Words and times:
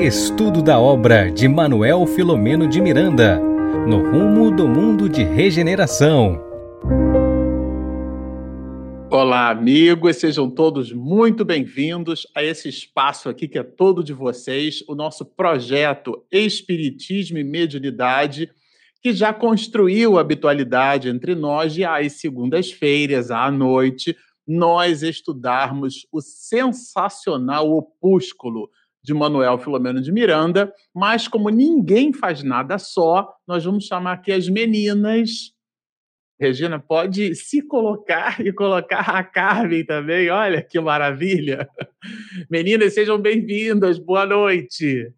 Estudo 0.00 0.62
da 0.62 0.80
obra 0.80 1.30
de 1.30 1.46
Manuel 1.46 2.06
Filomeno 2.06 2.66
de 2.66 2.80
Miranda, 2.80 3.38
no 3.86 4.10
rumo 4.10 4.50
do 4.50 4.66
mundo 4.66 5.10
de 5.10 5.22
regeneração. 5.22 6.42
Olá, 9.10 9.50
amigos, 9.50 10.16
sejam 10.16 10.48
todos 10.48 10.90
muito 10.90 11.44
bem-vindos 11.44 12.26
a 12.34 12.42
esse 12.42 12.66
espaço 12.70 13.28
aqui 13.28 13.46
que 13.46 13.58
é 13.58 13.62
todo 13.62 14.02
de 14.02 14.14
vocês, 14.14 14.82
o 14.88 14.94
nosso 14.94 15.22
projeto 15.22 16.24
Espiritismo 16.32 17.36
e 17.36 17.44
Mediunidade, 17.44 18.50
que 19.02 19.12
já 19.12 19.34
construiu 19.34 20.18
habitualidade 20.18 21.10
entre 21.10 21.34
nós 21.34 21.76
e 21.76 21.84
às 21.84 22.14
segundas-feiras, 22.14 23.30
à 23.30 23.50
noite, 23.50 24.16
nós 24.48 25.02
estudarmos 25.02 26.06
o 26.10 26.22
sensacional 26.22 27.70
opúsculo 27.70 28.70
de 29.02 29.14
Manuel 29.14 29.58
Filomeno 29.58 30.00
de 30.00 30.12
Miranda, 30.12 30.72
mas 30.94 31.26
como 31.26 31.48
ninguém 31.48 32.12
faz 32.12 32.42
nada 32.42 32.78
só, 32.78 33.32
nós 33.46 33.64
vamos 33.64 33.84
chamar 33.84 34.12
aqui 34.12 34.32
as 34.32 34.48
meninas. 34.48 35.52
Regina, 36.38 36.78
pode 36.78 37.34
se 37.34 37.60
colocar 37.60 38.40
e 38.40 38.52
colocar 38.52 39.10
a 39.10 39.22
Carmen 39.22 39.84
também. 39.84 40.30
Olha 40.30 40.62
que 40.62 40.80
maravilha. 40.80 41.68
Meninas, 42.50 42.94
sejam 42.94 43.18
bem-vindas. 43.18 43.98
Boa 43.98 44.24
noite. 44.24 45.12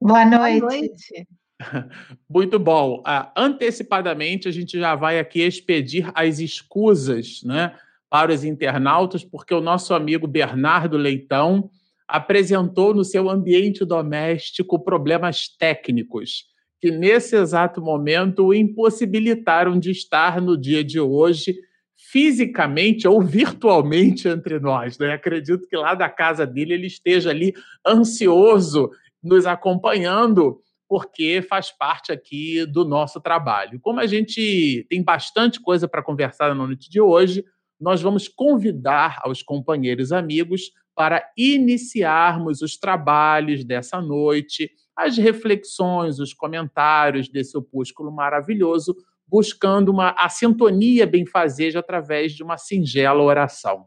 Boa 0.00 0.24
noite. 0.24 0.60
Boa 0.60 0.70
noite. 0.70 1.28
Muito 2.28 2.58
bom. 2.58 3.00
Uh, 3.00 3.30
antecipadamente, 3.36 4.48
a 4.48 4.50
gente 4.50 4.78
já 4.78 4.94
vai 4.94 5.18
aqui 5.18 5.40
expedir 5.40 6.10
as 6.14 6.38
escusas 6.38 7.42
né, 7.44 7.76
para 8.08 8.32
os 8.32 8.44
internautas, 8.44 9.24
porque 9.24 9.54
o 9.54 9.60
nosso 9.60 9.94
amigo 9.94 10.26
Bernardo 10.26 10.96
Leitão 10.96 11.70
apresentou 12.08 12.94
no 12.94 13.04
seu 13.04 13.28
ambiente 13.28 13.84
doméstico 13.84 14.82
problemas 14.82 15.48
técnicos 15.48 16.44
que, 16.80 16.90
nesse 16.90 17.36
exato 17.36 17.80
momento, 17.80 18.46
o 18.46 18.54
impossibilitaram 18.54 19.78
de 19.78 19.90
estar 19.90 20.40
no 20.40 20.56
dia 20.56 20.84
de 20.84 21.00
hoje 21.00 21.56
fisicamente 21.96 23.08
ou 23.08 23.20
virtualmente 23.20 24.28
entre 24.28 24.60
nós. 24.60 24.98
Né? 24.98 25.12
Acredito 25.12 25.66
que 25.66 25.76
lá 25.76 25.94
da 25.94 26.08
casa 26.08 26.46
dele 26.46 26.74
ele 26.74 26.86
esteja 26.86 27.30
ali 27.30 27.54
ansioso, 27.86 28.90
nos 29.22 29.46
acompanhando, 29.46 30.60
porque 30.88 31.42
faz 31.42 31.72
parte 31.72 32.12
aqui 32.12 32.64
do 32.66 32.84
nosso 32.84 33.20
trabalho. 33.20 33.80
Como 33.80 33.98
a 33.98 34.06
gente 34.06 34.86
tem 34.88 35.02
bastante 35.02 35.60
coisa 35.60 35.88
para 35.88 36.02
conversar 36.02 36.54
na 36.54 36.66
noite 36.66 36.88
de 36.88 37.00
hoje, 37.00 37.44
nós 37.80 38.00
vamos 38.00 38.28
convidar 38.28 39.20
aos 39.22 39.42
companheiros 39.42 40.12
amigos 40.12 40.70
para 40.96 41.30
iniciarmos 41.36 42.62
os 42.62 42.78
trabalhos 42.78 43.62
dessa 43.62 44.00
noite, 44.00 44.70
as 44.96 45.18
reflexões, 45.18 46.18
os 46.18 46.32
comentários 46.32 47.28
desse 47.28 47.56
opúsculo 47.56 48.10
maravilhoso, 48.10 48.96
buscando 49.28 49.90
uma 49.90 50.10
a 50.12 50.30
sintonia 50.30 51.06
benfazeja 51.06 51.80
através 51.80 52.32
de 52.32 52.42
uma 52.42 52.56
singela 52.56 53.22
oração. 53.22 53.86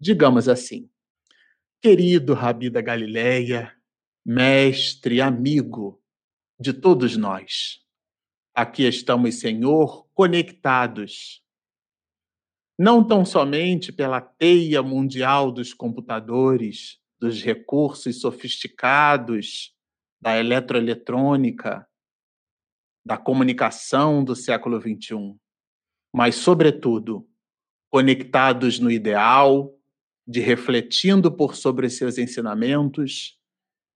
Digamos 0.00 0.48
assim: 0.48 0.88
Querido 1.82 2.32
Rabi 2.32 2.70
da 2.70 2.80
Galileia, 2.80 3.72
mestre, 4.24 5.20
amigo 5.20 6.00
de 6.58 6.72
todos 6.72 7.18
nós, 7.18 7.80
aqui 8.54 8.84
estamos, 8.88 9.40
Senhor, 9.40 10.06
conectados 10.14 11.45
não 12.78 13.02
tão 13.02 13.24
somente 13.24 13.90
pela 13.92 14.20
teia 14.20 14.82
mundial 14.82 15.50
dos 15.50 15.72
computadores, 15.72 16.98
dos 17.18 17.42
recursos 17.42 18.20
sofisticados 18.20 19.74
da 20.20 20.38
eletroeletrônica, 20.38 21.86
da 23.04 23.16
comunicação 23.16 24.22
do 24.22 24.34
século 24.34 24.80
XXI, 24.80 25.34
mas, 26.12 26.34
sobretudo, 26.34 27.26
conectados 27.90 28.78
no 28.78 28.90
ideal 28.90 29.72
de 30.26 30.40
refletindo 30.40 31.30
por 31.30 31.54
sobre 31.54 31.88
seus 31.88 32.18
ensinamentos, 32.18 33.38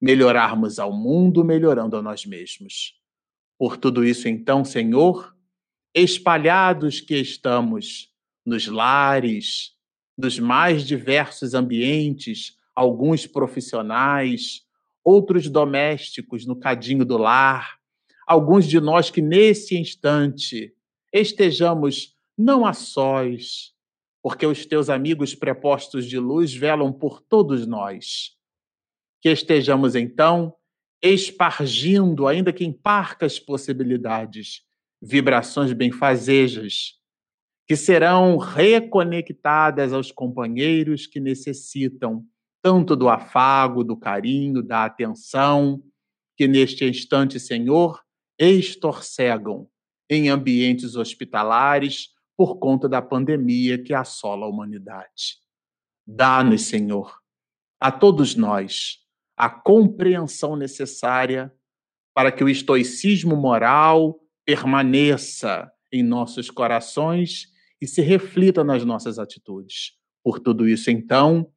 melhorarmos 0.01 0.79
ao 0.79 0.93
mundo, 0.93 1.45
melhorando 1.45 1.97
a 1.97 2.03
nós 2.03 2.25
mesmos. 2.25 2.95
Por 3.59 3.77
tudo 3.77 4.05
isso, 4.05 4.29
então, 4.29 4.65
Senhor, 4.65 5.37
espalhados 5.95 7.01
que 7.01 7.17
estamos 7.17 8.10
nos 8.45 8.67
lares, 8.67 9.75
nos 10.17 10.39
mais 10.39 10.85
diversos 10.85 11.55
ambientes, 11.55 12.57
alguns 12.75 13.27
profissionais, 13.27 14.63
outros 15.05 15.49
domésticos 15.49 16.47
no 16.47 16.57
cadinho 16.57 17.05
do 17.05 17.17
lar, 17.17 17.79
alguns 18.27 18.67
de 18.67 18.81
nós 18.81 19.11
que 19.11 19.23
nesse 19.23 19.77
instante 19.77 20.75
estejamos 21.13 22.15
não 22.37 22.65
a 22.65 22.73
sós, 22.73 23.75
porque 24.23 24.47
os 24.47 24.65
teus 24.67 24.89
amigos 24.89 25.35
prepostos 25.35 26.07
de 26.07 26.19
luz 26.19 26.55
velam 26.55 26.93
por 26.93 27.21
todos 27.21 27.67
nós. 27.67 28.37
Que 29.21 29.31
estejamos 29.31 29.95
então 29.95 30.55
espargindo, 31.03 32.27
ainda 32.27 32.53
que 32.53 32.65
em 32.65 32.73
parcas 32.73 33.39
possibilidades, 33.39 34.63
vibrações 35.01 35.73
benfazejas 35.73 37.00
que 37.71 37.77
serão 37.77 38.37
reconectadas 38.37 39.93
aos 39.93 40.11
companheiros 40.11 41.07
que 41.07 41.21
necessitam 41.21 42.27
tanto 42.61 42.97
do 42.97 43.09
afago, 43.09 43.85
do 43.85 43.97
carinho, 43.97 44.61
da 44.61 44.85
atenção, 44.85 45.81
que 46.37 46.49
neste 46.49 46.85
instante, 46.85 47.39
Senhor, 47.39 48.03
estorcegam 48.37 49.69
em 50.11 50.29
ambientes 50.29 50.97
hospitalares 50.97 52.09
por 52.37 52.59
conta 52.59 52.89
da 52.89 53.01
pandemia 53.01 53.81
que 53.81 53.95
assola 53.95 54.47
a 54.47 54.49
humanidade. 54.49 55.39
Dá-nos, 56.05 56.63
Senhor, 56.63 57.21
a 57.79 57.93
todos 57.93 58.35
nós, 58.35 58.99
a 59.37 59.49
compreensão 59.49 60.57
necessária 60.57 61.55
para 62.13 62.33
que 62.33 62.43
o 62.43 62.49
estoicismo 62.49 63.37
moral 63.37 64.19
permaneça 64.45 65.71
em 65.93 66.03
nossos 66.03 66.51
corações 66.51 67.50
e 67.81 67.87
se 67.87 68.03
reflita 68.03 68.63
nas 68.63 68.85
nossas 68.85 69.19
atitudes. 69.19 69.93
Por 70.23 70.39
tudo 70.39 70.69
isso, 70.69 70.91
então, 70.91 71.51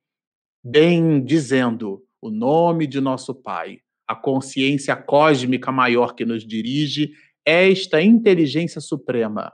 bem 0.63 1.23
dizendo 1.23 2.01
o 2.21 2.29
nome 2.29 2.87
de 2.87 3.01
nosso 3.01 3.35
Pai, 3.35 3.79
a 4.07 4.15
consciência 4.15 4.95
cósmica 4.95 5.71
maior 5.71 6.15
que 6.15 6.25
nos 6.25 6.45
dirige, 6.45 7.11
esta 7.45 8.01
inteligência 8.01 8.79
suprema, 8.79 9.53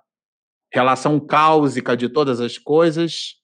relação 0.71 1.19
cáusica 1.19 1.97
de 1.97 2.07
todas 2.07 2.39
as 2.39 2.57
coisas, 2.57 3.35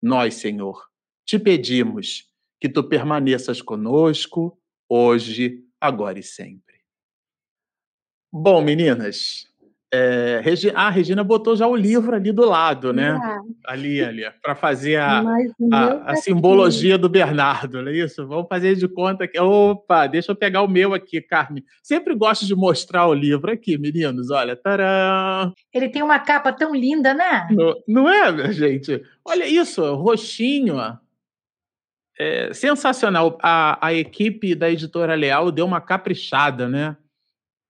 nós, 0.00 0.34
Senhor, 0.34 0.86
te 1.26 1.38
pedimos 1.38 2.28
que 2.60 2.68
tu 2.68 2.84
permaneças 2.84 3.60
conosco 3.60 4.58
hoje, 4.88 5.64
agora 5.80 6.18
e 6.18 6.22
sempre. 6.22 6.78
Bom, 8.32 8.62
meninas, 8.62 9.46
é, 9.90 10.40
Regi 10.44 10.70
ah, 10.74 10.88
a 10.88 10.90
Regina 10.90 11.24
botou 11.24 11.56
já 11.56 11.66
o 11.66 11.74
livro 11.74 12.14
ali 12.14 12.30
do 12.30 12.44
lado, 12.44 12.92
né? 12.92 13.18
É. 13.18 13.72
Ali, 13.72 14.02
ali, 14.02 14.22
para 14.42 14.54
fazer 14.54 14.96
a, 14.96 15.22
a, 15.72 16.12
a 16.12 16.16
simbologia 16.16 16.98
do 16.98 17.08
Bernardo, 17.08 17.82
não 17.82 17.90
é 17.90 17.96
isso? 17.96 18.26
Vamos 18.26 18.46
fazer 18.48 18.76
de 18.76 18.86
conta 18.86 19.26
que. 19.26 19.40
Opa, 19.40 20.06
deixa 20.06 20.32
eu 20.32 20.36
pegar 20.36 20.60
o 20.60 20.68
meu 20.68 20.92
aqui, 20.92 21.22
Carmen. 21.22 21.64
Sempre 21.82 22.14
gosto 22.14 22.44
de 22.44 22.54
mostrar 22.54 23.06
o 23.06 23.14
livro 23.14 23.50
aqui, 23.50 23.78
meninos. 23.78 24.30
Olha, 24.30 24.54
tarã. 24.54 25.52
Ele 25.72 25.88
tem 25.88 26.02
uma 26.02 26.18
capa 26.18 26.52
tão 26.52 26.74
linda, 26.74 27.14
né? 27.14 27.48
Não, 27.50 27.74
não 27.88 28.08
é, 28.10 28.30
minha 28.30 28.52
gente? 28.52 29.02
Olha 29.24 29.46
isso, 29.46 29.94
roxinho, 29.94 30.76
é, 32.18 32.52
sensacional. 32.52 33.38
A, 33.42 33.86
a 33.86 33.94
equipe 33.94 34.54
da 34.54 34.70
editora 34.70 35.14
Leal 35.14 35.50
deu 35.50 35.64
uma 35.64 35.80
caprichada, 35.80 36.68
né? 36.68 36.94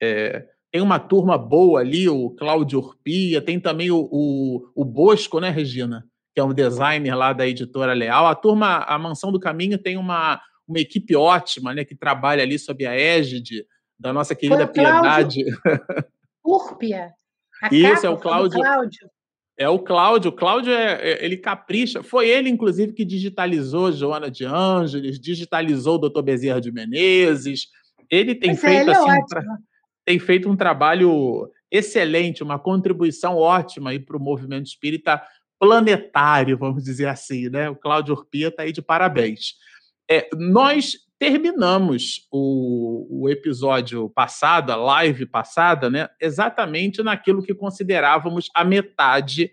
É, 0.02 0.44
tem 0.70 0.82
uma 0.82 0.98
turma 0.98 1.38
boa 1.38 1.80
ali, 1.80 2.08
o 2.08 2.30
Cláudio 2.30 2.78
Urpia, 2.78 3.40
tem 3.40 3.58
também 3.58 3.90
o, 3.90 4.08
o, 4.10 4.70
o, 4.74 4.84
Bosco, 4.84 5.40
né, 5.40 5.50
Regina? 5.50 6.04
Que 6.34 6.40
é 6.40 6.44
um 6.44 6.52
designer 6.52 7.14
lá 7.14 7.32
da 7.32 7.46
editora 7.46 7.94
Leal. 7.94 8.26
A 8.26 8.34
turma, 8.34 8.78
a 8.78 8.98
Mansão 8.98 9.32
do 9.32 9.40
Caminho 9.40 9.78
tem 9.78 9.96
uma, 9.96 10.40
uma 10.66 10.78
equipe 10.78 11.16
ótima, 11.16 11.72
né, 11.74 11.84
que 11.84 11.96
trabalha 11.96 12.42
ali 12.42 12.58
sob 12.58 12.84
a 12.84 12.94
égide 12.94 13.64
da 13.98 14.12
nossa 14.12 14.34
querida 14.34 14.66
Piedade. 14.66 15.44
Urpia. 16.44 17.10
A 17.62 17.74
Isso, 17.74 18.06
é 18.06 18.10
o 18.10 18.18
Cláudio. 18.18 18.60
Cláudio. 18.60 19.10
É 19.58 19.68
o 19.68 19.78
Cláudio. 19.78 20.30
O 20.30 20.34
Cláudio, 20.34 20.72
é, 20.72 20.94
é, 20.94 21.24
ele 21.24 21.36
capricha. 21.36 22.02
Foi 22.02 22.28
ele, 22.28 22.48
inclusive, 22.48 22.92
que 22.92 23.04
digitalizou 23.04 23.90
Joana 23.90 24.30
de 24.30 24.44
Ângeles, 24.44 25.18
digitalizou 25.18 25.96
o 25.96 26.08
Dr. 26.08 26.22
Bezerra 26.22 26.60
de 26.60 26.70
Menezes. 26.70 27.66
Ele 28.08 28.34
tem 28.34 28.50
Mas 28.50 28.60
feito 28.60 28.76
é, 28.76 28.80
ele 28.82 28.90
assim. 28.92 29.10
É 29.10 29.24
pra 29.28 29.42
tem 30.08 30.18
feito 30.18 30.48
um 30.48 30.56
trabalho 30.56 31.52
excelente, 31.70 32.42
uma 32.42 32.58
contribuição 32.58 33.36
ótima 33.36 33.90
para 34.00 34.16
o 34.16 34.20
movimento 34.20 34.64
espírita 34.64 35.22
planetário, 35.58 36.56
vamos 36.56 36.82
dizer 36.82 37.08
assim, 37.08 37.50
né? 37.50 37.68
O 37.68 37.76
Cláudio 37.76 38.14
Urpia 38.14 38.48
está 38.48 38.62
aí 38.62 38.72
de 38.72 38.80
parabéns. 38.80 39.56
É, 40.10 40.26
nós 40.34 40.94
terminamos 41.18 42.26
o, 42.32 43.24
o, 43.24 43.28
episódio 43.28 44.08
passado, 44.08 44.70
a 44.70 44.76
live 44.76 45.26
passada, 45.26 45.90
né, 45.90 46.08
exatamente 46.18 47.02
naquilo 47.02 47.42
que 47.42 47.52
considerávamos 47.52 48.48
a 48.54 48.64
metade 48.64 49.52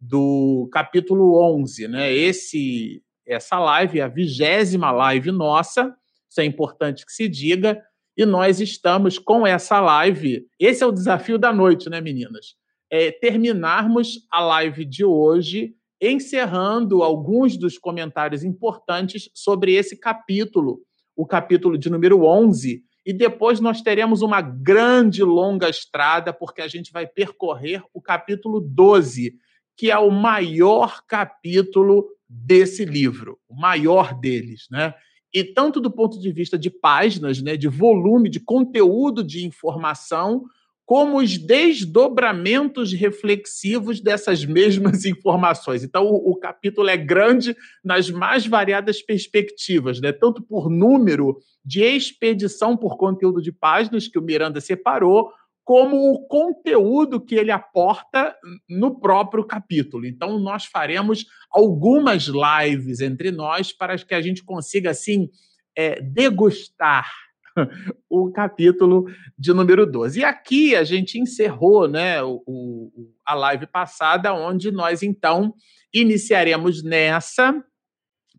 do 0.00 0.68
capítulo 0.72 1.36
11. 1.58 1.88
Né? 1.88 2.12
Esse, 2.12 3.02
essa 3.26 3.58
live 3.58 4.00
a 4.00 4.06
vigésima 4.06 4.92
live 4.92 5.32
nossa, 5.32 5.92
isso 6.30 6.40
é 6.40 6.44
importante 6.44 7.04
que 7.04 7.12
se 7.12 7.28
diga, 7.28 7.82
e 8.16 8.24
nós 8.24 8.60
estamos 8.60 9.18
com 9.18 9.46
essa 9.46 9.80
live. 9.80 10.46
Esse 10.58 10.82
é 10.82 10.86
o 10.86 10.92
desafio 10.92 11.38
da 11.38 11.52
noite, 11.52 11.90
né, 11.90 12.00
meninas? 12.00 12.54
É 12.90 13.10
terminarmos 13.10 14.26
a 14.30 14.40
live 14.40 14.84
de 14.84 15.04
hoje 15.04 15.74
encerrando 16.00 17.02
alguns 17.02 17.56
dos 17.56 17.78
comentários 17.78 18.44
importantes 18.44 19.30
sobre 19.34 19.74
esse 19.74 19.98
capítulo 19.98 20.80
o 21.16 21.26
capítulo 21.26 21.78
de 21.78 21.88
número 21.88 22.24
11, 22.24 22.84
e 23.04 23.12
depois 23.12 23.58
nós 23.58 23.80
teremos 23.80 24.20
uma 24.20 24.42
grande 24.42 25.22
longa 25.22 25.68
estrada, 25.70 26.32
porque 26.32 26.60
a 26.60 26.68
gente 26.68 26.92
vai 26.92 27.06
percorrer 27.06 27.82
o 27.94 28.02
capítulo 28.02 28.60
12, 28.60 29.34
que 29.76 29.90
é 29.90 29.98
o 29.98 30.10
maior 30.10 31.02
capítulo 31.06 32.06
desse 32.28 32.84
livro, 32.84 33.38
o 33.48 33.54
maior 33.54 34.12
deles, 34.18 34.66
né? 34.70 34.92
E 35.36 35.44
tanto 35.44 35.82
do 35.82 35.90
ponto 35.90 36.18
de 36.18 36.32
vista 36.32 36.58
de 36.58 36.70
páginas, 36.70 37.42
né, 37.42 37.58
de 37.58 37.68
volume, 37.68 38.30
de 38.30 38.40
conteúdo 38.40 39.22
de 39.22 39.44
informação, 39.44 40.46
como 40.86 41.18
os 41.18 41.36
desdobramentos 41.36 42.94
reflexivos 42.94 44.00
dessas 44.00 44.46
mesmas 44.46 45.04
informações. 45.04 45.84
Então, 45.84 46.06
o, 46.06 46.30
o, 46.30 46.36
capítulo 46.36 46.88
é 46.88 46.96
grande 46.96 47.54
nas 47.84 48.08
mais 48.08 48.46
variadas 48.46 49.02
perspectivas, 49.02 50.00
né? 50.00 50.10
tanto 50.10 50.40
por 50.40 50.70
número 50.70 51.36
de 51.62 51.82
expedição 51.82 52.74
por 52.74 52.96
conteúdo 52.96 53.42
de 53.42 53.52
páginas 53.52 54.08
que 54.08 54.18
o 54.18 54.22
Miranda 54.22 54.58
separou, 54.58 55.30
como 55.66 56.12
o 56.12 56.24
conteúdo 56.28 57.20
que 57.20 57.34
ele 57.34 57.50
aporta 57.50 58.36
no 58.70 59.00
próprio 59.00 59.44
capítulo. 59.44 60.06
Então, 60.06 60.38
nós 60.38 60.64
faremos 60.64 61.26
algumas 61.50 62.28
lives 62.28 63.00
entre 63.00 63.32
nós 63.32 63.72
para 63.72 63.98
que 63.98 64.14
a 64.14 64.22
gente 64.22 64.44
consiga, 64.44 64.90
assim, 64.90 65.28
é, 65.76 66.00
degustar 66.00 67.10
o 68.08 68.30
capítulo 68.30 69.06
de 69.36 69.52
número 69.52 69.84
12. 69.84 70.20
E 70.20 70.24
aqui 70.24 70.76
a 70.76 70.84
gente 70.84 71.18
encerrou 71.18 71.88
né, 71.88 72.22
o, 72.22 72.44
o, 72.46 73.12
a 73.26 73.34
live 73.34 73.66
passada, 73.66 74.32
onde 74.32 74.70
nós 74.70 75.02
então 75.02 75.52
iniciaremos 75.92 76.84
nessa. 76.84 77.52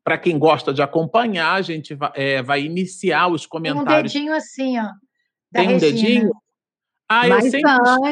Para 0.01 0.18
quem 0.18 0.39
gosta 0.39 0.73
de 0.73 0.81
acompanhar, 0.81 1.56
a 1.56 1.62
gente 1.62 1.94
vai, 1.94 2.12
é, 2.15 2.41
vai 2.41 2.63
iniciar 2.63 3.27
os 3.27 3.45
comentários. 3.45 4.13
Um 4.13 4.18
dedinho 4.18 4.33
assim, 4.33 4.80
ó. 4.80 4.88
Tem 5.51 5.75
um 5.75 5.77
dedinho? 5.77 6.31
Ah, 7.09 7.25
mas 7.27 7.45
eu 7.45 7.51
sempre 7.51 7.71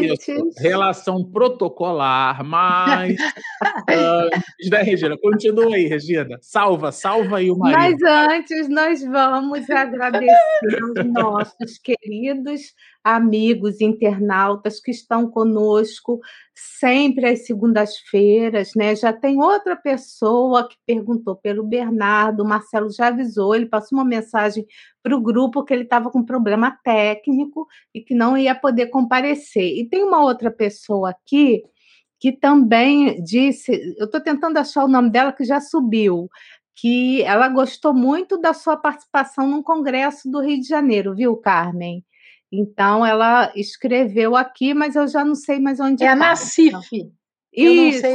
antes... 0.10 0.20
esqueço. 0.20 0.62
Relação 0.62 1.24
protocolar, 1.24 2.44
mas 2.46 3.18
antes, 3.90 4.70
né, 4.70 4.82
Regina? 4.84 5.18
Continua 5.18 5.76
aí, 5.76 5.86
Regina. 5.86 6.38
Salva, 6.42 6.94
salva 6.94 7.40
aí 7.40 7.52
o 7.52 7.58
marido. 7.58 7.78
Mas 7.78 8.30
antes, 8.30 8.70
nós 8.70 9.04
vamos 9.04 9.70
agradecer 9.70 10.80
aos 10.82 11.06
nossos 11.12 11.78
queridos 11.78 12.74
amigos 13.06 13.82
internautas 13.82 14.80
que 14.80 14.90
estão 14.90 15.30
conosco 15.30 16.20
sempre 16.56 17.28
às 17.28 17.46
segundas-feiras, 17.46 18.72
né? 18.76 18.96
Já 18.96 19.14
tem 19.14 19.40
outra 19.40 19.76
pessoa 19.76 20.68
que 20.68 20.76
perguntou 20.88 21.36
pelo 21.36 21.64
Bernardo, 21.64 22.42
o 22.42 22.48
Marcelo 22.48 22.90
já 22.92 23.08
avisou, 23.08 23.54
ele 23.54 23.68
passou 23.68 24.00
uma 24.00 24.04
mensagem 24.04 24.66
para 25.04 25.16
o 25.16 25.22
grupo 25.22 25.64
que 25.64 25.72
ele 25.72 25.84
estava 25.84 26.10
com 26.10 26.26
problema 26.26 26.72
técnico 26.84 27.68
e 27.94 28.02
que 28.02 28.16
não 28.16 28.36
ia 28.36 28.56
poder 28.56 28.88
comparecer. 28.88 29.78
E 29.78 29.88
tem 29.88 30.04
uma 30.04 30.24
outra 30.24 30.50
pessoa 30.50 31.12
aqui 31.12 31.62
que 32.20 32.32
também 32.32 33.22
disse, 33.24 33.72
eu 34.00 34.06
estou 34.06 34.20
tentando 34.20 34.58
achar 34.58 34.84
o 34.84 34.88
nome 34.88 35.12
dela 35.12 35.32
que 35.32 35.44
já 35.44 35.62
subiu, 35.62 36.28
que 36.76 37.22
ela 37.22 37.50
gostou 37.50 37.94
muito 37.94 38.40
da 38.40 38.54
sua 38.54 38.76
participação 38.76 39.48
no 39.48 39.62
Congresso 39.62 40.32
do 40.32 40.42
Rio 40.42 40.60
de 40.60 40.68
Janeiro, 40.68 41.14
viu, 41.14 41.38
Carmen? 41.38 42.04
Então, 42.60 43.06
ela 43.06 43.52
escreveu 43.56 44.36
aqui, 44.36 44.74
mas 44.74 44.96
eu 44.96 45.08
já 45.08 45.24
não 45.24 45.36
sei 45.36 45.60
mais 45.60 45.80
onde 45.80 46.04
é. 46.04 46.08
É 46.08 46.10
a 46.10 46.16
Nacif. 46.16 46.74
Isso, 47.54 48.06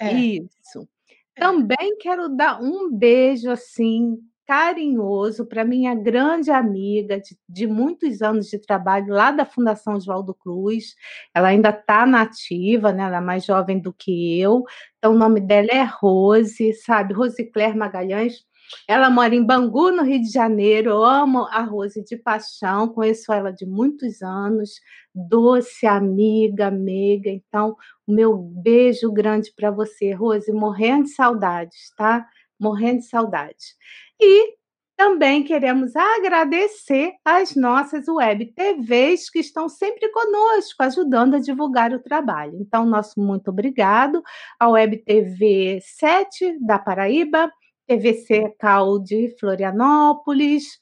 é. 0.00 0.12
isso. 0.12 0.88
É. 1.36 1.40
Também 1.40 1.96
quero 1.98 2.28
dar 2.28 2.60
um 2.60 2.90
beijo, 2.90 3.50
assim, 3.50 4.18
carinhoso 4.46 5.46
para 5.46 5.64
minha 5.64 5.94
grande 5.94 6.50
amiga 6.50 7.18
de, 7.18 7.36
de, 7.48 7.66
muitos 7.66 8.20
anos 8.20 8.46
de 8.48 8.58
trabalho 8.58 9.08
lá 9.08 9.30
da 9.30 9.44
Fundação 9.44 9.94
Oswaldo 9.94 10.34
Cruz. 10.34 10.94
Ela 11.34 11.48
ainda 11.48 11.70
está 11.70 12.06
nativa, 12.06 12.92
né? 12.92 13.04
Ela 13.04 13.16
é 13.18 13.20
mais 13.20 13.44
jovem 13.44 13.80
do 13.80 13.92
que 13.92 14.38
eu. 14.38 14.62
Então, 14.98 15.14
o 15.14 15.18
nome 15.18 15.40
dela 15.40 15.68
é 15.70 15.82
Rose, 15.84 16.72
sabe? 16.74 17.14
Rose 17.14 17.42
Claire 17.50 17.76
Magalhães. 17.76 18.44
Ela 18.88 19.10
mora 19.10 19.34
em 19.34 19.44
Bangu, 19.44 19.90
no 19.90 20.02
Rio 20.02 20.20
de 20.20 20.30
Janeiro. 20.30 20.90
Eu 20.90 21.04
amo 21.04 21.46
a 21.50 21.62
Rose 21.62 22.02
de 22.04 22.16
paixão, 22.16 22.88
conheço 22.88 23.32
ela 23.32 23.50
de 23.50 23.66
muitos 23.66 24.22
anos. 24.22 24.70
Doce 25.14 25.86
amiga, 25.86 26.70
meiga. 26.70 27.30
Então, 27.30 27.76
o 28.06 28.12
meu 28.12 28.36
beijo 28.36 29.12
grande 29.12 29.52
para 29.54 29.70
você, 29.70 30.12
Rose, 30.12 30.52
morrendo 30.52 31.04
de 31.04 31.10
saudades, 31.10 31.92
tá? 31.96 32.26
Morrendo 32.58 33.00
de 33.00 33.06
saudades. 33.06 33.76
E 34.20 34.54
também 34.96 35.42
queremos 35.42 35.94
agradecer 35.96 37.14
às 37.24 37.56
nossas 37.56 38.06
web 38.06 38.46
TVs 38.54 39.28
que 39.28 39.40
estão 39.40 39.68
sempre 39.68 40.08
conosco, 40.10 40.82
ajudando 40.82 41.34
a 41.34 41.40
divulgar 41.40 41.92
o 41.92 41.98
trabalho. 41.98 42.56
Então, 42.60 42.86
nosso 42.86 43.20
muito 43.20 43.48
obrigado 43.48 44.22
à 44.58 44.68
Web 44.68 44.98
TV 44.98 45.80
7 45.82 46.58
da 46.64 46.78
Paraíba, 46.78 47.50
TVC 47.86 48.54
Cal 48.58 48.98
de 48.98 49.34
Florianópolis, 49.38 50.78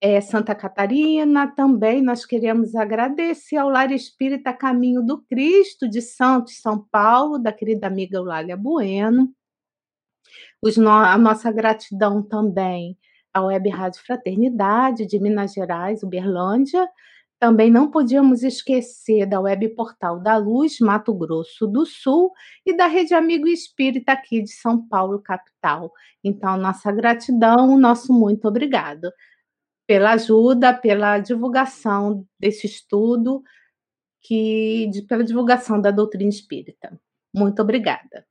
é, 0.00 0.20
Santa 0.20 0.54
Catarina, 0.54 1.48
também 1.48 2.02
nós 2.02 2.24
queremos 2.24 2.74
agradecer 2.74 3.56
ao 3.56 3.68
Lar 3.68 3.90
Espírita 3.90 4.52
Caminho 4.52 5.02
do 5.02 5.22
Cristo 5.22 5.88
de 5.88 6.02
Santos, 6.02 6.60
São 6.60 6.78
Paulo, 6.90 7.38
da 7.38 7.52
querida 7.52 7.86
amiga 7.86 8.18
Eulália 8.18 8.56
Bueno. 8.56 9.32
No, 10.76 10.90
a 10.90 11.16
nossa 11.16 11.50
gratidão 11.52 12.22
também 12.22 12.98
à 13.32 13.42
Web 13.42 13.68
Rádio 13.68 14.02
Fraternidade 14.04 15.06
de 15.06 15.18
Minas 15.18 15.52
Gerais, 15.52 16.02
Uberlândia, 16.02 16.88
também 17.38 17.70
não 17.70 17.90
podíamos 17.90 18.42
esquecer 18.42 19.26
da 19.26 19.40
Web 19.40 19.70
Portal 19.70 20.18
da 20.20 20.36
Luz, 20.36 20.80
Mato 20.80 21.14
Grosso 21.14 21.66
do 21.66 21.84
Sul, 21.84 22.32
e 22.64 22.74
da 22.74 22.86
Rede 22.86 23.14
Amigo 23.14 23.46
Espírita 23.46 24.12
aqui 24.12 24.42
de 24.42 24.50
São 24.50 24.86
Paulo, 24.88 25.20
capital. 25.20 25.92
Então, 26.24 26.56
nossa 26.56 26.90
gratidão, 26.90 27.78
nosso 27.78 28.12
muito 28.12 28.48
obrigado 28.48 29.10
pela 29.86 30.12
ajuda, 30.12 30.74
pela 30.74 31.18
divulgação 31.18 32.26
desse 32.38 32.66
estudo, 32.66 33.42
que, 34.20 34.88
de, 34.90 35.02
pela 35.02 35.22
divulgação 35.22 35.80
da 35.80 35.90
doutrina 35.90 36.28
espírita. 36.28 36.98
Muito 37.32 37.62
obrigada. 37.62 38.26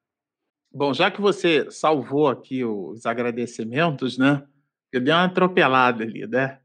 Bom, 0.73 0.93
já 0.93 1.09
que 1.09 1.21
você 1.21 1.71
salvou 1.71 2.27
aqui 2.27 2.65
os 2.65 3.05
agradecimentos, 3.05 4.17
né? 4.17 4.45
Eu 4.91 4.99
dei 4.99 5.13
uma 5.13 5.23
atropelada 5.23 6.03
ali, 6.03 6.27
né? 6.27 6.59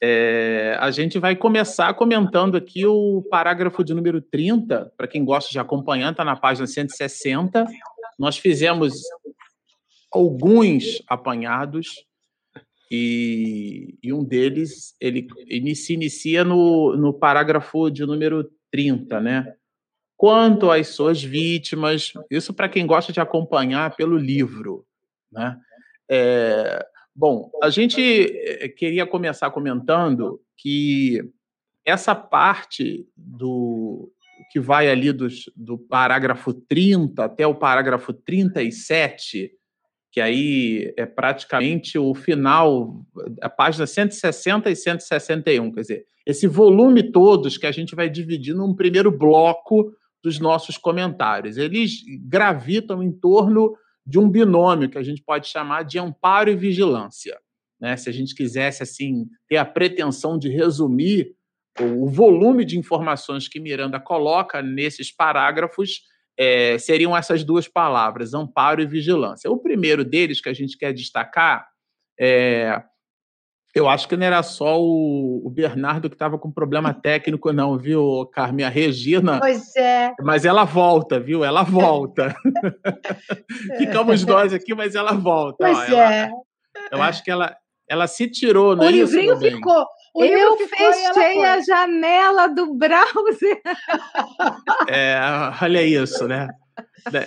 É, 0.00 0.76
a 0.78 0.90
gente 0.90 1.18
vai 1.18 1.34
começar 1.34 1.92
comentando 1.94 2.56
aqui 2.56 2.86
o 2.86 3.22
parágrafo 3.28 3.82
de 3.82 3.92
número 3.92 4.20
30, 4.20 4.92
para 4.96 5.08
quem 5.08 5.24
gosta 5.24 5.50
de 5.50 5.58
acompanhar, 5.58 6.12
está 6.12 6.24
na 6.24 6.36
página 6.36 6.66
160. 6.66 7.66
Nós 8.18 8.38
fizemos 8.38 8.94
alguns 10.12 11.02
apanhados 11.08 12.04
e, 12.90 13.98
e 14.02 14.12
um 14.12 14.24
deles 14.24 14.94
ele, 15.00 15.26
ele 15.46 15.74
se 15.74 15.94
inicia 15.94 16.44
no, 16.44 16.96
no 16.96 17.12
parágrafo 17.12 17.90
de 17.90 18.06
número 18.06 18.48
30, 18.70 19.20
né? 19.20 19.54
Quanto 20.16 20.70
às 20.70 20.88
suas 20.88 21.22
vítimas, 21.22 22.12
isso 22.30 22.52
para 22.54 22.68
quem 22.68 22.86
gosta 22.86 23.12
de 23.12 23.20
acompanhar 23.20 23.94
pelo 23.94 24.16
livro, 24.16 24.84
né? 25.30 25.58
É, 26.10 26.84
Bom, 27.18 27.50
a 27.60 27.68
gente 27.68 28.00
eh, 28.00 28.68
queria 28.68 29.04
começar 29.04 29.50
comentando 29.50 30.40
que 30.56 31.18
essa 31.84 32.14
parte 32.14 33.08
do 33.16 34.08
que 34.52 34.60
vai 34.60 34.88
ali 34.88 35.12
dos, 35.12 35.50
do 35.56 35.76
parágrafo 35.76 36.54
30 36.54 37.24
até 37.24 37.44
o 37.44 37.56
parágrafo 37.56 38.12
37, 38.12 39.50
que 40.12 40.20
aí 40.20 40.94
é 40.96 41.04
praticamente 41.06 41.98
o 41.98 42.14
final, 42.14 43.04
a 43.42 43.48
página 43.48 43.84
160 43.84 44.70
e 44.70 44.76
161, 44.76 45.72
quer 45.72 45.80
dizer, 45.80 46.06
esse 46.24 46.46
volume 46.46 47.10
todos 47.10 47.58
que 47.58 47.66
a 47.66 47.72
gente 47.72 47.96
vai 47.96 48.08
dividir 48.08 48.54
num 48.54 48.76
primeiro 48.76 49.10
bloco 49.10 49.92
dos 50.22 50.38
nossos 50.38 50.78
comentários. 50.78 51.56
Eles 51.56 51.94
gravitam 52.20 53.02
em 53.02 53.10
torno 53.10 53.74
de 54.08 54.18
um 54.18 54.26
binômio 54.26 54.88
que 54.88 54.96
a 54.96 55.02
gente 55.02 55.22
pode 55.22 55.46
chamar 55.48 55.82
de 55.82 55.98
amparo 55.98 56.48
e 56.48 56.56
vigilância. 56.56 57.38
né? 57.78 57.94
Se 57.94 58.08
a 58.08 58.12
gente 58.12 58.34
quisesse 58.34 58.82
assim 58.82 59.26
ter 59.46 59.58
a 59.58 59.66
pretensão 59.66 60.38
de 60.38 60.48
resumir 60.48 61.34
o 61.78 62.08
volume 62.08 62.64
de 62.64 62.78
informações 62.78 63.46
que 63.46 63.60
Miranda 63.60 64.00
coloca 64.00 64.62
nesses 64.62 65.12
parágrafos, 65.12 66.00
é, 66.38 66.78
seriam 66.78 67.14
essas 67.14 67.44
duas 67.44 67.68
palavras, 67.68 68.32
amparo 68.32 68.80
e 68.80 68.86
vigilância. 68.86 69.50
O 69.50 69.58
primeiro 69.58 70.02
deles 70.04 70.40
que 70.40 70.48
a 70.48 70.54
gente 70.54 70.78
quer 70.78 70.94
destacar 70.94 71.68
é, 72.18 72.82
eu 73.74 73.88
acho 73.88 74.08
que 74.08 74.16
não 74.16 74.26
era 74.26 74.42
só 74.42 74.80
o, 74.80 75.46
o 75.46 75.50
Bernardo 75.50 76.08
que 76.08 76.14
estava 76.14 76.38
com 76.38 76.50
problema 76.50 76.92
técnico, 76.94 77.52
não, 77.52 77.78
viu, 77.78 78.26
Carmen? 78.32 78.64
A 78.66 78.68
Regina. 78.68 79.38
Pois 79.38 79.74
é. 79.76 80.12
Mas 80.20 80.44
ela 80.44 80.64
volta, 80.64 81.20
viu? 81.20 81.44
Ela 81.44 81.62
volta. 81.62 82.34
Ficamos 83.78 84.24
nós 84.24 84.52
aqui, 84.52 84.74
mas 84.74 84.94
ela 84.94 85.12
volta. 85.12 85.56
Pois 85.58 85.78
Ó, 85.78 85.96
é. 85.96 86.30
Ela, 86.30 86.32
eu 86.92 87.02
acho 87.02 87.22
que 87.22 87.30
ela, 87.30 87.54
ela 87.88 88.06
se 88.06 88.28
tirou, 88.28 88.74
não 88.74 88.84
o 88.84 88.88
é 88.88 88.92
livrinho 88.92 89.34
isso? 89.34 89.42
ficou. 89.42 89.86
O 90.14 90.24
eu 90.24 90.56
fechei 90.56 91.44
a 91.44 91.60
janela 91.60 92.48
do 92.48 92.74
browser. 92.74 93.60
É, 94.88 95.20
olha 95.62 95.82
isso, 95.82 96.26
né? 96.26 96.48
Né, 97.12 97.26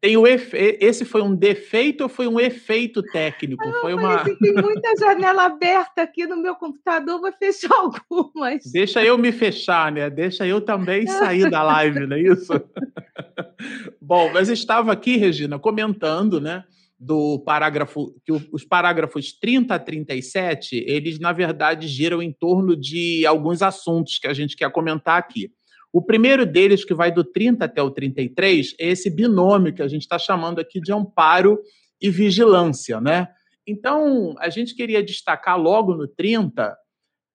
tem 0.00 0.16
o 0.16 0.26
efe... 0.26 0.78
Esse 0.80 1.04
foi 1.04 1.22
um 1.22 1.34
defeito 1.34 2.02
ou 2.02 2.08
foi 2.08 2.26
um 2.26 2.38
efeito 2.38 3.02
técnico? 3.02 3.64
Não, 3.64 3.80
foi 3.80 3.94
uma... 3.94 4.24
Tem 4.24 4.52
muita 4.52 4.94
janela 4.98 5.44
aberta 5.44 6.02
aqui 6.02 6.26
no 6.26 6.36
meu 6.36 6.54
computador, 6.54 7.20
vou 7.20 7.32
fechar 7.32 7.70
algumas. 7.74 8.62
Deixa 8.72 9.04
eu 9.04 9.16
me 9.18 9.32
fechar, 9.32 9.90
né? 9.92 10.10
Deixa 10.10 10.46
eu 10.46 10.60
também 10.60 11.06
sair 11.06 11.50
da 11.50 11.62
live, 11.62 12.06
não 12.06 12.16
é 12.16 12.20
isso? 12.20 12.52
Bom, 14.00 14.30
mas 14.32 14.48
estava 14.48 14.92
aqui, 14.92 15.16
Regina, 15.16 15.58
comentando, 15.58 16.40
né? 16.40 16.64
do 17.02 17.40
parágrafo, 17.40 18.14
que 18.24 18.30
os 18.30 18.64
parágrafos 18.64 19.32
30 19.32 19.74
a 19.74 19.78
37, 19.78 20.84
eles, 20.86 21.18
na 21.18 21.32
verdade, 21.32 21.88
giram 21.88 22.22
em 22.22 22.32
torno 22.32 22.76
de 22.76 23.26
alguns 23.26 23.60
assuntos 23.60 24.18
que 24.20 24.28
a 24.28 24.32
gente 24.32 24.56
quer 24.56 24.70
comentar 24.70 25.18
aqui. 25.18 25.50
O 25.92 26.00
primeiro 26.00 26.46
deles, 26.46 26.84
que 26.84 26.94
vai 26.94 27.12
do 27.12 27.22
30 27.22 27.64
até 27.64 27.82
o 27.82 27.90
33, 27.90 28.74
é 28.78 28.88
esse 28.88 29.10
binômio 29.10 29.74
que 29.74 29.82
a 29.82 29.88
gente 29.88 30.02
está 30.02 30.18
chamando 30.18 30.60
aqui 30.60 30.80
de 30.80 30.92
amparo 30.92 31.60
e 32.00 32.08
vigilância, 32.08 33.00
né? 33.00 33.28
Então, 33.66 34.34
a 34.38 34.48
gente 34.48 34.74
queria 34.74 35.02
destacar 35.02 35.60
logo 35.60 35.94
no 35.94 36.08
30 36.08 36.76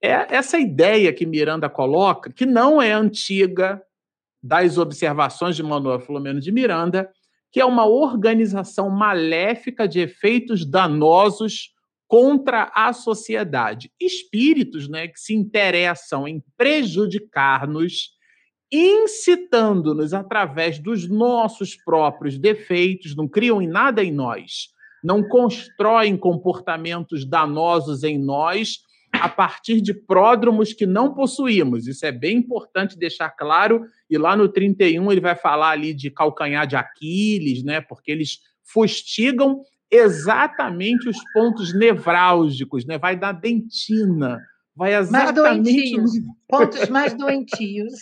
é 0.02 0.36
essa 0.36 0.60
ideia 0.60 1.12
que 1.12 1.26
Miranda 1.26 1.70
coloca, 1.70 2.32
que 2.32 2.46
não 2.46 2.82
é 2.82 2.92
antiga 2.92 3.82
das 4.42 4.78
observações 4.78 5.56
de 5.56 5.64
Manuel 5.64 6.00
Filomeno 6.00 6.40
de 6.40 6.52
Miranda, 6.52 7.10
que 7.52 7.60
é 7.60 7.66
uma 7.66 7.86
organização 7.88 8.90
maléfica 8.90 9.88
de 9.88 10.00
efeitos 10.00 10.70
danosos 10.70 11.74
contra 12.08 12.72
a 12.76 12.94
sociedade. 12.94 13.92
Espíritos 14.00 14.88
né, 14.88 15.08
que 15.08 15.20
se 15.20 15.34
interessam 15.34 16.28
em 16.28 16.44
prejudicar-nos 16.56 18.17
incitando-nos 18.72 20.14
através 20.14 20.80
dos 20.80 21.08
nossos 21.08 21.76
próprios 21.76 22.38
defeitos, 22.38 23.16
não 23.16 23.28
criam 23.28 23.62
em 23.62 23.68
nada 23.68 24.04
em 24.04 24.12
nós, 24.12 24.70
não 25.04 25.24
constroem 25.24 26.18
comportamentos 26.18 27.26
danosos 27.26 28.04
em 28.04 28.18
nós 28.18 28.80
a 29.14 29.30
partir 29.30 29.82
de 29.82 29.94
pródromos 29.94 30.74
que 30.74 30.86
não 30.86 31.14
possuímos. 31.14 31.88
Isso 31.88 32.06
é 32.06 32.12
bem 32.12 32.38
importante 32.38 32.98
deixar 32.98 33.30
claro. 33.30 33.86
E 34.10 34.18
lá 34.18 34.36
no 34.36 34.50
31 34.50 35.12
ele 35.12 35.22
vai 35.22 35.36
falar 35.36 35.72
ali 35.72 35.94
de 35.94 36.12
calcanhar 36.12 36.68
de 36.68 36.76
Aquiles, 36.76 37.64
né? 37.64 37.82
Porque 37.82 38.12
eles 38.12 38.40
fustigam 38.64 39.62
exatamente 39.90 41.08
os 41.08 41.18
pontos 41.34 41.74
nevrálgicos, 41.74 42.86
né? 42.86 42.98
Vai 42.98 43.16
da 43.16 43.32
dentina, 43.32 44.42
vai 44.78 44.96
exatamente 44.96 45.42
mais 45.42 45.64
doentios, 45.64 46.12
pontos 46.48 46.90
mais 46.90 47.14
doentios 47.16 47.94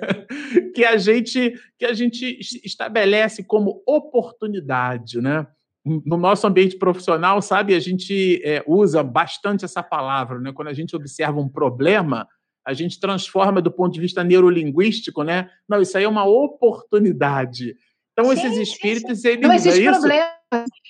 que 0.74 0.84
a 0.84 0.98
gente 0.98 1.54
que 1.78 1.86
a 1.86 1.94
gente 1.94 2.38
estabelece 2.62 3.42
como 3.42 3.82
oportunidade, 3.86 5.20
né? 5.20 5.46
No 5.84 6.16
nosso 6.16 6.46
ambiente 6.46 6.78
profissional, 6.78 7.42
sabe, 7.42 7.74
a 7.74 7.80
gente 7.80 8.40
é, 8.42 8.62
usa 8.66 9.02
bastante 9.02 9.64
essa 9.64 9.82
palavra, 9.82 10.38
né? 10.38 10.50
Quando 10.52 10.68
a 10.68 10.72
gente 10.72 10.96
observa 10.96 11.38
um 11.38 11.48
problema, 11.48 12.26
a 12.66 12.72
gente 12.72 12.98
transforma 12.98 13.60
do 13.60 13.70
ponto 13.70 13.92
de 13.92 14.00
vista 14.00 14.24
neurolinguístico, 14.24 15.22
né? 15.22 15.50
Não, 15.68 15.82
isso 15.82 15.96
aí 15.98 16.04
é 16.04 16.08
uma 16.08 16.24
oportunidade. 16.24 17.76
Então, 18.12 18.34
sim, 18.34 18.46
esses 18.46 18.68
espíritos, 18.68 19.20
sim, 19.20 19.22
sim. 19.22 19.28
eles. 19.28 19.42
Não 19.42 19.54
existe 19.54 19.86
é 19.86 19.90
problema, 19.90 20.30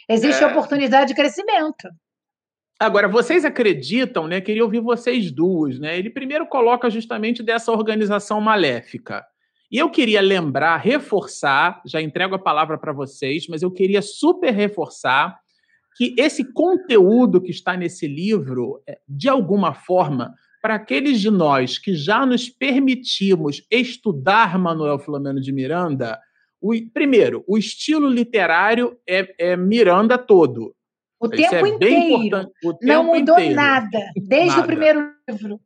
existe 0.09 0.45
é... 0.45 0.47
oportunidade 0.47 1.09
de 1.09 1.15
crescimento. 1.15 1.89
Agora, 2.85 3.09
vocês 3.09 3.45
acreditam, 3.45 4.27
né? 4.27 4.41
Queria 4.41 4.63
ouvir 4.63 4.81
vocês 4.81 5.31
duas, 5.31 5.79
né? 5.79 5.99
Ele 5.99 6.11
primeiro 6.11 6.47
coloca 6.47 6.91
justamente 6.91 7.43
dessa 7.43 7.73
organização 7.73 8.41
maléfica. 8.41 9.25
E 9.73 9.79
eu 9.79 9.91
queria 9.91 10.21
lembrar, 10.21 10.77
reforçar, 10.77 11.81
já 11.87 12.01
entrego 12.03 12.35
a 12.35 12.39
palavra 12.39 12.77
para 12.77 12.93
vocês, 12.93 13.47
mas 13.49 13.63
eu 13.63 13.71
queria 13.71 14.03
super 14.03 14.53
reforçar 14.53 15.37
que 15.97 16.15
esse 16.19 16.53
conteúdo 16.53 17.41
que 17.41 17.51
está 17.51 17.75
nesse 17.75 18.07
livro, 18.07 18.83
é, 18.87 18.99
de 19.09 19.29
alguma 19.31 19.73
forma, 19.73 20.35
para 20.61 20.75
aqueles 20.75 21.21
de 21.21 21.31
nós 21.31 21.79
que 21.79 21.95
já 21.95 22.27
nos 22.27 22.51
permitimos 22.51 23.67
estudar 23.71 24.59
Manuel 24.59 24.99
Filomeno 24.99 25.41
de 25.41 25.53
Miranda, 25.53 26.21
o, 26.61 26.73
primeiro, 26.93 27.45
o 27.47 27.57
estilo 27.57 28.09
literário 28.09 28.99
é, 29.09 29.53
é 29.53 29.57
Miranda 29.57 30.19
todo. 30.19 30.75
O 31.25 31.29
tempo 31.29 31.55
é 31.55 31.69
inteiro. 31.69 32.51
O 32.63 32.75
tempo 32.75 32.87
não 32.87 33.05
mudou 33.05 33.37
inteiro. 33.37 33.55
nada, 33.55 33.99
desde 34.17 34.49
nada. 34.49 34.63
o 34.63 34.67
primeiro 34.67 35.15
livro. 35.29 35.61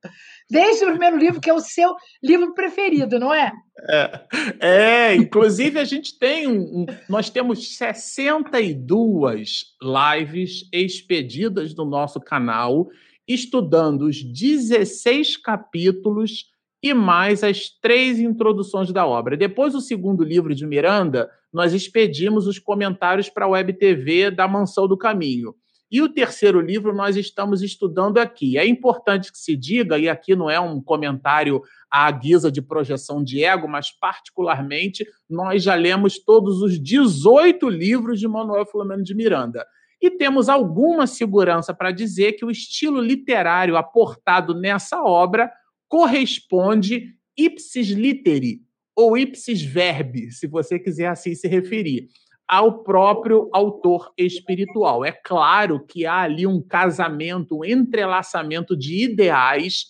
Desde 0.50 0.84
o 0.84 0.88
primeiro 0.88 1.16
livro, 1.18 1.40
que 1.40 1.50
é 1.50 1.54
o 1.54 1.60
seu 1.60 1.94
livro 2.22 2.54
preferido, 2.54 3.18
não 3.18 3.34
é? 3.34 3.52
É, 3.88 4.20
é 4.60 5.14
inclusive 5.14 5.78
a 5.78 5.84
gente 5.84 6.18
tem 6.18 6.48
um, 6.48 6.86
nós 7.08 7.30
temos 7.30 7.76
62 7.76 9.64
lives 9.82 10.68
expedidas 10.72 11.74
no 11.74 11.84
nosso 11.84 12.20
canal, 12.20 12.88
estudando 13.26 14.02
os 14.02 14.22
16 14.22 15.36
capítulos 15.36 16.46
e 16.82 16.94
mais 16.94 17.42
as 17.42 17.68
três 17.68 18.18
introduções 18.18 18.92
da 18.92 19.06
obra. 19.06 19.36
Depois 19.36 19.72
do 19.72 19.80
segundo 19.80 20.22
livro 20.22 20.54
de 20.54 20.66
Miranda, 20.66 21.28
nós 21.52 21.72
expedimos 21.72 22.46
os 22.46 22.58
comentários 22.58 23.28
para 23.28 23.44
a 23.44 23.48
Web 23.48 23.72
TV 23.74 24.30
da 24.30 24.46
Mansão 24.46 24.86
do 24.86 24.96
Caminho. 24.96 25.54
E 25.90 26.02
o 26.02 26.08
terceiro 26.08 26.60
livro 26.60 26.94
nós 26.94 27.16
estamos 27.16 27.62
estudando 27.62 28.18
aqui. 28.18 28.58
É 28.58 28.66
importante 28.66 29.32
que 29.32 29.38
se 29.38 29.56
diga, 29.56 29.98
e 29.98 30.06
aqui 30.06 30.36
não 30.36 30.50
é 30.50 30.60
um 30.60 30.82
comentário 30.82 31.62
à 31.90 32.10
guisa 32.10 32.52
de 32.52 32.60
projeção 32.60 33.24
de 33.24 33.42
ego, 33.42 33.66
mas 33.66 33.90
particularmente 33.90 35.06
nós 35.28 35.62
já 35.62 35.74
lemos 35.74 36.18
todos 36.18 36.60
os 36.60 36.78
18 36.78 37.66
livros 37.70 38.20
de 38.20 38.28
Manuel 38.28 38.66
Filomeno 38.66 39.02
de 39.02 39.14
Miranda. 39.14 39.64
E 40.00 40.10
temos 40.10 40.50
alguma 40.50 41.06
segurança 41.06 41.72
para 41.72 41.90
dizer 41.90 42.32
que 42.32 42.44
o 42.44 42.50
estilo 42.50 43.00
literário 43.00 43.76
aportado 43.76 44.54
nessa 44.54 45.02
obra 45.02 45.50
corresponde 45.88 47.14
ipsis 47.36 47.88
literi, 47.88 48.60
ou 48.98 49.16
ipsis 49.16 49.62
verbi, 49.62 50.32
se 50.32 50.48
você 50.48 50.76
quiser 50.76 51.06
assim 51.06 51.32
se 51.32 51.46
referir, 51.46 52.08
ao 52.48 52.82
próprio 52.82 53.48
autor 53.52 54.12
espiritual. 54.18 55.04
É 55.04 55.12
claro 55.12 55.86
que 55.86 56.04
há 56.04 56.22
ali 56.22 56.48
um 56.48 56.60
casamento, 56.60 57.58
um 57.58 57.64
entrelaçamento 57.64 58.76
de 58.76 59.04
ideais 59.04 59.84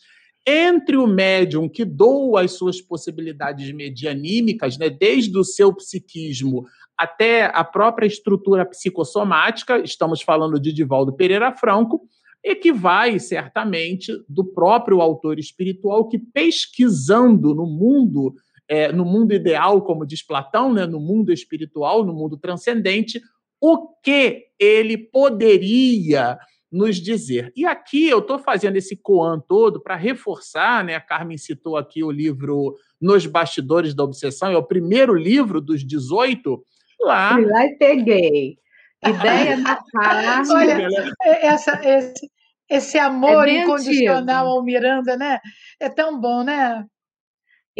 entre 0.46 0.98
o 0.98 1.06
médium 1.06 1.70
que 1.70 1.86
doa 1.86 2.42
as 2.42 2.52
suas 2.52 2.82
possibilidades 2.82 3.72
medianímicas, 3.72 4.76
né, 4.76 4.90
desde 4.90 5.38
o 5.38 5.44
seu 5.44 5.74
psiquismo 5.74 6.66
até 6.94 7.46
a 7.46 7.64
própria 7.64 8.06
estrutura 8.06 8.66
psicossomática, 8.66 9.78
estamos 9.78 10.20
falando 10.20 10.60
de 10.60 10.70
Divaldo 10.70 11.14
Pereira 11.14 11.50
Franco, 11.52 12.02
e 12.44 12.54
que 12.54 12.72
vai 12.72 13.18
certamente 13.18 14.12
do 14.28 14.44
próprio 14.44 15.00
autor 15.00 15.38
espiritual 15.38 16.08
que 16.08 16.18
pesquisando 16.18 17.54
no 17.54 17.66
mundo, 17.66 18.34
é, 18.68 18.92
no 18.92 19.04
mundo 19.04 19.32
ideal, 19.32 19.80
como 19.82 20.06
diz 20.06 20.22
Platão, 20.22 20.72
né, 20.72 20.86
no 20.86 21.00
mundo 21.00 21.32
espiritual, 21.32 22.04
no 22.04 22.12
mundo 22.12 22.36
transcendente, 22.36 23.20
o 23.60 23.88
que 24.02 24.44
ele 24.58 24.98
poderia 24.98 26.38
nos 26.70 26.96
dizer. 26.96 27.50
E 27.56 27.64
aqui 27.64 28.08
eu 28.08 28.18
estou 28.18 28.38
fazendo 28.38 28.76
esse 28.76 28.96
coan 28.96 29.40
todo 29.40 29.80
para 29.80 29.96
reforçar, 29.96 30.84
né? 30.84 30.94
A 30.94 31.00
Carmen 31.00 31.38
citou 31.38 31.76
aqui 31.76 32.04
o 32.04 32.10
livro 32.10 32.76
Nos 33.00 33.26
Bastidores 33.26 33.94
da 33.94 34.04
Obsessão, 34.04 34.50
é 34.50 34.56
o 34.56 34.62
primeiro 34.66 35.14
livro 35.14 35.60
dos 35.60 35.84
18. 35.84 36.62
Lá. 37.00 37.34
Fui 37.34 37.46
lá 37.46 37.64
e 37.64 37.76
peguei. 37.76 38.58
Ideia 39.04 39.56
na 39.56 39.76
Carmen. 39.92 40.52
Olha, 40.52 40.88
essa, 41.24 41.80
esse, 41.82 42.30
esse 42.68 42.98
amor 42.98 43.48
é 43.48 43.62
incondicional 43.62 44.46
antigo. 44.46 44.58
ao 44.58 44.62
Miranda, 44.62 45.16
né? 45.16 45.38
É 45.80 45.88
tão 45.88 46.20
bom, 46.20 46.42
né? 46.42 46.84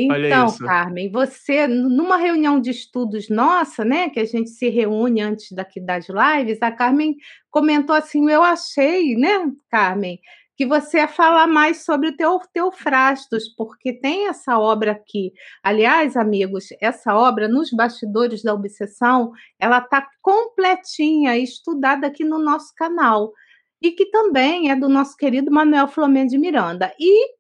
Então, 0.00 0.57
Carmen, 0.59 1.11
você, 1.11 1.67
numa 1.67 2.17
reunião 2.17 2.61
de 2.61 2.71
estudos 2.71 3.28
nossa, 3.28 3.85
né, 3.85 4.09
que 4.09 4.21
a 4.21 4.25
gente 4.25 4.50
se 4.50 4.69
reúne 4.69 5.21
antes 5.21 5.50
daqui 5.50 5.81
das 5.81 6.07
lives, 6.09 6.62
a 6.62 6.71
Carmen 6.71 7.17
comentou 7.50 7.97
assim: 7.97 8.31
eu 8.31 8.45
achei, 8.45 9.17
né, 9.17 9.50
Carmen, 9.69 10.21
que 10.57 10.64
você 10.64 10.99
ia 10.99 11.09
falar 11.09 11.49
mais 11.49 11.85
sobre 11.85 12.11
o 12.11 12.17
teu, 12.17 12.38
teu 12.52 12.71
Frastos, 12.71 13.49
porque 13.57 13.93
tem 13.93 14.28
essa 14.28 14.59
obra 14.59 14.93
aqui. 14.93 15.33
Aliás, 15.64 16.17
amigos, 16.17 16.67
essa 16.81 17.17
obra, 17.17 17.49
nos 17.49 17.71
bastidores 17.71 18.43
da 18.43 18.55
obsessão, 18.55 19.33
ela 19.59 19.78
está 19.78 20.05
completinha, 20.23 21.37
estudada 21.37 22.07
aqui 22.07 22.25
no 22.25 22.38
nosso 22.38 22.73
canal. 22.76 23.33
E 23.81 23.93
que 23.93 24.07
também 24.07 24.71
é 24.71 24.76
do 24.76 24.88
nosso 24.88 25.17
querido 25.17 25.50
Manuel 25.50 25.87
Flamengo 25.87 26.31
de 26.31 26.38
Miranda. 26.38 26.93
E 26.99 27.37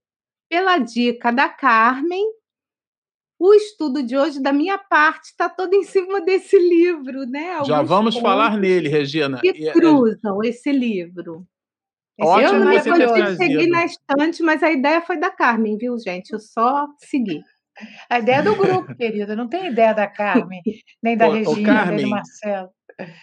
pela 0.48 0.78
dica 0.78 1.32
da 1.32 1.48
Carmen, 1.48 2.24
o 3.38 3.54
estudo 3.54 4.02
de 4.02 4.16
hoje, 4.16 4.42
da 4.42 4.52
minha 4.52 4.76
parte, 4.76 5.26
está 5.26 5.48
todo 5.48 5.72
em 5.72 5.84
cima 5.84 6.20
desse 6.20 6.58
livro, 6.58 7.24
né? 7.26 7.52
Alguns 7.52 7.68
Já 7.68 7.82
vamos 7.82 8.16
falar 8.16 8.56
nele, 8.56 8.88
Regina. 8.88 9.40
Que 9.40 9.48
é, 9.48 9.68
é 9.68 9.72
cruzam 9.72 10.42
esse 10.42 10.72
livro. 10.72 11.46
Ótimo 12.20 12.46
eu 12.46 12.64
não 12.64 12.68
me 12.68 12.82
consegui 12.82 13.36
seguir 13.36 13.66
na 13.68 13.84
estante, 13.84 14.42
mas 14.42 14.62
a 14.62 14.72
ideia 14.72 15.00
foi 15.00 15.18
da 15.18 15.30
Carmen, 15.30 15.78
viu, 15.78 15.96
gente? 15.98 16.32
Eu 16.32 16.40
só 16.40 16.88
segui. 16.98 17.40
A 18.10 18.18
ideia 18.18 18.38
é 18.38 18.42
do 18.42 18.56
grupo, 18.56 18.92
querida. 18.96 19.36
Não 19.36 19.48
tem 19.48 19.68
ideia 19.68 19.92
da 19.94 20.08
Carmen, 20.08 20.60
nem 21.00 21.16
da 21.16 21.28
ô, 21.28 21.32
Regina, 21.32 21.74
Carmen, 21.74 21.96
nem 21.96 22.04
do 22.06 22.10
Marcelo. 22.10 22.70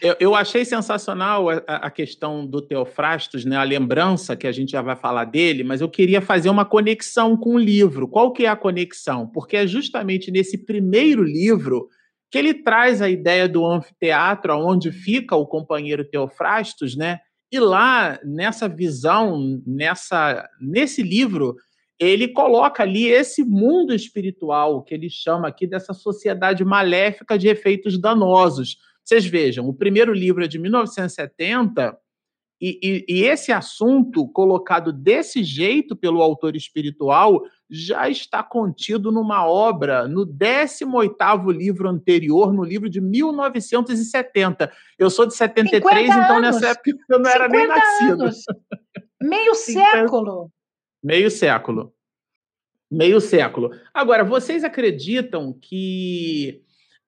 Eu, 0.01 0.15
eu 0.22 0.36
achei 0.36 0.63
sensacional 0.63 1.50
a, 1.50 1.58
a, 1.67 1.91
questão 1.91 2.48
do 2.48 2.62
Teofrastos, 2.62 3.44
né? 3.44 3.58
A 3.58 3.63
lembrança 3.63 4.36
que 4.36 4.48
a 4.48 4.51
gente 4.51 4.72
já 4.72 4.82
vai 4.82 4.96
falar 4.96 5.25
dele, 5.25 5.65
mas 5.65 5.82
eu 5.82 5.89
queria 5.89 6.22
fazer 6.22 6.50
uma 6.50 6.63
conexão 6.63 7.36
com 7.36 7.55
o 7.55 7.60
livro. 7.60 8.08
Qual 8.08 8.32
que 8.32 8.46
é 8.46 8.50
a 8.50 8.55
conexão? 8.55 9.27
Porque 9.27 9.58
é 9.58 9.67
justamente 9.67 10.32
nesse 10.32 10.65
primeiro 10.65 11.24
livro 11.24 11.89
que 12.32 12.38
ele 12.38 12.53
traz 12.53 13.01
a 13.01 13.10
ideia 13.10 13.50
do 13.50 13.65
anfiteatro, 13.65 14.53
onde 14.53 14.91
fica 14.91 15.36
o 15.36 15.46
companheiro 15.46 16.10
Teofrastos, 16.10 16.96
né? 16.96 17.20
E 17.51 17.60
lá 17.60 18.17
nessa 18.24 18.70
visão, 18.70 19.62
nessa 19.67 20.48
nesse 20.60 21.03
livro, 21.03 21.55
ele 22.00 22.29
coloca 22.29 22.82
ali 22.82 23.08
esse 23.08 23.44
mundo 23.44 23.94
espiritual 23.94 24.84
que 24.84 24.94
ele 24.94 25.10
chama 25.10 25.50
aqui 25.50 25.67
dessa 25.67 25.94
sociedade 25.94 26.63
maléfica 26.63 27.38
de 27.38 27.50
efeitos 27.50 28.00
danosos 28.00 28.77
vocês 29.06 29.26
vejam, 29.26 29.68
o 29.68 29.74
primeiro 29.74 30.12
livro 30.12 30.44
é 30.44 30.48
de 30.48 30.58
1970 30.58 31.96
e, 32.60 32.80
e, 32.82 33.06
e, 33.08 33.24
esse 33.26 33.52
assunto, 33.52 34.28
colocado 34.30 34.92
desse 34.92 35.44
jeito 35.44 35.96
pelo 35.96 36.22
autor 36.22 36.56
espiritual, 36.56 37.44
já 37.70 38.10
está 38.10 38.42
contido 38.42 39.12
numa 39.12 39.46
obra, 39.48 40.08
no 40.08 40.26
18º 40.26 41.52
livro 41.52 41.90
anterior, 41.90 42.54
no 42.54 42.64
livro 42.64 42.90
de 42.90 43.02
1970. 43.02 44.72
Eu 44.98 45.10
sou 45.10 45.28
de 45.28 45.36
73, 45.36 46.10
então 46.10 46.42
nessa 46.42 46.70
época 46.70 46.92
eu 47.10 47.20
não 47.20 47.30
era 47.30 47.48
nem 47.50 47.68
nascido. 47.68 48.24
Anos. 48.24 48.44
Meio 49.22 49.54
século. 49.56 50.52
Meio 51.04 51.30
século. 51.30 51.94
Meio 52.90 53.20
século. 53.20 53.72
Agora, 53.94 54.24
vocês 54.24 54.64
acreditam 54.64 55.52
que 55.54 56.64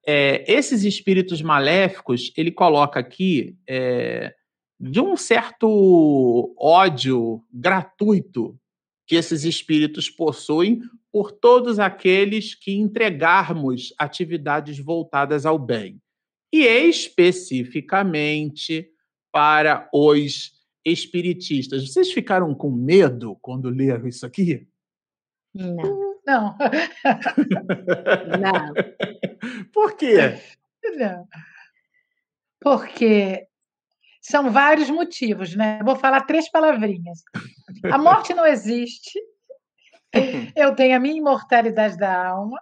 é, 0.08 0.50
esses 0.50 0.86
espíritos 0.86 1.42
maléficos, 1.42 2.32
ele 2.38 2.50
coloca 2.50 2.98
aqui 2.98 3.58
é, 3.68 4.34
de 4.80 5.02
um 5.02 5.18
certo 5.18 6.56
ódio 6.58 7.44
gratuito 7.52 8.58
que 9.06 9.16
esses 9.16 9.44
espíritos 9.44 10.10
possuem 10.10 10.80
por 11.12 11.30
todos 11.32 11.78
aqueles 11.78 12.56
que 12.56 12.72
entregarmos 12.74 13.94
atividades 13.98 14.80
voltadas 14.80 15.46
ao 15.46 15.60
bem. 15.60 16.02
E 16.54 16.66
especificamente 16.66 18.90
para 19.32 19.90
os 19.94 20.54
espiritistas. 20.86 21.86
Vocês 21.86 22.14
ficaram 22.14 22.56
com 22.56 22.72
medo 22.72 23.36
quando 23.42 23.70
leram 23.70 24.08
isso 24.08 24.26
aqui? 24.26 24.66
Não. 25.54 26.17
Não. 26.28 26.58
Não. 28.38 28.74
Por 29.72 29.96
quê? 29.96 30.38
Não. 30.98 31.26
Porque 32.60 33.48
são 34.22 34.52
vários 34.52 34.90
motivos, 34.90 35.56
né? 35.56 35.80
vou 35.84 35.96
falar 35.96 36.26
três 36.26 36.52
palavrinhas. 36.52 37.24
A 37.90 37.98
morte 37.98 38.34
não 38.34 38.46
existe. 38.46 39.18
Eu 40.54 40.76
tenho 40.76 40.98
a 40.98 41.00
minha 41.00 41.16
imortalidade 41.16 41.98
da 41.98 42.28
alma. 42.28 42.62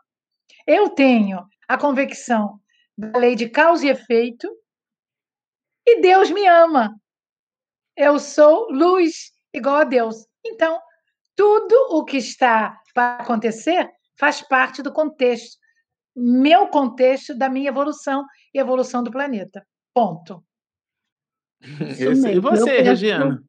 Eu 0.68 0.90
tenho 0.92 1.44
a 1.68 1.76
convicção 1.76 2.60
da 2.96 3.18
lei 3.18 3.36
de 3.36 3.50
causa 3.50 3.88
e 3.88 3.90
efeito. 3.90 4.48
E 5.88 6.02
Deus 6.02 6.30
me 6.30 6.46
ama. 6.46 6.96
Eu 7.98 8.20
sou 8.20 8.68
luz 8.70 9.32
igual 9.52 9.78
a 9.78 9.84
Deus. 9.84 10.28
Então, 10.46 10.80
tudo 11.36 11.76
o 11.98 12.06
que 12.06 12.18
está 12.18 12.80
para 12.96 13.18
acontecer 13.18 13.92
faz 14.18 14.42
parte 14.42 14.82
do 14.82 14.94
contexto, 14.94 15.58
meu 16.16 16.68
contexto 16.70 17.38
da 17.38 17.50
minha 17.50 17.68
evolução 17.68 18.26
e 18.54 18.58
evolução 18.58 19.04
do 19.04 19.12
planeta. 19.12 19.68
Ponto. 19.94 20.42
Esse, 22.00 22.32
e 22.32 22.40
você, 22.40 22.78
penso, 22.78 22.90
Regiana? 22.90 23.44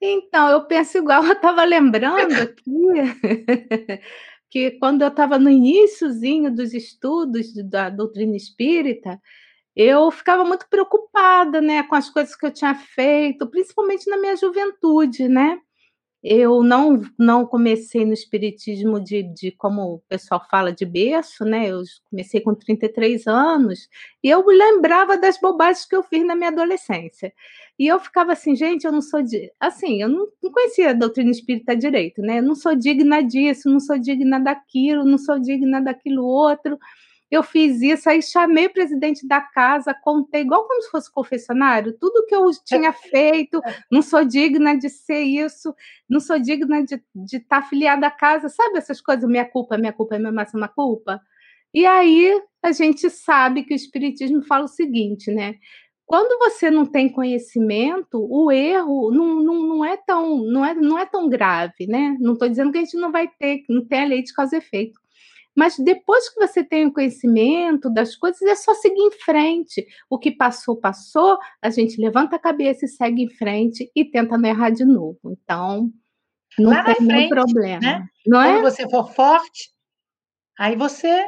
Então, 0.00 0.48
eu 0.48 0.64
penso 0.66 0.98
igual, 0.98 1.24
eu 1.24 1.32
estava 1.32 1.64
lembrando 1.64 2.32
aqui 2.34 2.62
que 4.48 4.72
quando 4.72 5.02
eu 5.02 5.08
estava 5.08 5.38
no 5.38 5.50
iníciozinho 5.50 6.54
dos 6.54 6.72
estudos 6.72 7.52
da 7.68 7.90
doutrina 7.90 8.36
espírita, 8.36 9.20
eu 9.74 10.10
ficava 10.10 10.44
muito 10.44 10.68
preocupada, 10.68 11.60
né, 11.60 11.82
com 11.84 11.94
as 11.94 12.10
coisas 12.10 12.36
que 12.36 12.46
eu 12.46 12.52
tinha 12.52 12.74
feito, 12.74 13.48
principalmente 13.48 14.08
na 14.08 14.18
minha 14.18 14.36
juventude, 14.36 15.28
né? 15.28 15.58
Eu 16.22 16.62
não, 16.62 17.02
não 17.18 17.44
comecei 17.44 18.04
no 18.04 18.12
espiritismo 18.12 19.00
de, 19.00 19.24
de, 19.24 19.50
como 19.50 19.94
o 19.94 19.98
pessoal 20.08 20.40
fala, 20.48 20.72
de 20.72 20.84
berço, 20.84 21.44
né? 21.44 21.68
Eu 21.68 21.82
comecei 22.08 22.40
com 22.40 22.54
33 22.54 23.26
anos 23.26 23.88
e 24.22 24.28
eu 24.28 24.44
lembrava 24.46 25.16
das 25.16 25.40
bobagens 25.40 25.84
que 25.84 25.96
eu 25.96 26.02
fiz 26.02 26.24
na 26.24 26.36
minha 26.36 26.50
adolescência. 26.50 27.32
E 27.76 27.88
eu 27.88 27.98
ficava 27.98 28.32
assim, 28.32 28.54
gente, 28.54 28.84
eu 28.84 28.92
não 28.92 29.02
sou 29.02 29.22
de. 29.22 29.50
Assim, 29.58 30.00
eu 30.00 30.08
não, 30.08 30.28
não 30.40 30.52
conhecia 30.52 30.90
a 30.90 30.92
doutrina 30.92 31.30
espírita 31.30 31.74
direito, 31.74 32.22
né? 32.22 32.38
Eu 32.38 32.44
não 32.44 32.54
sou 32.54 32.76
digna 32.76 33.20
disso, 33.22 33.68
não 33.68 33.80
sou 33.80 33.98
digna 33.98 34.38
daquilo, 34.38 35.04
não 35.04 35.18
sou 35.18 35.40
digna 35.40 35.80
daquilo 35.80 36.24
outro 36.24 36.78
eu 37.32 37.42
fiz 37.42 37.80
isso, 37.80 38.10
aí 38.10 38.20
chamei 38.20 38.66
o 38.66 38.72
presidente 38.74 39.26
da 39.26 39.40
casa, 39.40 39.94
contei 39.94 40.42
igual 40.42 40.68
como 40.68 40.82
se 40.82 40.90
fosse 40.90 41.10
confessionário, 41.10 41.96
tudo 41.98 42.26
que 42.26 42.34
eu 42.34 42.50
tinha 42.62 42.92
feito, 42.92 43.58
não 43.90 44.02
sou 44.02 44.22
digna 44.22 44.76
de 44.76 44.90
ser 44.90 45.22
isso, 45.22 45.74
não 46.06 46.20
sou 46.20 46.38
digna 46.38 46.84
de 46.84 46.96
estar 47.24 47.48
tá 47.48 47.56
afiliada 47.56 48.06
à 48.06 48.10
casa, 48.10 48.50
sabe 48.50 48.76
essas 48.76 49.00
coisas, 49.00 49.26
minha 49.26 49.46
culpa, 49.46 49.78
minha 49.78 49.94
culpa, 49.94 50.18
minha 50.18 50.30
máxima 50.30 50.68
culpa? 50.68 51.22
E 51.72 51.86
aí 51.86 52.38
a 52.62 52.70
gente 52.70 53.08
sabe 53.08 53.64
que 53.64 53.72
o 53.72 53.76
Espiritismo 53.76 54.42
fala 54.42 54.64
o 54.64 54.68
seguinte, 54.68 55.30
né? 55.32 55.54
Quando 56.04 56.38
você 56.38 56.70
não 56.70 56.84
tem 56.84 57.08
conhecimento, 57.08 58.26
o 58.30 58.52
erro 58.52 59.10
não, 59.10 59.36
não, 59.36 59.54
não, 59.68 59.84
é, 59.86 59.96
tão, 59.96 60.36
não, 60.44 60.62
é, 60.62 60.74
não 60.74 60.98
é 60.98 61.06
tão 61.06 61.30
grave, 61.30 61.86
né? 61.86 62.14
Não 62.20 62.34
estou 62.34 62.46
dizendo 62.46 62.70
que 62.70 62.76
a 62.76 62.82
gente 62.82 62.98
não 62.98 63.10
vai 63.10 63.26
ter, 63.26 63.64
não 63.70 63.82
tem 63.86 64.02
a 64.02 64.06
lei 64.06 64.22
de 64.22 64.34
causa 64.34 64.56
e 64.56 64.58
efeito. 64.58 65.00
Mas 65.56 65.76
depois 65.78 66.28
que 66.30 66.40
você 66.40 66.64
tem 66.64 66.86
o 66.86 66.92
conhecimento 66.92 67.92
das 67.92 68.16
coisas, 68.16 68.40
é 68.42 68.54
só 68.54 68.74
seguir 68.74 69.00
em 69.00 69.10
frente. 69.10 69.86
O 70.08 70.18
que 70.18 70.30
passou, 70.30 70.76
passou, 70.76 71.38
a 71.60 71.68
gente 71.68 72.00
levanta 72.00 72.36
a 72.36 72.38
cabeça 72.38 72.86
e 72.86 72.88
segue 72.88 73.22
em 73.24 73.28
frente 73.28 73.90
e 73.94 74.04
tenta 74.04 74.38
não 74.38 74.48
errar 74.48 74.70
de 74.70 74.84
novo. 74.84 75.18
Então, 75.26 75.90
não 76.58 76.70
Lá 76.70 76.84
tem 76.84 77.06
nenhum 77.06 77.28
problema. 77.28 77.80
Né? 77.80 78.08
Não 78.26 78.38
Quando 78.40 78.58
é? 78.58 78.62
você 78.70 78.88
for 78.88 79.12
forte, 79.12 79.70
aí 80.58 80.74
você 80.74 81.26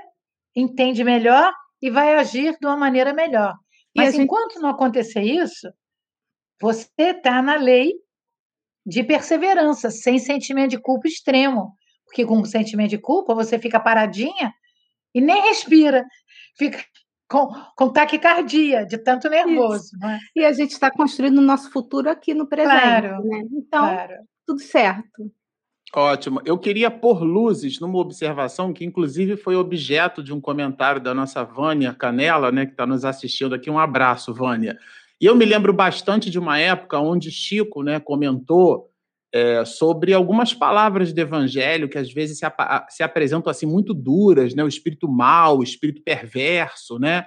entende 0.56 1.04
melhor 1.04 1.52
e 1.82 1.90
vai 1.90 2.14
agir 2.14 2.56
de 2.58 2.66
uma 2.66 2.76
maneira 2.76 3.12
melhor. 3.12 3.54
Mas 3.94 4.12
gente... 4.12 4.24
enquanto 4.24 4.60
não 4.60 4.70
acontecer 4.70 5.22
isso, 5.22 5.70
você 6.60 6.88
está 6.98 7.42
na 7.42 7.56
lei 7.56 7.92
de 8.87 9.02
perseverança, 9.02 9.90
sem 9.90 10.18
sentimento 10.18 10.70
de 10.70 10.80
culpa 10.80 11.08
extremo 11.08 11.74
porque 12.14 12.24
com 12.24 12.44
sentimento 12.44 12.90
de 12.90 12.98
culpa 12.98 13.35
você 13.35 13.59
fica 13.59 13.81
paradinha 13.81 14.55
e 15.12 15.20
nem 15.20 15.42
respira, 15.42 16.07
fica 16.57 16.79
com, 17.29 17.53
com 17.77 17.88
taquicardia, 17.88 18.87
de 18.87 18.98
tanto 18.98 19.29
nervoso. 19.29 19.90
É? 20.05 20.18
E 20.37 20.44
a 20.44 20.53
gente 20.53 20.70
está 20.70 20.92
construindo 20.92 21.38
o 21.38 21.42
nosso 21.42 21.72
futuro 21.72 22.09
aqui 22.09 22.33
no 22.33 22.46
presente. 22.46 22.81
Claro, 22.81 23.24
né? 23.24 23.42
Então, 23.53 23.81
claro. 23.81 24.14
tudo 24.46 24.61
certo. 24.61 25.33
Ótimo. 25.92 26.40
Eu 26.44 26.57
queria 26.57 26.90
pôr 26.90 27.22
luzes 27.22 27.81
numa 27.81 27.98
observação 27.98 28.72
que, 28.72 28.85
inclusive, 28.85 29.37
foi 29.37 29.57
objeto 29.57 30.22
de 30.22 30.33
um 30.33 30.40
comentário 30.40 31.00
da 31.00 31.14
nossa 31.14 31.42
Vânia 31.42 31.94
Canela, 31.94 32.53
né, 32.53 32.64
que 32.66 32.72
está 32.72 32.87
nos 32.87 33.05
assistindo 33.05 33.55
aqui. 33.55 33.70
Um 33.70 33.79
abraço, 33.79 34.33
Vânia. 34.33 34.79
E 35.20 35.27
eu 35.27 35.35
me 35.35 35.44
lembro 35.44 35.72
bastante 35.72 36.31
de 36.31 36.38
uma 36.38 36.59
época 36.59 36.98
onde 36.98 37.31
Chico 37.31 37.83
né, 37.83 37.98
comentou 37.98 38.90
é, 39.35 39.64
sobre 39.64 40.14
algumas 40.14 40.55
palavras 40.55 41.12
do 41.12 41.18
evangelho 41.18 41.88
que 41.88 41.99
às 41.99 42.12
vezes 42.12 42.38
se, 42.38 42.47
ap 42.47 42.57
se, 42.88 43.03
apresentam 43.03 43.51
assim 43.51 43.66
muito 43.66 43.92
duras, 43.92 44.55
né? 44.55 44.62
O 44.62 44.68
espírito 44.68 45.09
mau, 45.09 45.59
o 45.59 45.62
espírito 45.64 46.01
perverso, 46.05 47.01
né? 47.01 47.27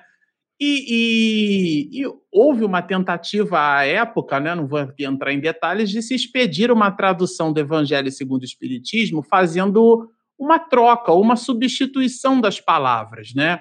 E, 0.57 1.91
e, 1.91 2.01
e, 2.01 2.05
houve 2.31 2.63
uma 2.63 2.81
tentativa 2.81 3.59
à 3.59 3.85
época, 3.85 4.39
né? 4.39 4.55
Não 4.55 4.65
vou 4.65 4.79
aqui 4.79 5.03
entrar 5.03 5.33
em 5.33 5.41
detalhes, 5.41 5.89
de 5.89 6.01
se 6.01 6.15
expedir 6.15 6.71
uma 6.71 6.89
tradução 6.91 7.51
do 7.51 7.59
Evangelho 7.59 8.09
segundo 8.09 8.43
o 8.43 8.45
Espiritismo, 8.45 9.21
fazendo 9.21 10.09
uma 10.39 10.59
troca, 10.59 11.11
uma 11.11 11.35
substituição 11.35 12.39
das 12.39 12.61
palavras, 12.61 13.33
né? 13.35 13.59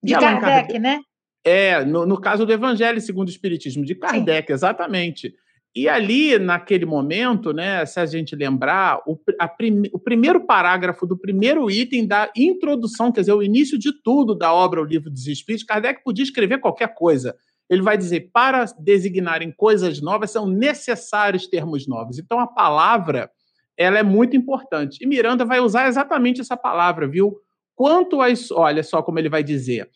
De 0.00 0.12
Kardec, 0.12 0.40
Kardec, 0.40 0.78
né? 0.78 1.00
É, 1.44 1.84
no, 1.84 2.06
no, 2.06 2.20
caso 2.20 2.46
do 2.46 2.52
Evangelho 2.52 3.00
segundo 3.00 3.26
o 3.26 3.32
Espiritismo, 3.32 3.84
de 3.84 3.96
Kardec, 3.96 4.46
Sim. 4.46 4.52
exatamente. 4.52 5.34
E 5.78 5.88
ali, 5.88 6.40
naquele 6.40 6.84
momento, 6.84 7.52
né, 7.52 7.86
se 7.86 8.00
a 8.00 8.04
gente 8.04 8.34
lembrar, 8.34 9.00
o, 9.06 9.16
prim, 9.56 9.84
o, 9.92 9.98
primeiro 10.00 10.44
parágrafo 10.44 11.06
do 11.06 11.16
primeiro 11.16 11.70
item 11.70 12.04
da 12.04 12.28
introdução, 12.36 13.12
quer 13.12 13.20
dizer, 13.20 13.32
o 13.32 13.44
início 13.44 13.78
de 13.78 13.92
tudo 14.02 14.34
da 14.34 14.52
obra 14.52 14.82
O 14.82 14.84
Livro 14.84 15.08
dos 15.08 15.28
Espíritos, 15.28 15.64
Kardec 15.64 16.02
podia 16.02 16.24
escrever 16.24 16.58
qualquer 16.58 16.92
coisa. 16.94 17.32
Ele 17.70 17.80
vai 17.80 17.96
dizer, 17.96 18.28
para 18.32 18.64
designarem 18.76 19.52
coisas 19.56 20.00
novas, 20.00 20.32
são 20.32 20.48
necessários 20.48 21.46
termos 21.46 21.86
novos. 21.86 22.18
Então, 22.18 22.40
a 22.40 22.46
palavra, 22.48 23.30
ela 23.76 24.00
é 24.00 24.02
muito 24.02 24.36
importante. 24.36 24.98
E 25.00 25.06
Miranda 25.06 25.44
vai 25.44 25.60
usar 25.60 25.86
exatamente 25.86 26.40
essa 26.40 26.56
palavra, 26.56 27.06
viu? 27.06 27.36
Quanto 27.76 28.20
a... 28.20 28.26
Olha 28.54 28.82
só 28.82 29.00
como 29.00 29.20
ele 29.20 29.28
vai 29.28 29.44
dizer 29.44 29.88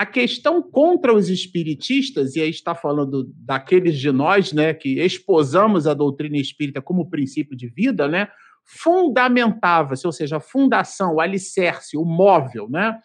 a 0.00 0.06
questão 0.06 0.62
contra 0.62 1.14
os 1.14 1.28
espiritistas, 1.28 2.34
e 2.34 2.40
aí 2.40 2.48
está 2.48 2.74
falando 2.74 3.30
daqueles 3.36 3.98
de 3.98 4.10
nós 4.10 4.50
né, 4.50 4.72
que 4.72 4.98
esposamos 4.98 5.86
a 5.86 5.92
doutrina 5.92 6.38
espírita 6.38 6.80
como 6.80 7.10
princípio 7.10 7.54
de 7.54 7.68
vida, 7.68 8.08
né, 8.08 8.28
fundamentava-se, 8.64 10.06
ou 10.06 10.12
seja, 10.12 10.38
a 10.38 10.40
fundação, 10.40 11.16
o 11.16 11.20
alicerce, 11.20 11.98
o 11.98 12.04
móvel, 12.06 12.66
né, 12.70 12.98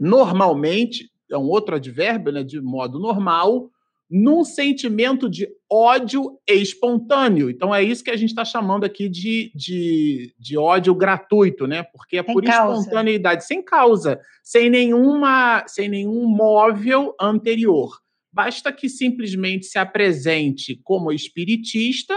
normalmente, 0.00 1.08
é 1.30 1.38
um 1.38 1.46
outro 1.46 1.76
advérbio, 1.76 2.32
né, 2.32 2.42
de 2.42 2.60
modo 2.60 2.98
normal, 2.98 3.70
num 4.10 4.42
sentimento 4.42 5.28
de 5.28 5.48
ódio 5.70 6.38
espontâneo. 6.48 7.50
Então 7.50 7.74
é 7.74 7.82
isso 7.82 8.02
que 8.02 8.10
a 8.10 8.16
gente 8.16 8.30
está 8.30 8.44
chamando 8.44 8.84
aqui 8.84 9.08
de, 9.08 9.52
de, 9.54 10.34
de, 10.38 10.56
ódio 10.56 10.94
gratuito, 10.94 11.66
né? 11.66 11.82
Porque 11.82 12.16
é 12.16 12.22
sem 12.22 12.32
por 12.32 12.42
causa. 12.42 12.80
espontaneidade, 12.80 13.44
sem 13.44 13.62
causa, 13.62 14.18
sem 14.42 14.70
nenhuma, 14.70 15.64
sem 15.66 15.88
nenhum 15.88 16.26
móvel 16.26 17.14
anterior. 17.20 17.90
Basta 18.32 18.72
que 18.72 18.88
simplesmente 18.88 19.66
se 19.66 19.78
apresente 19.78 20.80
como 20.82 21.12
espiritista 21.12 22.14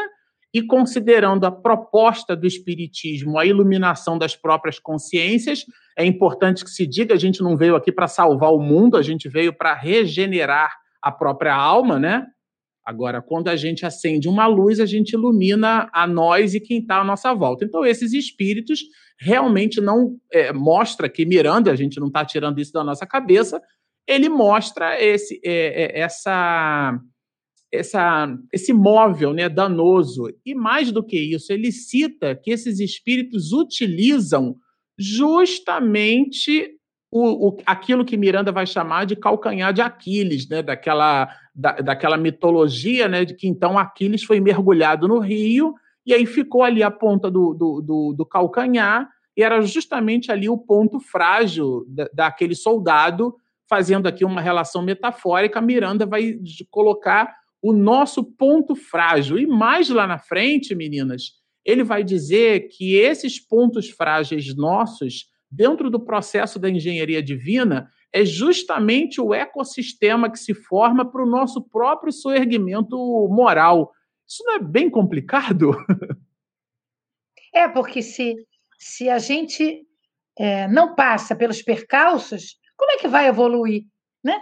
e 0.54 0.62
considerando 0.62 1.46
a 1.46 1.52
proposta 1.52 2.36
do 2.36 2.46
espiritismo, 2.46 3.40
a 3.40 3.46
iluminação 3.46 4.18
das 4.18 4.36
próprias 4.36 4.80
consciências, 4.80 5.66
é 5.98 6.06
importante 6.06 6.64
que 6.64 6.70
se 6.70 6.86
diga, 6.86 7.14
a 7.14 7.18
gente 7.18 7.42
não 7.42 7.56
veio 7.56 7.76
aqui 7.76 7.92
para 7.92 8.08
salvar 8.08 8.52
o 8.52 8.60
mundo, 8.60 8.98
a 8.98 9.02
gente 9.02 9.30
veio 9.30 9.54
para 9.54 9.74
regenerar 9.74 10.81
a 11.02 11.12
própria 11.12 11.56
alma, 11.56 12.00
né? 12.00 12.26
Agora, 12.86 13.22
quando 13.22 13.48
a 13.48 13.56
gente 13.56 13.86
acende 13.86 14.28
uma 14.28 14.48
luz, 14.48 14.80
a 14.80 14.86
gente 14.86 15.14
ilumina 15.14 15.90
a 15.94 16.08
nós 16.08 16.56
e 16.56 16.60
quem 16.60 16.80
está 16.80 17.00
à 17.00 17.04
nossa 17.04 17.34
volta. 17.34 17.64
Então, 17.64 17.86
esses 17.86 18.12
espíritos 18.12 18.82
realmente 19.20 19.80
não 19.80 20.18
é, 20.32 20.52
mostra 20.52 21.08
que 21.08 21.26
Miranda, 21.26 21.72
a 21.72 21.76
gente 21.76 22.00
não 22.00 22.08
está 22.08 22.26
tirando 22.26 22.60
isso 22.60 22.74
da 22.74 22.84
nossa 22.84 23.06
cabeça, 23.06 23.62
ele 24.08 24.30
mostra 24.30 25.00
esse, 25.00 25.40
é, 25.46 25.84
é, 25.84 26.00
essa, 26.02 27.00
essa, 27.72 28.36
esse 28.52 28.74
móvel 28.74 29.32
né, 29.32 29.48
danoso. 29.48 30.24
E 30.44 30.56
mais 30.56 30.92
do 30.92 31.04
que 31.04 31.20
isso, 31.20 31.54
ele 31.54 31.72
cita 31.72 32.36
que 32.36 32.50
esses 32.50 32.80
espíritos 32.80 33.52
utilizam 33.54 34.56
justamente 34.98 36.81
o, 37.12 37.50
o, 37.50 37.58
aquilo 37.66 38.06
que 38.06 38.16
Miranda 38.16 38.54
vai 38.54 38.66
chamar 38.66 39.06
de 39.06 39.18
calcanhar 39.18 39.74
de 39.74 39.82
Aquiles, 39.82 40.48
né? 40.48 40.64
daquela, 40.64 41.30
da, 41.54 41.74
daquela 41.74 42.18
mitologia 42.18 43.10
né? 43.10 43.26
de 43.26 43.36
que 43.36 43.48
então 43.48 43.78
Aquiles 43.78 44.24
foi 44.24 44.40
mergulhado 44.40 45.10
no 45.10 45.20
rio 45.20 45.76
e 46.06 46.14
aí 46.14 46.26
ficou 46.26 46.64
ali 46.64 46.82
a 46.82 46.90
ponta 46.90 47.30
do, 47.30 47.54
do, 47.54 47.82
do, 47.82 48.14
do 48.14 48.26
calcanhar 48.26 49.10
e 49.36 49.44
era 49.44 49.62
justamente 49.62 50.32
ali 50.32 50.48
o 50.48 50.58
ponto 50.58 51.00
frágil 51.00 51.86
da, 51.88 52.10
daquele 52.14 52.56
soldado, 52.56 53.36
fazendo 53.70 54.08
aqui 54.08 54.24
uma 54.24 54.42
relação 54.42 54.82
metafórica, 54.82 55.62
Miranda 55.62 56.06
vai 56.06 56.36
colocar 56.70 57.36
o 57.62 57.74
nosso 57.74 58.24
ponto 58.24 58.76
frágil. 58.76 59.38
E 59.38 59.46
mais 59.46 59.90
lá 59.90 60.08
na 60.08 60.18
frente, 60.18 60.76
meninas, 60.76 61.34
ele 61.64 61.84
vai 61.84 62.04
dizer 62.04 62.68
que 62.70 62.96
esses 62.96 63.40
pontos 63.40 63.90
frágeis 63.90 64.56
nossos 64.56 65.31
dentro 65.52 65.90
do 65.90 66.00
processo 66.00 66.58
da 66.58 66.70
engenharia 66.70 67.22
divina, 67.22 67.92
é 68.14 68.24
justamente 68.24 69.20
o 69.20 69.34
ecossistema 69.34 70.32
que 70.32 70.40
se 70.40 70.54
forma 70.54 71.10
para 71.10 71.24
o 71.24 71.30
nosso 71.30 71.62
próprio 71.62 72.12
soerguimento 72.12 72.98
moral. 73.30 73.92
Isso 74.28 74.44
não 74.46 74.56
é 74.56 74.60
bem 74.60 74.90
complicado? 74.90 75.72
É, 77.54 77.68
porque 77.68 78.02
se, 78.02 78.34
se 78.80 79.10
a 79.10 79.20
gente 79.20 79.86
é, 80.40 80.70
não 80.70 80.96
passa 80.96 81.36
pelos 81.36 81.62
percalços, 81.62 82.58
como 82.78 82.92
é 82.94 82.98
que 82.98 83.10
vai 83.10 83.28
evoluir? 83.28 83.84
Né? 84.24 84.42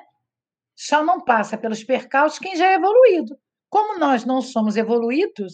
Só 0.75 1.03
não 1.03 1.19
passa 1.19 1.57
pelos 1.57 1.83
percalços 1.83 2.37
quem 2.37 2.55
já 2.55 2.67
é 2.67 2.75
evoluído. 2.75 3.35
Como 3.67 3.97
nós 3.97 4.25
não 4.25 4.43
somos 4.43 4.77
evoluídos, 4.77 5.53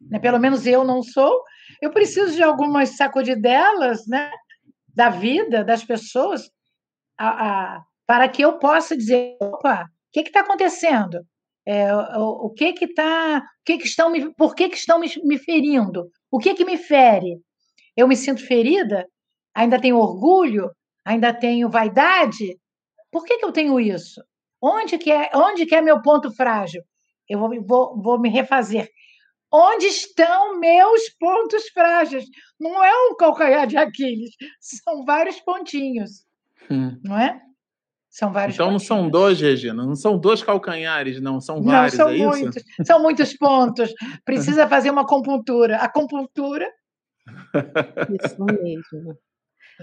né, 0.00 0.18
pelo 0.18 0.38
menos 0.38 0.66
eu 0.66 0.84
não 0.84 1.02
sou, 1.02 1.42
eu 1.80 1.90
preciso 1.90 2.34
de 2.34 2.42
algumas 2.42 2.96
sacudidelas, 2.96 4.06
né, 4.06 4.30
da 5.00 5.08
vida 5.08 5.64
das 5.64 5.82
pessoas 5.82 6.50
a, 7.18 7.28
a, 7.28 7.82
para 8.06 8.28
que 8.28 8.42
eu 8.42 8.58
possa 8.58 8.94
dizer, 8.94 9.34
opa, 9.40 9.84
o 9.84 9.86
que 10.12 10.20
está 10.20 10.40
acontecendo? 10.40 11.20
É, 11.66 11.94
o, 11.94 12.46
o, 12.46 12.50
que 12.50 12.74
que 12.74 12.84
está, 12.84 13.38
o 13.38 13.64
que 13.64 13.78
que 13.78 13.86
estão 13.86 14.10
me, 14.10 14.34
por 14.34 14.54
que 14.54 14.68
que 14.68 14.76
estão 14.76 15.00
me, 15.00 15.08
me 15.24 15.38
ferindo? 15.38 16.10
O 16.30 16.38
que 16.38 16.52
que 16.52 16.66
me 16.66 16.76
fere? 16.76 17.38
Eu 17.96 18.06
me 18.06 18.14
sinto 18.14 18.46
ferida? 18.46 19.06
Ainda 19.54 19.80
tenho 19.80 19.96
orgulho? 19.96 20.70
Ainda 21.02 21.32
tenho 21.32 21.70
vaidade? 21.70 22.58
Por 23.10 23.24
que 23.24 23.38
que 23.38 23.44
eu 23.46 23.52
tenho 23.52 23.80
isso? 23.80 24.22
Onde 24.62 24.98
que 24.98 25.10
é, 25.10 25.30
onde 25.34 25.64
que 25.64 25.74
é 25.74 25.80
meu 25.80 26.02
ponto 26.02 26.30
frágil? 26.30 26.82
Eu 27.26 27.38
vou, 27.38 27.50
vou, 27.66 28.02
vou 28.02 28.20
me 28.20 28.28
refazer. 28.28 28.86
Onde 29.52 29.86
estão 29.86 30.58
meus 30.58 31.08
pontos 31.18 31.68
frágeis? 31.68 32.24
Não 32.58 32.84
é 32.84 32.92
um 33.08 33.16
calcanhar 33.16 33.66
de 33.66 33.76
Aquiles, 33.76 34.30
são 34.60 35.04
vários 35.04 35.40
pontinhos, 35.40 36.24
hum. 36.70 36.98
não 37.02 37.18
é? 37.18 37.40
São 38.08 38.32
vários. 38.32 38.54
Então 38.54 38.66
pontinhos. 38.66 38.88
não 38.88 38.96
são 38.96 39.10
dois, 39.10 39.40
Regina, 39.40 39.84
não 39.84 39.94
são 39.94 40.18
dois 40.18 40.42
calcanhares, 40.42 41.20
não, 41.20 41.40
são 41.40 41.62
vários. 41.62 41.96
Não, 41.96 42.06
são 42.06 42.14
é 42.14 42.18
muitos, 42.18 42.56
isso? 42.56 42.84
são 42.84 43.02
muitos 43.02 43.36
pontos. 43.36 43.92
Precisa 44.24 44.68
fazer 44.68 44.90
uma 44.90 45.02
acupuntura. 45.02 45.76
Acupuntura. 45.76 46.68
Isso 48.24 48.44
mesmo. 48.44 49.16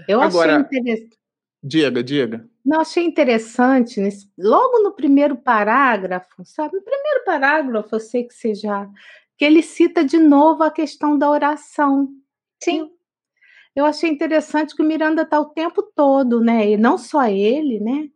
Eu 0.06 0.20
Agora, 0.20 0.56
achei 0.56 0.78
interessante. 0.78 1.18
Diga, 1.62 2.04
diga. 2.04 2.48
Não, 2.64 2.82
achei 2.82 3.04
interessante, 3.04 4.00
nesse, 4.00 4.30
logo 4.38 4.80
no 4.80 4.94
primeiro 4.94 5.36
parágrafo, 5.36 6.44
sabe? 6.44 6.76
No 6.76 6.82
primeiro 6.82 7.24
parágrafo, 7.24 7.96
eu 7.96 8.00
sei 8.00 8.24
que 8.24 8.34
você 8.34 8.54
já 8.54 8.88
que 9.38 9.44
ele 9.44 9.62
cita 9.62 10.04
de 10.04 10.18
novo 10.18 10.64
a 10.64 10.70
questão 10.70 11.16
da 11.16 11.30
oração. 11.30 12.08
Sim. 12.62 12.90
Eu 13.74 13.84
achei 13.84 14.10
interessante 14.10 14.74
que 14.74 14.82
o 14.82 14.86
Miranda 14.86 15.22
está 15.22 15.40
o 15.40 15.50
tempo 15.50 15.80
todo, 15.94 16.40
né? 16.40 16.72
E 16.72 16.76
não 16.76 16.98
só 16.98 17.24
ele, 17.26 17.78
né? 17.78 18.08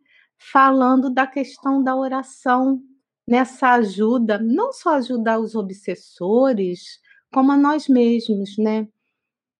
Falando 0.51 1.09
da 1.09 1.25
questão 1.25 1.81
da 1.81 1.95
oração, 1.95 2.81
nessa 3.25 3.71
ajuda, 3.75 4.37
não 4.37 4.73
só 4.73 4.95
ajudar 4.95 5.39
os 5.39 5.55
obsessores, 5.55 6.99
como 7.31 7.53
a 7.53 7.57
nós 7.57 7.87
mesmos, 7.87 8.57
né? 8.57 8.85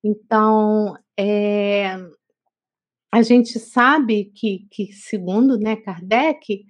Então, 0.04 0.97
é, 1.17 1.95
a 3.10 3.21
gente 3.21 3.58
sabe 3.58 4.26
que, 4.36 4.67
que 4.69 4.91
segundo 4.91 5.58
né, 5.58 5.78
Kardec, 5.78 6.65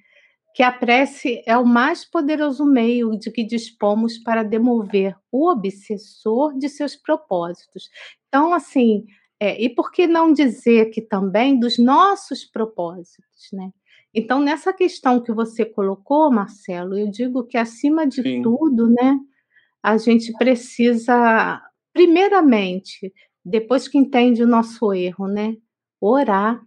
que 0.54 0.62
a 0.62 0.72
prece 0.72 1.42
é 1.48 1.58
o 1.58 1.66
mais 1.66 2.06
poderoso 2.06 2.66
meio 2.66 3.18
de 3.18 3.32
que 3.32 3.44
dispomos 3.44 4.18
para 4.20 4.44
demover 4.44 5.16
o 5.32 5.50
obsessor 5.50 6.58
de 6.58 6.70
seus 6.70 6.96
propósitos. 6.96 7.90
Então, 8.28 8.54
assim, 8.54 9.06
é, 9.40 9.62
e 9.62 9.68
por 9.68 9.92
que 9.92 10.06
não 10.06 10.32
dizer 10.32 10.92
que 10.92 11.02
também 11.02 11.60
dos 11.60 11.80
nossos 11.80 12.46
propósitos, 12.46 13.50
né? 13.52 13.72
Então, 14.14 14.40
nessa 14.40 14.72
questão 14.72 15.20
que 15.20 15.32
você 15.32 15.66
colocou, 15.66 16.32
Marcelo, 16.32 16.98
eu 16.98 17.10
digo 17.10 17.44
que 17.44 17.58
acima 17.58 18.06
de 18.06 18.22
Sim. 18.22 18.42
tudo, 18.44 18.88
né, 18.88 19.20
a 19.82 19.98
gente 19.98 20.32
precisa, 20.34 21.60
primeiramente, 21.92 23.12
depois 23.44 23.88
que 23.88 23.98
entende 23.98 24.44
o 24.44 24.48
nosso 24.48 24.94
erro, 24.94 25.28
né, 25.28 25.56
orar 26.00 26.62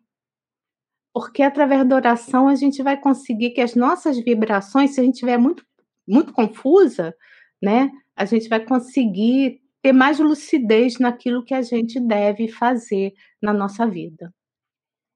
porque 1.16 1.42
através 1.42 1.88
da 1.88 1.96
oração 1.96 2.46
a 2.46 2.54
gente 2.54 2.82
vai 2.82 3.00
conseguir 3.00 3.52
que 3.52 3.62
as 3.62 3.74
nossas 3.74 4.18
vibrações, 4.22 4.90
se 4.90 5.00
a 5.00 5.02
gente 5.02 5.14
estiver 5.14 5.38
muito, 5.38 5.64
muito 6.06 6.30
confusa, 6.30 7.16
né, 7.62 7.90
a 8.14 8.26
gente 8.26 8.50
vai 8.50 8.62
conseguir 8.62 9.62
ter 9.80 9.94
mais 9.94 10.18
lucidez 10.18 10.98
naquilo 10.98 11.42
que 11.42 11.54
a 11.54 11.62
gente 11.62 11.98
deve 11.98 12.48
fazer 12.48 13.14
na 13.40 13.54
nossa 13.54 13.86
vida. 13.86 14.30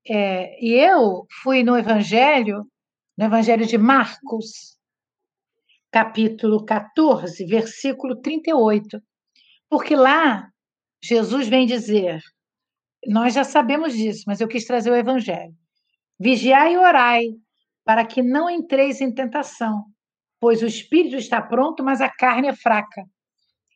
É, 0.09 0.59
e 0.65 0.73
eu 0.73 1.27
fui 1.43 1.63
no 1.63 1.77
Evangelho, 1.77 2.67
no 3.19 3.27
Evangelho 3.27 3.67
de 3.67 3.77
Marcos, 3.77 4.79
capítulo 5.93 6.65
14, 6.65 7.45
versículo 7.45 8.19
38, 8.23 9.03
porque 9.69 9.95
lá 9.95 10.49
Jesus 11.05 11.47
vem 11.47 11.67
dizer: 11.67 12.23
nós 13.07 13.35
já 13.35 13.45
sabemos 13.45 13.93
disso, 13.93 14.25
mas 14.27 14.41
eu 14.41 14.49
quis 14.49 14.65
trazer 14.65 14.91
o 14.91 14.97
Evangelho. 14.97 15.60
Vigiai 16.21 16.75
e 16.75 16.77
orai, 16.77 17.29
para 17.83 18.05
que 18.05 18.23
não 18.23 18.51
entreis 18.51 19.01
em 19.01 19.11
tentação, 19.11 19.87
pois 20.39 20.63
o 20.63 20.67
espírito 20.67 21.17
está 21.17 21.41
pronto, 21.41 21.83
mas 21.83 22.03
a 22.03 22.11
carne 22.11 22.49
é 22.49 22.55
fraca. 22.55 23.03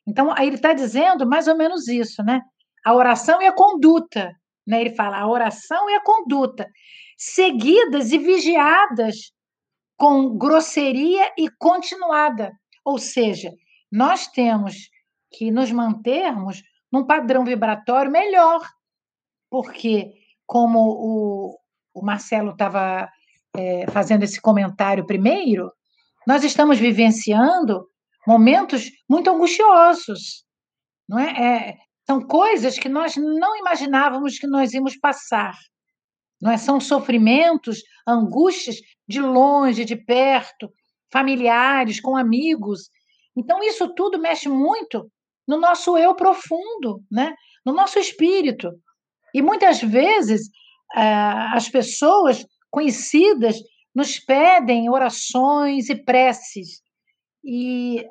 Então, 0.07 0.31
aí 0.31 0.45
ele 0.45 0.57
está 0.57 0.71
dizendo 0.71 1.27
mais 1.27 1.47
ou 1.47 1.57
menos 1.57 1.87
isso, 1.87 2.23
né? 2.23 2.41
A 2.85 2.93
oração 2.93 3.41
e 3.41 3.47
a 3.47 3.51
conduta. 3.51 4.31
Né? 4.65 4.81
Ele 4.81 4.95
fala 4.95 5.17
a 5.17 5.27
oração 5.27 5.89
e 5.89 5.95
a 5.95 6.03
conduta, 6.03 6.67
seguidas 7.17 8.11
e 8.11 8.19
vigiadas 8.19 9.31
com 9.97 10.37
grosseria 10.37 11.31
e 11.37 11.49
continuada. 11.57 12.51
Ou 12.83 12.99
seja, 12.99 13.51
nós 13.91 14.27
temos 14.27 14.89
que 15.31 15.49
nos 15.49 15.71
mantermos 15.71 16.61
num 16.91 17.05
padrão 17.05 17.43
vibratório 17.43 18.11
melhor, 18.11 18.61
porque, 19.49 20.13
como 20.45 20.79
o, 20.79 21.59
o 21.95 22.05
Marcelo 22.05 22.51
estava 22.51 23.09
é, 23.55 23.89
fazendo 23.89 24.23
esse 24.23 24.39
comentário 24.41 25.05
primeiro, 25.05 25.71
nós 26.27 26.43
estamos 26.43 26.77
vivenciando 26.77 27.87
momentos 28.27 28.89
muito 29.09 29.29
angustiosos, 29.29 30.43
não 31.07 31.17
é? 31.17 31.29
é? 31.29 31.77
São 32.05 32.21
coisas 32.21 32.77
que 32.77 32.89
nós 32.89 33.15
não 33.15 33.57
imaginávamos 33.57 34.37
que 34.37 34.45
nós 34.45 34.73
íamos 34.73 34.97
passar, 34.97 35.55
não 36.41 36.51
é? 36.51 36.57
São 36.57 36.79
sofrimentos, 36.79 37.81
angústias 38.07 38.75
de 39.07 39.21
longe, 39.21 39.85
de 39.85 39.95
perto, 39.95 40.69
familiares, 41.11 42.01
com 42.01 42.17
amigos. 42.17 42.89
Então 43.37 43.63
isso 43.63 43.93
tudo 43.95 44.19
mexe 44.19 44.49
muito 44.49 45.09
no 45.47 45.57
nosso 45.57 45.97
eu 45.97 46.13
profundo, 46.15 47.01
né? 47.09 47.33
No 47.65 47.73
nosso 47.73 47.99
espírito. 47.99 48.69
E 49.33 49.41
muitas 49.41 49.81
vezes 49.81 50.49
as 50.93 51.69
pessoas 51.69 52.45
conhecidas 52.69 53.57
nos 53.93 54.19
pedem 54.19 54.89
orações 54.89 55.89
e 55.89 55.95
preces. 55.95 56.81
E 57.43 58.05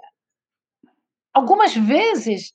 algumas 1.32 1.74
vezes, 1.74 2.52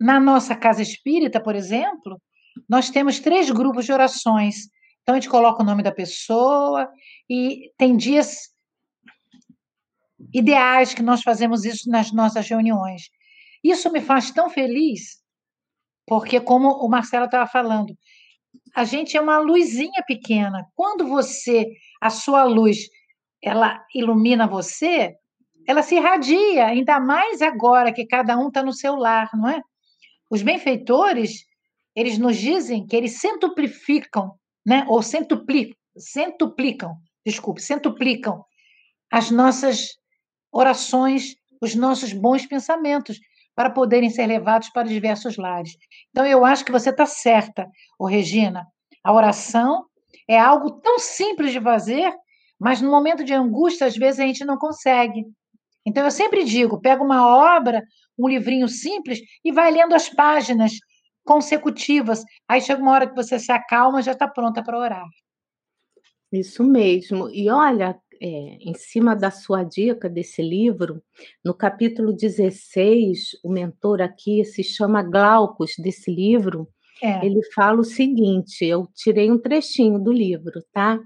na 0.00 0.18
nossa 0.18 0.56
casa 0.56 0.82
espírita, 0.82 1.42
por 1.42 1.54
exemplo, 1.54 2.20
nós 2.68 2.90
temos 2.90 3.20
três 3.20 3.50
grupos 3.50 3.84
de 3.84 3.92
orações. 3.92 4.68
Então, 5.02 5.14
a 5.14 5.20
gente 5.20 5.30
coloca 5.30 5.62
o 5.62 5.66
nome 5.66 5.82
da 5.82 5.92
pessoa 5.92 6.88
e 7.28 7.70
tem 7.76 7.96
dias 7.96 8.50
ideais 10.32 10.94
que 10.94 11.02
nós 11.02 11.22
fazemos 11.22 11.64
isso 11.64 11.88
nas 11.88 12.12
nossas 12.12 12.48
reuniões. 12.48 13.02
Isso 13.62 13.90
me 13.92 14.00
faz 14.00 14.30
tão 14.30 14.48
feliz, 14.48 15.22
porque, 16.06 16.40
como 16.40 16.68
o 16.84 16.88
Marcelo 16.88 17.26
estava 17.26 17.46
falando, 17.46 17.96
a 18.74 18.84
gente 18.84 19.16
é 19.16 19.20
uma 19.20 19.38
luzinha 19.38 20.02
pequena. 20.06 20.66
Quando 20.74 21.06
você, 21.06 21.66
a 22.00 22.10
sua 22.10 22.44
luz, 22.44 22.78
ela 23.42 23.84
ilumina 23.94 24.46
você, 24.46 25.14
ela 25.66 25.82
se 25.82 25.96
irradia, 25.96 26.66
ainda 26.66 26.98
mais 26.98 27.42
agora 27.42 27.92
que 27.92 28.06
cada 28.06 28.36
um 28.38 28.48
está 28.48 28.62
no 28.62 28.72
seu 28.72 28.96
lar, 28.96 29.30
não 29.34 29.48
é? 29.48 29.60
Os 30.28 30.42
benfeitores, 30.42 31.44
eles 31.94 32.18
nos 32.18 32.36
dizem 32.36 32.86
que 32.86 32.96
eles 32.96 33.20
centuplificam, 33.20 34.32
né? 34.64 34.84
Ou 34.88 35.02
centuplicam, 35.02 35.76
centuplicam, 35.96 36.96
desculpe, 37.24 37.60
centuplicam 37.60 38.44
as 39.10 39.30
nossas 39.30 39.88
orações, 40.52 41.34
os 41.60 41.74
nossos 41.74 42.12
bons 42.12 42.46
pensamentos 42.46 43.18
para 43.60 43.68
poderem 43.68 44.08
ser 44.08 44.26
levados 44.26 44.70
para 44.70 44.88
diversos 44.88 45.36
lares. 45.36 45.76
Então, 46.08 46.24
eu 46.24 46.46
acho 46.46 46.64
que 46.64 46.72
você 46.72 46.88
está 46.88 47.04
certa, 47.04 47.68
ô 47.98 48.06
Regina. 48.06 48.66
A 49.04 49.12
oração 49.12 49.84
é 50.26 50.38
algo 50.38 50.80
tão 50.80 50.98
simples 50.98 51.52
de 51.52 51.60
fazer, 51.60 52.10
mas 52.58 52.80
no 52.80 52.90
momento 52.90 53.22
de 53.22 53.34
angústia, 53.34 53.86
às 53.86 53.94
vezes, 53.94 54.18
a 54.18 54.26
gente 54.26 54.46
não 54.46 54.56
consegue. 54.56 55.26
Então, 55.84 56.02
eu 56.02 56.10
sempre 56.10 56.42
digo: 56.42 56.80
pega 56.80 57.02
uma 57.02 57.54
obra, 57.54 57.82
um 58.18 58.26
livrinho 58.26 58.66
simples 58.66 59.20
e 59.44 59.52
vai 59.52 59.70
lendo 59.70 59.94
as 59.94 60.08
páginas 60.08 60.72
consecutivas. 61.22 62.24
Aí 62.48 62.62
chega 62.62 62.80
uma 62.80 62.92
hora 62.92 63.06
que 63.10 63.14
você 63.14 63.38
se 63.38 63.52
acalma, 63.52 64.00
já 64.00 64.12
está 64.12 64.26
pronta 64.26 64.62
para 64.62 64.78
orar. 64.78 65.04
Isso 66.32 66.64
mesmo. 66.64 67.28
E 67.28 67.50
olha, 67.50 67.94
é, 68.20 68.58
em 68.60 68.74
cima 68.74 69.16
da 69.16 69.30
sua 69.30 69.64
dica 69.64 70.08
desse 70.08 70.42
livro, 70.42 71.02
no 71.44 71.54
capítulo 71.54 72.12
16, 72.12 73.38
o 73.42 73.50
mentor 73.50 74.02
aqui 74.02 74.44
se 74.44 74.62
chama 74.62 75.02
Glaucus 75.02 75.72
desse 75.78 76.14
livro. 76.14 76.68
É. 77.02 77.24
Ele 77.24 77.42
fala 77.54 77.80
o 77.80 77.84
seguinte: 77.84 78.64
eu 78.64 78.86
tirei 78.94 79.30
um 79.30 79.38
trechinho 79.38 79.98
do 79.98 80.12
livro, 80.12 80.62
tá? 80.72 81.00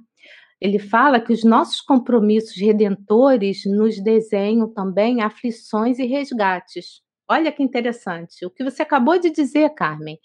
Ele 0.60 0.78
fala 0.78 1.20
que 1.20 1.32
os 1.32 1.44
nossos 1.44 1.80
compromissos 1.80 2.56
redentores 2.56 3.62
nos 3.66 4.02
desenham 4.02 4.72
também 4.72 5.22
aflições 5.22 5.98
e 5.98 6.06
resgates. 6.06 7.02
Olha 7.28 7.52
que 7.52 7.62
interessante. 7.62 8.44
O 8.44 8.50
que 8.50 8.64
você 8.64 8.82
acabou 8.82 9.18
de 9.18 9.30
dizer, 9.30 9.70
Carmen. 9.70 10.18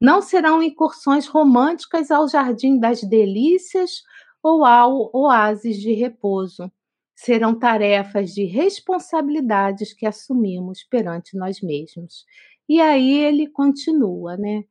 Não 0.00 0.20
serão 0.20 0.62
incursões 0.62 1.26
românticas 1.26 2.10
ao 2.10 2.28
jardim 2.28 2.78
das 2.78 3.02
delícias 3.02 4.02
ou 4.42 4.64
ao 4.64 5.10
oásis 5.14 5.80
de 5.80 5.92
repouso. 5.92 6.70
Serão 7.14 7.56
tarefas 7.56 8.30
de 8.30 8.44
responsabilidades 8.44 9.92
que 9.92 10.06
assumimos 10.06 10.82
perante 10.82 11.36
nós 11.36 11.60
mesmos. 11.60 12.24
E 12.68 12.80
aí 12.80 13.18
ele 13.22 13.46
continua, 13.48 14.36
né? 14.36 14.64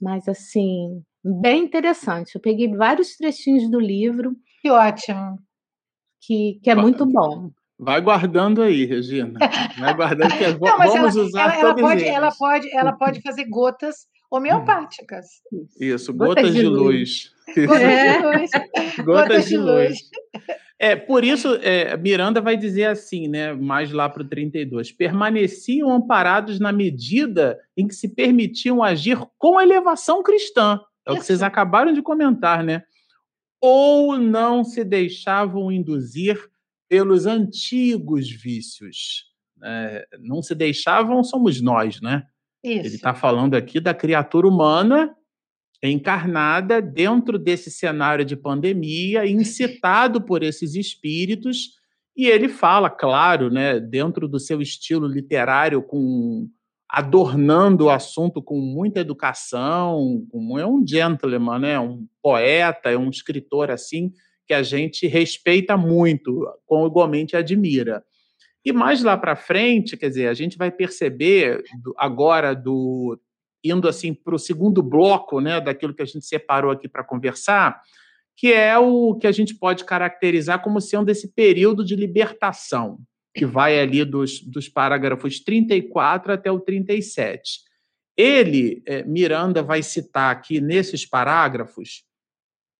Mas 0.00 0.28
assim, 0.28 1.02
bem 1.24 1.64
interessante. 1.64 2.34
Eu 2.34 2.40
peguei 2.40 2.68
vários 2.68 3.16
trechinhos 3.16 3.68
do 3.70 3.80
livro. 3.80 4.36
Que 4.60 4.70
ótimo. 4.70 5.38
Que, 6.20 6.60
que 6.62 6.70
é 6.70 6.74
muito 6.74 7.04
bom. 7.06 7.50
Vai 7.78 8.00
guardando 8.00 8.62
aí, 8.62 8.84
Regina. 8.84 9.38
Vai 9.78 9.94
guardando 9.94 10.32
que 10.36 10.46
Não, 10.58 10.78
vamos 10.78 11.16
ela, 11.16 11.24
usar 11.24 11.58
ela, 11.58 11.60
ela 11.60 11.74
pode, 11.74 12.04
ela 12.04 12.32
pode, 12.32 12.74
ela 12.74 12.92
pode 12.92 13.22
fazer 13.22 13.44
gotas 13.46 14.06
homeopáticas. 14.30 15.26
Isso, 15.80 16.12
gotas, 16.12 16.44
gotas 16.44 16.54
de, 16.54 16.60
de, 16.60 16.66
luz. 16.66 17.32
luz. 17.56 17.66
Gotas 17.66 17.82
é. 17.82 18.18
de 18.18 18.26
luz. 18.26 18.50
gotas 19.04 19.48
de 19.48 19.56
luz. 19.56 19.98
É, 20.78 20.94
por 20.94 21.24
isso, 21.24 21.54
é, 21.62 21.96
Miranda 21.96 22.40
vai 22.40 22.56
dizer 22.56 22.84
assim, 22.84 23.28
né, 23.28 23.54
mais 23.54 23.90
lá 23.90 24.08
para 24.08 24.22
o 24.22 24.28
32, 24.28 24.92
permaneciam 24.92 25.90
amparados 25.90 26.60
na 26.60 26.70
medida 26.70 27.58
em 27.76 27.88
que 27.88 27.94
se 27.94 28.08
permitiam 28.08 28.82
agir 28.82 29.18
com 29.38 29.60
elevação 29.60 30.22
cristã. 30.22 30.80
É 31.06 31.12
isso. 31.12 31.16
o 31.16 31.20
que 31.20 31.26
vocês 31.26 31.42
acabaram 31.42 31.92
de 31.92 32.02
comentar, 32.02 32.62
né? 32.62 32.82
Ou 33.58 34.18
não 34.18 34.62
se 34.62 34.84
deixavam 34.84 35.72
induzir 35.72 36.38
pelos 36.88 37.24
antigos 37.24 38.30
vícios. 38.30 39.24
É, 39.64 40.06
não 40.20 40.42
se 40.42 40.54
deixavam, 40.54 41.24
somos 41.24 41.62
nós, 41.62 42.02
né? 42.02 42.24
Isso. 42.66 42.86
Ele 42.86 42.94
está 42.96 43.14
falando 43.14 43.54
aqui 43.54 43.78
da 43.78 43.94
criatura 43.94 44.48
humana 44.48 45.14
encarnada 45.82 46.80
dentro 46.80 47.38
desse 47.38 47.70
cenário 47.70 48.24
de 48.24 48.34
pandemia, 48.34 49.26
incitado 49.26 50.20
por 50.20 50.42
esses 50.42 50.74
espíritos, 50.74 51.76
e 52.16 52.26
ele 52.26 52.48
fala, 52.48 52.88
claro, 52.88 53.50
né, 53.50 53.78
dentro 53.78 54.26
do 54.26 54.40
seu 54.40 54.60
estilo 54.60 55.06
literário, 55.06 55.82
com 55.82 56.48
adornando 56.88 57.86
o 57.86 57.90
assunto 57.90 58.40
com 58.40 58.58
muita 58.58 59.00
educação, 59.00 60.24
como 60.30 60.58
é 60.58 60.66
um 60.66 60.86
gentleman, 60.86 61.58
né, 61.58 61.78
um 61.78 62.06
poeta, 62.22 62.90
é 62.90 62.96
um 62.96 63.10
escritor 63.10 63.70
assim 63.70 64.12
que 64.46 64.54
a 64.54 64.62
gente 64.62 65.06
respeita 65.06 65.76
muito, 65.76 66.46
com 66.64 66.86
igualmente 66.86 67.36
admira. 67.36 68.02
E 68.66 68.72
mais 68.72 69.00
lá 69.00 69.16
para 69.16 69.36
frente, 69.36 69.96
quer 69.96 70.08
dizer, 70.08 70.26
a 70.26 70.34
gente 70.34 70.58
vai 70.58 70.72
perceber 70.72 71.62
agora 71.96 72.52
do 72.52 73.16
indo 73.62 73.88
assim 73.88 74.12
para 74.12 74.34
o 74.34 74.40
segundo 74.40 74.82
bloco, 74.82 75.40
né, 75.40 75.60
daquilo 75.60 75.94
que 75.94 76.02
a 76.02 76.04
gente 76.04 76.26
separou 76.26 76.72
aqui 76.72 76.88
para 76.88 77.04
conversar, 77.04 77.80
que 78.36 78.52
é 78.52 78.76
o 78.76 79.14
que 79.14 79.28
a 79.28 79.30
gente 79.30 79.54
pode 79.54 79.84
caracterizar 79.84 80.64
como 80.64 80.80
sendo 80.80 81.10
esse 81.10 81.32
período 81.32 81.84
de 81.84 81.94
libertação, 81.94 82.98
que 83.32 83.46
vai 83.46 83.78
ali 83.78 84.04
dos, 84.04 84.40
dos 84.40 84.68
parágrafos 84.68 85.38
34 85.38 86.32
até 86.32 86.50
o 86.50 86.58
37. 86.58 87.60
Ele, 88.16 88.82
é, 88.84 89.04
Miranda, 89.04 89.62
vai 89.62 89.80
citar 89.80 90.32
aqui 90.32 90.60
nesses 90.60 91.06
parágrafos, 91.06 92.02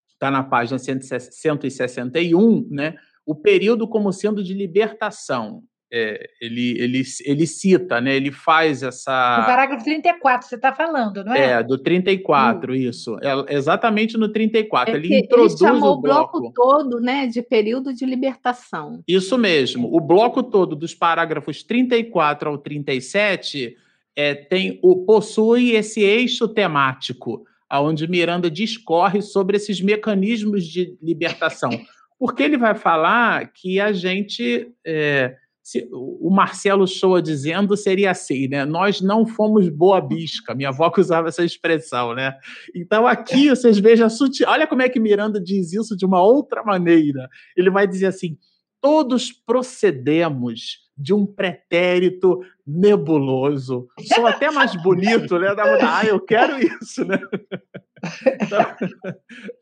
está 0.09 0.33
na 0.33 0.42
página 0.42 0.81
161, 0.81 2.66
né, 2.72 2.96
o 3.25 3.37
período 3.37 3.87
como 3.87 4.12
sendo 4.12 4.42
de 4.42 4.53
libertação 4.53 5.62
é, 5.92 6.29
ele, 6.40 6.81
ele, 6.81 7.03
ele 7.25 7.46
cita, 7.46 8.01
né? 8.01 8.16
Ele 8.16 8.33
faz 8.33 8.83
essa. 8.83 9.38
No 9.40 9.46
parágrafo 9.46 9.85
34, 9.85 10.49
você 10.49 10.57
está 10.57 10.72
falando, 10.72 11.25
não 11.25 11.33
é? 11.33 11.53
É, 11.53 11.62
do 11.62 11.79
34, 11.79 12.72
hum. 12.72 12.75
isso. 12.75 13.16
É, 13.22 13.55
exatamente 13.55 14.18
no 14.18 14.29
34. 14.29 14.94
É 14.94 14.99
ele 14.99 15.18
introduz 15.18 15.61
ele 15.61 15.70
chamou 15.70 15.94
o 15.94 16.01
bloco. 16.01 16.40
bloco 16.40 16.53
todo, 16.55 17.01
né, 17.01 17.27
de 17.27 17.40
período 17.40 17.94
de 17.94 18.05
libertação. 18.05 19.03
Isso 19.07 19.38
mesmo. 19.38 19.94
O 19.94 20.01
bloco 20.01 20.42
todo 20.42 20.75
dos 20.75 20.94
parágrafos 20.94 21.62
34 21.62 22.51
ao 22.51 22.59
37 22.59 23.77
é, 24.16 24.35
tem 24.35 24.81
o, 24.83 25.05
possui 25.05 25.70
esse 25.70 26.01
eixo 26.01 26.49
temático, 26.49 27.44
onde 27.72 28.09
Miranda 28.09 28.51
discorre 28.51 29.22
sobre 29.22 29.57
esses 29.57 29.81
mecanismos 29.81 30.66
de 30.66 30.96
libertação. 31.01 31.70
Porque 32.18 32.42
ele 32.42 32.57
vai 32.57 32.75
falar 32.75 33.53
que 33.53 33.79
a 33.79 33.92
gente. 33.92 34.72
É, 34.85 35.37
se, 35.67 35.89
o 35.91 36.31
Marcelo 36.31 36.87
Shoa 36.87 37.21
dizendo 37.21 37.77
seria 37.77 38.13
assim, 38.13 38.47
né? 38.47 38.65
Nós 38.65 39.01
não 39.01 39.27
fomos 39.27 39.69
boa 39.69 40.01
bisca. 40.01 40.55
Minha 40.55 40.69
avó 40.69 40.89
que 40.91 41.01
usava 41.01 41.27
essa 41.27 41.45
expressão, 41.45 42.15
né? 42.15 42.39
Então 42.73 43.05
aqui 43.05 43.49
vocês 43.49 43.77
vejam, 43.77 44.09
sutil, 44.09 44.47
olha 44.49 44.65
como 44.65 44.83
é 44.83 44.89
que 44.89 45.01
Miranda 45.01 45.41
diz 45.41 45.73
isso 45.73 45.97
de 45.97 46.07
uma 46.07 46.23
outra 46.23 46.63
maneira. 46.63 47.29
Ele 47.57 47.69
vai 47.69 47.85
dizer 47.85 48.07
assim: 48.07 48.39
todos 48.81 49.33
procedemos 49.33 50.87
de 50.97 51.13
um 51.13 51.27
pretérito 51.27 52.39
nebuloso. 52.65 53.89
Sou 54.15 54.25
até 54.25 54.53
mais 54.53 54.81
bonito, 54.81 55.37
né? 55.37 55.49
Ah, 55.83 56.07
eu 56.07 56.21
quero 56.21 56.61
isso, 56.61 57.05
né? 57.05 57.19
Então, 58.25 58.77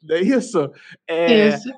não 0.03 0.17
é 0.17 0.21
isso? 0.21 0.71
É, 1.07 1.49
isso? 1.49 1.69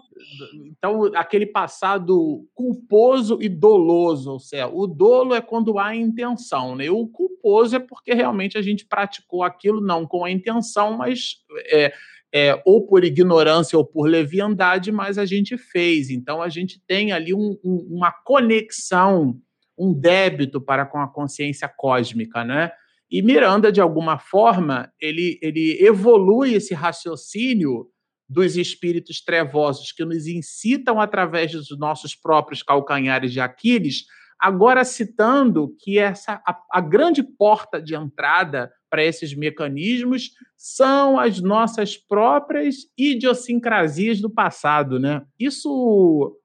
Então, 0.67 1.05
aquele 1.15 1.47
passado 1.47 2.47
culposo 2.55 3.39
e 3.41 3.49
doloso, 3.49 4.33
ou 4.33 4.41
seja, 4.41 4.67
o 4.67 4.87
dolo 4.87 5.35
é 5.35 5.41
quando 5.41 5.79
há 5.79 5.95
intenção, 5.95 6.75
né? 6.75 6.91
O 6.91 7.07
culposo 7.07 7.77
é 7.77 7.79
porque 7.79 8.15
realmente 8.15 8.57
a 8.57 8.63
gente 8.63 8.87
praticou 8.87 9.43
aquilo 9.43 9.81
não 9.81 10.07
com 10.07 10.25
a 10.25 10.31
intenção, 10.31 10.97
mas 10.97 11.37
é, 11.67 11.93
é, 12.35 12.61
ou 12.65 12.87
por 12.87 13.05
ignorância 13.05 13.79
ou 13.79 13.85
por 13.85 14.09
leviandade, 14.09 14.91
mas 14.91 15.19
a 15.19 15.25
gente 15.25 15.57
fez. 15.57 16.11
Então 16.11 16.43
a 16.43 16.49
gente 16.49 16.81
tem 16.87 17.13
ali 17.13 17.35
um, 17.35 17.59
um, 17.63 17.87
uma 17.91 18.11
conexão, 18.11 19.39
um 19.79 19.93
débito 19.93 20.61
para 20.61 20.87
com 20.87 20.99
a 20.99 21.09
consciência 21.09 21.69
cósmica, 21.69 22.45
né? 22.45 22.73
E 23.11 23.23
Miranda, 23.23 23.71
de 23.71 23.81
alguma 23.81 24.19
forma, 24.19 24.93
ele, 25.01 25.39
ele 25.41 25.79
evolui 25.81 26.55
esse 26.55 26.75
raciocínio 26.75 27.89
dos 28.29 28.57
espíritos 28.57 29.23
trevosos 29.23 29.93
que 29.93 30.05
nos 30.05 30.27
incitam 30.27 31.01
através 31.01 31.53
dos 31.53 31.79
nossos 31.79 32.15
próprios 32.15 32.63
calcanhares 32.63 33.33
de 33.33 33.41
Aquiles, 33.41 34.05
agora 34.39 34.85
citando 34.85 35.75
que 35.79 35.99
essa 35.99 36.43
a, 36.47 36.61
a 36.73 36.81
grande 36.81 37.23
porta 37.23 37.81
de 37.81 37.95
entrada 37.95 38.73
para 38.91 39.05
esses 39.05 39.35
mecanismos 39.35 40.31
são 40.57 41.19
as 41.19 41.41
nossas 41.41 41.97
próprias 41.97 42.77
idiosincrasias 42.99 44.21
do 44.21 44.31
passado, 44.31 44.99
né? 44.99 45.25
Isso 45.39 46.37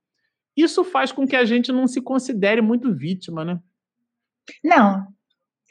isso 0.56 0.84
faz 0.84 1.12
com 1.12 1.26
que 1.26 1.36
a 1.36 1.46
gente 1.46 1.72
não 1.72 1.88
se 1.88 2.02
considere 2.02 2.62
muito 2.62 2.94
vítima, 2.94 3.44
né? 3.44 3.60
Não, 4.64 5.08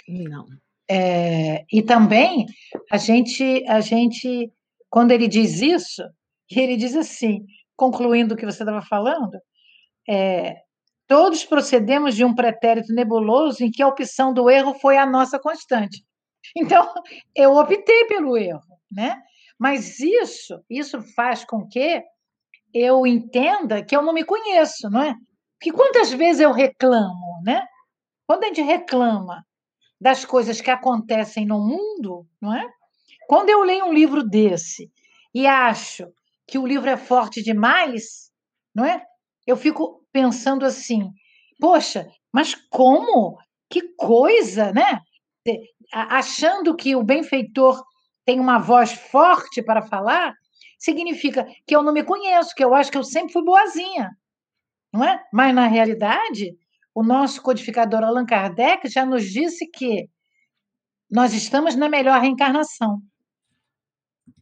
não. 0.09 0.46
É, 0.92 1.64
e 1.72 1.83
também 1.83 2.46
a 2.90 2.96
gente 2.96 3.64
a 3.68 3.81
gente 3.81 4.53
quando 4.88 5.12
ele 5.12 5.29
diz 5.29 5.62
isso, 5.62 6.03
ele 6.50 6.76
diz 6.76 6.96
assim, 6.96 7.46
concluindo 7.76 8.35
o 8.35 8.37
que 8.37 8.44
você 8.44 8.64
estava 8.64 8.83
falando, 8.83 9.38
é, 10.09 10.57
todos 11.07 11.44
procedemos 11.44 12.16
de 12.16 12.24
um 12.24 12.35
pretérito 12.35 12.92
nebuloso 12.92 13.62
em 13.62 13.70
que 13.70 13.83
a 13.83 13.87
opção 13.87 14.35
do 14.35 14.50
erro 14.50 14.74
foi 14.74 14.96
a 14.96 15.07
nossa 15.07 15.38
constante. 15.38 16.05
Então, 16.57 16.92
eu 17.37 17.55
optei 17.55 18.05
pelo 18.07 18.37
erro, 18.37 18.61
né? 18.90 19.16
Mas 19.57 20.00
isso, 20.00 20.61
isso 20.68 21.00
faz 21.14 21.44
com 21.44 21.68
que 21.68 22.03
eu 22.74 23.07
entenda 23.07 23.85
que 23.85 23.94
eu 23.94 24.03
não 24.03 24.12
me 24.12 24.24
conheço, 24.24 24.90
não 24.90 25.03
é? 25.03 25.14
Que 25.61 25.70
quantas 25.70 26.11
vezes 26.12 26.40
eu 26.40 26.50
reclamo, 26.50 27.40
né? 27.44 27.64
Quando 28.26 28.44
a 28.44 28.46
gente 28.48 28.62
reclama 28.62 29.44
das 30.00 30.24
coisas 30.24 30.60
que 30.60 30.70
acontecem 30.70 31.44
no 31.46 31.58
mundo, 31.58 32.26
não 32.40 32.54
é? 32.54 32.66
Quando 33.28 33.50
eu 33.50 33.62
leio 33.62 33.86
um 33.86 33.92
livro 33.92 34.24
desse 34.24 34.90
e 35.34 35.46
acho 35.46 36.08
que 36.46 36.58
o 36.58 36.66
livro 36.66 36.88
é 36.88 36.96
forte 36.96 37.42
demais, 37.42 38.30
não 38.74 38.84
é? 38.84 39.04
Eu 39.46 39.56
fico 39.56 40.04
pensando 40.12 40.64
assim: 40.64 41.10
poxa, 41.60 42.08
mas 42.32 42.54
como? 42.70 43.38
Que 43.68 43.94
coisa, 43.96 44.72
né? 44.72 45.00
achando 45.92 46.76
que 46.76 46.94
o 46.94 47.02
benfeitor 47.02 47.82
tem 48.24 48.38
uma 48.38 48.58
voz 48.58 48.92
forte 48.92 49.62
para 49.62 49.82
falar, 49.82 50.34
significa 50.78 51.46
que 51.66 51.74
eu 51.74 51.82
não 51.82 51.92
me 51.92 52.04
conheço, 52.04 52.54
que 52.54 52.64
eu 52.64 52.74
acho 52.74 52.90
que 52.90 52.98
eu 52.98 53.04
sempre 53.04 53.32
fui 53.32 53.42
boazinha. 53.42 54.10
Não 54.92 55.04
é? 55.04 55.22
Mas, 55.32 55.54
na 55.54 55.66
realidade, 55.66 56.56
o 56.94 57.03
nosso 57.03 57.42
codificador 57.42 58.03
Allan 58.03 58.26
Kardec 58.26 58.88
já 58.88 59.07
nos 59.07 59.24
disse 59.24 59.66
que 59.66 60.09
nós 61.11 61.33
estamos 61.33 61.74
na 61.74 61.88
melhor 61.88 62.20
reencarnação. 62.20 63.00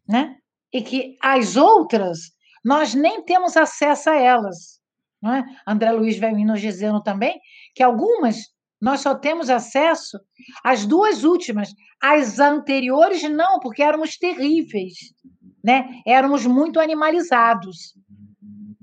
Né? 0.06 0.36
E 0.72 0.82
que 0.82 1.16
as 1.22 1.56
outras, 1.56 2.18
nós 2.64 2.94
nem 2.94 3.22
temos 3.22 3.56
acesso 3.56 4.10
a 4.10 4.16
elas. 4.16 4.78
Não 5.20 5.34
é? 5.34 5.44
André 5.66 5.90
Luiz 5.92 6.18
vem 6.18 6.44
nos 6.44 6.60
dizendo 6.60 7.02
também 7.02 7.38
que 7.74 7.82
algumas 7.82 8.36
nós 8.80 9.00
só 9.00 9.14
temos 9.14 9.50
acesso 9.50 10.18
às 10.62 10.86
duas 10.86 11.24
últimas. 11.24 11.74
As 12.00 12.38
anteriores, 12.38 13.22
não, 13.28 13.58
porque 13.58 13.82
éramos 13.82 14.16
terríveis. 14.16 14.94
Né? 15.64 16.00
Éramos 16.06 16.46
muito 16.46 16.78
animalizados. 16.78 17.94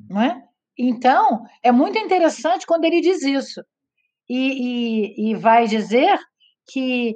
Não 0.09 0.21
é? 0.21 0.43
Então, 0.77 1.45
é 1.63 1.71
muito 1.71 1.97
interessante 1.97 2.65
quando 2.65 2.85
ele 2.85 3.01
diz 3.01 3.21
isso. 3.23 3.63
E, 4.27 5.19
e, 5.19 5.31
e 5.31 5.35
vai 5.35 5.67
dizer 5.67 6.19
que 6.67 7.15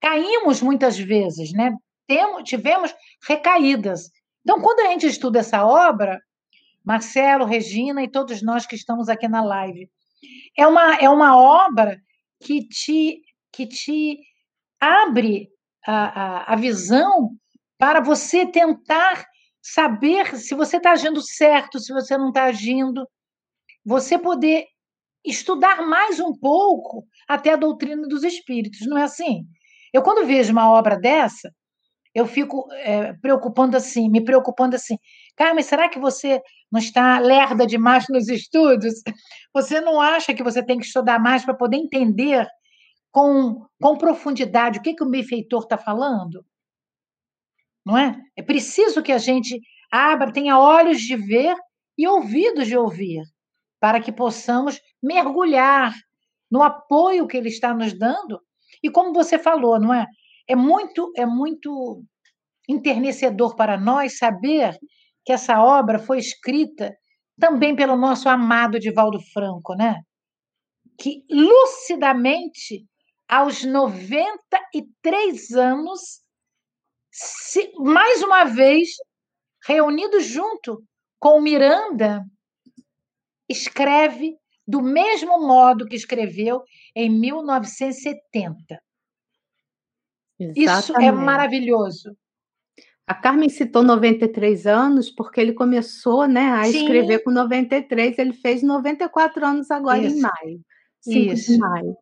caímos 0.00 0.60
muitas 0.60 0.98
vezes, 0.98 1.52
né? 1.52 1.72
Temos, 2.06 2.42
tivemos 2.42 2.94
recaídas. 3.26 4.10
Então, 4.42 4.60
quando 4.60 4.80
a 4.80 4.90
gente 4.90 5.06
estuda 5.06 5.40
essa 5.40 5.64
obra, 5.64 6.20
Marcelo, 6.84 7.44
Regina 7.44 8.02
e 8.02 8.10
todos 8.10 8.42
nós 8.42 8.66
que 8.66 8.74
estamos 8.74 9.08
aqui 9.08 9.28
na 9.28 9.44
live, 9.44 9.88
é 10.56 10.66
uma, 10.66 10.96
é 10.96 11.08
uma 11.08 11.36
obra 11.36 12.00
que 12.40 12.66
te, 12.66 13.22
que 13.52 13.66
te 13.66 14.18
abre 14.80 15.48
a, 15.86 16.52
a, 16.52 16.54
a 16.54 16.56
visão 16.56 17.30
para 17.78 18.00
você 18.00 18.46
tentar 18.46 19.24
saber 19.62 20.36
se 20.36 20.54
você 20.54 20.76
está 20.78 20.92
agindo 20.92 21.20
certo, 21.20 21.78
se 21.78 21.92
você 21.92 22.16
não 22.16 22.28
está 22.28 22.44
agindo, 22.44 23.06
você 23.84 24.18
poder 24.18 24.66
estudar 25.24 25.86
mais 25.86 26.18
um 26.18 26.32
pouco 26.32 27.06
até 27.28 27.52
a 27.52 27.56
doutrina 27.56 28.06
dos 28.08 28.24
espíritos, 28.24 28.86
não 28.86 28.96
é 28.96 29.02
assim? 29.02 29.44
Eu, 29.92 30.02
quando 30.02 30.26
vejo 30.26 30.52
uma 30.52 30.70
obra 30.70 30.98
dessa, 30.98 31.52
eu 32.14 32.26
fico 32.26 32.66
é, 32.72 33.12
preocupando 33.14 33.76
assim, 33.76 34.08
me 34.08 34.24
preocupando 34.24 34.76
assim, 34.76 34.96
Carmen, 35.36 35.62
será 35.62 35.88
que 35.88 35.98
você 35.98 36.40
não 36.70 36.80
está 36.80 37.18
lerda 37.18 37.66
demais 37.66 38.06
nos 38.08 38.28
estudos? 38.28 38.94
Você 39.54 39.80
não 39.80 40.00
acha 40.00 40.34
que 40.34 40.42
você 40.42 40.64
tem 40.64 40.78
que 40.78 40.86
estudar 40.86 41.18
mais 41.18 41.44
para 41.44 41.54
poder 41.54 41.76
entender 41.76 42.46
com, 43.12 43.66
com 43.80 43.98
profundidade 43.98 44.78
o 44.78 44.82
que, 44.82 44.94
que 44.94 45.04
o 45.04 45.10
benfeitor 45.10 45.62
está 45.62 45.78
falando? 45.78 46.44
Não 47.84 47.96
é? 47.96 48.20
É 48.36 48.42
preciso 48.42 49.02
que 49.02 49.12
a 49.12 49.18
gente 49.18 49.60
abra, 49.90 50.32
tenha 50.32 50.58
olhos 50.58 51.00
de 51.00 51.16
ver 51.16 51.56
e 51.96 52.06
ouvidos 52.06 52.66
de 52.66 52.76
ouvir, 52.76 53.22
para 53.80 54.00
que 54.00 54.12
possamos 54.12 54.80
mergulhar 55.02 55.92
no 56.50 56.62
apoio 56.62 57.26
que 57.26 57.36
ele 57.36 57.48
está 57.48 57.74
nos 57.74 57.92
dando. 57.92 58.40
E 58.82 58.90
como 58.90 59.12
você 59.12 59.38
falou, 59.38 59.78
não 59.78 59.92
é? 59.92 60.06
É 60.48 60.56
muito, 60.56 61.12
é 61.16 61.24
muito 61.24 62.02
enternecedor 62.68 63.54
para 63.56 63.78
nós 63.78 64.18
saber 64.18 64.76
que 65.24 65.32
essa 65.32 65.62
obra 65.62 65.98
foi 65.98 66.18
escrita 66.18 66.94
também 67.38 67.74
pelo 67.74 67.96
nosso 67.96 68.28
amado 68.28 68.78
Divaldo 68.78 69.18
Franco, 69.32 69.74
né? 69.74 70.02
Que 70.98 71.24
lucidamente, 71.30 72.86
aos 73.28 73.64
93 73.64 75.50
anos, 75.52 76.19
se, 77.10 77.72
mais 77.78 78.22
uma 78.22 78.44
vez, 78.44 78.90
reunido 79.66 80.20
junto 80.20 80.82
com 81.18 81.40
Miranda, 81.40 82.24
escreve 83.48 84.36
do 84.66 84.80
mesmo 84.80 85.38
modo 85.40 85.86
que 85.86 85.96
escreveu 85.96 86.62
em 86.94 87.10
1970. 87.10 88.80
Exatamente. 90.38 90.60
Isso 90.60 90.92
é 91.00 91.10
maravilhoso. 91.12 92.16
A 93.06 93.14
Carmen 93.14 93.48
citou 93.48 93.82
93 93.82 94.66
anos 94.68 95.10
porque 95.10 95.40
ele 95.40 95.52
começou 95.52 96.28
né, 96.28 96.52
a 96.52 96.64
Sim. 96.64 96.82
escrever 96.82 97.24
com 97.24 97.32
93, 97.32 98.16
ele 98.16 98.32
fez 98.32 98.62
94 98.62 99.44
anos 99.44 99.70
agora 99.70 99.98
Isso. 99.98 100.16
em 100.16 100.20
maio. 100.20 100.60
5 101.00 101.34
de 101.34 101.58
maio. 101.58 101.96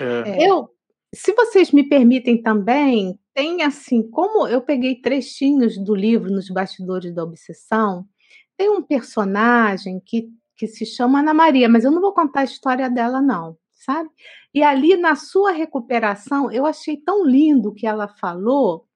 É. 0.00 0.48
Eu, 0.48 0.70
se 1.14 1.32
vocês 1.34 1.70
me 1.72 1.86
permitem 1.86 2.40
também, 2.40 3.18
tem 3.36 3.62
assim, 3.62 4.02
como 4.02 4.48
eu 4.48 4.62
peguei 4.62 4.98
trechinhos 4.98 5.76
do 5.76 5.94
livro 5.94 6.32
Nos 6.32 6.48
Bastidores 6.48 7.14
da 7.14 7.22
Obsessão, 7.22 8.08
tem 8.56 8.70
um 8.70 8.82
personagem 8.82 10.00
que, 10.00 10.30
que 10.56 10.66
se 10.66 10.86
chama 10.86 11.20
Ana 11.20 11.34
Maria, 11.34 11.68
mas 11.68 11.84
eu 11.84 11.90
não 11.90 12.00
vou 12.00 12.14
contar 12.14 12.40
a 12.40 12.44
história 12.44 12.88
dela, 12.88 13.20
não, 13.20 13.58
sabe? 13.72 14.08
E 14.54 14.62
ali 14.62 14.96
na 14.96 15.14
sua 15.16 15.52
recuperação, 15.52 16.50
eu 16.50 16.64
achei 16.64 16.96
tão 16.96 17.26
lindo 17.26 17.68
o 17.68 17.74
que 17.74 17.86
ela 17.86 18.08
falou, 18.08 18.86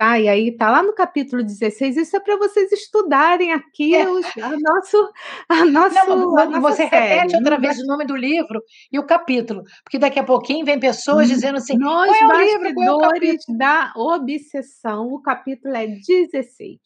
Tá, 0.00 0.18
e 0.18 0.30
aí 0.30 0.56
tá 0.56 0.70
lá 0.70 0.82
no 0.82 0.94
capítulo 0.94 1.44
16, 1.44 1.98
isso 1.98 2.16
é 2.16 2.20
para 2.20 2.34
vocês 2.38 2.72
estudarem 2.72 3.52
aqui 3.52 3.94
é. 3.94 4.08
os, 4.08 4.24
a 4.38 4.56
nosso, 4.58 5.12
a 5.46 5.64
nosso, 5.66 6.06
Não, 6.06 6.38
a 6.56 6.58
você 6.58 6.88
série. 6.88 7.16
repete 7.16 7.36
outra 7.36 7.58
vez 7.60 7.78
o 7.80 7.84
nome 7.84 8.06
do 8.06 8.16
livro 8.16 8.62
e 8.90 8.98
o 8.98 9.04
capítulo, 9.04 9.62
porque 9.84 9.98
daqui 9.98 10.18
a 10.18 10.24
pouquinho 10.24 10.64
vem 10.64 10.80
pessoas 10.80 11.28
hum, 11.28 11.34
dizendo 11.34 11.58
assim, 11.58 11.76
Nós 11.76 12.16
qual 12.18 12.32
é 12.32 12.34
o 12.34 12.40
livro, 12.40 12.74
qual 12.76 12.86
é 12.86 12.92
o 12.92 13.10
capítulo? 13.10 13.58
da 13.58 13.92
obsessão, 13.94 15.08
o 15.08 15.20
capítulo 15.20 15.76
é 15.76 15.86
16, 15.86 16.78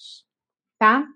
tá? 0.76 1.06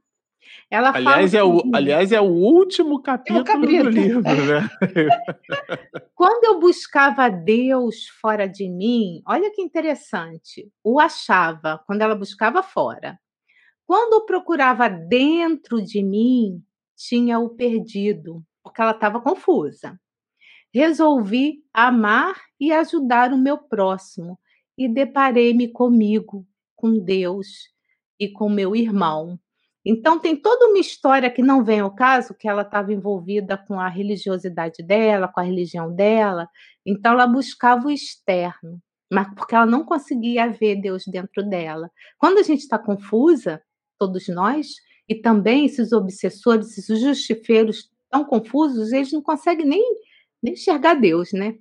Ela 0.70 0.90
aliás, 0.94 1.34
é 1.34 1.42
o, 1.42 1.62
aliás, 1.74 2.12
é 2.12 2.20
o 2.20 2.24
último 2.24 3.02
capítulo, 3.02 3.38
é 3.38 3.42
o 3.42 3.44
capítulo. 3.44 3.84
do 3.84 3.90
livro, 3.90 4.22
né? 4.22 4.68
Quando 6.14 6.44
eu 6.44 6.60
buscava 6.60 7.28
Deus 7.28 8.08
fora 8.20 8.46
de 8.46 8.68
mim, 8.68 9.22
olha 9.26 9.50
que 9.50 9.62
interessante, 9.62 10.70
o 10.82 11.00
achava 11.00 11.82
quando 11.86 12.02
ela 12.02 12.14
buscava 12.14 12.62
fora. 12.62 13.18
Quando 13.86 14.14
eu 14.14 14.26
procurava 14.26 14.88
dentro 14.88 15.80
de 15.80 16.02
mim, 16.02 16.62
tinha 16.94 17.38
o 17.38 17.48
perdido, 17.50 18.44
porque 18.62 18.82
ela 18.82 18.90
estava 18.90 19.20
confusa. 19.20 19.98
Resolvi 20.74 21.64
amar 21.72 22.36
e 22.60 22.70
ajudar 22.72 23.32
o 23.32 23.38
meu 23.38 23.56
próximo 23.56 24.38
e 24.76 24.88
deparei-me 24.88 25.68
comigo, 25.68 26.46
com 26.76 26.98
Deus 26.98 27.48
e 28.20 28.28
com 28.28 28.48
meu 28.48 28.76
irmão. 28.76 29.38
Então, 29.90 30.18
tem 30.20 30.36
toda 30.36 30.66
uma 30.66 30.78
história 30.78 31.30
que 31.30 31.40
não 31.40 31.64
vem 31.64 31.80
ao 31.80 31.90
caso, 31.90 32.34
que 32.34 32.46
ela 32.46 32.60
estava 32.60 32.92
envolvida 32.92 33.56
com 33.56 33.80
a 33.80 33.88
religiosidade 33.88 34.82
dela, 34.82 35.28
com 35.28 35.40
a 35.40 35.42
religião 35.42 35.90
dela, 35.90 36.46
então 36.84 37.14
ela 37.14 37.26
buscava 37.26 37.86
o 37.86 37.90
externo, 37.90 38.82
mas 39.10 39.34
porque 39.34 39.54
ela 39.54 39.64
não 39.64 39.86
conseguia 39.86 40.46
ver 40.52 40.76
Deus 40.76 41.04
dentro 41.06 41.42
dela. 41.42 41.90
Quando 42.18 42.36
a 42.36 42.42
gente 42.42 42.60
está 42.60 42.78
confusa, 42.78 43.62
todos 43.98 44.28
nós, 44.28 44.74
e 45.08 45.14
também 45.14 45.64
esses 45.64 45.90
obsessores, 45.90 46.76
esses 46.76 47.00
justifeiros 47.00 47.88
tão 48.10 48.26
confusos, 48.26 48.92
eles 48.92 49.10
não 49.10 49.22
conseguem 49.22 49.64
nem, 49.64 49.82
nem 50.42 50.52
enxergar 50.52 50.96
Deus, 50.96 51.32
né? 51.32 51.54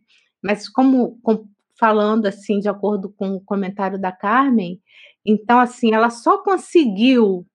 Mas 0.43 0.67
como, 0.67 1.17
como 1.23 1.49
falando 1.79 2.25
assim, 2.25 2.59
de 2.59 2.67
acordo 2.67 3.09
com 3.09 3.35
o 3.35 3.41
comentário 3.41 3.97
da 3.97 4.11
Carmen, 4.11 4.81
então 5.25 5.59
assim, 5.59 5.93
ela 5.93 6.09
só 6.09 6.39
conseguiu 6.39 7.47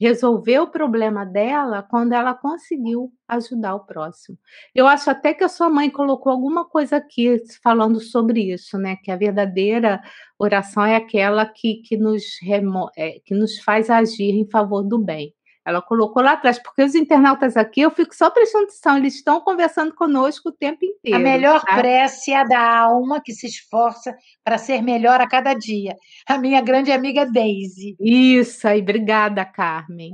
resolver 0.00 0.58
o 0.58 0.70
problema 0.70 1.24
dela 1.24 1.82
quando 1.82 2.12
ela 2.12 2.34
conseguiu 2.34 3.12
ajudar 3.28 3.74
o 3.74 3.86
próximo. 3.86 4.36
Eu 4.74 4.86
acho 4.86 5.08
até 5.10 5.32
que 5.32 5.44
a 5.44 5.48
sua 5.48 5.70
mãe 5.70 5.88
colocou 5.88 6.32
alguma 6.32 6.64
coisa 6.64 6.96
aqui 6.96 7.36
falando 7.62 8.00
sobre 8.00 8.52
isso, 8.52 8.76
né? 8.76 8.96
Que 9.02 9.10
a 9.10 9.16
verdadeira 9.16 10.02
oração 10.38 10.84
é 10.84 10.96
aquela 10.96 11.46
que, 11.46 11.76
que, 11.82 11.96
nos, 11.96 12.24
remo 12.42 12.90
é, 12.96 13.20
que 13.24 13.34
nos 13.34 13.58
faz 13.60 13.88
agir 13.88 14.34
em 14.34 14.48
favor 14.50 14.82
do 14.82 14.98
bem. 14.98 15.32
Ela 15.64 15.80
colocou 15.80 16.22
lá 16.22 16.32
atrás, 16.32 16.58
porque 16.58 16.82
os 16.82 16.94
internautas 16.94 17.56
aqui, 17.56 17.80
eu 17.80 17.90
fico 17.90 18.14
só 18.14 18.30
prestando 18.30 18.64
atenção, 18.64 18.98
eles 18.98 19.14
estão 19.14 19.40
conversando 19.40 19.94
conosco 19.94 20.50
o 20.50 20.52
tempo 20.52 20.84
inteiro. 20.84 21.16
A 21.16 21.20
melhor 21.20 21.64
tá? 21.64 21.76
prece 21.76 22.32
é 22.32 22.36
a 22.36 22.44
da 22.44 22.80
alma 22.80 23.20
que 23.22 23.32
se 23.32 23.46
esforça 23.46 24.14
para 24.44 24.58
ser 24.58 24.82
melhor 24.82 25.20
a 25.20 25.26
cada 25.26 25.54
dia. 25.54 25.96
A 26.28 26.36
minha 26.36 26.60
grande 26.60 26.92
amiga 26.92 27.24
Daisy. 27.24 27.96
Isso 27.98 28.68
aí, 28.68 28.82
obrigada, 28.82 29.42
Carmen. 29.44 30.12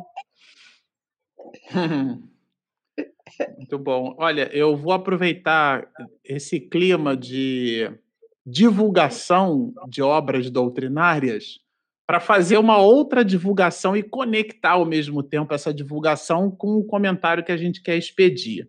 Muito 3.57 3.78
bom. 3.78 4.14
Olha, 4.18 4.48
eu 4.53 4.76
vou 4.76 4.92
aproveitar 4.92 5.88
esse 6.24 6.61
clima 6.61 7.16
de 7.16 7.90
divulgação 8.44 9.72
de 9.88 10.03
obras 10.03 10.51
doutrinárias 10.51 11.61
para 12.11 12.18
fazer 12.18 12.58
uma 12.58 12.76
outra 12.76 13.24
divulgação 13.24 13.96
e 13.96 14.02
conectar 14.02 14.72
ao 14.72 14.84
mesmo 14.84 15.22
tempo 15.22 15.54
essa 15.54 15.72
divulgação 15.72 16.50
com 16.50 16.72
o 16.72 16.84
comentário 16.84 17.44
que 17.44 17.52
a 17.52 17.56
gente 17.56 17.80
quer 17.80 17.96
expedir. 17.96 18.68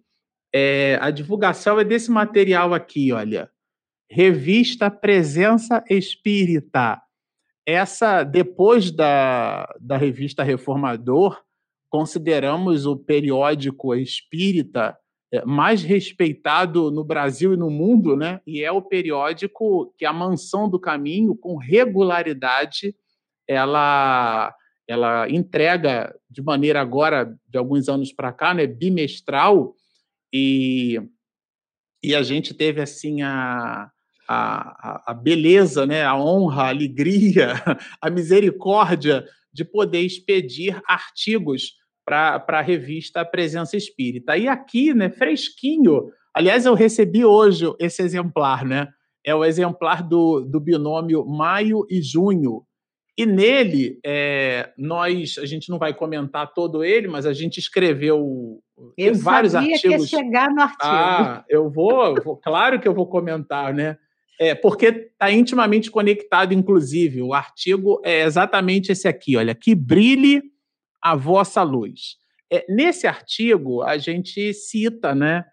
É, 0.54 1.00
a 1.02 1.10
divulgação 1.10 1.80
é 1.80 1.84
desse 1.84 2.12
material 2.12 2.72
aqui, 2.72 3.12
olha. 3.12 3.50
Revista 4.08 4.92
Presença 4.92 5.84
Espírita. 5.90 7.02
Essa, 7.66 8.24
depois 8.24 8.92
da, 8.92 9.68
da 9.80 9.98
revista 9.98 10.44
Reformador, 10.44 11.42
consideramos 11.90 12.86
o 12.86 12.96
periódico 12.96 13.96
espírita 13.96 14.96
é, 15.34 15.44
mais 15.44 15.82
respeitado 15.82 16.92
no 16.92 17.04
Brasil 17.04 17.56
e 17.56 17.58
no 17.58 17.72
mundo, 17.72 18.16
né? 18.16 18.40
E 18.46 18.64
é 18.64 18.72
o 18.72 18.84
periódico 18.84 19.92
que 19.98 20.06
a 20.06 20.14
Mansão 20.14 20.70
do 20.70 20.80
Caminho, 20.80 21.36
com 21.36 21.58
regularidade, 21.58 22.96
ela 23.54 24.54
ela 24.88 25.30
entrega 25.30 26.14
de 26.30 26.42
maneira 26.42 26.82
agora 26.82 27.34
de 27.48 27.58
alguns 27.58 27.88
anos 27.88 28.12
para 28.12 28.34
cá, 28.34 28.54
né, 28.54 28.68
bimestral 28.68 29.74
e 30.34 31.00
e 32.04 32.16
a 32.16 32.24
gente 32.24 32.54
teve 32.54 32.82
assim 32.82 33.22
a 33.22 33.90
a, 34.34 35.12
a 35.12 35.14
beleza, 35.14 35.86
né, 35.86 36.04
a 36.04 36.16
honra, 36.16 36.64
a 36.64 36.70
alegria, 36.70 37.54
a 38.02 38.10
misericórdia 38.10 39.26
de 39.52 39.66
poder 39.66 40.00
expedir 40.00 40.82
artigos 40.88 41.74
para 42.06 42.44
a 42.48 42.62
revista 42.62 43.26
Presença 43.26 43.76
Espírita. 43.76 44.38
E 44.38 44.48
aqui, 44.48 44.94
né, 44.94 45.10
fresquinho, 45.10 46.10
aliás, 46.34 46.66
eu 46.66 46.74
recebi 46.74 47.26
hoje 47.26 47.66
esse 47.80 48.02
exemplar, 48.02 48.66
né? 48.66 48.88
É 49.24 49.36
o 49.36 49.46
exemplar 49.46 50.02
do, 50.02 50.42
do 50.42 50.60
binômio 50.60 51.26
maio 51.26 51.86
e 51.90 52.02
junho, 52.02 52.64
e 53.22 53.26
nele, 53.28 54.00
é, 54.04 54.72
nós, 54.76 55.38
a 55.38 55.46
gente 55.46 55.70
não 55.70 55.78
vai 55.78 55.94
comentar 55.94 56.52
todo 56.56 56.84
ele, 56.84 57.08
mas 57.08 57.28
a 57.28 57.34
gente 57.34 57.60
escreveu 57.60 58.60
eu 58.98 59.14
vários 59.14 59.54
artigos. 59.54 59.82
Que 59.82 59.90
ia 59.90 60.00
chegar 60.00 60.50
no 60.50 60.60
artigo. 60.60 60.82
Ah, 60.82 61.46
eu 61.48 61.70
vou, 61.70 62.16
vou, 62.24 62.36
claro 62.38 62.80
que 62.80 62.88
eu 62.88 62.96
vou 62.96 63.06
comentar, 63.06 63.76
né? 63.76 63.96
É, 64.40 64.56
porque 64.56 64.88
está 64.88 65.32
intimamente 65.32 65.92
conectado, 65.92 66.52
inclusive. 66.52 67.22
O 67.22 67.32
artigo 67.32 68.02
é 68.04 68.24
exatamente 68.24 68.92
esse 68.92 69.08
aqui, 69.08 69.38
olha, 69.38 69.54
que 69.54 69.76
brilhe 69.76 70.42
a 71.00 71.16
vossa 71.16 71.62
luz. 71.62 72.16
É, 72.52 72.66
nesse 72.68 73.06
artigo, 73.06 73.84
a 73.84 74.00
gente 74.00 74.52
cita, 74.52 75.14
né? 75.14 75.46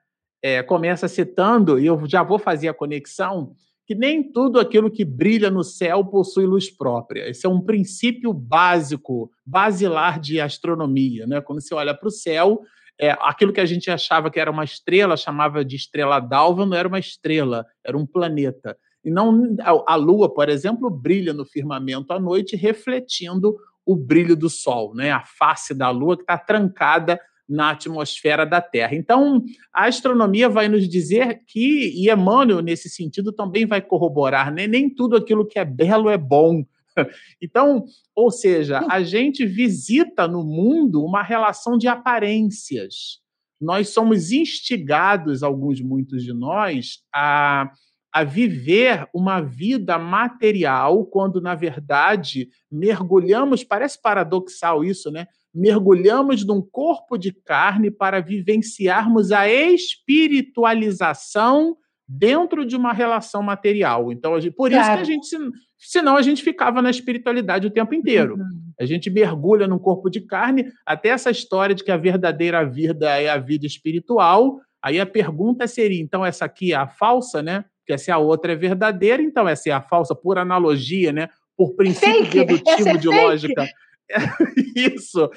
É, 0.43 0.63
começa 0.63 1.07
citando, 1.07 1.79
e 1.79 1.85
eu 1.85 2.01
já 2.07 2.23
vou 2.23 2.39
fazer 2.39 2.69
a 2.69 2.75
conexão, 2.75 3.55
que 3.89 3.95
nem 3.95 4.23
tudo 4.23 4.61
aquilo 4.61 4.91
que 4.91 5.03
brilha 5.03 5.51
no 5.51 5.65
céu 5.65 6.05
possui 6.05 6.45
luz 6.45 6.71
própria. 6.71 7.27
Esse 7.27 7.47
é 7.47 7.49
um 7.49 7.59
princípio 7.59 8.35
básico, 8.35 9.31
basilar 9.47 10.21
de 10.21 10.39
astronomia. 10.39 11.27
Né? 11.27 11.41
Quando 11.41 11.63
você 11.63 11.75
olha 11.75 11.95
para 11.95 12.07
o 12.07 12.11
céu, 12.11 12.61
é, 13.01 13.17
aquilo 13.19 13.51
que 13.51 13.63
a 13.63 13.65
gente 13.65 13.91
achava 13.91 14.31
que 14.31 14.39
era 14.39 14.51
uma 14.51 14.63
estrela, 14.63 15.17
chamava 15.17 15.65
de 15.65 15.77
estrela 15.77 16.21
d'alva, 16.21 16.67
não 16.67 16.77
era 16.77 16.87
uma 16.87 16.99
estrela, 16.99 17.65
era 17.83 17.97
um 17.97 18.05
planeta. 18.05 18.77
E 19.03 19.11
não 19.11 19.57
a 19.87 19.95
Lua, 19.95 20.29
por 20.35 20.51
exemplo, 20.51 20.91
brilha 20.91 21.33
no 21.33 21.47
firmamento 21.47 22.13
à 22.13 22.21
noite, 22.21 22.57
refletindo 22.57 23.57
o 23.87 23.97
brilho 23.97 24.37
do 24.37 24.51
Sol, 24.51 24.95
né? 24.95 25.13
A 25.13 25.25
face 25.25 25.73
da 25.73 25.89
Lua 25.89 26.15
que 26.15 26.25
está 26.25 26.37
trancada 26.37 27.19
na 27.49 27.71
atmosfera 27.71 28.45
da 28.45 28.61
Terra. 28.61 28.95
Então, 28.95 29.43
a 29.73 29.87
astronomia 29.87 30.49
vai 30.49 30.69
nos 30.69 30.87
dizer 30.89 31.41
que, 31.47 31.93
e 31.95 32.11
Emmanuel, 32.11 32.61
nesse 32.61 32.91
sentido, 32.91 33.33
também 33.33 33.65
vai 33.65 33.81
corroborar, 33.81 34.53
né? 34.53 34.67
nem 34.67 34.93
tudo 34.93 35.17
aquilo 35.17 35.47
que 35.47 35.59
é 35.59 35.65
belo 35.65 36.11
é 36.11 36.19
bom. 36.19 36.65
Então, 37.41 37.85
ou 38.13 38.29
seja, 38.29 38.85
a 38.91 39.01
gente 39.05 39.47
visita 39.47 40.27
no 40.27 40.43
mundo 40.43 41.05
uma 41.05 41.23
relação 41.23 41.79
de 41.79 41.87
aparências. 41.87 43.21
Nós 43.61 43.91
somos 43.91 44.33
instigados, 44.33 45.45
alguns, 45.45 45.81
muitos 45.81 46.25
de 46.25 46.33
nós, 46.33 46.99
a, 47.15 47.71
a 48.13 48.25
viver 48.25 49.09
uma 49.15 49.41
vida 49.41 49.97
material, 49.97 51.07
quando, 51.07 51.41
na 51.41 51.55
verdade, 51.55 52.49
mergulhamos, 52.69 53.63
parece 53.63 54.03
paradoxal 54.03 54.85
isso, 54.85 55.09
né? 55.13 55.29
Mergulhamos 55.55 56.45
num 56.47 56.61
corpo 56.61 57.17
de 57.17 57.33
carne 57.33 57.91
para 57.91 58.21
vivenciarmos 58.21 59.33
a 59.33 59.49
espiritualização 59.49 61.75
dentro 62.07 62.65
de 62.65 62.77
uma 62.77 62.93
relação 62.93 63.43
material. 63.43 64.13
Então, 64.13 64.35
por 64.57 64.71
isso 64.71 64.81
claro. 64.81 64.97
que 64.97 65.03
a 65.03 65.05
gente, 65.05 65.37
senão 65.79 66.17
a 66.17 66.23
gente 66.23 66.43
ficava 66.43 66.81
na 66.81 66.91
espiritualidade 66.91 67.67
o 67.67 67.71
tempo 67.71 67.95
inteiro. 67.95 68.37
Uhum. 68.37 68.73
A 68.81 68.87
gente 68.87 69.11
mergulha 69.11 69.67
num 69.67 69.79
corpo 69.79 70.09
de 70.09 70.21
carne, 70.21 70.71
até 70.87 71.11
essa 71.11 71.31
história 71.31 71.75
de 71.75 71.85
que 71.85 71.91
a 71.91 71.97
verdadeira 71.97 72.65
vida 72.65 73.11
é 73.19 73.29
a 73.29 73.37
vida 73.37 73.67
espiritual, 73.67 74.61
Aí 74.83 75.01
a 75.01 75.07
pergunta 75.07 75.67
seria, 75.67 76.01
então 76.01 76.25
essa 76.25 76.45
aqui 76.45 76.73
é 76.73 76.77
a 76.77 76.87
falsa, 76.87 77.43
né? 77.43 77.65
Porque 77.81 77.99
se 77.99 78.11
a 78.11 78.19
outra 78.19 78.53
é 78.53 78.57
verdadeira, 78.57 79.23
então 79.23 79.49
essa 79.49 79.69
é 79.69 79.73
a 79.73 79.81
falsa, 79.81 80.15
por 80.15 80.39
analogia, 80.39 81.13
né? 81.13 81.29
Por 81.57 81.75
princípio 81.75 82.27
fake. 82.27 82.45
dedutivo 82.45 82.89
é 82.89 82.97
de 82.97 83.09
fake. 83.09 83.25
lógica. 83.25 83.67
Isso. 84.75 85.31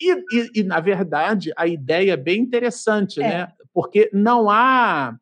E, 0.00 0.12
e, 0.12 0.50
e, 0.56 0.62
na 0.62 0.80
verdade, 0.80 1.52
a 1.56 1.66
ideia 1.66 2.12
é 2.12 2.16
bem 2.16 2.40
interessante, 2.40 3.20
é. 3.20 3.28
né? 3.28 3.52
Porque 3.72 4.10
não 4.12 4.50
há. 4.50 5.16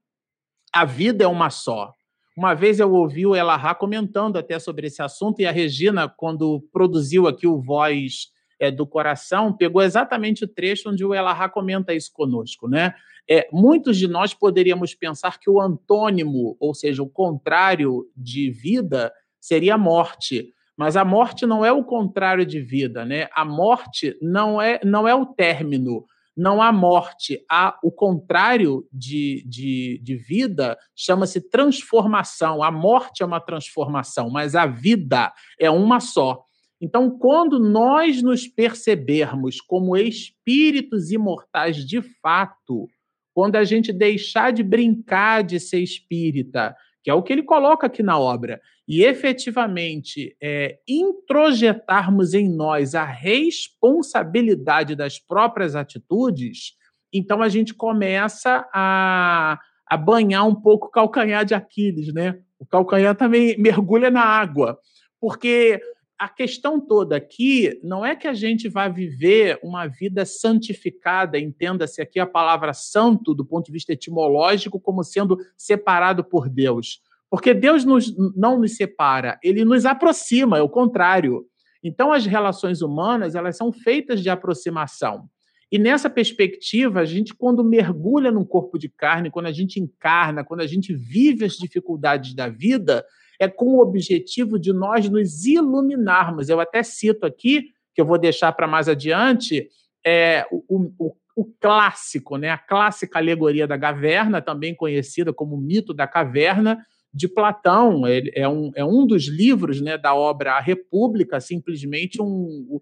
A 0.73 0.85
vida 0.85 1.25
é 1.25 1.27
uma 1.27 1.49
só. 1.51 1.93
Uma 2.37 2.53
vez 2.53 2.79
eu 2.79 2.93
ouvi 2.93 3.27
o 3.27 3.35
Elahá 3.35 3.75
comentando 3.75 4.37
até 4.37 4.59
sobre 4.59 4.89
esse 4.89 5.01
assunto, 5.01 5.41
e 5.41 5.47
a 5.47 5.51
Regina, 5.51 6.07
quando 6.07 6.61
produziu 6.71 7.27
aqui 7.27 7.47
o 7.47 7.59
Voz 7.63 8.31
é, 8.61 8.71
do 8.71 8.87
Coração, 8.87 9.57
pegou 9.57 9.83
exatamente 9.83 10.45
o 10.45 10.49
trecho 10.49 10.91
onde 10.91 11.03
o 11.03 11.15
Elahá 11.15 11.49
comenta 11.49 11.95
isso 11.95 12.13
conosco, 12.13 12.69
né? 12.69 12.95
É, 13.29 13.49
muitos 13.51 13.97
de 13.97 14.07
nós 14.07 14.35
poderíamos 14.35 14.95
pensar 14.95 15.41
que 15.41 15.51
o 15.51 15.61
antônimo, 15.61 16.57
ou 16.61 16.75
seja, 16.75 17.03
o 17.03 17.09
contrário 17.09 18.09
de 18.17 18.51
vida, 18.51 19.13
seria 19.41 19.77
morte. 19.77 20.53
Mas 20.77 20.97
a 20.97 21.05
morte 21.05 21.47
não 21.47 21.65
é 21.65 21.73
o 21.73 21.85
contrário 21.85 22.45
de 22.45 22.61
vida, 22.61 23.05
né? 23.05 23.29
A 23.35 23.45
morte 23.45 24.17
não 24.21 24.61
é, 24.61 24.79
não 24.85 25.09
é 25.09 25.15
o 25.15 25.25
término, 25.25 26.05
não 26.37 26.61
há 26.61 26.71
morte. 26.71 27.43
Há 27.51 27.79
o 27.83 27.91
contrário 27.91 28.87
de, 28.93 29.43
de, 29.49 29.99
de 30.03 30.17
vida 30.17 30.77
chama-se 30.95 31.41
transformação. 31.41 32.63
A 32.63 32.71
morte 32.71 33.23
é 33.23 33.27
uma 33.27 33.41
transformação, 33.41 34.29
mas 34.29 34.55
a 34.55 34.67
vida 34.67 35.33
é 35.59 35.71
uma 35.71 35.99
só. 35.99 36.45
Então, 36.79 37.11
quando 37.11 37.59
nós 37.59 38.23
nos 38.23 38.47
percebermos 38.47 39.63
como 39.63 39.97
espíritos 39.97 41.11
imortais 41.11 41.77
de 41.77 42.03
fato, 42.21 42.87
quando 43.33 43.57
a 43.57 43.65
gente 43.65 43.93
deixar 43.93 44.53
de 44.53 44.63
brincar 44.63 45.43
de 45.43 45.59
ser 45.59 45.81
espírita, 45.81 46.77
que 47.07 47.11
é 47.11 47.15
o 47.15 47.23
que 47.23 47.33
ele 47.33 47.45
coloca 47.45 47.87
aqui 47.87 48.03
na 48.03 48.19
obra, 48.19 48.61
e 48.89 49.05
efetivamente 49.05 50.37
é, 50.43 50.81
introjetarmos 50.89 52.35
em 52.35 52.49
nós 52.49 52.97
a 52.97 53.05
responsabilidade 53.05 54.97
das 54.97 55.17
próprias 55.17 55.77
atitudes, 55.77 56.73
então 57.13 57.43
a 57.43 57.49
gente 57.49 57.73
começa 57.73 58.69
a, 58.75 59.57
a 59.87 59.97
banhar 59.97 60.49
um 60.49 60.55
pouco 60.57 60.89
o 60.89 60.91
calcanhar 60.91 61.45
de 61.45 61.55
Aquiles, 61.55 62.13
né? 62.13 62.41
O 62.59 62.67
calcanhar 62.67 63.15
também 63.15 63.57
mergulha 63.57 64.11
na 64.11 64.25
água, 64.25 64.77
porque 65.21 65.81
a 66.19 66.29
questão 66.29 66.81
toda 66.81 67.17
aqui 67.17 67.79
não 67.83 68.05
é 68.05 68.17
que 68.17 68.27
a 68.27 68.33
gente 68.33 68.69
vai 68.69 68.91
viver 68.91 69.59
uma 69.63 69.87
vida 69.87 70.25
santificada, 70.25 71.39
entenda-se 71.39 72.01
aqui 72.01 72.19
a 72.19 72.27
palavra 72.27 72.73
santo 72.73 73.35
do 73.35 73.45
ponto 73.45 73.67
de 73.67 73.73
vista 73.73 73.93
etimológico 73.93 74.81
como 74.81 75.05
sendo 75.05 75.37
separado 75.57 76.25
por 76.25 76.49
Deus. 76.49 77.01
Porque 77.29 77.53
Deus 77.53 77.85
nos, 77.85 78.15
não 78.35 78.59
nos 78.59 78.77
separa, 78.77 79.39
ele 79.43 79.65
nos 79.65 79.85
aproxima, 79.85 80.59
é 80.59 80.63
o 80.63 80.69
contrário. 80.69 81.45
Então, 81.83 82.13
as 82.13 82.25
relações 82.25 82.81
humanas, 82.81 83.35
elas 83.35 83.57
são 83.57 83.71
feitas 83.71 84.23
de 84.23 84.31
aproximação. 84.31 85.29
E 85.71 85.79
nessa 85.79 86.09
perspectiva, 86.09 87.01
a 87.01 87.05
gente, 87.05 87.35
quando 87.35 87.65
mergulha 87.65 88.31
num 88.31 88.45
corpo 88.45 88.79
de 88.79 88.89
carne, 88.89 89.31
quando 89.31 89.47
a 89.47 89.53
gente 89.53 89.81
encarna, 89.81 90.45
quando 90.45 90.61
a 90.61 90.67
gente 90.67 90.95
vive 90.95 91.45
as 91.45 91.55
dificuldades 91.55 92.35
da 92.35 92.49
vida, 92.49 93.05
é 93.39 93.49
com 93.49 93.77
o 93.77 93.81
objetivo 93.81 94.59
de 94.59 94.73
nós 94.73 95.09
nos 95.09 95.45
iluminarmos. 95.45 96.49
Eu 96.49 96.61
até 96.61 96.83
cito 96.83 97.27
aqui, 97.27 97.71
que 97.95 98.01
eu 98.01 98.07
vou 98.07 98.19
deixar 98.19 98.53
para 98.53 98.67
mais 98.67 98.89
adiante, 98.89 99.69
é, 100.05 100.47
o, 100.51 100.93
o, 100.99 101.17
o, 101.35 101.45
clássico, 101.61 102.37
né? 102.37 102.51
a 102.51 102.59
clássica 102.59 103.19
alegoria 103.19 103.67
da 103.67 103.79
caverna, 103.79 104.41
também 104.41 104.75
conhecida 104.75 105.33
como 105.33 105.57
mito 105.57 105.93
da 105.93 106.07
caverna, 106.07 106.79
de 107.13 107.27
Platão. 107.27 108.07
Ele 108.07 108.31
é, 108.35 108.47
um, 108.47 108.71
é 108.77 108.85
um 108.85 109.07
dos 109.07 109.27
livros 109.27 109.81
né, 109.81 109.97
da 109.97 110.15
obra 110.15 110.53
A 110.53 110.61
República, 110.61 111.41
simplesmente 111.41 112.21
um. 112.21 112.79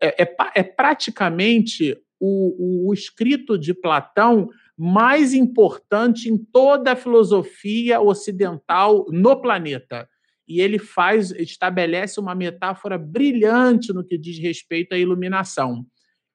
É, 0.00 0.22
é, 0.22 0.36
é 0.54 0.62
praticamente 0.62 1.98
o, 2.20 2.88
o, 2.88 2.94
escrito 2.94 3.58
de 3.58 3.72
Platão 3.72 4.48
mais 4.78 5.34
importante 5.34 6.28
em 6.28 6.38
toda 6.38 6.92
a 6.92 6.96
filosofia 6.96 8.00
ocidental 8.00 9.06
no 9.10 9.40
planeta. 9.40 10.08
E 10.46 10.60
ele 10.60 10.78
faz, 10.78 11.32
estabelece 11.32 12.20
uma 12.20 12.34
metáfora 12.34 12.96
brilhante 12.96 13.92
no 13.92 14.04
que 14.04 14.16
diz 14.16 14.38
respeito 14.38 14.94
à 14.94 14.98
iluminação. 14.98 15.84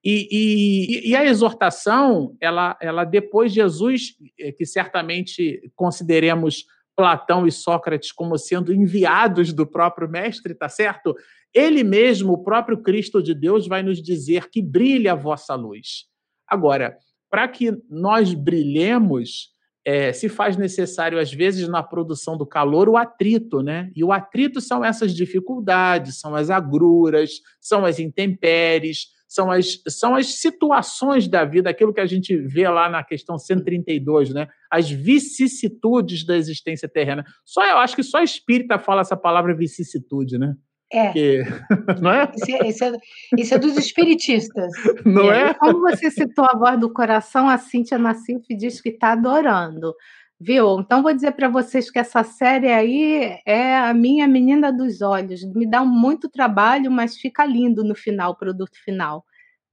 E, 0.03 0.27
e, 0.29 1.09
e, 1.11 1.15
a 1.15 1.23
exortação, 1.23 2.35
ela, 2.41 2.77
ela 2.81 3.05
depois 3.05 3.53
de 3.53 3.61
Jesus, 3.61 4.15
eh, 4.37 4.51
que 4.51 4.65
certamente 4.65 5.71
consideremos 5.73 6.65
Platão 6.93 7.47
e 7.47 7.51
Sócrates 7.51 8.11
como 8.11 8.37
sendo 8.37 8.73
enviados 8.73 9.53
do 9.53 9.65
próprio 9.65 10.09
mestre, 10.09 10.53
tá 10.53 10.67
certo? 10.67 11.15
Ele 11.53 11.85
mesmo, 11.85 12.33
o 12.33 12.43
próprio 12.43 12.83
Cristo 12.83 13.23
de 13.23 13.33
Deus, 13.33 13.65
vai 13.65 13.81
nos 13.81 14.03
dizer 14.03 14.49
que 14.49 14.61
brilha 14.61 15.13
a 15.13 15.15
vossa 15.15 15.55
luz. 15.55 16.05
Agora, 16.45 16.97
para 17.33 17.47
que 17.47 17.75
nós 17.89 18.35
brilhemos, 18.35 19.49
é, 19.83 20.13
se 20.13 20.29
faz 20.29 20.55
necessário, 20.55 21.17
às 21.17 21.33
vezes, 21.33 21.67
na 21.67 21.81
produção 21.81 22.37
do 22.37 22.45
calor, 22.45 22.87
o 22.87 22.95
atrito, 22.95 23.63
né? 23.63 23.89
E 23.95 24.03
o 24.03 24.11
atrito 24.11 24.61
são 24.61 24.85
essas 24.85 25.15
dificuldades, 25.15 26.19
são 26.19 26.35
as 26.35 26.51
agruras, 26.51 27.41
são 27.59 27.85
as 27.85 27.97
intempéries, 27.97 29.07
são 29.27 29.49
as, 29.49 29.81
são 29.87 30.13
as 30.13 30.27
situações 30.35 31.27
da 31.27 31.43
vida, 31.43 31.71
aquilo 31.71 31.91
que 31.91 32.01
a 32.01 32.05
gente 32.05 32.37
vê 32.37 32.69
lá 32.69 32.87
na 32.87 33.03
questão 33.03 33.39
132, 33.39 34.31
né? 34.31 34.47
As 34.69 34.87
vicissitudes 34.91 36.23
da 36.23 36.37
existência 36.37 36.87
terrena. 36.87 37.25
Só 37.43 37.65
eu 37.65 37.77
acho 37.77 37.95
que 37.95 38.03
só 38.03 38.21
espírita 38.21 38.77
fala 38.77 39.01
essa 39.01 39.17
palavra 39.17 39.55
vicissitude, 39.55 40.37
né? 40.37 40.53
É. 40.93 41.05
Porque, 41.05 41.43
não 42.01 42.11
é? 42.11 42.31
Isso, 42.35 42.51
é, 42.51 42.67
isso, 42.67 42.83
é, 42.83 42.91
isso 43.37 43.53
é 43.55 43.57
dos 43.57 43.77
espiritistas. 43.77 44.71
Não 45.03 45.31
é? 45.33 45.49
é? 45.49 45.53
Como 45.55 45.81
você 45.81 46.11
citou 46.11 46.45
a 46.45 46.55
voz 46.55 46.79
do 46.79 46.93
coração, 46.93 47.49
a 47.49 47.57
Cíntia 47.57 47.97
Nassif 47.97 48.45
diz 48.55 48.79
que 48.79 48.89
está 48.89 49.13
adorando. 49.13 49.95
Viu? 50.39 50.79
Então 50.79 51.01
vou 51.01 51.13
dizer 51.13 51.31
para 51.31 51.49
vocês 51.49 51.89
que 51.89 51.97
essa 51.97 52.23
série 52.23 52.69
aí 52.69 53.39
é 53.45 53.77
a 53.77 53.93
minha 53.93 54.27
menina 54.27 54.71
dos 54.71 55.01
olhos. 55.01 55.43
Me 55.55 55.67
dá 55.67 55.83
muito 55.83 56.29
trabalho, 56.29 56.91
mas 56.91 57.17
fica 57.17 57.45
lindo 57.45 57.83
no 57.83 57.95
final, 57.95 58.31
o 58.31 58.37
produto 58.37 58.77
final. 58.83 59.23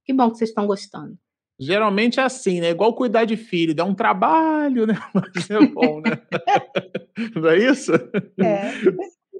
Que 0.05 0.15
bom 0.15 0.31
que 0.31 0.39
vocês 0.39 0.51
estão 0.51 0.67
gostando. 0.67 1.19
Geralmente 1.59 2.19
é 2.19 2.23
assim, 2.23 2.61
né? 2.61 2.71
Igual 2.71 2.95
cuidar 2.95 3.27
de 3.27 3.37
filho, 3.37 3.75
dá 3.75 3.85
um 3.85 3.95
trabalho, 3.95 4.87
né? 4.87 4.95
Mas 5.13 5.51
é 5.51 5.67
bom, 5.67 6.01
né? 6.01 6.19
Não 7.35 7.51
é 7.51 7.59
isso? 7.59 7.93
É. 8.41 8.73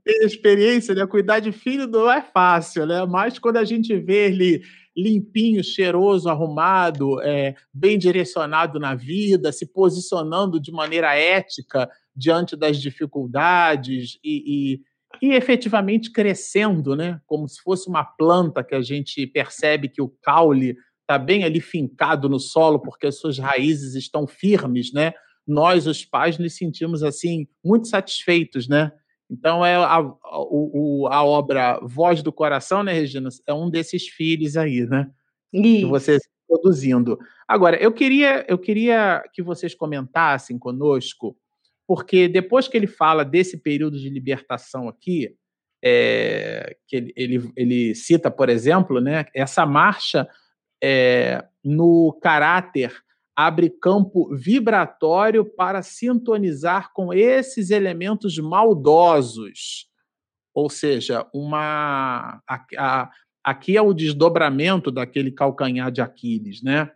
Tem 0.05 0.25
experiência, 0.25 0.95
né? 0.95 1.07
Cuidar 1.07 1.41
de 1.41 1.53
filho 1.53 1.87
não 1.87 2.11
é 2.11 2.23
fácil, 2.23 2.87
né? 2.87 3.05
Mas 3.07 3.39
quando 3.39 3.59
a 3.59 3.65
gente 3.65 3.95
vê 3.99 4.27
ele 4.27 4.63
limpinho, 4.97 5.63
cheiroso, 5.63 6.29
arrumado, 6.29 7.21
é, 7.23 7.55
bem 7.73 7.99
direcionado 7.99 8.79
na 8.79 8.95
vida, 8.95 9.53
se 9.53 9.67
posicionando 9.67 10.61
de 10.61 10.73
maneira 10.73 11.15
ética 11.15 11.89
diante 12.15 12.57
das 12.57 12.79
dificuldades 12.79 14.19
e, 14.23 14.81
e, 15.23 15.27
e 15.29 15.33
efetivamente 15.35 16.11
crescendo, 16.11 16.97
né? 16.97 17.21
como 17.27 17.49
se 17.49 17.61
fosse 17.63 17.89
uma 17.89 18.05
planta 18.05 18.65
que 18.65 18.75
a 18.75 18.83
gente 18.83 19.27
percebe 19.27 19.89
que 19.89 20.03
o 20.03 20.13
caule 20.23 20.77
está 21.03 21.19
bem 21.19 21.45
ali 21.45 21.61
fincado 21.61 22.29
no 22.29 22.39
solo 22.39 22.79
porque 22.81 23.07
as 23.07 23.19
suas 23.19 23.39
raízes 23.39 23.95
estão 23.95 24.27
firmes, 24.27 24.93
né? 24.93 25.13
Nós, 25.47 25.89
os 25.89 26.05
pais, 26.05 26.39
nos 26.39 26.55
sentimos 26.55 27.03
assim 27.03 27.49
muito 27.65 27.89
satisfeitos, 27.89 28.69
né? 28.69 28.93
Então, 29.31 29.65
é 29.65 29.77
a, 29.77 29.97
a, 29.97 29.99
a, 29.99 31.25
obra 31.25 31.79
Voz 31.83 32.21
do 32.23 32.33
Coração, 32.33 32.83
né, 32.83 32.93
Regina? 32.93 33.29
É 33.47 33.55
um 33.55 33.71
desses 33.71 34.09
filhos 34.09 34.57
aí, 34.57 34.85
né? 34.87 35.09
Isso. 35.53 35.81
Que 35.81 35.85
você 35.87 36.19
produzindo. 36.49 37.17
Agora, 37.47 37.77
eu 37.77 37.93
queria, 37.93 38.45
eu 38.49 38.59
queria 38.59 39.23
que 39.33 39.41
vocês 39.41 39.73
comentassem 39.73 40.59
conosco, 40.59 41.37
porque 41.87 42.27
depois 42.27 42.67
que 42.67 42.77
ele 42.77 42.89
fala 42.89 43.25
desse 43.25 43.57
período 43.57 43.99
de 43.99 44.11
libertação 44.11 44.89
aqui, 44.89 45.37
é, 45.83 46.77
que 46.89 46.97
ele, 46.97 47.13
ele, 47.17 47.53
ele, 47.57 47.95
cita, 47.95 48.31
por 48.31 48.49
exemplo, 48.49 49.01
né, 49.01 49.27
essa 49.33 49.65
marcha 49.65 50.29
é, 50.83 51.45
no 51.65 52.19
caráter 52.21 52.93
abre 53.47 53.71
campo 53.71 54.35
vibratório 54.37 55.45
para 55.45 55.83
sintonizar 55.83 56.93
com 56.93 57.13
esses 57.13 57.71
elementos 57.71 58.39
maldosos. 58.39 59.89
Ou 60.53 60.69
seja, 60.69 61.27
uma 61.33 62.43
a, 62.47 62.65
a, 62.77 63.11
aqui 63.43 63.77
é 63.77 63.83
o 63.83 63.95
desdobramento 63.95 64.91
daquele 64.91 65.31
calcanhar 65.31 65.91
de 65.91 66.03
Aquiles, 66.03 66.63
né? 66.63 66.91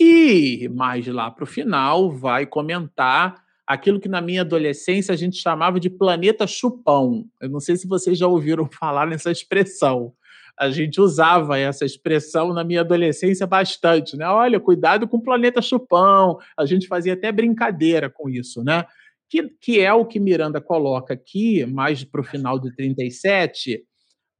E 0.00 0.68
mais 0.68 1.06
lá 1.06 1.30
para 1.30 1.44
o 1.44 1.46
final 1.46 2.10
vai 2.10 2.44
comentar 2.44 3.44
aquilo 3.64 4.00
que 4.00 4.08
na 4.08 4.20
minha 4.20 4.40
adolescência 4.40 5.12
a 5.12 5.16
gente 5.16 5.36
chamava 5.36 5.78
de 5.78 5.88
planeta 5.88 6.44
chupão. 6.44 7.24
Eu 7.40 7.50
não 7.50 7.60
sei 7.60 7.76
se 7.76 7.86
vocês 7.86 8.18
já 8.18 8.26
ouviram 8.26 8.66
falar 8.72 9.06
nessa 9.06 9.30
expressão. 9.30 10.12
A 10.60 10.70
gente 10.70 11.00
usava 11.00 11.58
essa 11.58 11.86
expressão 11.86 12.52
na 12.52 12.62
minha 12.62 12.82
adolescência 12.82 13.46
bastante, 13.46 14.14
né? 14.14 14.28
Olha, 14.28 14.60
cuidado 14.60 15.08
com 15.08 15.16
o 15.16 15.22
planeta 15.22 15.62
chupão. 15.62 16.36
A 16.54 16.66
gente 16.66 16.86
fazia 16.86 17.14
até 17.14 17.32
brincadeira 17.32 18.10
com 18.10 18.28
isso, 18.28 18.62
né? 18.62 18.84
Que, 19.26 19.48
que 19.58 19.80
é 19.80 19.90
o 19.90 20.04
que 20.04 20.20
Miranda 20.20 20.60
coloca 20.60 21.14
aqui, 21.14 21.64
mais 21.64 22.04
para 22.04 22.20
o 22.20 22.24
final 22.24 22.58
do 22.58 22.70
37, 22.74 23.82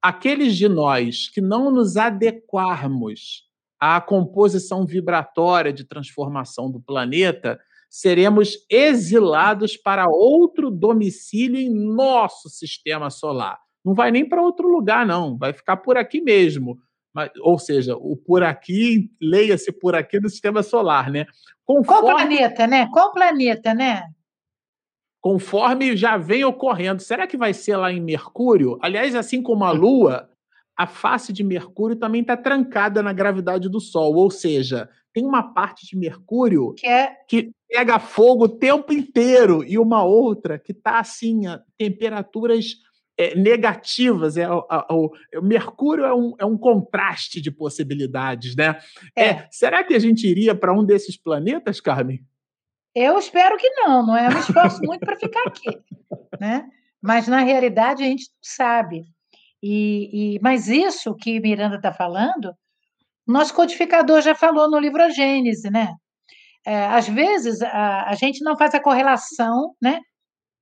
aqueles 0.02 0.56
de 0.56 0.68
nós 0.68 1.30
que 1.30 1.40
não 1.40 1.70
nos 1.70 1.96
adequarmos 1.96 3.44
à 3.80 3.98
composição 3.98 4.84
vibratória 4.84 5.72
de 5.72 5.84
transformação 5.84 6.70
do 6.70 6.82
planeta, 6.82 7.58
seremos 7.88 8.58
exilados 8.68 9.74
para 9.74 10.06
outro 10.06 10.70
domicílio 10.70 11.58
em 11.58 11.70
nosso 11.70 12.50
sistema 12.50 13.08
solar. 13.08 13.58
Não 13.84 13.94
vai 13.94 14.10
nem 14.10 14.28
para 14.28 14.42
outro 14.42 14.68
lugar, 14.68 15.06
não, 15.06 15.36
vai 15.36 15.52
ficar 15.52 15.76
por 15.78 15.96
aqui 15.96 16.20
mesmo. 16.20 16.78
Mas, 17.12 17.30
ou 17.40 17.58
seja, 17.58 17.96
o 17.96 18.16
por 18.16 18.42
aqui, 18.42 19.10
leia-se 19.20 19.72
por 19.72 19.94
aqui 19.94 20.20
no 20.20 20.28
sistema 20.28 20.62
solar, 20.62 21.10
né? 21.10 21.26
Conforme... 21.64 22.02
Qual 22.02 22.16
planeta, 22.16 22.66
né? 22.66 22.88
Qual 22.92 23.12
planeta, 23.12 23.74
né? 23.74 24.04
conforme 25.20 25.96
já 25.96 26.16
vem 26.16 26.44
ocorrendo. 26.44 27.02
Será 27.02 27.26
que 27.26 27.36
vai 27.36 27.52
ser 27.52 27.76
lá 27.76 27.92
em 27.92 28.00
Mercúrio? 28.00 28.78
Aliás, 28.80 29.14
assim 29.14 29.42
como 29.42 29.64
a 29.64 29.70
Lua, 29.70 30.28
a 30.76 30.86
face 30.86 31.32
de 31.32 31.44
Mercúrio 31.44 31.96
também 31.96 32.22
está 32.22 32.36
trancada 32.36 33.02
na 33.02 33.12
gravidade 33.12 33.68
do 33.68 33.80
Sol, 33.80 34.14
ou 34.14 34.30
seja, 34.30 34.88
tem 35.12 35.24
uma 35.24 35.52
parte 35.52 35.86
de 35.86 35.96
Mercúrio 35.96 36.74
que, 36.74 36.86
é... 36.86 37.16
que 37.28 37.50
pega 37.68 37.98
fogo 37.98 38.44
o 38.44 38.48
tempo 38.48 38.92
inteiro 38.92 39.62
e 39.64 39.78
uma 39.78 40.02
outra 40.02 40.58
que 40.58 40.72
está 40.72 40.98
assim, 40.98 41.46
a 41.46 41.60
temperaturas 41.76 42.76
é, 43.20 43.34
negativas. 43.34 44.38
É, 44.38 44.48
o, 44.50 45.10
Mercúrio 45.42 46.06
é 46.06 46.14
um, 46.14 46.34
é 46.38 46.44
um 46.46 46.56
contraste 46.56 47.40
de 47.40 47.50
possibilidades, 47.50 48.56
né? 48.56 48.78
É. 49.14 49.24
é 49.26 49.48
será 49.50 49.84
que 49.84 49.92
a 49.92 49.98
gente 49.98 50.26
iria 50.26 50.54
para 50.54 50.72
um 50.72 50.82
desses 50.82 51.18
planetas, 51.18 51.80
Carmen? 51.80 52.24
Eu 52.94 53.18
espero 53.18 53.58
que 53.58 53.68
não, 53.70 54.06
não 54.06 54.16
é? 54.16 54.26
Eu 54.26 54.32
me 54.32 54.40
esforço 54.40 54.80
muito 54.82 55.00
para 55.00 55.16
ficar 55.16 55.42
aqui, 55.46 55.68
né? 56.40 56.66
Mas 57.00 57.28
na 57.28 57.40
realidade 57.40 58.02
a 58.02 58.06
gente 58.06 58.30
sabe. 58.42 59.04
E, 59.62 60.36
e 60.36 60.40
mas 60.40 60.68
isso 60.68 61.14
que 61.14 61.40
Miranda 61.40 61.76
está 61.76 61.92
falando, 61.92 62.54
nosso 63.26 63.54
codificador 63.54 64.22
já 64.22 64.34
falou 64.34 64.70
no 64.70 64.78
livro 64.78 65.02
A 65.02 65.10
Gênese, 65.10 65.70
né? 65.70 65.92
É, 66.66 66.86
às 66.86 67.06
vezes 67.06 67.60
a, 67.62 68.08
a, 68.08 68.14
gente 68.14 68.42
não 68.42 68.56
faz 68.56 68.74
a 68.74 68.80
correlação, 68.80 69.74
né, 69.80 69.98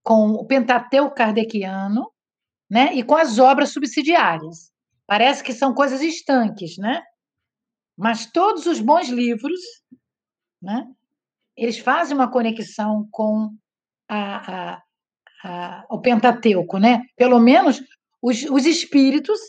com 0.05 0.31
o 0.31 0.47
Pentateuco 0.47 1.15
kardeciano, 1.15 2.09
né, 2.71 2.95
e 2.95 3.03
com 3.03 3.15
as 3.15 3.39
obras 3.39 3.73
subsidiárias. 3.73 4.71
Parece 5.07 5.43
que 5.43 5.53
são 5.53 5.75
coisas 5.75 6.03
estanques, 6.03 6.77
né? 6.77 7.03
Mas 7.97 8.31
todos 8.31 8.67
os 8.67 8.81
bons 8.81 9.09
livros, 9.09 9.61
né, 10.63 10.87
eles 11.57 11.79
fazem 11.79 12.15
uma 12.15 12.31
conexão 12.31 13.09
com 13.11 13.51
a, 14.09 14.75
a, 14.75 14.83
a, 15.45 15.87
o 15.91 16.01
Pentateuco, 16.01 16.79
né? 16.79 17.03
Pelo 17.17 17.41
menos 17.41 17.81
os, 18.23 18.43
os 18.45 18.67
espíritos 18.67 19.41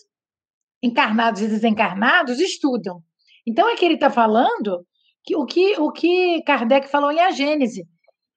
encarnados 0.81 1.41
e 1.41 1.47
desencarnados 1.47 2.39
estudam. 2.39 3.03
Então 3.45 3.69
é 3.69 3.75
que 3.75 3.85
ele 3.85 3.95
está 3.95 4.09
falando 4.09 4.85
que 5.23 5.35
o 5.35 5.45
que 5.45 5.77
o 5.79 5.91
que 5.91 6.41
Kardec 6.43 6.87
falou 6.87 7.11
em 7.11 7.19
A 7.19 7.31
Gênese, 7.31 7.85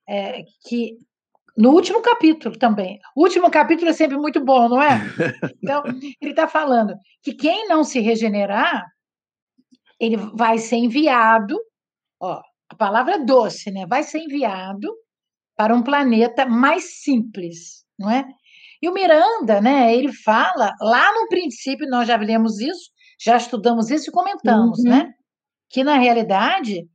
é, 0.08 0.42
que 0.66 0.98
no 1.56 1.70
último 1.70 2.00
capítulo 2.00 2.58
também. 2.58 2.98
O 3.14 3.22
último 3.22 3.50
capítulo 3.50 3.90
é 3.90 3.92
sempre 3.92 4.16
muito 4.16 4.42
bom, 4.44 4.68
não 4.68 4.82
é? 4.82 5.00
Então, 5.62 5.82
ele 6.20 6.30
está 6.30 6.48
falando 6.48 6.94
que 7.22 7.34
quem 7.34 7.68
não 7.68 7.84
se 7.84 8.00
regenerar, 8.00 8.84
ele 10.00 10.16
vai 10.16 10.58
ser 10.58 10.76
enviado, 10.76 11.58
ó, 12.20 12.40
a 12.68 12.74
palavra 12.74 13.14
é 13.14 13.24
doce, 13.24 13.70
né? 13.70 13.86
Vai 13.86 14.02
ser 14.02 14.18
enviado 14.18 14.92
para 15.56 15.74
um 15.74 15.82
planeta 15.82 16.46
mais 16.46 17.02
simples, 17.02 17.84
não 17.98 18.10
é? 18.10 18.24
E 18.80 18.88
o 18.88 18.92
Miranda, 18.92 19.60
né? 19.60 19.94
Ele 19.94 20.12
fala 20.12 20.74
lá 20.80 21.12
no 21.12 21.28
princípio, 21.28 21.88
nós 21.88 22.08
já 22.08 22.16
lemos 22.16 22.58
isso, 22.58 22.90
já 23.20 23.36
estudamos 23.36 23.90
isso 23.90 24.10
e 24.10 24.12
comentamos, 24.12 24.78
uhum. 24.80 24.90
né? 24.90 25.12
Que 25.70 25.84
na 25.84 25.96
realidade 25.98 26.88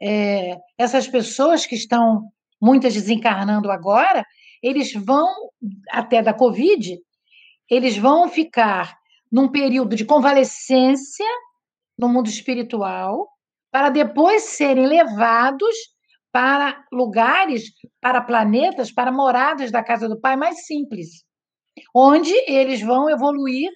é, 0.00 0.56
essas 0.78 1.08
pessoas 1.08 1.66
que 1.66 1.74
estão 1.74 2.31
muitas 2.62 2.94
desencarnando 2.94 3.70
agora, 3.70 4.24
eles 4.62 4.92
vão 4.92 5.28
até 5.90 6.22
da 6.22 6.32
Covid, 6.32 6.96
eles 7.68 7.96
vão 7.96 8.28
ficar 8.28 8.96
num 9.30 9.48
período 9.48 9.96
de 9.96 10.04
convalescência 10.04 11.26
no 11.98 12.08
mundo 12.08 12.28
espiritual 12.28 13.28
para 13.72 13.88
depois 13.88 14.42
serem 14.42 14.86
levados 14.86 15.74
para 16.30 16.84
lugares, 16.92 17.64
para 18.00 18.20
planetas, 18.20 18.92
para 18.92 19.10
moradas 19.10 19.70
da 19.72 19.82
casa 19.82 20.08
do 20.08 20.20
Pai 20.20 20.36
mais 20.36 20.64
simples, 20.64 21.24
onde 21.94 22.32
eles 22.46 22.80
vão 22.80 23.10
evoluir 23.10 23.70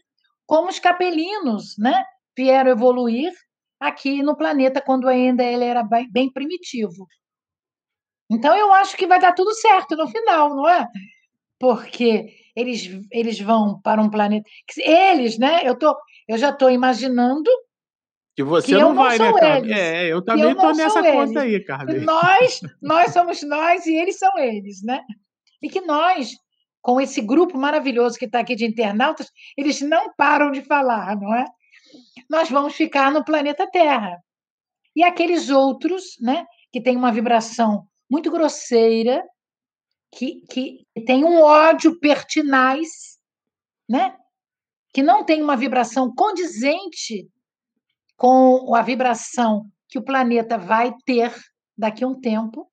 como 0.46 0.68
os 0.68 0.78
capelinos, 0.78 1.74
né? 1.78 2.04
Vieram 2.36 2.70
evoluir 2.70 3.32
aqui 3.80 4.22
no 4.22 4.36
planeta 4.36 4.80
quando 4.80 5.08
ainda 5.08 5.42
ele 5.42 5.64
era 5.64 5.82
bem, 6.10 6.32
primitivo. 6.32 7.06
Então 8.30 8.56
eu 8.56 8.72
acho 8.72 8.96
que 8.96 9.06
vai 9.06 9.20
dar 9.20 9.32
tudo 9.32 9.54
certo 9.54 9.96
no 9.96 10.08
final, 10.08 10.50
não 10.50 10.68
é? 10.68 10.86
Porque 11.58 12.28
eles, 12.54 12.90
eles 13.10 13.40
vão 13.40 13.80
para 13.80 14.02
um 14.02 14.10
planeta. 14.10 14.48
Eles, 14.78 15.38
né? 15.38 15.60
Eu, 15.64 15.78
tô, 15.78 15.96
eu 16.28 16.36
já 16.36 16.50
estou 16.50 16.70
imaginando 16.70 17.50
que 18.36 18.44
você 18.44 18.66
que 18.66 18.72
não, 18.74 18.92
não 18.92 18.94
vai, 18.94 19.18
né, 19.18 19.32
Carmen? 19.32 19.72
É, 19.72 20.12
eu 20.12 20.22
também 20.22 20.50
estou 20.50 20.74
nessa 20.74 21.02
conta 21.02 21.40
aí, 21.40 21.64
Carmen. 21.64 22.00
Nós, 22.00 22.60
nós 22.82 23.12
somos 23.12 23.42
nós 23.42 23.86
e 23.86 23.94
eles 23.94 24.18
são 24.18 24.36
eles, 24.38 24.82
né? 24.82 25.00
E 25.62 25.70
que 25.70 25.80
nós, 25.80 26.32
com 26.82 27.00
esse 27.00 27.22
grupo 27.22 27.56
maravilhoso 27.56 28.18
que 28.18 28.26
está 28.26 28.40
aqui 28.40 28.54
de 28.54 28.66
internautas, 28.66 29.30
eles 29.56 29.80
não 29.80 30.12
param 30.14 30.50
de 30.50 30.60
falar, 30.60 31.18
não 31.18 31.34
é? 31.34 31.46
Nós 32.28 32.50
vamos 32.50 32.74
ficar 32.74 33.10
no 33.10 33.24
planeta 33.24 33.66
Terra. 33.70 34.18
E 34.94 35.02
aqueles 35.02 35.48
outros, 35.48 36.16
né, 36.20 36.44
que 36.70 36.80
têm 36.80 36.94
uma 36.94 37.12
vibração 37.12 37.86
muito 38.10 38.30
grosseira, 38.30 39.22
que, 40.12 40.40
que 40.50 40.86
tem 41.06 41.24
um 41.24 41.40
ódio 41.40 41.98
pertinaz, 41.98 43.18
né? 43.88 44.16
Que 44.92 45.02
não 45.02 45.24
tem 45.24 45.42
uma 45.42 45.56
vibração 45.56 46.12
condizente 46.14 47.28
com 48.16 48.74
a 48.74 48.82
vibração 48.82 49.66
que 49.88 49.98
o 49.98 50.04
planeta 50.04 50.56
vai 50.56 50.92
ter 51.04 51.34
daqui 51.76 52.02
a 52.02 52.08
um 52.08 52.18
tempo, 52.18 52.70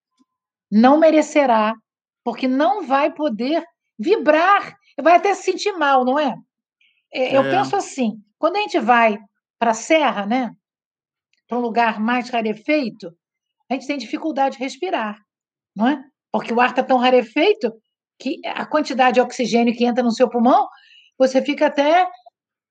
não 0.72 0.98
merecerá, 0.98 1.76
porque 2.24 2.48
não 2.48 2.84
vai 2.84 3.14
poder 3.14 3.64
vibrar, 4.00 4.76
vai 5.02 5.16
até 5.16 5.34
se 5.34 5.44
sentir 5.44 5.74
mal, 5.74 6.06
não 6.06 6.18
é? 6.18 6.36
é. 7.14 7.36
Eu 7.36 7.44
é. 7.44 7.52
penso 7.52 7.76
assim, 7.76 8.14
quando 8.40 8.56
a 8.56 8.60
gente 8.60 8.80
vai 8.80 9.18
para 9.60 9.72
a 9.72 9.76
serra, 9.76 10.26
né, 10.26 10.52
para 11.48 11.58
um 11.58 11.62
lugar 11.62 12.00
mais 12.00 12.30
rarefeito, 12.30 13.14
a 13.74 13.80
gente 13.80 13.88
tem 13.88 13.98
dificuldade 13.98 14.58
de 14.58 14.64
respirar, 14.64 15.18
não 15.76 15.88
é? 15.88 16.04
Porque 16.32 16.54
o 16.54 16.60
ar 16.60 16.70
está 16.70 16.84
tão 16.84 16.98
rarefeito 16.98 17.72
que 18.20 18.40
a 18.46 18.66
quantidade 18.66 19.16
de 19.16 19.22
oxigênio 19.22 19.76
que 19.76 19.86
entra 19.86 20.04
no 20.04 20.12
seu 20.12 20.30
pulmão, 20.30 20.68
você 21.18 21.42
fica 21.42 21.68
até 21.68 22.08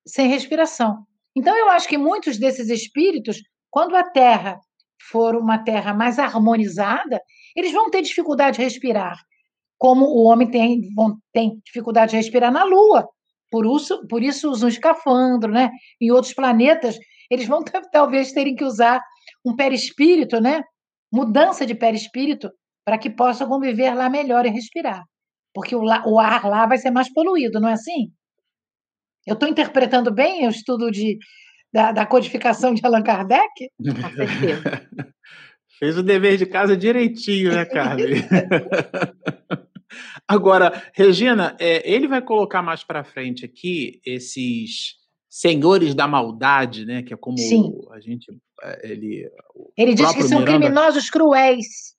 sem 0.06 0.28
respiração. 0.28 1.04
Então, 1.36 1.56
eu 1.56 1.68
acho 1.70 1.88
que 1.88 1.98
muitos 1.98 2.38
desses 2.38 2.68
espíritos, 2.68 3.40
quando 3.70 3.96
a 3.96 4.02
Terra 4.02 4.58
for 5.10 5.34
uma 5.34 5.58
Terra 5.58 5.94
mais 5.94 6.18
harmonizada, 6.18 7.20
eles 7.56 7.72
vão 7.72 7.90
ter 7.90 8.02
dificuldade 8.02 8.56
de 8.56 8.62
respirar, 8.62 9.18
como 9.78 10.06
o 10.06 10.24
homem 10.24 10.50
tem, 10.50 10.80
tem 11.32 11.60
dificuldade 11.64 12.12
de 12.12 12.16
respirar 12.16 12.52
na 12.52 12.64
Lua. 12.64 13.08
Por 13.50 13.66
isso, 13.66 14.06
por 14.08 14.22
isso 14.22 14.50
usam 14.50 14.68
escafandro, 14.68 15.52
né? 15.52 15.70
Em 16.00 16.10
outros 16.10 16.32
planetas, 16.32 16.96
eles 17.30 17.46
vão 17.46 17.62
talvez 17.92 18.32
terem 18.32 18.54
que 18.54 18.64
usar 18.64 19.02
um 19.44 19.54
perispírito, 19.54 20.40
né? 20.40 20.62
Mudança 21.12 21.66
de 21.66 21.74
perispírito 21.74 22.50
para 22.84 22.98
que 22.98 23.10
possam 23.10 23.48
conviver 23.48 23.94
lá 23.94 24.08
melhor 24.08 24.46
e 24.46 24.50
respirar. 24.50 25.02
Porque 25.54 25.76
o, 25.76 25.82
o 25.82 26.18
ar 26.18 26.46
lá 26.46 26.66
vai 26.66 26.78
ser 26.78 26.90
mais 26.90 27.12
poluído, 27.12 27.60
não 27.60 27.68
é 27.68 27.74
assim? 27.74 28.10
Eu 29.26 29.34
estou 29.34 29.48
interpretando 29.48 30.12
bem 30.12 30.46
o 30.46 30.50
estudo 30.50 30.90
de, 30.90 31.18
da, 31.72 31.92
da, 31.92 32.06
codificação 32.06 32.74
de 32.74 32.84
Allan 32.84 33.02
Kardec? 33.02 33.70
Com 33.78 33.84
certeza. 34.16 34.88
Fez 35.78 35.98
o 35.98 36.02
dever 36.02 36.36
de 36.36 36.46
casa 36.46 36.76
direitinho, 36.76 37.52
né, 37.52 37.64
Carmen? 37.64 38.06
Agora, 40.26 40.82
Regina, 40.94 41.56
é, 41.60 41.88
ele 41.90 42.08
vai 42.08 42.22
colocar 42.22 42.62
mais 42.62 42.82
para 42.82 43.04
frente 43.04 43.44
aqui 43.44 44.00
esses 44.04 44.94
senhores 45.32 45.94
da 45.94 46.06
maldade, 46.06 46.84
né? 46.84 47.02
Que 47.02 47.14
é 47.14 47.16
como 47.16 47.38
Sim. 47.38 47.72
a 47.90 47.98
gente. 47.98 48.26
É, 48.62 48.90
ele, 48.92 49.26
ele 49.74 49.94
diz 49.94 50.12
que 50.12 50.24
são 50.24 50.40
Miranda... 50.40 50.58
criminosos 50.58 51.08
cruéis. 51.08 51.96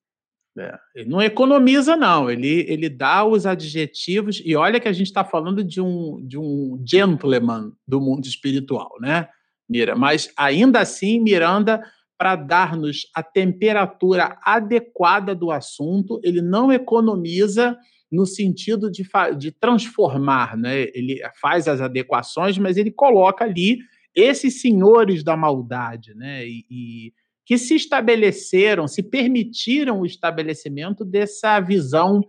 É, 0.55 0.77
ele 0.93 1.09
não 1.09 1.19
economiza, 1.19 1.95
não. 1.95 2.29
Ele, 2.29 2.63
ele 2.69 2.87
dá 2.87 3.25
os 3.25 3.47
adjetivos, 3.47 4.39
e 4.45 4.55
olha 4.55 4.79
que 4.79 4.87
a 4.87 4.93
gente 4.93 5.07
está 5.07 5.25
falando 5.25 5.63
de 5.63 5.81
um, 5.81 6.23
de 6.23 6.37
um 6.37 6.79
gentleman 6.87 7.71
do 7.87 7.99
mundo 7.99 8.27
espiritual, 8.27 8.91
né, 9.01 9.27
Mira? 9.67 9.95
Mas 9.95 10.31
ainda 10.37 10.81
assim, 10.81 11.19
Miranda, 11.19 11.81
para 12.15 12.35
dar-nos 12.35 13.07
a 13.15 13.23
temperatura 13.23 14.37
adequada 14.45 15.33
do 15.33 15.49
assunto, 15.49 16.19
ele 16.23 16.39
não 16.39 16.71
economiza 16.71 17.75
no 18.13 18.27
sentido 18.27 18.91
de, 18.91 19.03
de 19.37 19.51
transformar, 19.51 20.55
né? 20.55 20.83
Ele 20.93 21.19
faz 21.41 21.67
as 21.67 21.81
adequações, 21.81 22.59
mas 22.59 22.77
ele 22.77 22.91
coloca 22.91 23.43
ali 23.43 23.79
esses 24.15 24.61
senhores 24.61 25.23
da 25.23 25.35
maldade, 25.35 26.13
né? 26.13 26.45
E, 26.47 26.65
e 26.69 27.13
que 27.45 27.57
se 27.57 27.75
estabeleceram, 27.75 28.87
se 28.87 29.01
permitiram 29.01 30.01
o 30.01 30.05
estabelecimento 30.05 31.03
dessa 31.03 31.59
visão 31.59 32.21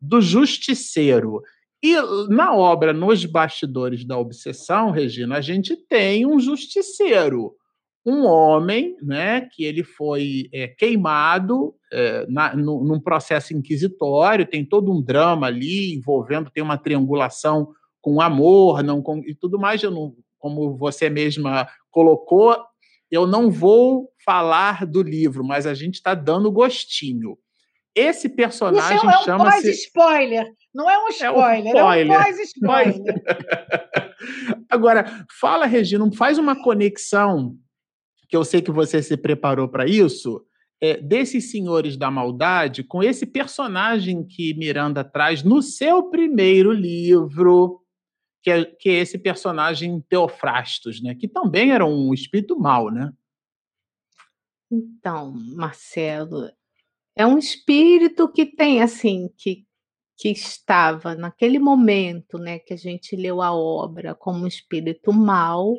do 0.00 0.20
justiceiro. 0.20 1.42
E 1.82 1.96
na 2.28 2.54
obra 2.54 2.92
Nos 2.92 3.24
Bastidores 3.24 4.04
da 4.04 4.16
Obsessão, 4.16 4.92
Regina, 4.92 5.38
a 5.38 5.40
gente 5.40 5.76
tem 5.76 6.24
um 6.24 6.38
justiceiro, 6.38 7.56
um 8.04 8.26
homem 8.26 8.96
né, 9.00 9.42
que 9.42 9.64
ele 9.64 9.84
foi 9.84 10.48
é, 10.52 10.66
queimado 10.66 11.74
é, 11.92 12.26
na, 12.28 12.54
no, 12.54 12.82
num 12.82 12.98
processo 12.98 13.54
inquisitório, 13.54 14.46
tem 14.46 14.64
todo 14.64 14.92
um 14.92 15.00
drama 15.00 15.46
ali 15.46 15.94
envolvendo, 15.94 16.50
tem 16.50 16.62
uma 16.62 16.78
triangulação 16.78 17.72
com 18.00 18.20
amor 18.20 18.82
não 18.82 19.00
com, 19.00 19.18
e 19.18 19.34
tudo 19.34 19.58
mais. 19.58 19.82
Eu 19.82 19.90
não, 19.90 20.14
como 20.38 20.76
você 20.76 21.08
mesma 21.08 21.68
colocou, 21.90 22.56
eu 23.10 23.26
não 23.26 23.50
vou 23.50 24.10
falar 24.24 24.84
do 24.84 25.02
livro, 25.02 25.44
mas 25.44 25.66
a 25.66 25.74
gente 25.74 25.94
está 25.94 26.14
dando 26.14 26.50
gostinho. 26.50 27.38
Esse 27.94 28.28
personagem 28.28 28.96
Isso 28.96 29.06
é 29.06 29.18
um 29.18 29.22
chama-se. 29.22 29.70
spoiler 29.70 30.46
Não 30.74 30.90
é 30.90 30.98
um 30.98 31.08
spoiler, 31.08 31.76
é 31.76 31.84
um, 31.84 31.92
spoiler. 31.94 32.12
É 32.12 32.18
um 32.18 32.22
pós-spoiler. 32.22 33.22
Agora, 34.70 35.26
fala, 35.38 35.66
Regina, 35.66 36.10
faz 36.12 36.38
uma 36.38 36.60
conexão, 36.60 37.54
que 38.32 38.36
eu 38.36 38.46
sei 38.46 38.62
que 38.62 38.70
você 38.70 39.02
se 39.02 39.14
preparou 39.14 39.68
para 39.68 39.84
isso, 39.84 40.42
é, 40.80 40.96
desses 40.96 41.50
senhores 41.50 41.98
da 41.98 42.10
maldade 42.10 42.82
com 42.82 43.02
esse 43.02 43.26
personagem 43.26 44.24
que 44.26 44.54
Miranda 44.54 45.04
traz 45.04 45.42
no 45.42 45.60
seu 45.60 46.04
primeiro 46.04 46.72
livro, 46.72 47.82
que 48.42 48.50
é, 48.50 48.64
que 48.64 48.88
é 48.88 48.94
esse 48.94 49.18
personagem 49.18 50.00
Teofrastos, 50.08 51.02
né? 51.02 51.14
Que 51.14 51.28
também 51.28 51.72
era 51.72 51.84
um 51.84 52.14
espírito 52.14 52.58
mau, 52.58 52.90
né? 52.90 53.12
Então, 54.70 55.34
Marcelo, 55.54 56.50
é 57.14 57.26
um 57.26 57.36
espírito 57.36 58.32
que 58.32 58.46
tem 58.46 58.80
assim 58.80 59.28
que 59.36 59.66
que 60.16 60.28
estava 60.30 61.14
naquele 61.16 61.58
momento, 61.58 62.38
né, 62.38 62.60
que 62.60 62.72
a 62.72 62.76
gente 62.76 63.16
leu 63.16 63.42
a 63.42 63.52
obra 63.52 64.14
como 64.14 64.44
um 64.44 64.46
espírito 64.46 65.12
mau, 65.12 65.76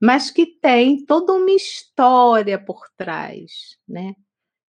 mas 0.00 0.30
que 0.30 0.46
tem 0.46 1.04
toda 1.04 1.32
uma 1.32 1.50
história 1.50 2.58
por 2.58 2.82
trás, 2.96 3.76
né? 3.88 4.14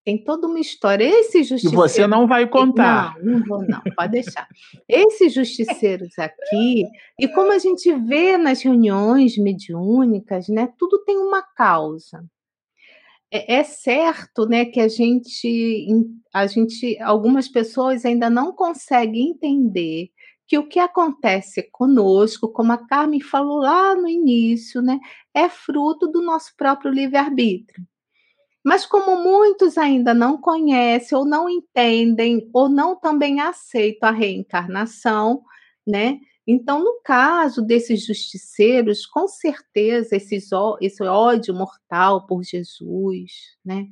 Tem 0.09 0.16
toda 0.16 0.46
uma 0.46 0.59
história. 0.59 1.04
Esse 1.04 1.42
justiceiro. 1.42 1.74
E 1.74 1.76
você 1.76 2.06
não 2.06 2.26
vai 2.26 2.48
contar. 2.48 3.14
Não, 3.22 3.40
não 3.40 3.46
vou, 3.46 3.62
não, 3.62 3.82
pode 3.94 4.12
deixar. 4.12 4.48
Esses 4.88 5.34
justiceiros 5.34 6.18
aqui, 6.18 6.84
e 7.20 7.28
como 7.28 7.52
a 7.52 7.59
gente 7.59 7.92
vê 7.92 8.38
nas 8.38 8.62
reuniões 8.62 9.36
mediúnicas, 9.36 10.48
né, 10.48 10.72
tudo 10.78 11.04
tem 11.04 11.18
uma 11.18 11.42
causa. 11.42 12.24
É, 13.30 13.56
é 13.56 13.64
certo, 13.64 14.46
né, 14.46 14.64
que 14.64 14.80
a 14.80 14.88
gente, 14.88 15.86
a 16.32 16.46
gente, 16.46 16.98
algumas 17.02 17.46
pessoas 17.46 18.06
ainda 18.06 18.30
não 18.30 18.52
conseguem 18.52 19.28
entender 19.28 20.09
que 20.49 20.57
o 20.57 20.66
que 20.66 20.78
acontece 20.78 21.62
conosco, 21.70 22.51
como 22.51 22.72
a 22.72 22.78
Carmen 22.78 23.20
falou 23.20 23.59
lá 23.59 23.94
no 23.94 24.09
início, 24.09 24.80
né, 24.80 24.99
é 25.34 25.49
fruto 25.49 26.09
do 26.09 26.22
nosso 26.22 26.57
próprio 26.57 26.90
livre-arbítrio. 26.90 27.86
Mas 28.64 28.86
como 28.86 29.22
muitos 29.22 29.78
ainda 29.78 30.14
não 30.14 30.40
conhecem 30.40 31.16
ou 31.16 31.24
não 31.24 31.49
entendem 31.49 32.49
ou 32.53 32.68
não 32.68 32.99
também 32.99 33.40
aceitam 33.40 34.09
a 34.09 34.12
reencarnação, 34.12 35.42
né? 35.86 36.18
Então, 36.46 36.82
no 36.82 37.01
caso 37.05 37.62
desses 37.62 38.05
justiceiros, 38.07 39.07
com 39.07 39.28
certeza 39.28 40.16
esses, 40.16 40.49
esse 40.80 41.03
ódio 41.03 41.55
mortal 41.55 42.26
por 42.26 42.42
Jesus, 42.42 43.32
né? 43.64 43.86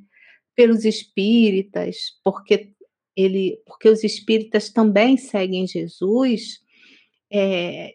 Pelos 0.55 0.85
espíritas, 0.85 1.97
porque 2.25 2.73
ele, 3.17 3.61
porque 3.67 3.89
os 3.89 4.05
espíritas 4.05 4.69
também 4.71 5.17
seguem 5.17 5.67
Jesus, 5.67 6.61
é, 7.33 7.95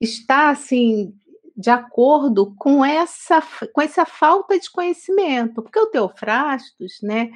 está 0.00 0.50
assim 0.50 1.12
de 1.56 1.70
acordo 1.70 2.54
com 2.56 2.84
essa, 2.84 3.42
com 3.72 3.80
essa 3.80 4.04
falta 4.04 4.58
de 4.58 4.70
conhecimento, 4.70 5.62
porque 5.62 5.78
o 5.78 5.86
Teofrastos, 5.86 6.98
né, 7.02 7.30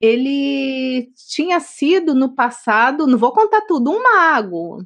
ele 0.00 1.12
tinha 1.28 1.60
sido 1.60 2.14
no 2.14 2.34
passado, 2.34 3.06
não 3.06 3.18
vou 3.18 3.32
contar 3.32 3.62
tudo, 3.62 3.90
um 3.90 4.02
mago, 4.02 4.84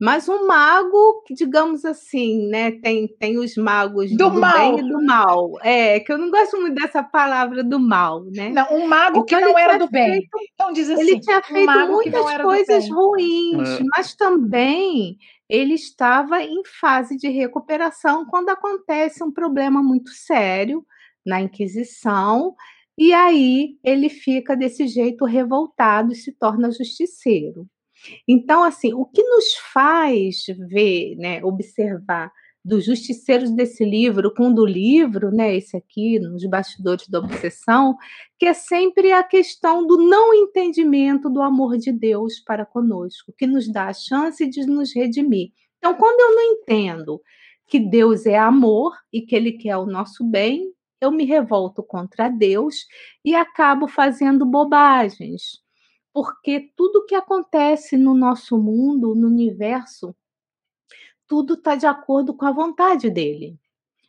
mas 0.00 0.28
um 0.28 0.46
mago 0.46 1.24
digamos 1.30 1.84
assim, 1.84 2.46
né, 2.48 2.72
tem, 2.72 3.08
tem 3.08 3.38
os 3.38 3.56
magos 3.56 4.10
do, 4.10 4.30
do 4.30 4.40
mal. 4.40 4.52
bem 4.52 4.78
e 4.78 4.88
do 4.88 5.04
mal. 5.04 5.52
É, 5.62 6.00
que 6.00 6.12
eu 6.12 6.18
não 6.18 6.30
gosto 6.30 6.60
muito 6.60 6.74
dessa 6.74 7.02
palavra 7.02 7.64
do 7.64 7.80
mal, 7.80 8.24
né? 8.24 8.50
Não, 8.50 8.76
um 8.76 8.86
mago 8.86 9.18
então, 9.18 9.24
que 9.24 9.40
não 9.40 9.58
era 9.58 9.78
do 9.78 9.88
bem. 9.88 10.12
Feito, 10.12 10.38
então 10.54 10.72
diz 10.72 10.88
assim, 10.88 11.02
ele 11.02 11.20
tinha 11.20 11.42
feito 11.42 11.70
um 11.70 11.92
muitas 11.92 12.36
coisas 12.38 12.88
ruins, 12.88 13.68
é. 13.68 13.84
mas 13.96 14.14
também 14.14 15.18
ele 15.48 15.74
estava 15.74 16.42
em 16.42 16.62
fase 16.64 17.16
de 17.16 17.28
recuperação 17.28 18.26
quando 18.26 18.50
acontece 18.50 19.24
um 19.24 19.32
problema 19.32 19.82
muito 19.82 20.10
sério 20.10 20.84
na 21.24 21.40
Inquisição, 21.40 22.54
e 22.96 23.12
aí 23.12 23.76
ele 23.82 24.08
fica 24.08 24.56
desse 24.56 24.86
jeito 24.86 25.24
revoltado 25.24 26.12
e 26.12 26.16
se 26.16 26.32
torna 26.32 26.70
justiceiro. 26.70 27.66
Então, 28.26 28.64
assim, 28.64 28.92
o 28.94 29.04
que 29.04 29.22
nos 29.22 29.54
faz 29.72 30.44
ver, 30.68 31.16
né, 31.16 31.42
observar 31.44 32.30
dos 32.64 32.84
justiceiros 32.84 33.50
desse 33.50 33.84
livro 33.84 34.32
com 34.34 34.52
do 34.52 34.66
livro, 34.66 35.30
né, 35.30 35.56
esse 35.56 35.76
aqui, 35.76 36.18
nos 36.18 36.44
bastidores 36.44 37.08
da 37.08 37.18
obsessão, 37.18 37.96
que 38.38 38.46
é 38.46 38.52
sempre 38.52 39.10
a 39.12 39.22
questão 39.22 39.86
do 39.86 39.96
não 39.96 40.34
entendimento 40.34 41.30
do 41.30 41.40
amor 41.40 41.78
de 41.78 41.92
Deus 41.92 42.40
para 42.40 42.66
conosco, 42.66 43.32
que 43.36 43.46
nos 43.46 43.70
dá 43.72 43.86
a 43.86 43.94
chance 43.94 44.46
de 44.46 44.66
nos 44.66 44.94
redimir. 44.94 45.50
Então, 45.78 45.94
quando 45.94 46.20
eu 46.20 46.34
não 46.34 46.42
entendo 46.52 47.22
que 47.66 47.78
Deus 47.78 48.26
é 48.26 48.36
amor 48.36 48.92
e 49.12 49.22
que 49.22 49.34
ele 49.34 49.52
quer 49.52 49.76
o 49.76 49.86
nosso 49.86 50.24
bem, 50.24 50.72
eu 51.00 51.10
me 51.12 51.24
revolto 51.24 51.82
contra 51.82 52.28
Deus 52.28 52.86
e 53.24 53.34
acabo 53.34 53.86
fazendo 53.86 54.44
bobagens 54.44 55.62
porque 56.18 56.72
tudo 56.74 57.06
que 57.06 57.14
acontece 57.14 57.96
no 57.96 58.12
nosso 58.12 58.58
mundo, 58.58 59.14
no 59.14 59.28
universo, 59.28 60.12
tudo 61.28 61.54
está 61.54 61.76
de 61.76 61.86
acordo 61.86 62.34
com 62.34 62.44
a 62.44 62.50
vontade 62.50 63.08
dele. 63.08 63.56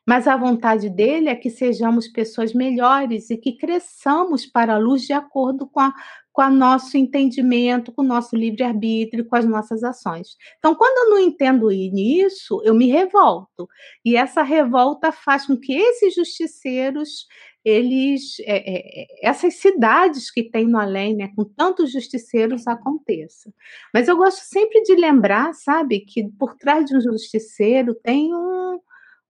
Mas 0.08 0.28
a 0.28 0.36
vontade 0.36 0.90
dele 0.90 1.30
é 1.30 1.36
que 1.36 1.52
sejamos 1.52 2.08
pessoas 2.08 2.52
melhores 2.52 3.30
e 3.30 3.38
que 3.38 3.56
cresçamos 3.56 4.48
para 4.48 4.74
a 4.74 4.80
luz 4.80 5.04
de 5.04 5.14
acordo 5.14 5.68
com 5.68 5.82
a, 5.82 5.94
com 6.34 6.42
o 6.42 6.50
nosso 6.50 6.98
entendimento, 6.98 7.92
com 7.92 8.02
o 8.02 8.08
nosso 8.08 8.36
livre-arbítrio, 8.36 9.28
com 9.28 9.36
as 9.36 9.46
nossas 9.46 9.84
ações. 9.84 10.36
Então, 10.58 10.74
quando 10.74 11.06
eu 11.06 11.10
não 11.12 11.20
entendo 11.20 11.72
isso, 11.72 12.60
eu 12.64 12.74
me 12.74 12.88
revolto. 12.88 13.70
E 14.04 14.16
essa 14.16 14.42
revolta 14.42 15.12
faz 15.12 15.46
com 15.46 15.56
que 15.56 15.74
esses 15.74 16.16
justiceiros 16.16 17.28
eles 17.64 18.40
é, 18.42 19.04
é, 19.04 19.08
essas 19.22 19.56
cidades 19.56 20.32
que 20.32 20.44
tem 20.44 20.68
no 20.68 20.80
além, 20.80 21.16
né, 21.16 21.32
com 21.36 21.44
tantos 21.44 21.92
justiceiros 21.92 22.66
aconteça. 22.68 23.54
Mas 23.94 24.08
eu 24.08 24.18
gosto 24.18 24.40
sempre 24.40 24.82
de 24.84 24.96
lembrar, 24.96 25.54
sabe, 25.54 26.02
que 26.02 26.30
por 26.38 26.56
trás 26.56 26.86
de 26.86 26.96
um 26.96 27.02
justiceiro 27.02 27.94
tem 27.94 28.34
um, 28.34 28.80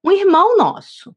um 0.04 0.12
irmão 0.12 0.56
nosso, 0.56 1.14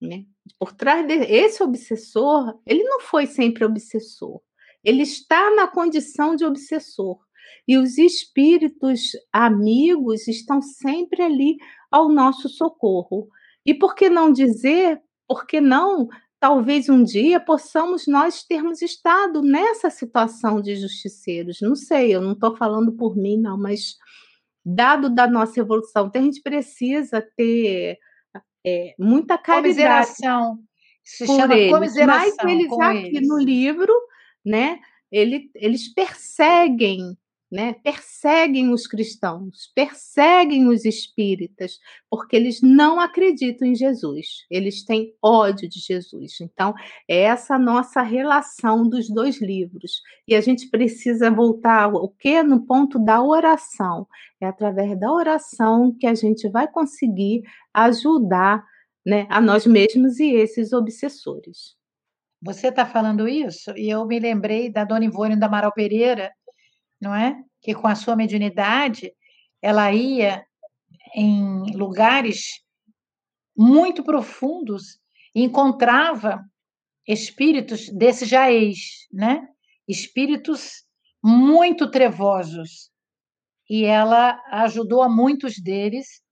né? 0.00 0.24
Por 0.58 0.72
trás 0.72 1.06
desse 1.06 1.62
obsessor, 1.62 2.58
ele 2.66 2.82
não 2.84 3.00
foi 3.00 3.26
sempre 3.26 3.64
obsessor. 3.64 4.40
Ele 4.82 5.02
está 5.02 5.54
na 5.54 5.68
condição 5.68 6.34
de 6.34 6.44
obsessor. 6.44 7.18
E 7.66 7.76
os 7.76 7.96
espíritos 7.96 9.12
amigos 9.32 10.26
estão 10.26 10.60
sempre 10.60 11.22
ali 11.22 11.56
ao 11.90 12.08
nosso 12.08 12.48
socorro. 12.48 13.28
E 13.64 13.72
por 13.72 13.94
que 13.94 14.10
não 14.10 14.32
dizer, 14.32 15.00
por 15.28 15.46
que 15.46 15.60
não 15.60 16.08
talvez 16.42 16.88
um 16.88 17.04
dia 17.04 17.38
possamos 17.38 18.08
nós 18.08 18.42
termos 18.42 18.82
estado 18.82 19.42
nessa 19.42 19.88
situação 19.88 20.60
de 20.60 20.74
justiceiros. 20.74 21.60
Não 21.62 21.76
sei, 21.76 22.12
eu 22.12 22.20
não 22.20 22.32
estou 22.32 22.56
falando 22.56 22.90
por 22.90 23.16
mim, 23.16 23.38
não, 23.38 23.56
mas 23.56 23.94
dado 24.64 25.08
da 25.08 25.28
nossa 25.28 25.60
evolução, 25.60 26.08
então 26.08 26.20
a 26.20 26.24
gente 26.24 26.42
precisa 26.42 27.24
ter 27.36 27.96
é, 28.66 28.92
muita 28.98 29.38
caridade. 29.38 29.76
Commiseração. 29.76 30.58
Se 31.04 31.26
chama 31.28 31.54
eles. 31.54 31.72
commiseração. 31.72 32.36
Mas 32.42 32.52
eles 32.52 32.72
aqui 32.72 33.16
eles. 33.16 33.28
no 33.28 33.38
livro, 33.38 33.92
né? 34.44 34.80
ele, 35.12 35.48
eles 35.54 35.94
perseguem 35.94 37.16
né, 37.52 37.74
perseguem 37.84 38.72
os 38.72 38.86
cristãos, 38.86 39.70
perseguem 39.74 40.68
os 40.68 40.86
espíritas, 40.86 41.78
porque 42.08 42.34
eles 42.34 42.62
não 42.62 42.98
acreditam 42.98 43.68
em 43.68 43.74
Jesus, 43.74 44.46
eles 44.50 44.82
têm 44.86 45.14
ódio 45.22 45.68
de 45.68 45.78
Jesus. 45.78 46.40
Então, 46.40 46.72
é 47.06 47.18
essa 47.24 47.58
nossa 47.58 48.00
relação 48.00 48.88
dos 48.88 49.10
dois 49.10 49.38
livros. 49.38 50.00
E 50.26 50.34
a 50.34 50.40
gente 50.40 50.70
precisa 50.70 51.30
voltar 51.30 51.92
o 51.92 52.08
que 52.08 52.42
no 52.42 52.64
ponto 52.64 52.98
da 52.98 53.22
oração. 53.22 54.08
É 54.40 54.46
através 54.46 54.98
da 54.98 55.12
oração 55.12 55.94
que 56.00 56.06
a 56.06 56.14
gente 56.14 56.48
vai 56.48 56.66
conseguir 56.66 57.42
ajudar 57.74 58.64
né, 59.04 59.26
a 59.28 59.42
nós 59.42 59.66
mesmos 59.66 60.18
e 60.18 60.32
esses 60.32 60.72
obsessores. 60.72 61.76
Você 62.40 62.68
está 62.68 62.86
falando 62.86 63.28
isso 63.28 63.72
e 63.76 63.88
eu 63.88 64.04
me 64.06 64.18
lembrei 64.18 64.68
da 64.72 64.84
Dona 64.84 65.04
Ivone 65.04 65.36
da 65.36 65.46
Amaral 65.46 65.72
Pereira, 65.72 66.32
não 67.02 67.12
é? 67.12 67.36
Que 67.60 67.74
com 67.74 67.88
a 67.88 67.96
sua 67.96 68.14
mediunidade, 68.14 69.12
ela 69.60 69.92
ia 69.92 70.46
em 71.16 71.76
lugares 71.76 72.62
muito 73.56 74.04
profundos 74.04 75.00
e 75.34 75.42
encontrava 75.42 76.40
espíritos 77.06 77.88
desses 77.88 78.28
jaez, 78.28 78.78
né? 79.12 79.46
Espíritos 79.88 80.84
muito 81.22 81.90
trevosos. 81.90 82.90
E 83.68 83.84
ela 83.84 84.40
ajudou 84.52 85.02
a 85.02 85.08
muitos 85.08 85.60
deles, 85.60 86.22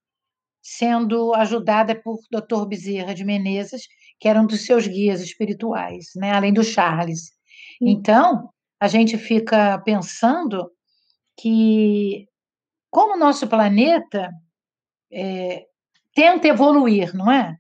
sendo 0.63 1.35
ajudada 1.35 2.01
por 2.01 2.21
Dr. 2.31 2.65
Bezerra 2.69 3.13
de 3.13 3.25
Menezes, 3.25 3.89
que 4.21 4.29
era 4.29 4.41
um 4.41 4.47
dos 4.47 4.65
seus 4.65 4.87
guias 4.87 5.21
espirituais, 5.21 6.11
né? 6.15 6.31
Além 6.33 6.53
do 6.53 6.63
Charles. 6.63 7.33
Então, 7.81 8.51
a 8.81 8.89
gente 8.89 9.19
fica 9.19 9.79
pensando 9.81 10.71
que, 11.39 12.27
como 12.91 13.15
o 13.15 13.19
nosso 13.19 13.47
planeta 13.47 14.31
é, 15.13 15.67
tenta 16.15 16.49
evoluir, 16.49 17.15
não 17.15 17.31
é? 17.31 17.57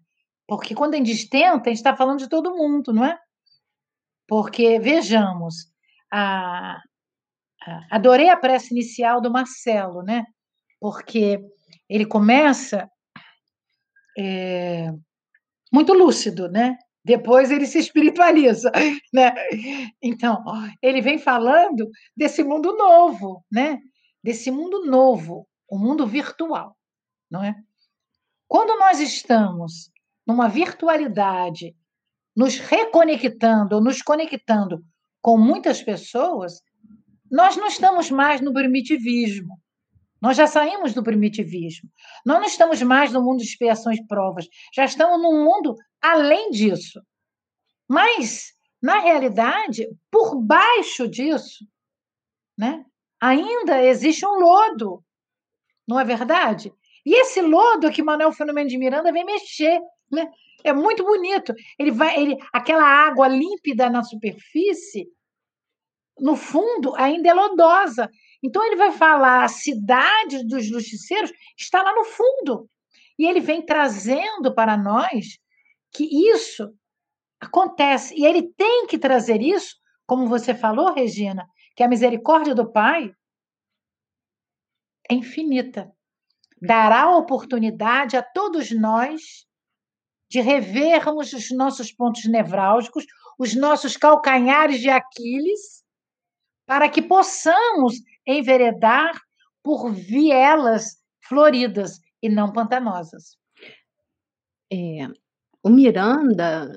Porque 0.48 0.74
quando 0.74 0.94
a 0.94 0.96
gente 0.96 1.28
tenta, 1.28 1.68
a 1.68 1.70
gente 1.70 1.76
está 1.76 1.94
falando 1.94 2.20
de 2.20 2.28
todo 2.28 2.56
mundo, 2.56 2.92
não 2.92 3.04
é? 3.04 3.18
Porque, 4.26 4.78
vejamos, 4.80 5.66
a, 6.10 6.80
a, 7.62 7.96
adorei 7.96 8.30
a 8.30 8.36
prece 8.36 8.72
inicial 8.72 9.20
do 9.20 9.30
Marcelo, 9.30 10.02
né? 10.02 10.24
Porque 10.80 11.38
ele 11.88 12.06
começa 12.06 12.90
é, 14.18 14.90
muito 15.72 15.92
lúcido, 15.92 16.48
né? 16.48 16.78
Depois 17.05 17.51
ele 17.51 17.66
se 17.66 17.78
espiritualiza, 17.78 18.70
né? 19.12 19.34
Então, 20.03 20.42
ele 20.82 21.01
vem 21.01 21.18
falando 21.18 21.88
desse 22.16 22.42
mundo 22.44 22.76
novo, 22.76 23.44
né? 23.51 23.78
Desse 24.22 24.51
mundo 24.51 24.84
novo, 24.84 25.46
o 25.68 25.78
mundo 25.78 26.07
virtual, 26.07 26.76
não 27.30 27.42
é? 27.42 27.55
Quando 28.46 28.78
nós 28.78 29.01
estamos 29.01 29.90
numa 30.26 30.48
virtualidade, 30.48 31.74
nos 32.36 32.59
reconectando 32.59 33.80
nos 33.80 34.03
conectando 34.03 34.84
com 35.22 35.38
muitas 35.38 35.82
pessoas, 35.82 36.61
nós 37.30 37.57
não 37.57 37.66
estamos 37.66 38.11
mais 38.11 38.40
no 38.40 38.53
primitivismo. 38.53 39.59
Nós 40.20 40.36
já 40.36 40.46
saímos 40.46 40.92
do 40.92 41.03
primitivismo. 41.03 41.88
Nós 42.26 42.38
não 42.38 42.46
estamos 42.46 42.82
mais 42.82 43.12
no 43.12 43.22
mundo 43.22 43.38
de 43.38 43.44
expiações 43.44 43.98
e 43.98 44.07
provas. 44.07 44.46
Já 44.74 44.84
estamos 44.84 45.20
num 45.22 45.44
mundo 45.44 45.74
além 46.01 46.51
disso. 46.51 47.01
Mas, 47.88 48.53
na 48.80 48.98
realidade, 48.98 49.88
por 50.11 50.40
baixo 50.40 51.09
disso, 51.09 51.66
né, 52.57 52.84
ainda 53.20 53.84
existe 53.84 54.24
um 54.24 54.38
lodo, 54.38 55.05
não 55.86 55.98
é 55.98 56.05
verdade? 56.05 56.72
E 57.05 57.14
esse 57.14 57.40
lodo 57.40 57.90
que 57.90 58.03
Manuel 58.03 58.32
Fenômeno 58.32 58.68
de 58.68 58.78
Miranda 58.78 59.12
vem 59.12 59.24
mexer, 59.24 59.80
né? 60.11 60.30
É 60.62 60.72
muito 60.72 61.03
bonito. 61.03 61.55
Ele 61.78 61.90
vai, 61.90 62.20
ele, 62.20 62.36
aquela 62.53 62.84
água 62.84 63.26
límpida 63.26 63.88
na 63.88 64.03
superfície, 64.03 65.09
no 66.18 66.36
fundo, 66.36 66.94
ainda 66.96 67.30
é 67.30 67.34
lodosa. 67.34 68.11
Então 68.42 68.64
ele 68.64 68.76
vai 68.76 68.92
falar 68.92 69.44
a 69.44 69.48
cidade 69.48 70.46
dos 70.46 70.66
justiceiros 70.66 71.32
está 71.57 71.82
lá 71.82 71.94
no 71.94 72.05
fundo. 72.05 72.68
E 73.18 73.26
ele 73.26 73.40
vem 73.40 73.64
trazendo 73.64 74.55
para 74.55 74.76
nós 74.76 75.38
que 75.93 76.05
isso 76.30 76.72
acontece. 77.41 78.14
E 78.14 78.24
ele 78.24 78.53
tem 78.55 78.86
que 78.86 78.99
trazer 78.99 79.41
isso, 79.41 79.76
como 80.07 80.28
você 80.28 80.55
falou, 80.55 80.93
Regina, 80.93 81.47
que 81.76 81.82
a 81.82 81.88
misericórdia 81.88 82.55
do 82.55 82.70
Pai 82.70 83.12
é 85.11 85.14
infinita. 85.14 85.91
Dará 86.61 87.16
oportunidade 87.16 88.16
a 88.16 88.22
todos 88.22 88.70
nós 88.70 89.47
de 90.28 90.41
revermos 90.41 91.32
os 91.32 91.51
nossos 91.51 91.91
pontos 91.91 92.24
nevrálgicos, 92.26 93.05
os 93.38 93.55
nossos 93.55 93.97
calcanhares 93.97 94.78
de 94.78 94.88
Aquiles, 94.88 95.82
para 96.66 96.88
que 96.88 97.03
possamos 97.03 97.95
enveredar 98.24 99.18
por 99.62 99.91
vielas 99.91 101.03
floridas 101.26 102.01
e 102.22 102.28
não 102.28 102.53
pantanosas. 102.53 103.36
É, 104.72 105.09
o 105.62 105.68
Miranda, 105.68 106.70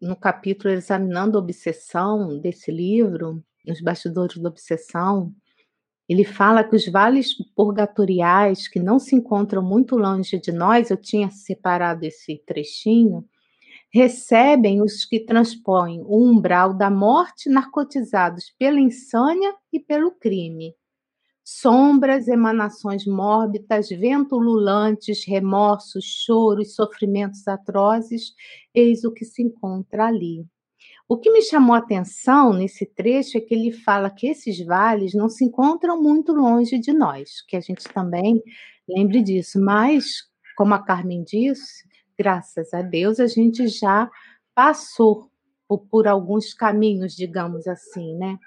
no 0.00 0.16
capítulo 0.16 0.72
Examinando 0.72 1.38
a 1.38 1.40
Obsessão 1.40 2.38
desse 2.38 2.70
livro, 2.70 3.42
nos 3.66 3.80
bastidores 3.80 4.36
da 4.38 4.48
obsessão, 4.48 5.32
ele 6.08 6.24
fala 6.24 6.62
que 6.62 6.76
os 6.76 6.86
vales 6.86 7.34
purgatoriais 7.54 8.68
que 8.68 8.78
não 8.78 8.98
se 8.98 9.16
encontram 9.16 9.62
muito 9.62 9.96
longe 9.96 10.38
de 10.38 10.52
nós, 10.52 10.90
eu 10.90 10.96
tinha 10.96 11.30
separado 11.30 12.04
esse 12.04 12.40
trechinho, 12.46 13.24
recebem 13.92 14.82
os 14.82 15.04
que 15.04 15.20
transpõem 15.20 16.02
o 16.02 16.22
umbral 16.22 16.74
da 16.74 16.90
morte 16.90 17.48
narcotizados 17.48 18.54
pela 18.58 18.78
insânia 18.78 19.54
e 19.72 19.80
pelo 19.80 20.12
crime 20.12 20.74
sombras, 21.48 22.26
emanações 22.26 23.06
mórbidas, 23.06 23.88
vento 23.88 24.36
lulantes, 24.36 25.24
remorsos, 25.24 26.04
choros, 26.04 26.74
sofrimentos 26.74 27.46
atrozes, 27.46 28.34
eis 28.74 29.04
o 29.04 29.12
que 29.12 29.24
se 29.24 29.44
encontra 29.44 30.06
ali. 30.06 30.44
O 31.08 31.16
que 31.16 31.30
me 31.30 31.40
chamou 31.40 31.76
a 31.76 31.78
atenção 31.78 32.52
nesse 32.52 32.84
trecho 32.84 33.38
é 33.38 33.40
que 33.40 33.54
ele 33.54 33.70
fala 33.70 34.10
que 34.10 34.26
esses 34.26 34.58
vales 34.66 35.14
não 35.14 35.28
se 35.28 35.44
encontram 35.44 36.02
muito 36.02 36.32
longe 36.32 36.80
de 36.80 36.92
nós, 36.92 37.42
que 37.46 37.56
a 37.56 37.60
gente 37.60 37.84
também 37.94 38.42
lembre 38.88 39.22
disso, 39.22 39.60
mas, 39.60 40.24
como 40.56 40.74
a 40.74 40.82
Carmen 40.82 41.22
disse, 41.22 41.84
graças 42.18 42.74
a 42.74 42.82
Deus 42.82 43.20
a 43.20 43.28
gente 43.28 43.68
já 43.68 44.10
passou 44.52 45.30
por, 45.68 45.78
por 45.86 46.06
alguns 46.06 46.54
caminhos, 46.54 47.14
digamos 47.14 47.66
assim, 47.66 48.14
né? 48.16 48.38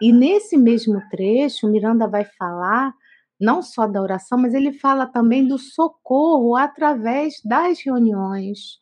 E 0.00 0.12
nesse 0.12 0.56
mesmo 0.56 1.00
trecho, 1.10 1.68
Miranda 1.68 2.08
vai 2.08 2.24
falar 2.24 2.92
não 3.38 3.62
só 3.62 3.86
da 3.86 4.00
oração, 4.00 4.38
mas 4.38 4.54
ele 4.54 4.72
fala 4.72 5.06
também 5.06 5.46
do 5.46 5.58
socorro 5.58 6.56
através 6.56 7.40
das 7.44 7.80
reuniões. 7.84 8.80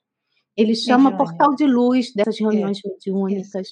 Ele 0.57 0.76
chama 0.76 1.11
Mediúnica. 1.11 1.24
portal 1.24 1.55
de 1.57 1.66
luz 1.66 2.12
dessas 2.14 2.38
reuniões 2.38 2.78
é. 2.84 2.88
mediúnicas. 2.88 3.68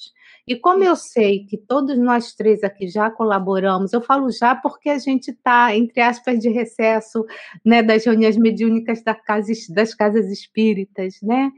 E 0.46 0.56
como 0.56 0.82
eu 0.82 0.96
sei 0.96 1.46
que 1.46 1.56
todos 1.56 1.96
nós 1.96 2.34
três 2.34 2.64
aqui 2.64 2.88
já 2.88 3.08
colaboramos, 3.08 3.92
eu 3.92 4.02
falo 4.02 4.28
já 4.32 4.56
porque 4.56 4.90
a 4.90 4.98
gente 4.98 5.30
está, 5.30 5.74
entre 5.76 6.00
aspas, 6.00 6.40
de 6.40 6.48
recesso 6.48 7.24
né, 7.64 7.84
das 7.84 8.04
reuniões 8.04 8.36
mediúnicas 8.36 9.00
das 9.04 9.20
casas, 9.22 9.68
das 9.68 9.94
casas 9.94 10.26
espíritas, 10.26 11.14
né? 11.22 11.52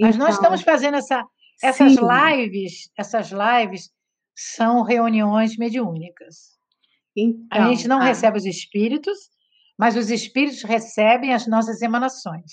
Mas 0.00 0.14
então, 0.14 0.26
nós 0.26 0.36
estamos 0.36 0.62
fazendo 0.62 0.96
essa, 0.96 1.22
essas 1.62 1.94
sim. 1.94 2.00
lives, 2.00 2.90
essas 2.96 3.30
lives 3.30 3.90
são 4.34 4.82
reuniões 4.82 5.56
mediúnicas. 5.56 6.58
Então, 7.16 7.46
a 7.50 7.68
gente 7.68 7.86
não 7.86 7.98
ah. 8.00 8.04
recebe 8.04 8.38
os 8.38 8.46
espíritos, 8.46 9.18
mas 9.78 9.96
os 9.96 10.10
espíritos 10.10 10.62
recebem 10.62 11.34
as 11.34 11.46
nossas 11.46 11.82
emanações. 11.82 12.52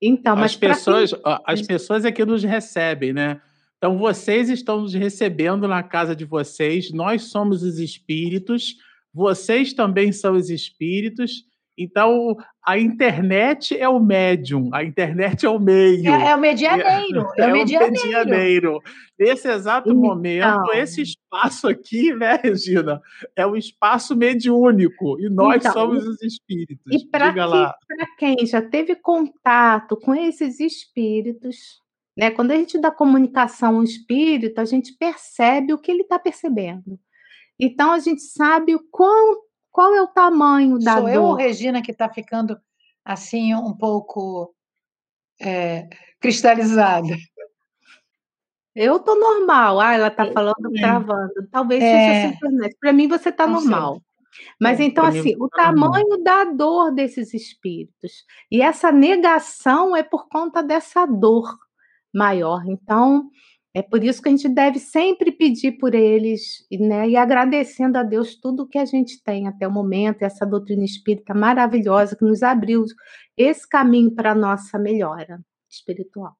Então, 0.00 0.34
mas 0.34 0.52
as 0.52 0.56
pessoas, 0.56 1.12
quem... 1.12 1.20
as 1.46 1.62
pessoas 1.62 2.04
é 2.04 2.10
que 2.10 2.24
nos 2.24 2.42
recebem, 2.42 3.12
né? 3.12 3.40
Então 3.78 3.98
vocês 3.98 4.48
estão 4.48 4.82
nos 4.82 4.94
recebendo 4.94 5.66
na 5.66 5.82
casa 5.82 6.14
de 6.14 6.24
vocês, 6.24 6.92
nós 6.92 7.24
somos 7.24 7.64
os 7.64 7.78
espíritos, 7.80 8.76
vocês 9.12 9.72
também 9.72 10.12
são 10.12 10.34
os 10.36 10.50
espíritos, 10.50 11.44
então, 11.82 12.36
a 12.64 12.78
internet 12.78 13.76
é 13.76 13.88
o 13.88 13.98
médium, 13.98 14.70
a 14.72 14.84
internet 14.84 15.44
é 15.44 15.48
o 15.48 15.58
meio. 15.58 16.08
É, 16.08 16.30
é 16.30 16.36
o 16.36 16.38
medianeiro. 16.38 17.26
É, 17.36 17.42
é, 17.42 17.46
o 17.46 17.52
medianeiro. 17.52 18.02
medianeiro. 18.04 18.82
Nesse 19.18 19.48
exato 19.48 19.90
então... 19.90 20.00
momento, 20.00 20.72
esse 20.74 21.02
espaço 21.02 21.68
aqui, 21.68 22.14
né, 22.14 22.38
Regina, 22.42 23.00
é 23.36 23.46
um 23.46 23.56
espaço 23.56 24.16
mediúnico 24.16 25.18
e 25.20 25.28
nós 25.28 25.56
então, 25.56 25.72
somos 25.72 26.06
os 26.06 26.22
espíritos. 26.22 26.84
E 26.92 27.06
para 27.08 27.32
quem 28.18 28.46
já 28.46 28.62
teve 28.62 28.94
contato 28.96 29.96
com 29.96 30.14
esses 30.14 30.60
espíritos, 30.60 31.80
né, 32.16 32.30
quando 32.30 32.50
a 32.50 32.56
gente 32.56 32.78
dá 32.78 32.90
comunicação 32.90 33.76
ao 33.76 33.82
espírito, 33.82 34.60
a 34.60 34.64
gente 34.64 34.96
percebe 34.98 35.72
o 35.72 35.78
que 35.78 35.90
ele 35.90 36.02
está 36.02 36.18
percebendo. 36.18 36.98
Então 37.58 37.92
a 37.92 37.98
gente 37.98 38.22
sabe 38.22 38.74
o 38.74 38.80
quão, 38.90 39.36
qual 39.72 39.94
é 39.94 40.02
o 40.02 40.06
tamanho 40.08 40.78
da 40.78 40.94
Sou 40.94 41.02
dor. 41.02 41.10
eu 41.10 41.22
ou 41.24 41.34
Regina 41.34 41.82
que 41.82 41.90
está 41.92 42.08
ficando 42.08 42.60
assim 43.04 43.54
um 43.54 43.72
pouco 43.76 44.54
é, 45.40 45.88
cristalizada? 46.20 47.14
Eu 48.74 48.98
tô 49.00 49.14
normal. 49.14 49.80
Ah, 49.80 49.94
ela 49.94 50.10
tá 50.10 50.26
falando 50.32 50.70
travando. 50.80 51.32
Talvez 51.50 51.82
seja 51.82 51.96
É. 51.96 52.24
essa 52.24 52.34
internet. 52.36 52.76
Para 52.80 52.92
mim 52.92 53.06
você 53.08 53.30
tá 53.32 53.46
Não 53.46 53.60
sei. 53.60 53.70
normal. 53.70 54.02
Mas 54.60 54.80
É, 54.80 54.84
então 54.84 55.04
assim, 55.04 55.34
o 55.38 55.48
tá 55.48 55.70
normal. 55.72 55.92
tamanho 55.92 56.24
da 56.24 56.44
dor 56.44 56.90
desses 56.92 57.34
espíritos. 57.34 58.24
E 58.50 58.62
essa 58.62 58.90
negação 58.90 59.94
é 59.94 60.02
por 60.02 60.26
conta 60.28 60.62
dessa 60.62 61.04
dor 61.06 61.54
maior. 62.14 62.62
Então, 62.66 63.28
é 63.74 63.80
por 63.82 64.04
isso 64.04 64.20
que 64.22 64.28
a 64.28 64.32
gente 64.32 64.48
deve 64.48 64.78
sempre 64.78 65.32
pedir 65.32 65.72
por 65.72 65.94
eles, 65.94 66.66
e, 66.70 66.76
né, 66.78 67.08
e 67.08 67.16
agradecendo 67.16 67.96
a 67.98 68.02
Deus 68.02 68.34
tudo 68.34 68.66
que 68.68 68.76
a 68.78 68.84
gente 68.84 69.22
tem 69.22 69.48
até 69.48 69.66
o 69.66 69.72
momento, 69.72 70.22
essa 70.22 70.44
doutrina 70.44 70.84
espírita 70.84 71.32
maravilhosa 71.34 72.14
que 72.16 72.24
nos 72.24 72.42
abriu 72.42 72.84
esse 73.36 73.66
caminho 73.68 74.10
para 74.10 74.32
a 74.32 74.34
nossa 74.34 74.78
melhora 74.78 75.40
espiritual. 75.70 76.36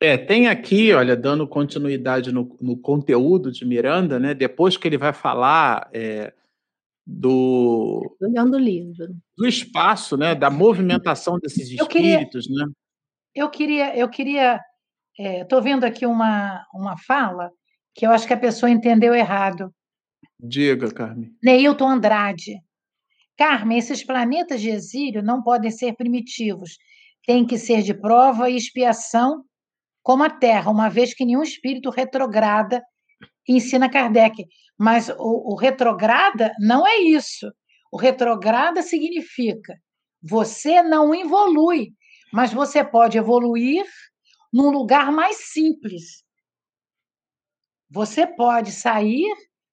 É, 0.00 0.16
tem 0.16 0.46
aqui, 0.48 0.92
olha, 0.92 1.16
dando 1.16 1.46
continuidade 1.46 2.30
no, 2.32 2.56
no 2.60 2.76
conteúdo 2.76 3.50
de 3.50 3.64
Miranda, 3.64 4.18
né? 4.18 4.32
Depois 4.32 4.76
que 4.76 4.86
ele 4.86 4.96
vai 4.96 5.12
falar 5.12 5.88
é, 5.92 6.32
do, 7.04 8.16
Olhando 8.20 8.54
o 8.54 8.58
livro. 8.60 9.08
do 9.36 9.46
espaço, 9.46 10.16
né? 10.16 10.34
Da 10.34 10.50
movimentação 10.50 11.38
desses 11.40 11.76
Eu 11.76 11.86
queria- 11.86 12.10
espíritos, 12.14 12.48
né? 12.48 12.66
Eu 13.34 13.48
queria, 13.50 13.96
eu 13.96 14.08
queria, 14.08 14.60
estou 15.18 15.62
vendo 15.62 15.84
aqui 15.84 16.06
uma, 16.06 16.64
uma 16.72 16.96
fala 16.96 17.50
que 17.94 18.06
eu 18.06 18.10
acho 18.10 18.26
que 18.26 18.32
a 18.32 18.38
pessoa 18.38 18.70
entendeu 18.70 19.14
errado. 19.14 19.74
Diga, 20.38 20.92
Carmen. 20.92 21.30
Neilton 21.42 21.88
Andrade. 21.88 22.60
Carmen, 23.36 23.78
esses 23.78 24.04
planetas 24.04 24.60
de 24.60 24.70
exílio 24.70 25.22
não 25.22 25.42
podem 25.42 25.70
ser 25.70 25.94
primitivos. 25.94 26.78
Tem 27.26 27.44
que 27.44 27.58
ser 27.58 27.82
de 27.82 27.92
prova 27.92 28.48
e 28.48 28.56
expiação, 28.56 29.44
como 30.02 30.22
a 30.22 30.30
Terra, 30.30 30.70
uma 30.70 30.88
vez 30.88 31.14
que 31.14 31.24
nenhum 31.24 31.42
espírito 31.42 31.90
retrograda, 31.90 32.82
ensina 33.48 33.90
Kardec. 33.90 34.46
Mas 34.78 35.08
o, 35.08 35.52
o 35.52 35.56
retrograda 35.56 36.52
não 36.60 36.86
é 36.86 36.98
isso. 36.98 37.50
O 37.92 37.96
retrograda 37.96 38.82
significa 38.82 39.74
você 40.22 40.82
não 40.82 41.14
evolui, 41.14 41.92
mas 42.32 42.52
você 42.52 42.84
pode 42.84 43.16
evoluir 43.16 43.84
num 44.52 44.70
lugar 44.70 45.10
mais 45.12 45.36
simples. 45.52 46.22
Você 47.90 48.26
pode 48.26 48.72
sair 48.72 49.26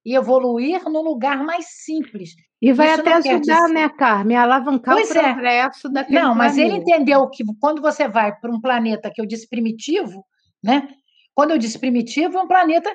e 0.06 0.16
evoluir 0.16 0.84
num 0.86 1.02
lugar 1.02 1.44
mais 1.44 1.66
simples. 1.84 2.32
E 2.62 2.72
vai 2.72 2.92
Isso 2.92 3.02
até 3.02 3.14
ajudar, 3.14 3.40
dizer- 3.40 3.74
né, 3.74 3.90
Carmen, 3.90 4.38
a 4.38 4.44
alavancar 4.44 4.96
Pois 4.96 5.12
o 5.12 5.18
é. 5.18 5.34
progresso 5.34 5.90
daquele 5.90 6.20
Não, 6.20 6.34
mas 6.36 6.58
ele 6.58 6.70
planeta. 6.70 6.92
entendeu 6.92 7.30
que 7.30 7.44
quando 7.60 7.82
você 7.82 8.08
vai 8.08 8.34
para 8.40 8.52
um 8.52 8.62
planeta 8.62 9.12
que 9.14 9.22
eu 9.22 9.26
disse 9.26 9.48
primitivo, 9.50 10.26
né? 10.64 10.88
Quando 11.34 11.52
eu 11.52 11.58
disse 11.58 11.78
primitivo, 11.78 12.38
é 12.38 12.42
um 12.42 12.48
planeta 12.48 12.90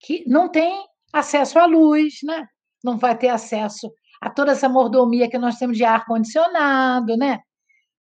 que 0.00 0.24
não 0.26 0.48
tem 0.48 0.82
acesso 1.12 1.58
à 1.58 1.66
luz, 1.66 2.14
né? 2.24 2.46
Não 2.82 2.96
vai 2.96 3.16
ter 3.16 3.28
acesso 3.28 3.92
a 4.20 4.30
toda 4.30 4.52
essa 4.52 4.68
mordomia 4.68 5.28
que 5.28 5.36
nós 5.38 5.58
temos 5.58 5.76
de 5.76 5.84
ar 5.84 6.06
condicionado, 6.06 7.16
né? 7.16 7.40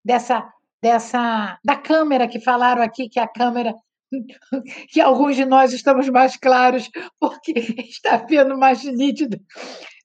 Dessa 0.03 0.47
dessa 0.85 1.57
da 1.65 1.75
câmera 1.75 2.27
que 2.27 2.39
falaram 2.39 2.83
aqui 2.83 3.09
que 3.09 3.19
a 3.19 3.27
câmera 3.27 3.73
que 4.91 5.01
alguns 5.01 5.35
de 5.35 5.43
nós 5.43 5.73
estamos 5.73 6.07
mais 6.09 6.37
claros 6.37 6.89
porque 7.19 7.53
está 7.89 8.17
vendo 8.17 8.55
mais 8.55 8.83
nítido. 8.83 9.37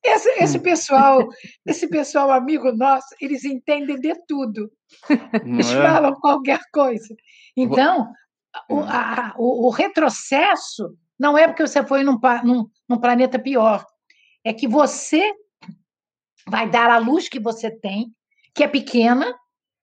Esse, 0.03 0.31
esse 0.43 0.59
pessoal, 0.59 1.29
esse 1.67 1.87
pessoal 1.87 2.31
amigo 2.33 2.73
nosso, 2.73 3.09
eles 3.21 3.45
entendem 3.45 4.01
de 4.01 4.15
tudo. 4.27 4.73
Eles 5.45 5.71
é? 5.71 5.77
falam 5.83 6.15
qualquer 6.15 6.61
coisa. 6.73 7.15
Então, 7.55 8.11
o, 8.71 8.81
a- 8.81 9.35
o- 9.37 9.67
o 9.67 9.71
retrocesso 9.71 10.97
não 11.19 11.37
é 11.37 11.47
porque 11.47 11.67
você 11.67 11.85
foi 11.87 12.03
num, 12.03 12.19
num- 12.43 12.67
num 12.89 12.99
planeta 12.99 13.39
pior. 13.39 13.85
É 14.43 14.55
que 14.55 14.67
você 14.67 15.31
vai 16.49 16.67
dar 16.71 16.89
a 16.91 16.97
luz 16.97 17.29
que 17.29 17.39
você 17.39 17.71
tem, 17.71 18.11
que 18.55 18.65
é 18.65 18.69
pequena, 18.69 19.35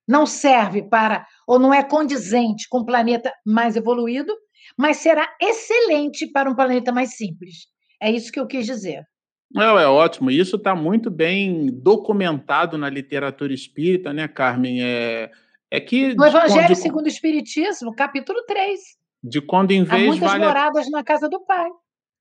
não 0.07 0.25
serve 0.25 0.83
para, 0.83 1.25
ou 1.45 1.59
não 1.59 1.73
é 1.73 1.83
condizente 1.83 2.67
com 2.69 2.79
um 2.79 2.85
planeta 2.85 3.31
mais 3.45 3.75
evoluído, 3.75 4.33
mas 4.77 4.97
será 4.97 5.27
excelente 5.41 6.27
para 6.31 6.49
um 6.49 6.55
planeta 6.55 6.91
mais 6.91 7.15
simples. 7.15 7.67
É 8.01 8.11
isso 8.11 8.31
que 8.31 8.39
eu 8.39 8.47
quis 8.47 8.65
dizer. 8.65 9.03
Não, 9.51 9.79
é 9.79 9.87
ótimo. 9.87 10.29
Isso 10.29 10.57
está 10.57 10.75
muito 10.75 11.09
bem 11.09 11.67
documentado 11.71 12.77
na 12.77 12.89
literatura 12.89 13.53
espírita, 13.53 14.11
né, 14.13 14.27
Carmen? 14.27 14.83
É, 14.83 15.31
é 15.71 15.79
que 15.79 16.13
No 16.15 16.25
Evangelho 16.25 16.67
de, 16.67 16.75
segundo 16.75 17.05
o 17.05 17.09
Espiritismo, 17.09 17.95
capítulo 17.95 18.43
3, 18.45 18.79
de 19.23 19.41
quando 19.41 19.71
em 19.71 19.81
há 19.81 19.85
vez 19.85 20.07
muitas 20.07 20.31
vale 20.31 20.45
moradas 20.45 20.89
na 20.91 21.03
casa 21.03 21.29
do 21.29 21.39
Pai. 21.45 21.69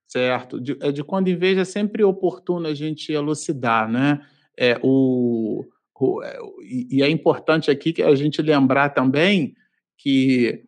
Certo. 0.09 0.61
De, 0.61 0.79
é 0.81 0.93
de 0.93 1.03
quando 1.03 1.29
em 1.29 1.37
vez 1.37 1.59
é 1.59 1.65
sempre 1.65 2.05
oportuno 2.05 2.69
a 2.69 2.75
gente 2.75 3.13
elucidar, 3.13 3.89
né? 3.89 4.21
É, 4.57 4.79
o- 4.83 5.65
e, 6.63 6.99
e 6.99 7.03
é 7.03 7.09
importante 7.09 7.71
aqui 7.71 7.93
que 7.93 8.03
a 8.03 8.15
gente 8.15 8.43
lembrar 8.43 8.91
também 8.91 9.55
que 9.99 10.63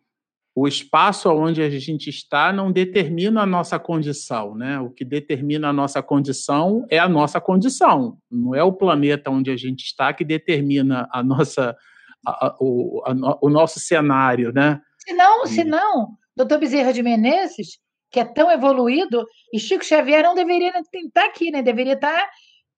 o 0.55 0.67
espaço 0.67 1.29
onde 1.31 1.61
a 1.61 1.69
gente 1.69 2.09
está 2.09 2.51
não 2.51 2.71
determina 2.71 3.43
a 3.43 3.45
nossa 3.45 3.77
condição, 3.79 4.55
né? 4.55 4.79
O 4.79 4.89
que 4.89 5.05
determina 5.05 5.69
a 5.69 5.73
nossa 5.73 6.01
condição 6.01 6.85
é 6.89 6.97
a 6.99 7.07
nossa 7.07 7.39
condição, 7.39 8.17
não 8.29 8.53
é 8.55 8.63
o 8.63 8.73
planeta 8.73 9.29
onde 9.29 9.51
a 9.51 9.55
gente 9.55 9.85
está 9.85 10.11
que 10.13 10.25
determina 10.25 11.07
a 11.13 11.23
nossa, 11.23 11.77
a- 12.25 12.47
a- 12.47 12.57
o, 12.59 13.01
a 13.05 13.37
o 13.41 13.49
nosso 13.49 13.79
cenário, 13.79 14.51
né? 14.51 14.81
Se 14.97 15.13
não, 15.13 15.43
E- 15.43 15.47
se 15.47 15.63
não, 15.63 16.09
doutor 16.35 16.59
Bezerra 16.59 16.91
de 16.91 17.03
Menezes, 17.03 17.77
que 18.11 18.19
é 18.19 18.25
tão 18.25 18.51
evoluído, 18.51 19.25
e 19.53 19.59
Chico 19.59 19.85
Xavier 19.85 20.23
não 20.23 20.33
deveria 20.33 20.73
estar 21.05 21.25
aqui, 21.25 21.51
né? 21.51 21.61
Deveria 21.61 21.93
estar, 21.93 22.27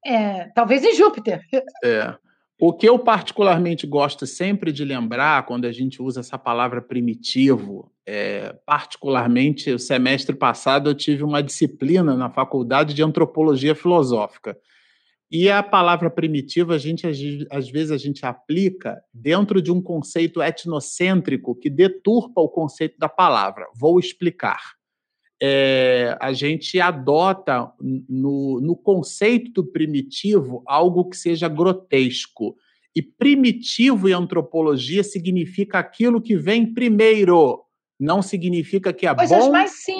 é, 0.05 0.49
talvez, 0.53 0.83
em 0.83 0.93
Júpiter. 0.93 1.41
É. 1.83 2.13
O 2.63 2.71
que 2.71 2.87
eu 2.87 2.99
particularmente 2.99 3.87
gosto 3.87 4.27
sempre 4.27 4.71
de 4.71 4.85
lembrar 4.85 5.47
quando 5.47 5.65
a 5.65 5.71
gente 5.71 5.99
usa 5.99 6.19
essa 6.19 6.37
palavra 6.37 6.79
primitivo, 6.79 7.91
é, 8.05 8.55
particularmente 8.67 9.71
o 9.71 9.79
semestre 9.79 10.35
passado 10.35 10.87
eu 10.87 10.93
tive 10.93 11.23
uma 11.23 11.41
disciplina 11.41 12.15
na 12.15 12.29
faculdade 12.29 12.93
de 12.93 13.01
antropologia 13.01 13.73
filosófica. 13.73 14.55
E 15.31 15.49
a 15.49 15.63
palavra 15.63 16.07
primitivo 16.07 16.71
a 16.71 16.77
gente 16.77 17.07
às 17.49 17.67
vezes 17.67 17.89
a 17.89 17.97
gente 17.97 18.23
aplica 18.27 19.01
dentro 19.11 19.59
de 19.59 19.71
um 19.71 19.81
conceito 19.81 20.39
etnocêntrico 20.39 21.55
que 21.55 21.67
deturpa 21.67 22.41
o 22.41 22.49
conceito 22.49 22.95
da 22.99 23.09
palavra. 23.09 23.65
Vou 23.73 23.97
explicar. 23.97 24.75
É, 25.43 26.15
a 26.21 26.31
gente 26.33 26.79
adota 26.79 27.71
no, 28.07 28.59
no 28.61 28.75
conceito 28.75 29.51
do 29.63 29.65
primitivo 29.71 30.61
algo 30.67 31.09
que 31.09 31.17
seja 31.17 31.47
grotesco. 31.47 32.55
E 32.95 33.01
primitivo 33.01 34.07
em 34.07 34.13
antropologia 34.13 35.03
significa 35.03 35.79
aquilo 35.79 36.21
que 36.21 36.35
vem 36.37 36.71
primeiro, 36.73 37.59
não 37.99 38.21
significa 38.21 38.93
que 38.93 39.07
é 39.07 39.15
Coisas 39.15 39.37
bom 39.37 39.51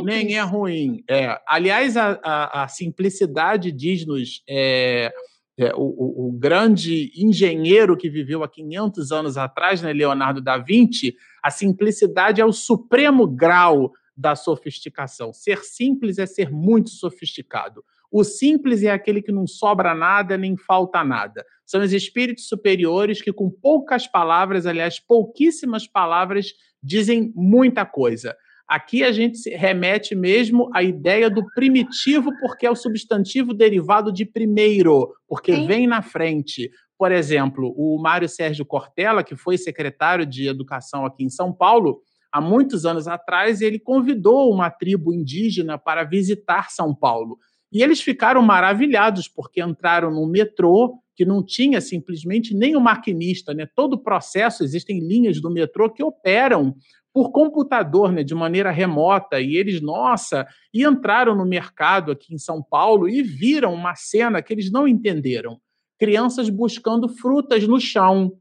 nem 0.06 0.36
é 0.36 0.42
ruim. 0.42 1.04
É, 1.10 1.40
aliás, 1.48 1.98
a, 1.98 2.20
a, 2.24 2.64
a 2.64 2.68
simplicidade 2.68 3.72
diz-nos 3.72 4.44
é, 4.48 5.12
é, 5.58 5.74
o, 5.74 5.80
o- 5.80 6.28
o 6.28 6.32
grande 6.34 7.12
engenheiro 7.16 7.98
que 7.98 8.10
viveu 8.10 8.44
há 8.44 8.48
500 8.50 9.12
anos 9.12 9.38
atrás, 9.38 9.82
né, 9.82 9.92
Leonardo 9.94 10.42
da 10.42 10.58
Vinci, 10.58 11.16
a 11.42 11.50
simplicidade 11.50 12.42
é 12.42 12.46
o 12.46 12.52
supremo 12.52 13.26
grau 13.26 13.92
da 14.22 14.36
sofisticação. 14.36 15.34
Ser 15.34 15.64
simples 15.64 16.20
é 16.20 16.28
ser 16.28 16.52
muito 16.52 16.92
sofisticado. 16.92 17.84
O 18.12 18.24
simples 18.24 18.84
é 18.84 18.92
aquele 18.92 19.22
que 19.22 19.32
não 19.32 19.48
sobra 19.48 19.96
nada 19.96 20.38
nem 20.38 20.56
falta 20.56 21.04
nada. 21.04 21.44
São 21.66 21.82
os 21.82 21.92
espíritos 21.92 22.48
superiores 22.48 23.22
que, 23.22 23.34
com 23.34 23.50
poucas 23.50 24.06
palavras, 24.06 24.68
aliás, 24.68 25.00
pouquíssimas 25.00 25.88
palavras, 25.88 26.54
dizem 26.84 27.32
muita 27.36 27.84
coisa. 27.84 28.36
Aqui 28.68 29.04
a 29.04 29.12
gente 29.12 29.38
se 29.38 29.50
remete 29.50 30.14
mesmo 30.14 30.70
à 30.74 30.84
ideia 30.84 31.30
do 31.30 31.46
primitivo, 31.54 32.32
porque 32.40 32.66
é 32.66 32.72
o 32.72 32.76
substantivo 32.76 33.54
derivado 33.54 34.14
de 34.14 34.26
primeiro, 34.26 35.14
porque 35.28 35.56
Sim. 35.56 35.66
vem 35.68 35.88
na 35.88 36.02
frente. 36.02 36.70
Por 36.98 37.12
exemplo, 37.12 37.74
o 37.76 38.00
Mário 38.00 38.30
Sérgio 38.30 38.66
Cortella, 38.66 39.24
que 39.24 39.36
foi 39.36 39.58
secretário 39.58 40.26
de 40.26 40.48
Educação 40.48 41.06
aqui 41.06 41.24
em 41.24 41.30
São 41.30 41.52
Paulo, 41.52 42.02
há 42.32 42.40
muitos 42.40 42.86
anos 42.86 43.08
atrás, 43.08 43.62
ele 43.62 43.80
convidou 43.80 44.52
uma 44.52 44.70
tribo 44.70 45.14
indígena 45.14 45.78
para 45.78 46.04
visitar 46.04 46.72
São 46.72 46.96
Paulo. 46.96 47.38
E 47.72 47.82
eles 47.82 48.02
ficaram 48.02 48.42
maravilhados, 48.42 49.28
porque 49.28 49.62
entraram 49.62 50.12
num 50.12 50.28
metrô 50.28 51.00
que 51.16 51.26
não 51.26 51.46
tinha 51.46 51.80
simplesmente 51.80 52.54
nem 52.56 52.76
o 52.76 52.82
maquinista, 52.82 53.54
né? 53.54 53.68
Todo 53.76 53.94
o 53.94 54.04
processo, 54.04 54.64
existem 54.64 55.00
linhas 55.00 55.40
do 55.40 55.52
metrô 55.52 55.90
que 55.90 56.04
operam 56.04 56.76
por 57.14 57.32
computador, 57.32 58.12
né, 58.12 58.24
de 58.24 58.34
maneira 58.34 58.72
remota, 58.72 59.40
e 59.40 59.58
eles, 59.58 59.82
nossa, 59.82 60.48
e 60.74 60.86
entraram 60.86 61.36
no 61.36 61.46
mercado 61.46 62.12
aqui 62.12 62.34
em 62.34 62.38
São 62.38 62.64
Paulo 62.64 63.08
e 63.10 63.22
viram 63.22 63.74
uma 63.74 63.96
cena 63.96 64.42
que 64.42 64.54
eles 64.54 64.72
não 64.72 64.88
entenderam. 64.88 65.60
Crianças 66.00 66.50
buscando 66.50 67.10
frutas 67.10 67.68
no 67.68 67.80
chão. 67.80 68.32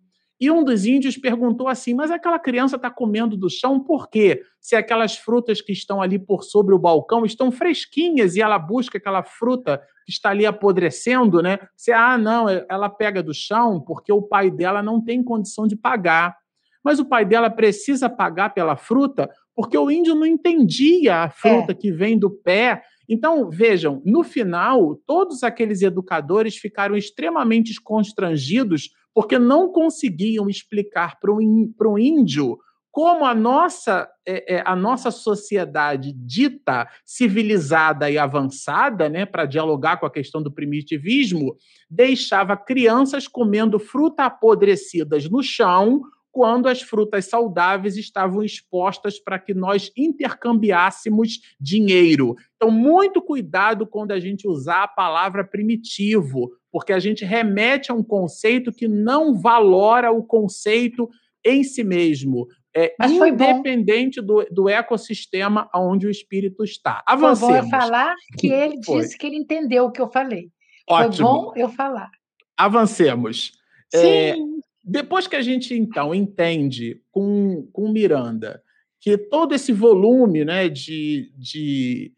E 0.40 0.50
um 0.50 0.64
dos 0.64 0.86
índios 0.86 1.16
perguntou 1.16 1.68
assim: 1.68 1.94
Mas 1.94 2.10
aquela 2.10 2.38
criança 2.38 2.76
está 2.76 2.90
comendo 2.90 3.36
do 3.36 3.50
chão 3.50 3.78
por 3.78 4.08
quê? 4.08 4.42
Se 4.60 4.74
aquelas 4.74 5.16
frutas 5.16 5.60
que 5.60 5.72
estão 5.72 6.00
ali 6.00 6.18
por 6.18 6.42
sobre 6.42 6.74
o 6.74 6.78
balcão 6.78 7.26
estão 7.26 7.52
fresquinhas 7.52 8.36
e 8.36 8.40
ela 8.40 8.58
busca 8.58 8.98
aquela 8.98 9.22
fruta 9.22 9.82
que 10.06 10.12
está 10.12 10.30
ali 10.30 10.46
apodrecendo, 10.46 11.42
né? 11.42 11.58
Você, 11.76 11.92
ah, 11.92 12.16
não, 12.16 12.46
ela 12.48 12.88
pega 12.88 13.22
do 13.22 13.34
chão 13.34 13.80
porque 13.80 14.12
o 14.12 14.22
pai 14.22 14.50
dela 14.50 14.82
não 14.82 15.00
tem 15.02 15.22
condição 15.22 15.66
de 15.66 15.76
pagar 15.76 16.34
mas 16.82 16.98
o 16.98 17.04
pai 17.04 17.24
dela 17.24 17.50
precisa 17.50 18.08
pagar 18.08 18.54
pela 18.54 18.76
fruta 18.76 19.30
porque 19.54 19.76
o 19.76 19.90
índio 19.90 20.14
não 20.14 20.26
entendia 20.26 21.16
a 21.16 21.30
fruta 21.30 21.72
é. 21.72 21.74
que 21.74 21.92
vem 21.92 22.18
do 22.18 22.30
pé. 22.30 22.82
Então, 23.08 23.50
vejam, 23.50 24.00
no 24.06 24.22
final, 24.22 24.98
todos 25.06 25.42
aqueles 25.42 25.82
educadores 25.82 26.56
ficaram 26.56 26.96
extremamente 26.96 27.78
constrangidos 27.82 28.90
porque 29.14 29.38
não 29.38 29.72
conseguiam 29.72 30.48
explicar 30.48 31.18
para 31.18 31.32
o 31.32 31.98
índio 31.98 32.58
como 32.90 33.24
a 33.24 33.34
nossa, 33.34 34.08
é, 34.26 34.56
é, 34.56 34.62
a 34.66 34.74
nossa 34.74 35.10
sociedade 35.10 36.12
dita 36.12 36.88
civilizada 37.04 38.10
e 38.10 38.18
avançada, 38.18 39.08
né, 39.08 39.24
para 39.24 39.46
dialogar 39.46 39.98
com 39.98 40.06
a 40.06 40.10
questão 40.10 40.42
do 40.42 40.50
primitivismo, 40.50 41.56
deixava 41.88 42.56
crianças 42.56 43.28
comendo 43.28 43.78
fruta 43.78 44.24
apodrecidas 44.24 45.28
no 45.30 45.42
chão 45.42 46.02
quando 46.32 46.68
as 46.68 46.80
frutas 46.80 47.26
saudáveis 47.26 47.96
estavam 47.96 48.42
expostas 48.42 49.18
para 49.18 49.38
que 49.38 49.52
nós 49.52 49.90
intercambiássemos 49.96 51.40
dinheiro. 51.60 52.36
Então, 52.56 52.70
muito 52.70 53.20
cuidado 53.20 53.86
quando 53.86 54.12
a 54.12 54.20
gente 54.20 54.46
usar 54.46 54.84
a 54.84 54.88
palavra 54.88 55.44
primitivo, 55.44 56.50
porque 56.70 56.92
a 56.92 56.98
gente 56.98 57.24
remete 57.24 57.90
a 57.90 57.94
um 57.94 58.02
conceito 58.02 58.72
que 58.72 58.86
não 58.86 59.34
valora 59.34 60.10
o 60.12 60.22
conceito 60.22 61.08
em 61.44 61.64
si 61.64 61.82
mesmo. 61.82 62.46
É 62.74 62.94
Mas 62.96 63.10
independente 63.10 64.20
do, 64.20 64.46
do 64.50 64.68
ecossistema 64.68 65.68
onde 65.74 66.06
o 66.06 66.10
espírito 66.10 66.62
está. 66.62 67.02
Avancemos. 67.04 67.40
Foi 67.40 67.60
bom 67.60 67.66
eu 67.66 67.70
falar 67.70 68.14
que 68.38 68.46
ele 68.52 68.78
disse 68.78 69.18
que 69.18 69.26
ele 69.26 69.36
entendeu 69.36 69.86
o 69.86 69.90
que 69.90 70.00
eu 70.00 70.08
falei. 70.08 70.50
Ótimo. 70.88 71.12
Foi 71.12 71.24
bom 71.24 71.52
eu 71.56 71.68
falar. 71.68 72.10
Avancemos. 72.56 73.52
É, 73.92 73.98
Sim. 73.98 74.08
É, 74.08 74.60
depois 74.90 75.28
que 75.28 75.36
a 75.36 75.40
gente, 75.40 75.72
então, 75.72 76.12
entende 76.12 77.00
com, 77.12 77.68
com 77.72 77.92
Miranda 77.92 78.60
que 79.00 79.16
todo 79.16 79.54
esse 79.54 79.72
volume 79.72 80.44
né, 80.44 80.68
de, 80.68 81.32
de, 81.38 82.12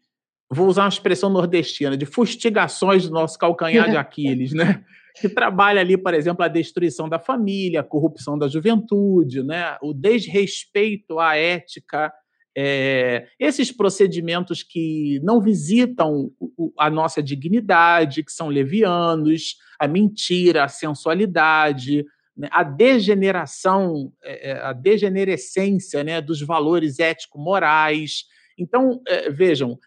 vou 0.49 0.67
usar 0.67 0.81
uma 0.81 0.89
expressão 0.89 1.29
nordestina, 1.29 1.95
de 1.95 2.07
fustigações 2.07 3.07
do 3.07 3.13
nosso 3.13 3.37
calcanhar 3.37 3.91
de 3.91 3.95
Aquiles, 3.97 4.53
né? 4.53 4.83
que 5.21 5.29
trabalha 5.29 5.81
ali, 5.81 5.95
por 5.95 6.15
exemplo, 6.15 6.43
a 6.43 6.47
destruição 6.47 7.07
da 7.07 7.19
família, 7.19 7.81
a 7.81 7.83
corrupção 7.83 8.39
da 8.39 8.47
juventude, 8.47 9.43
né? 9.43 9.77
o 9.79 9.93
desrespeito 9.93 11.19
à 11.19 11.35
ética, 11.35 12.11
é, 12.57 13.27
esses 13.39 13.71
procedimentos 13.71 14.63
que 14.63 15.19
não 15.23 15.39
visitam 15.39 16.31
a 16.79 16.89
nossa 16.89 17.21
dignidade, 17.21 18.23
que 18.23 18.31
são 18.31 18.47
levianos, 18.49 19.57
a 19.79 19.87
mentira, 19.87 20.63
a 20.63 20.67
sensualidade, 20.67 22.03
a 22.49 22.63
degeneração, 22.63 24.11
é, 24.23 24.51
é, 24.51 24.53
a 24.59 24.73
degenerescência 24.73 26.03
né, 26.03 26.19
dos 26.21 26.41
valores 26.41 26.99
ético-morais. 26.99 28.23
Então, 28.57 29.01
é, 29.07 29.29
vejam, 29.29 29.77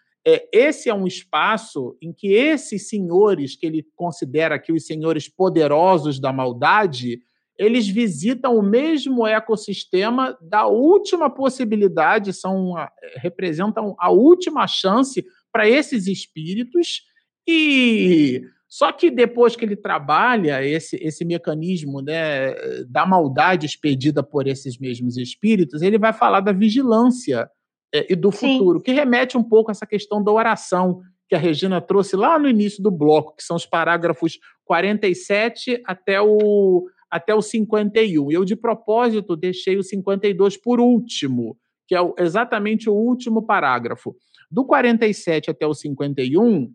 esse 0.53 0.89
é 0.89 0.95
um 0.95 1.07
espaço 1.07 1.97
em 2.03 2.13
que 2.13 2.33
esses 2.33 2.89
senhores, 2.89 3.55
que 3.55 3.65
ele 3.65 3.87
considera 3.95 4.57
aqui 4.57 4.73
os 4.73 4.85
senhores 4.85 5.29
poderosos 5.29 6.19
da 6.21 6.33
maldade, 6.33 7.21
eles 7.57 7.87
visitam 7.87 8.57
o 8.57 8.63
mesmo 8.63 9.25
ecossistema 9.25 10.37
da 10.41 10.67
última 10.67 11.31
possibilidade, 11.31 12.33
são 12.33 12.75
representam 13.17 13.95
a 14.01 14.11
última 14.11 14.67
chance 14.67 15.25
para 15.53 15.69
esses 15.69 16.09
espíritos 16.09 17.03
e 17.47 18.43
só 18.77 18.93
que 18.93 19.11
depois 19.11 19.57
que 19.57 19.65
ele 19.65 19.75
trabalha 19.75 20.63
esse, 20.63 20.97
esse 21.01 21.25
mecanismo 21.25 22.03
né, 22.03 22.53
da 22.87 23.07
maldade 23.07 23.65
expedida 23.65 24.23
por 24.23 24.47
esses 24.47 24.77
mesmos 24.77 25.17
espíritos, 25.17 25.81
ele 25.81 25.97
vai 25.97 26.13
falar 26.13 26.41
da 26.41 26.53
vigilância 26.53 27.49
é, 27.95 28.13
e 28.13 28.15
do 28.15 28.31
Sim. 28.31 28.59
futuro, 28.59 28.83
que 28.83 28.93
remete 28.93 29.35
um 29.39 29.43
pouco 29.43 29.71
a 29.71 29.73
essa 29.73 29.87
questão 29.87 30.23
da 30.23 30.31
oração 30.31 31.01
que 31.27 31.35
a 31.35 31.39
Regina 31.39 31.81
trouxe 31.81 32.17
lá 32.17 32.39
no 32.39 32.47
início 32.47 32.83
do 32.83 32.91
bloco, 32.91 33.35
que 33.37 33.43
são 33.43 33.57
os 33.57 33.65
parágrafos 33.65 34.39
47 34.67 35.81
até 35.87 36.21
o, 36.21 36.87
até 37.11 37.35
o 37.35 37.41
51. 37.41 38.31
E 38.31 38.35
eu, 38.35 38.45
de 38.45 38.55
propósito, 38.55 39.35
deixei 39.35 39.79
o 39.79 39.83
52 39.83 40.59
por 40.59 40.81
último, 40.81 41.57
que 41.89 41.97
é 41.97 42.01
exatamente 42.19 42.91
o 42.91 42.95
último 42.95 43.41
parágrafo. 43.41 44.15
Do 44.51 44.67
47 44.67 45.51
até 45.51 45.67
o 45.67 45.73
51, 45.73 46.71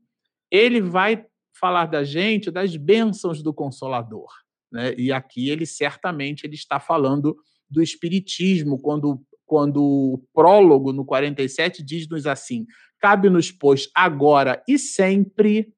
ele 0.50 0.82
vai 0.82 1.28
falar 1.62 1.86
da 1.86 2.04
gente 2.04 2.50
das 2.50 2.76
bênçãos 2.76 3.44
do 3.44 3.54
Consolador. 3.54 4.28
Né? 4.72 4.96
E 4.98 5.12
aqui 5.12 5.50
ele 5.50 5.66
certamente 5.68 6.44
ele 6.44 6.56
está 6.56 6.80
falando 6.80 7.38
do 7.70 7.82
Espiritismo, 7.82 8.82
quando, 8.82 9.22
quando 9.46 9.82
o 9.82 10.24
prólogo 10.34 10.92
no 10.92 11.06
47 11.06 11.84
diz-nos 11.84 12.26
assim: 12.26 12.66
cabe-nos, 13.00 13.52
pois, 13.52 13.90
agora 13.96 14.62
e 14.68 14.80
sempre 14.80 15.72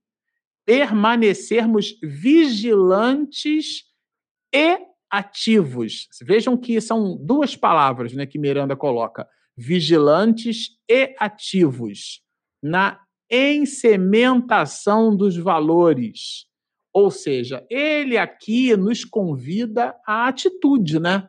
permanecermos 0.66 2.00
vigilantes 2.02 3.84
e 4.54 4.78
ativos. 5.12 6.08
Vejam 6.22 6.58
que 6.58 6.80
são 6.80 7.18
duas 7.18 7.56
palavras 7.56 8.14
né, 8.14 8.26
que 8.26 8.40
Miranda 8.40 8.76
coloca: 8.76 9.28
vigilantes 9.58 10.70
e 10.90 11.14
ativos 11.20 12.22
na 12.62 13.03
ensementação 13.30 15.16
dos 15.16 15.36
valores. 15.38 16.46
Ou 16.94 17.10
seja, 17.10 17.66
ele 17.70 18.18
aqui 18.18 18.76
nos 18.78 19.04
convida 19.04 19.96
à 20.06 20.28
atitude, 20.28 21.00
né? 21.00 21.28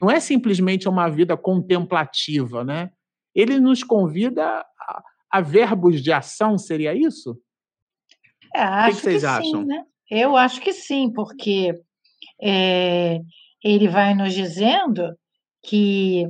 Não 0.00 0.10
é 0.10 0.20
simplesmente 0.20 0.88
uma 0.88 1.08
vida 1.08 1.36
contemplativa, 1.36 2.64
né? 2.64 2.90
Ele 3.34 3.58
nos 3.58 3.82
convida 3.82 4.44
a, 4.78 5.02
a 5.30 5.40
verbos 5.40 6.00
de 6.00 6.12
ação, 6.12 6.56
seria 6.56 6.94
isso? 6.94 7.36
É, 8.54 8.60
acho 8.62 8.98
o 8.98 9.00
que, 9.00 9.02
vocês 9.02 9.22
que 9.22 9.26
acham? 9.26 9.62
Sim, 9.62 9.64
né? 9.64 9.84
Eu 10.10 10.36
acho 10.36 10.60
que 10.60 10.72
sim, 10.72 11.12
porque 11.12 11.74
é, 12.40 13.18
ele 13.62 13.88
vai 13.88 14.14
nos 14.14 14.32
dizendo 14.32 15.16
que 15.64 16.24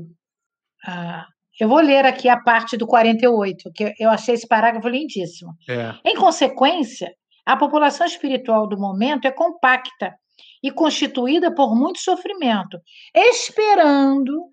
ah, 0.86 1.26
eu 1.61 1.68
vou 1.68 1.80
ler 1.80 2.05
aqui 2.05 2.28
a 2.28 2.40
parte 2.40 2.76
do 2.76 2.86
48, 2.86 3.70
que 3.72 3.94
eu 3.98 4.11
achei 4.11 4.34
esse 4.34 4.46
parágrafo 4.46 4.88
lindíssimo. 4.88 5.52
É. 5.68 5.94
Em 6.05 6.16
consequência, 6.16 7.14
a 7.46 7.57
população 7.57 8.07
espiritual 8.07 8.66
do 8.66 8.78
momento 8.78 9.26
é 9.26 9.30
compacta 9.30 10.14
e 10.62 10.70
constituída 10.70 11.55
por 11.55 11.76
muito 11.76 12.00
sofrimento, 12.00 12.78
esperando 13.14 14.48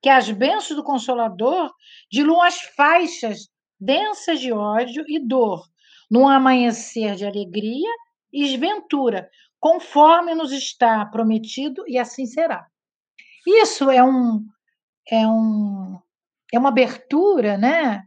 que 0.00 0.08
as 0.08 0.30
bênçãos 0.30 0.76
do 0.76 0.84
Consolador 0.84 1.70
diluam 2.10 2.42
as 2.42 2.60
faixas 2.76 3.48
densas 3.78 4.40
de 4.40 4.52
ódio 4.52 5.04
e 5.08 5.18
dor, 5.18 5.62
num 6.10 6.28
amanhecer 6.28 7.16
de 7.16 7.26
alegria 7.26 7.90
e 8.32 8.56
ventura, 8.56 9.28
conforme 9.58 10.34
nos 10.34 10.52
está 10.52 11.04
prometido, 11.06 11.82
e 11.86 11.98
assim 11.98 12.26
será. 12.26 12.66
Isso 13.46 13.90
é 13.90 14.02
um, 14.02 14.44
é 15.10 15.26
um 15.26 15.98
é 16.52 16.58
uma 16.58 16.68
abertura, 16.68 17.56
né? 17.56 18.02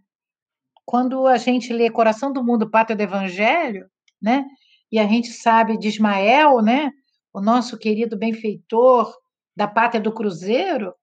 Quando 0.85 1.27
a 1.27 1.37
gente 1.37 1.73
lê 1.73 1.89
Coração 1.89 2.31
do 2.31 2.43
Mundo, 2.43 2.69
Pátria 2.69 2.95
do 2.95 3.01
Evangelho, 3.01 3.89
né? 4.21 4.45
E 4.91 4.99
a 4.99 5.07
gente 5.07 5.29
sabe 5.29 5.77
de 5.77 5.87
Ismael, 5.87 6.61
né? 6.61 6.91
O 7.33 7.41
nosso 7.41 7.77
querido 7.77 8.17
benfeitor 8.17 9.13
da 9.55 9.67
Pátria 9.67 10.01
do 10.01 10.13
Cruzeiro, 10.13 10.93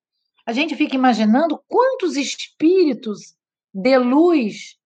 a 0.46 0.52
gente 0.52 0.74
fica 0.74 0.94
imaginando 0.94 1.62
quantos 1.68 2.16
espíritos 2.16 3.34
de 3.72 3.98
luz 3.98 4.76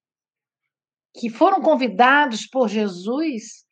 que 1.14 1.28
foram 1.28 1.60
convidados 1.60 2.46
por 2.46 2.68
Jesus 2.68 3.66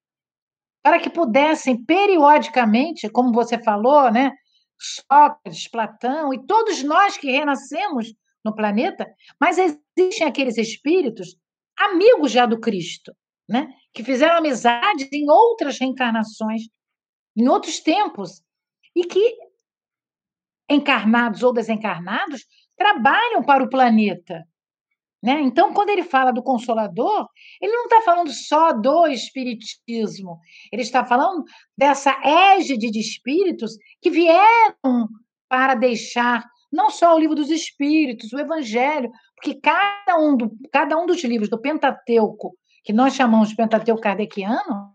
para 0.82 1.00
que 1.00 1.10
pudessem 1.10 1.84
periodicamente, 1.84 3.08
como 3.08 3.32
você 3.32 3.60
falou, 3.62 4.10
né? 4.10 4.32
Sócrates, 4.78 5.68
Platão 5.68 6.32
e 6.32 6.46
todos 6.46 6.82
nós 6.82 7.16
que 7.16 7.30
renascemos 7.30 8.14
no 8.47 8.55
planeta, 8.55 9.06
mas 9.39 9.59
existem 9.59 10.27
aqueles 10.27 10.56
espíritos 10.56 11.36
amigos 11.78 12.32
já 12.32 12.47
do 12.47 12.59
Cristo, 12.59 13.14
né? 13.48 13.68
que 13.93 14.02
fizeram 14.02 14.39
amizades 14.39 15.09
em 15.12 15.31
outras 15.31 15.78
reencarnações 15.78 16.62
em 17.36 17.48
outros 17.48 17.81
tempos, 17.81 18.43
e 18.94 19.05
que 19.05 19.36
encarnados 20.70 21.43
ou 21.43 21.52
desencarnados 21.52 22.47
trabalham 22.77 23.43
para 23.44 23.62
o 23.62 23.68
planeta. 23.68 24.43
Né? 25.23 25.40
Então, 25.43 25.73
quando 25.73 25.90
ele 25.90 26.02
fala 26.02 26.32
do 26.32 26.43
Consolador, 26.43 27.28
ele 27.60 27.73
não 27.73 27.85
está 27.85 28.01
falando 28.01 28.32
só 28.32 28.73
do 28.73 29.06
Espiritismo, 29.06 30.39
ele 30.73 30.82
está 30.82 31.05
falando 31.05 31.44
dessa 31.77 32.18
égide 32.24 32.90
de 32.90 33.01
espíritos 33.01 33.73
que 34.01 34.10
vieram 34.10 35.09
para 35.48 35.74
deixar 35.74 36.44
não 36.72 36.90
só 36.90 37.14
o 37.14 37.18
livro 37.18 37.34
dos 37.34 37.51
Espíritos, 37.51 38.32
o 38.32 38.38
Evangelho, 38.38 39.10
porque 39.36 39.59
cada 39.60 40.18
um, 40.18 40.36
do, 40.36 40.51
cada 40.72 40.97
um 40.98 41.06
dos 41.06 41.22
livros 41.24 41.48
do 41.48 41.60
Pentateuco, 41.60 42.56
que 42.84 42.93
nós 42.93 43.14
chamamos 43.14 43.51
de 43.51 43.56
Pentateuco 43.56 44.01
Kardeciano, 44.01 44.94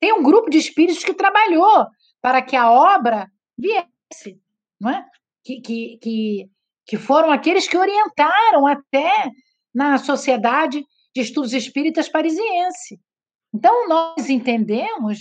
tem 0.00 0.12
um 0.12 0.22
grupo 0.22 0.50
de 0.50 0.58
espíritos 0.58 1.04
que 1.04 1.14
trabalhou 1.14 1.86
para 2.20 2.42
que 2.42 2.56
a 2.56 2.70
obra 2.70 3.28
viesse, 3.56 4.40
não 4.80 4.90
é? 4.90 5.04
que, 5.48 5.60
que, 5.60 5.98
que, 6.02 6.50
que 6.86 6.96
foram 6.98 7.30
aqueles 7.30 7.66
que 7.66 7.76
orientaram 7.76 8.66
até 8.66 9.30
na 9.74 9.96
Sociedade 9.96 10.84
de 11.14 11.22
Estudos 11.22 11.54
Espíritas 11.54 12.08
Parisiense. 12.08 13.00
Então, 13.54 13.88
nós 13.88 14.28
entendemos 14.28 15.20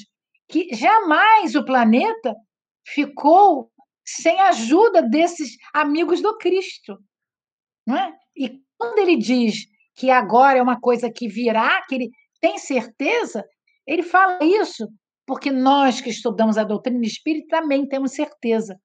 que 0.49 0.73
jamais 0.75 1.55
o 1.55 1.63
planeta 1.63 2.35
ficou 2.85 3.71
sem 4.07 4.39
a 4.39 4.49
ajuda 4.49 5.01
desses 5.01 5.57
amigos 5.73 6.21
do 6.21 6.37
Cristo. 6.37 6.97
Não 7.85 7.97
é? 7.97 8.13
E 8.35 8.59
quando 8.77 8.99
ele 8.99 9.17
diz 9.17 9.65
que 9.95 10.09
agora 10.09 10.59
é 10.59 10.61
uma 10.61 10.79
coisa 10.79 11.11
que 11.11 11.27
virá, 11.27 11.81
que 11.87 11.95
ele 11.95 12.11
tem 12.39 12.57
certeza, 12.57 13.43
ele 13.85 14.03
fala 14.03 14.43
isso 14.43 14.87
porque 15.25 15.51
nós 15.51 15.99
que 15.99 16.09
estudamos 16.09 16.57
a 16.57 16.63
doutrina 16.63 17.05
espírita 17.05 17.59
também 17.59 17.85
temos 17.85 18.13
certeza. 18.13 18.79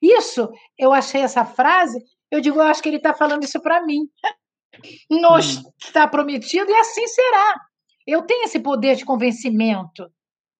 Isso, 0.00 0.48
eu 0.78 0.92
achei 0.92 1.22
essa 1.22 1.44
frase, 1.44 1.98
eu 2.30 2.40
digo, 2.40 2.58
eu 2.58 2.62
acho 2.62 2.80
que 2.80 2.88
ele 2.88 2.98
está 2.98 3.12
falando 3.12 3.42
isso 3.42 3.60
para 3.60 3.84
mim. 3.84 4.08
Nos 5.10 5.56
hum. 5.56 5.72
está 5.82 6.06
prometido 6.06 6.70
e 6.70 6.74
assim 6.74 7.06
será. 7.08 7.60
Eu 8.06 8.22
tenho 8.22 8.44
esse 8.44 8.60
poder 8.60 8.94
de 8.94 9.04
convencimento, 9.04 10.08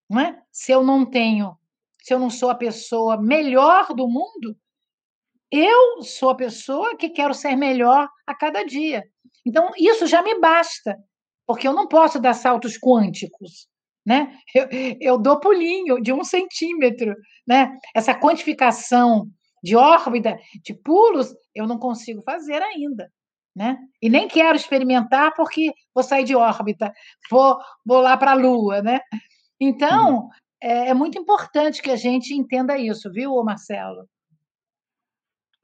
não 0.09 0.21
é? 0.21 0.43
Se 0.51 0.73
eu 0.73 0.83
não 0.83 1.09
tenho, 1.09 1.57
se 2.03 2.13
eu 2.15 2.19
não 2.19 2.31
sou 2.31 2.51
a 2.51 2.55
pessoa 2.55 3.21
melhor 3.21 3.95
do 3.95 4.09
mundo, 4.09 4.57
eu 5.51 6.03
sou 6.03 6.31
a 6.31 6.37
pessoa 6.37 6.97
que 6.97 7.11
quero 7.11 7.35
ser 7.35 7.57
melhor 7.57 8.09
a 8.27 8.35
cada 8.35 8.63
dia. 8.65 9.05
Então, 9.45 9.71
isso 9.77 10.07
já 10.07 10.23
me 10.23 10.39
basta, 10.39 10.97
porque 11.47 11.67
eu 11.67 11.73
não 11.73 11.89
posso 11.89 12.21
dar 12.21 12.35
saltos 12.35 12.79
quânticos. 12.79 13.69
Né? 14.07 14.39
Eu, 14.55 14.69
eu 15.01 15.19
dou 15.19 15.41
pulinho 15.41 16.01
de 16.01 16.13
um 16.13 16.25
centímetro. 16.25 17.15
Né? 17.47 17.77
Essa 17.95 18.15
quantificação 18.15 19.27
de 19.63 19.77
órbita, 19.77 20.39
de 20.65 20.73
pulos, 20.73 21.35
eu 21.55 21.67
não 21.67 21.79
consigo 21.79 22.23
fazer 22.23 22.63
ainda. 22.63 23.11
Né? 23.55 23.77
E 24.01 24.09
nem 24.09 24.29
quero 24.29 24.57
experimentar 24.57 25.35
porque 25.35 25.73
vou 25.93 26.05
sair 26.05 26.25
de 26.25 26.37
órbita, 26.37 26.93
vou, 27.31 27.59
vou 27.85 28.01
lá 28.01 28.17
para 28.17 28.31
a 28.31 28.35
Lua. 28.35 28.81
Né? 28.81 29.01
Então, 29.61 30.15
uhum. 30.15 30.29
É, 30.63 30.89
é, 30.89 30.95
muito 30.95 31.19
importante 31.19 31.83
que 31.83 31.91
a 31.91 31.97
gente 31.97 32.35
entenda 32.35 32.79
isso, 32.79 33.11
viu, 33.11 33.43
Marcelo? 33.43 34.09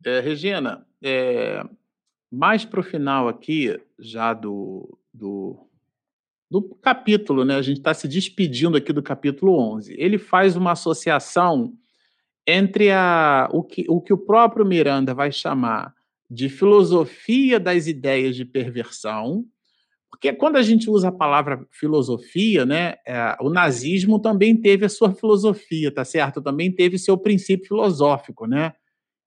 É, 0.05 0.21
Regina, 0.21 0.87
é, 1.03 1.63
mais 2.31 2.65
para 2.65 2.81
o 2.81 2.83
final 2.83 3.29
aqui, 3.29 3.79
já 3.99 4.33
do, 4.33 4.99
do, 5.13 5.69
do 6.51 6.63
capítulo, 6.77 7.45
né? 7.45 7.57
A 7.57 7.63
gente 7.63 7.79
está 7.79 7.93
se 7.93 8.09
despedindo 8.09 8.77
aqui 8.77 8.93
do 8.93 9.03
capítulo 9.03 9.59
11. 9.59 9.95
Ele 9.99 10.19
faz 10.19 10.57
uma 10.57 10.73
associação 10.73 11.73
entre 12.47 12.93
a, 12.93 13.49
o, 13.53 13.63
que, 13.63 13.85
o 13.89 14.01
que 14.01 14.13
o 14.13 14.19
próprio 14.19 14.65
Miranda 14.65 15.13
vai 15.13 15.33
chamar 15.33 15.95
de 16.31 16.49
filosofia 16.49 17.59
das 17.59 17.87
ideias 17.87 18.37
de 18.37 18.45
perversão, 18.45 19.45
porque 20.17 20.33
quando 20.33 20.57
a 20.57 20.63
gente 20.63 20.89
usa 20.89 21.09
a 21.09 21.13
palavra 21.13 21.67
filosofia, 21.71 22.65
né, 22.65 22.95
é, 23.07 23.37
o 23.39 23.51
nazismo 23.51 24.19
também 24.19 24.57
teve 24.57 24.87
a 24.87 24.89
sua 24.89 25.13
filosofia, 25.13 25.93
tá 25.93 26.07
certo? 26.07 26.41
Também 26.41 26.73
teve 26.73 26.99
seu 26.99 27.19
princípio 27.19 27.69
filosófico, 27.69 28.47
né? 28.47 28.73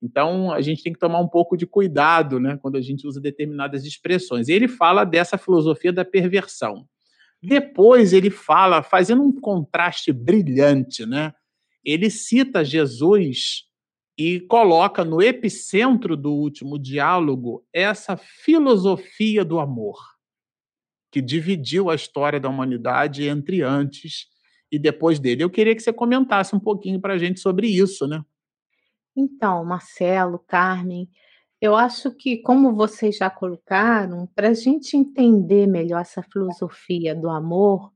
Então 0.01 0.51
a 0.51 0.61
gente 0.61 0.81
tem 0.81 0.91
que 0.91 0.97
tomar 0.97 1.19
um 1.19 1.27
pouco 1.27 1.55
de 1.55 1.67
cuidado, 1.67 2.39
né, 2.39 2.57
quando 2.59 2.75
a 2.75 2.81
gente 2.81 3.05
usa 3.05 3.21
determinadas 3.21 3.85
expressões. 3.85 4.47
E 4.47 4.53
ele 4.53 4.67
fala 4.67 5.03
dessa 5.03 5.37
filosofia 5.37 5.93
da 5.93 6.03
perversão. 6.03 6.87
Depois 7.39 8.11
ele 8.11 8.31
fala, 8.31 8.81
fazendo 8.81 9.21
um 9.21 9.31
contraste 9.31 10.11
brilhante, 10.11 11.05
né? 11.05 11.33
Ele 11.85 12.09
cita 12.09 12.65
Jesus 12.65 13.65
e 14.17 14.39
coloca 14.39 15.05
no 15.05 15.21
epicentro 15.21 16.17
do 16.17 16.33
último 16.33 16.79
diálogo 16.79 17.63
essa 17.71 18.17
filosofia 18.17 19.45
do 19.45 19.59
amor, 19.59 20.18
que 21.11 21.21
dividiu 21.21 21.89
a 21.89 21.95
história 21.95 22.39
da 22.39 22.49
humanidade 22.49 23.27
entre 23.27 23.61
antes 23.61 24.27
e 24.71 24.77
depois 24.77 25.19
dele. 25.19 25.43
Eu 25.43 25.49
queria 25.49 25.75
que 25.75 25.81
você 25.81 25.91
comentasse 25.91 26.55
um 26.55 26.59
pouquinho 26.59 26.99
para 26.99 27.15
a 27.15 27.17
gente 27.17 27.39
sobre 27.39 27.67
isso, 27.67 28.07
né? 28.07 28.23
Então, 29.15 29.65
Marcelo, 29.65 30.39
Carmen, 30.47 31.09
eu 31.61 31.75
acho 31.75 32.11
que, 32.11 32.37
como 32.37 32.73
vocês 32.73 33.17
já 33.17 33.29
colocaram, 33.29 34.27
para 34.33 34.49
a 34.49 34.53
gente 34.53 34.95
entender 34.95 35.67
melhor 35.67 36.01
essa 36.01 36.23
filosofia 36.23 37.13
do 37.13 37.29
amor, 37.29 37.91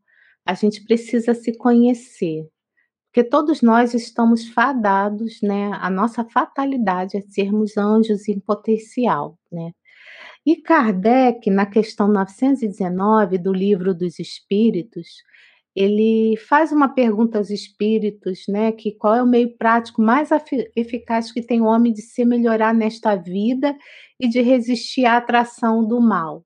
a 0.45 0.53
gente 0.53 0.83
precisa 0.83 1.33
se 1.33 1.57
conhecer. 1.57 2.45
Porque 3.07 3.23
todos 3.23 3.61
nós 3.61 3.93
estamos 3.93 4.49
fadados, 4.49 5.39
né? 5.41 5.71
A 5.79 5.89
nossa 5.89 6.25
fatalidade 6.25 7.15
é 7.15 7.21
sermos 7.21 7.77
anjos 7.77 8.27
em 8.27 8.39
potencial, 8.39 9.37
né? 9.51 9.71
E 10.45 10.57
Kardec, 10.57 11.49
na 11.49 11.65
questão 11.65 12.07
919 12.07 13.37
do 13.37 13.53
Livro 13.53 13.93
dos 13.95 14.19
Espíritos, 14.19 15.07
ele 15.75 16.37
faz 16.37 16.71
uma 16.71 16.89
pergunta 16.89 17.37
aos 17.37 17.49
espíritos, 17.49 18.43
né, 18.47 18.71
que 18.71 18.91
qual 18.91 19.15
é 19.15 19.23
o 19.23 19.27
meio 19.27 19.57
prático 19.57 20.01
mais 20.01 20.29
eficaz 20.75 21.31
que 21.31 21.41
tem 21.41 21.61
o 21.61 21.65
homem 21.65 21.93
de 21.93 22.01
se 22.01 22.23
melhorar 22.25 22.73
nesta 22.73 23.15
vida 23.15 23.75
e 24.19 24.27
de 24.27 24.41
resistir 24.41 25.05
à 25.05 25.17
atração 25.17 25.85
do 25.87 25.99
mal. 25.99 26.45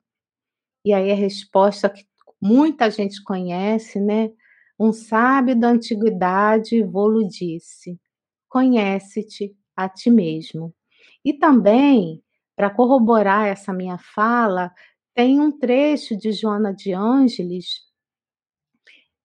E 0.86 0.94
aí 0.94 1.12
a 1.12 1.16
resposta 1.16 1.90
que 1.90 2.06
muita 2.42 2.90
gente 2.92 3.22
conhece, 3.24 4.00
né? 4.00 4.32
Um 4.80 4.94
sábio 4.94 5.60
da 5.60 5.70
antiguidade 5.70 6.84
vou 6.84 7.28
disse: 7.28 8.00
conhece-te 8.50 9.56
a 9.76 9.90
ti 9.90 10.10
mesmo. 10.12 10.74
E 11.26 11.34
também, 11.34 12.22
para 12.58 12.72
corroborar 12.72 13.48
essa 13.48 13.72
minha 13.72 14.00
fala, 14.00 14.74
tem 15.16 15.40
um 15.40 15.52
trecho 15.52 16.18
de 16.18 16.32
Joana 16.32 16.74
de 16.74 16.92
Ângeles 16.92 17.88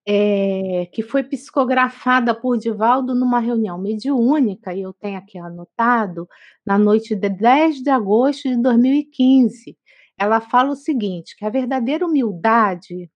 é, 0.07 0.85
que 0.91 1.01
foi 1.01 1.23
psicografada 1.23 2.35
por 2.35 2.57
Divaldo 2.57 3.15
numa 3.15 3.39
reunião 3.39 3.77
mediúnica, 3.77 4.73
e 4.73 4.81
eu 4.81 4.93
tenho 4.93 5.17
aqui 5.17 5.37
anotado, 5.37 6.27
na 6.65 6.77
noite 6.77 7.15
de 7.15 7.29
10 7.29 7.81
de 7.81 7.89
agosto 7.89 8.49
de 8.49 8.61
2015. 8.61 9.77
Ela 10.17 10.41
fala 10.41 10.71
o 10.71 10.75
seguinte: 10.75 11.35
que 11.37 11.45
a 11.45 11.49
verdadeira 11.49 12.05
humildade 12.05 13.09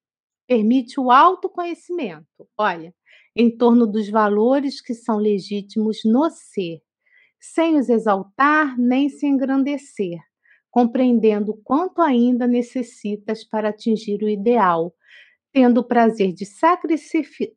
permite 0.47 0.99
o 0.99 1.11
autoconhecimento, 1.11 2.47
olha, 2.57 2.93
em 3.35 3.55
torno 3.55 3.85
dos 3.85 4.09
valores 4.09 4.81
que 4.81 4.93
são 4.93 5.17
legítimos 5.17 5.99
no 6.05 6.29
ser, 6.31 6.81
sem 7.39 7.77
os 7.77 7.89
exaltar 7.89 8.77
nem 8.77 9.09
se 9.09 9.25
engrandecer, 9.25 10.19
compreendendo 10.69 11.59
quanto 11.63 12.01
ainda 12.01 12.47
necessitas 12.47 13.43
para 13.43 13.69
atingir 13.69 14.23
o 14.23 14.29
ideal 14.29 14.93
tendo 15.57 15.79
o 15.79 15.83
prazer 15.83 16.33
de 16.33 16.45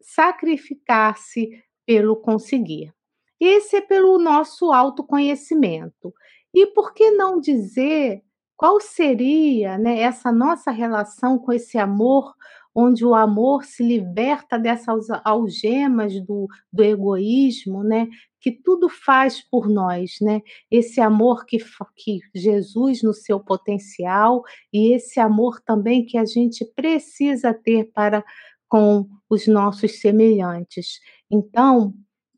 sacrificar-se 0.01 1.51
pelo 1.85 2.17
conseguir. 2.17 2.95
Esse 3.39 3.77
é 3.77 3.81
pelo 3.83 4.19
nosso 4.19 4.73
autoconhecimento. 4.73 6.15
E 6.55 6.67
por 6.69 6.95
que 6.95 7.11
não 7.11 7.39
dizer 7.39 8.23
qual 8.57 8.81
seria 8.81 9.77
né, 9.77 10.01
essa 10.01 10.33
nossa 10.33 10.71
relação 10.71 11.39
com 11.39 11.53
esse 11.53 11.77
amor 11.77 12.35
onde 12.75 13.05
o 13.05 13.15
amor 13.15 13.65
se 13.65 13.83
liberta 13.83 14.59
dessas 14.59 15.09
algemas 15.23 16.19
do, 16.25 16.49
do 16.73 16.83
egoísmo, 16.83 17.85
né? 17.85 18.09
Que 18.41 18.51
tudo 18.51 18.89
faz 18.89 19.41
por 19.41 19.69
nós, 19.69 20.17
né? 20.21 20.41
Esse 20.71 21.01
amor 21.01 21.45
que, 21.45 21.59
que 21.97 22.21
Jesus 22.35 23.03
no 23.03 23.13
seu 23.13 23.39
potencial 23.39 24.43
e 24.73 24.95
esse 24.95 25.21
amor 25.21 25.61
também 25.61 26.05
que 26.05 26.17
a 26.17 26.25
gente 26.25 26.65
precisa 26.65 27.53
ter 27.53 27.91
para 27.93 28.25
com 28.69 29.07
os 29.29 29.47
nossos 29.47 30.01
semelhantes. 30.01 31.01
Então, 31.31 31.93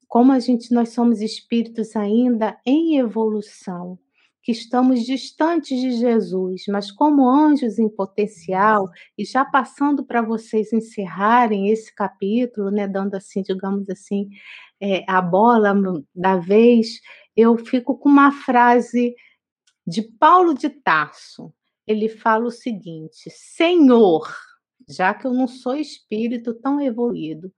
como 0.08 0.32
a 0.32 0.40
gente 0.40 0.74
nós 0.74 0.90
somos 0.90 1.20
espíritos 1.20 1.94
ainda 1.94 2.58
em 2.66 2.98
evolução, 2.98 3.98
que 4.42 4.50
estamos 4.50 5.04
distantes 5.04 5.80
de 5.80 5.92
Jesus, 5.92 6.64
mas 6.68 6.90
como 6.90 7.28
anjos 7.28 7.78
em 7.78 7.88
potencial, 7.88 8.90
e 9.16 9.24
já 9.24 9.44
passando 9.44 10.04
para 10.04 10.20
vocês 10.20 10.72
encerrarem 10.72 11.68
esse 11.68 11.94
capítulo, 11.94 12.70
né, 12.70 12.88
dando 12.88 13.14
assim, 13.14 13.40
digamos 13.42 13.88
assim, 13.88 14.28
é, 14.82 15.04
a 15.06 15.22
bola 15.22 15.72
da 16.12 16.36
vez, 16.36 17.00
eu 17.36 17.56
fico 17.56 17.96
com 17.96 18.08
uma 18.08 18.32
frase 18.32 19.14
de 19.86 20.02
Paulo 20.02 20.54
de 20.54 20.68
Tarso. 20.68 21.54
Ele 21.86 22.08
fala 22.08 22.46
o 22.46 22.50
seguinte: 22.50 23.30
Senhor, 23.30 24.28
já 24.88 25.14
que 25.14 25.24
eu 25.24 25.32
não 25.32 25.46
sou 25.46 25.76
espírito 25.76 26.52
tão 26.52 26.80
evoluído, 26.80 27.52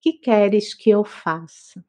que 0.00 0.12
queres 0.12 0.72
que 0.72 0.90
eu 0.90 1.02
faça? 1.02 1.84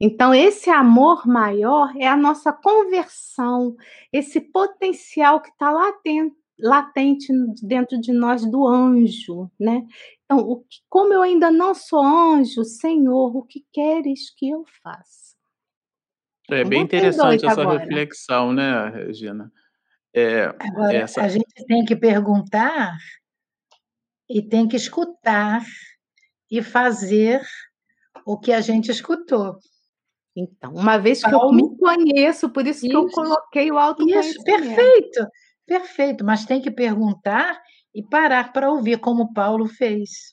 Então, 0.00 0.34
esse 0.34 0.70
amor 0.70 1.26
maior 1.26 1.94
é 1.96 2.08
a 2.08 2.16
nossa 2.16 2.52
conversão, 2.52 3.76
esse 4.12 4.40
potencial 4.40 5.40
que 5.40 5.50
está 5.50 5.70
latente, 5.70 6.34
latente 6.58 7.28
dentro 7.62 8.00
de 8.00 8.12
nós 8.12 8.44
do 8.50 8.66
anjo, 8.66 9.48
né? 9.60 9.86
Então, 10.30 10.44
o 10.46 10.60
que, 10.60 10.80
como 10.90 11.14
eu 11.14 11.22
ainda 11.22 11.50
não 11.50 11.74
sou 11.74 12.04
anjo, 12.04 12.62
Senhor, 12.62 13.34
o 13.34 13.42
que 13.42 13.64
queres 13.72 14.28
que 14.36 14.50
eu 14.50 14.62
faça? 14.82 15.34
É 16.50 16.64
bem 16.64 16.82
interessante 16.82 17.46
essa 17.46 17.62
agora. 17.62 17.78
reflexão, 17.78 18.52
né, 18.52 18.90
Regina? 18.90 19.50
É, 20.14 20.44
agora, 20.60 20.96
essa... 20.98 21.22
a 21.22 21.28
gente 21.28 21.46
tem 21.66 21.82
que 21.82 21.96
perguntar 21.96 22.94
e 24.28 24.42
tem 24.42 24.68
que 24.68 24.76
escutar 24.76 25.64
e 26.50 26.62
fazer 26.62 27.40
o 28.26 28.38
que 28.38 28.52
a 28.52 28.60
gente 28.60 28.90
escutou. 28.90 29.58
Então, 30.36 30.74
uma 30.74 30.98
vez 30.98 31.22
que 31.22 31.30
Paulo, 31.30 31.48
eu 31.48 31.52
me 31.54 31.76
conheço, 31.78 32.50
por 32.50 32.66
isso, 32.66 32.86
isso, 32.86 32.88
que 32.88 32.96
eu 32.96 33.08
coloquei 33.08 33.72
o 33.72 33.78
autoconhecimento. 33.78 34.40
Isso, 34.40 34.44
perfeito, 34.44 35.26
perfeito, 35.66 36.24
mas 36.24 36.44
tem 36.44 36.60
que 36.60 36.70
perguntar 36.70 37.58
e 37.98 38.02
parar 38.02 38.52
para 38.52 38.70
ouvir, 38.70 39.00
como 39.00 39.32
Paulo 39.34 39.66
fez. 39.66 40.32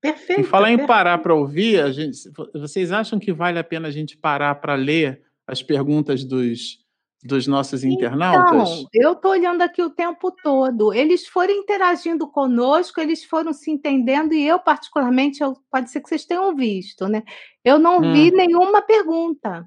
Perfeito. 0.00 0.40
E 0.40 0.44
falar 0.44 0.66
perfeito. 0.66 0.82
em 0.82 0.86
parar 0.88 1.18
para 1.18 1.32
ouvir, 1.32 1.92
gente, 1.92 2.18
vocês 2.52 2.90
acham 2.90 3.16
que 3.16 3.32
vale 3.32 3.60
a 3.60 3.64
pena 3.64 3.86
a 3.86 3.90
gente 3.92 4.16
parar 4.16 4.56
para 4.56 4.74
ler 4.74 5.22
as 5.46 5.62
perguntas 5.62 6.24
dos, 6.24 6.80
dos 7.22 7.46
nossos 7.46 7.84
internautas? 7.84 8.70
Então, 8.70 8.88
eu 8.92 9.12
estou 9.12 9.30
olhando 9.30 9.62
aqui 9.62 9.84
o 9.84 9.88
tempo 9.88 10.32
todo. 10.42 10.92
Eles 10.92 11.28
foram 11.28 11.54
interagindo 11.54 12.26
conosco, 12.26 13.00
eles 13.00 13.22
foram 13.22 13.52
se 13.52 13.70
entendendo, 13.70 14.34
e 14.34 14.44
eu, 14.44 14.58
particularmente, 14.58 15.44
eu, 15.44 15.56
pode 15.70 15.92
ser 15.92 16.00
que 16.00 16.08
vocês 16.08 16.24
tenham 16.24 16.56
visto, 16.56 17.06
né? 17.06 17.22
Eu 17.64 17.78
não 17.78 17.98
hum. 17.98 18.12
vi 18.12 18.32
nenhuma 18.32 18.82
pergunta. 18.82 19.64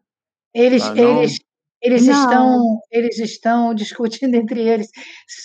Eles, 0.53 0.84
ah, 0.84 0.97
eles, 0.97 1.36
eles 1.81 2.07
estão, 2.07 2.79
eles 2.91 3.19
estão 3.19 3.73
discutindo 3.75 4.35
entre 4.35 4.61
eles. 4.61 4.87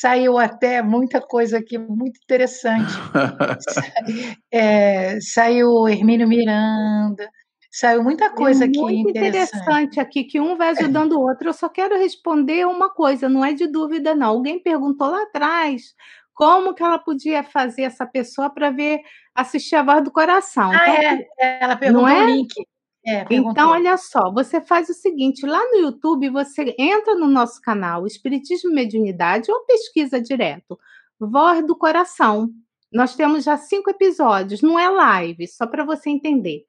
Saiu 0.00 0.38
até 0.38 0.82
muita 0.82 1.20
coisa 1.20 1.59
aqui 1.59 1.78
muito 1.78 2.18
interessante. 2.22 2.92
é, 4.52 5.18
saiu 5.20 5.88
Hermínio 5.88 6.28
Miranda, 6.28 7.28
Saiu 7.74 8.04
muita 8.04 8.28
coisa 8.28 8.64
é 8.64 8.68
aqui 8.68 8.78
muito 8.78 9.09
interessante. 9.09 9.56
interessante 9.56 9.98
aqui, 9.98 10.24
que 10.24 10.38
um 10.38 10.59
vai 10.59 10.68
ajudando 10.68 11.12
o 11.12 11.22
outro. 11.22 11.48
Eu 11.48 11.54
só 11.54 11.70
quero 11.70 11.96
responder 11.96 12.66
uma 12.66 12.90
coisa, 12.90 13.30
não 13.30 13.42
é 13.42 13.54
de 13.54 13.66
dúvida, 13.66 14.14
não. 14.14 14.28
Alguém 14.28 14.62
perguntou 14.62 15.09
lá 15.09 15.22
atrás 15.22 15.94
como 16.34 16.74
que 16.74 16.82
ela 16.82 16.98
podia 16.98 17.42
fazer 17.42 17.82
essa 17.82 18.04
pessoa 18.04 18.50
para 18.50 18.70
ver, 18.70 19.00
assistir 19.34 19.76
a 19.76 19.82
voz 19.82 20.04
do 20.04 20.12
coração. 20.12 20.70
Ah, 20.70 20.86
então, 20.86 21.24
é, 21.40 21.59
ela 21.62 21.74
perguntou 21.74 22.02
não 22.02 22.09
é? 22.09 22.22
o 22.22 22.26
link. 22.26 22.52
É, 23.04 23.26
então, 23.30 23.70
olha 23.70 23.96
só, 23.96 24.32
você 24.32 24.60
faz 24.60 24.88
o 24.88 24.94
seguinte: 24.94 25.44
lá 25.44 25.60
no 25.70 25.78
YouTube, 25.78 26.30
você 26.30 26.74
entra 26.78 27.14
no 27.14 27.26
nosso 27.26 27.60
canal 27.60 28.06
Espiritismo 28.06 28.70
e 28.70 28.74
Mediunidade 28.74 29.50
ou 29.50 29.64
pesquisa 29.64 30.20
direto, 30.20 30.78
Voz 31.18 31.66
do 31.66 31.76
Coração. 31.76 32.50
Nós 32.92 33.16
temos 33.16 33.44
já 33.44 33.56
cinco 33.56 33.90
episódios, 33.90 34.60
não 34.62 34.78
é 34.78 34.88
live, 34.88 35.48
só 35.48 35.66
para 35.66 35.84
você 35.84 36.10
entender. 36.10 36.64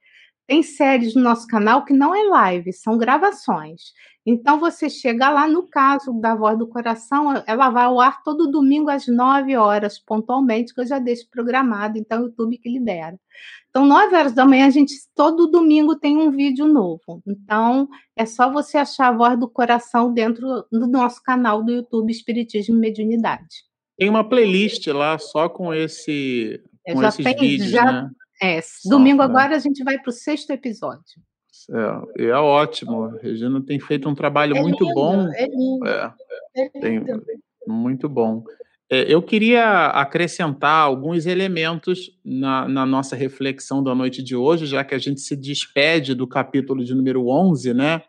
Tem 0.48 0.62
séries 0.62 1.16
no 1.16 1.22
nosso 1.22 1.48
canal 1.48 1.86
que 1.86 1.94
não 1.94 2.14
é 2.14 2.24
live, 2.24 2.74
são 2.74 2.98
gravações. 2.98 3.94
Então 4.26 4.60
você 4.60 4.90
chega 4.90 5.30
lá, 5.30 5.48
no 5.48 5.68
caso 5.68 6.14
da 6.14 6.34
Voz 6.36 6.58
do 6.58 6.68
Coração, 6.68 7.44
ela 7.46 7.70
vai 7.70 7.86
ao 7.86 8.00
ar 8.00 8.24
todo 8.24 8.52
domingo 8.52 8.90
às 8.90 9.08
9 9.08 9.56
horas, 9.58 10.00
pontualmente, 10.00 10.74
que 10.74 10.82
eu 10.82 10.88
já 10.88 11.00
deixo 11.00 11.30
programado, 11.30 11.98
então 11.98 12.22
o 12.22 12.26
YouTube 12.26 12.58
que 12.58 12.70
libera. 12.70 13.18
Então, 13.70 13.88
9 13.88 14.16
horas 14.16 14.34
da 14.34 14.46
manhã, 14.46 14.68
a 14.68 14.70
gente 14.70 14.94
todo 15.16 15.50
domingo 15.50 15.96
tem 15.96 16.16
um 16.16 16.30
vídeo 16.30 16.68
novo. 16.68 17.24
Então, 17.26 17.90
é 18.16 18.24
só 18.24 18.52
você 18.52 18.78
achar 18.78 19.08
a 19.08 19.12
Voz 19.18 19.40
do 19.40 19.50
Coração 19.50 20.14
dentro 20.14 20.64
do 20.72 20.88
nosso 20.88 21.24
canal 21.24 21.64
do 21.64 21.72
YouTube 21.72 22.12
Espiritismo 22.12 22.76
e 22.76 22.80
Mediunidade. 22.80 23.64
Tem 23.98 24.08
uma 24.08 24.24
playlist 24.24 24.86
lá 24.88 25.18
só 25.18 25.50
com 25.50 25.74
esse 25.74 26.62
com 26.86 27.02
já 27.02 27.10
esses 27.10 27.24
tem, 27.24 27.36
vídeos, 27.36 27.70
já, 27.72 28.04
né? 28.04 28.12
É, 28.44 28.60
domingo 28.86 29.20
né? 29.20 29.26
agora 29.26 29.56
a 29.56 29.60
gente 29.60 29.84
vai 29.84 29.98
para 29.98 30.10
o 30.10 30.14
sexto 30.14 30.52
episódio. 30.52 31.22
É, 32.18 32.26
é 32.26 32.36
ótimo. 32.36 33.06
A 33.06 33.18
Regina 33.22 33.62
tem 33.62 33.80
feito 33.80 34.10
um 34.10 34.16
trabalho 34.16 34.58
é 34.58 34.62
muito 34.62 34.84
lindo, 34.84 34.96
bom. 34.96 35.30
É 35.34 35.48
lindo. 35.48 35.88
É, 35.88 36.14
é 36.56 36.90
lindo. 36.90 37.22
Tem, 37.22 37.38
muito 37.66 38.10
bom. 38.10 38.44
É, 38.90 39.12
eu 39.12 39.22
queria 39.22 39.88
acrescentar 39.88 40.84
alguns 40.84 41.26
elementos 41.26 42.12
na, 42.24 42.68
na, 42.68 42.86
nossa 42.86 43.16
reflexão 43.16 43.82
da 43.82 43.96
noite 43.96 44.22
de 44.22 44.36
hoje, 44.36 44.66
já 44.66 44.84
que 44.84 44.94
a 44.94 45.00
gente 45.00 45.22
se 45.22 45.36
despede 45.36 46.14
do 46.14 46.28
capítulo 46.28 46.84
de 46.84 46.94
número 46.94 47.28
11, 47.28 47.74
né? 47.74 48.02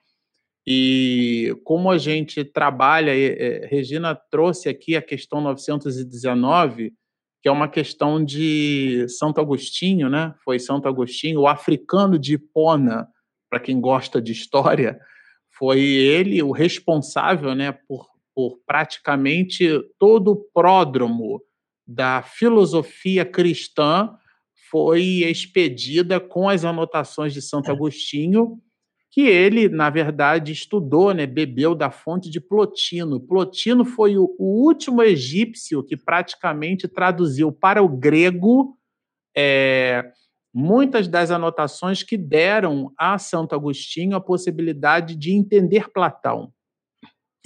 E 0.67 1.57
como 1.63 1.91
a 1.91 1.99
gente 1.99 2.43
trabalha, 2.45 3.13
é, 3.15 3.67
Regina 3.67 4.15
trouxe 4.15 4.69
aqui 4.69 4.97
a 4.97 5.03
questão 5.03 5.41
919, 5.41 6.93
que 7.45 7.49
é 7.49 7.53
uma 7.53 7.69
questão 7.69 8.25
de 8.25 9.07
Santo 9.07 9.39
Agostinho, 9.39 10.09
né? 10.09 10.35
Foi 10.43 10.59
Santo 10.59 10.89
Agostinho, 10.89 11.41
o 11.41 11.47
africano 11.47 12.19
de 12.19 12.37
Hipona, 12.37 13.07
para 13.51 13.61
quem 13.61 13.79
gosta 13.83 14.19
de 14.19 14.33
história, 14.33 14.99
foi 15.51 15.79
ele 15.79 16.43
o 16.43 16.53
responsável, 16.53 17.55
né, 17.55 17.71
por, 17.71 18.07
por 18.35 18.61
praticamente 18.67 19.69
todo 19.99 20.29
o 20.29 20.37
pródromo 20.55 21.39
da 21.87 22.23
filosofia 22.23 23.27
cristã 23.27 24.17
foi 24.71 25.03
expedida 25.03 26.19
com 26.19 26.49
as 26.49 26.65
anotações 26.65 27.35
de 27.35 27.43
Santo 27.43 27.71
Agostinho 27.71 28.59
que 29.15 29.21
ele, 29.21 29.69
na 29.69 29.91
verdade, 29.91 30.51
estudou, 30.51 31.15
né, 31.15 31.25
bebeu 31.25 31.73
da 31.73 31.89
fonte 31.89 32.29
de 32.29 32.41
Plotino. 32.41 33.21
Plotino 33.21 33.85
foi 33.85 34.19
o, 34.19 34.35
o 34.37 34.67
último 34.67 35.01
egípcio 35.05 35.85
que 35.85 35.97
praticamente 35.97 36.89
traduziu 36.89 37.53
para 37.53 37.81
o 37.81 37.89
grego 37.89 38.77
é, 39.37 40.05
muitas 40.53 41.07
das 41.07 41.31
anotações 41.31 42.03
que 42.03 42.17
deram 42.17 42.93
a 42.99 43.17
Santo 43.17 43.55
Agostinho 43.55 44.17
a 44.17 44.21
possibilidade 44.21 45.15
de 45.15 45.33
entender 45.33 45.93
Platão. 45.93 46.53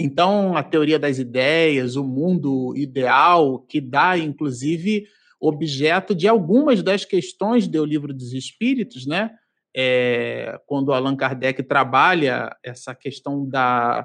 Então, 0.00 0.56
a 0.56 0.62
teoria 0.62 0.98
das 0.98 1.18
ideias, 1.18 1.96
o 1.96 2.04
mundo 2.04 2.72
ideal, 2.78 3.58
que 3.58 3.78
dá, 3.78 4.16
inclusive, 4.16 5.04
objeto 5.38 6.14
de 6.14 6.26
algumas 6.26 6.82
das 6.82 7.04
questões 7.04 7.68
do 7.68 7.84
Livro 7.84 8.14
dos 8.14 8.32
Espíritos, 8.32 9.06
né? 9.06 9.32
É, 9.80 10.60
quando 10.66 10.92
Allan 10.92 11.14
Kardec 11.14 11.62
trabalha 11.62 12.50
essa 12.64 12.96
questão 12.96 13.48
da, 13.48 14.04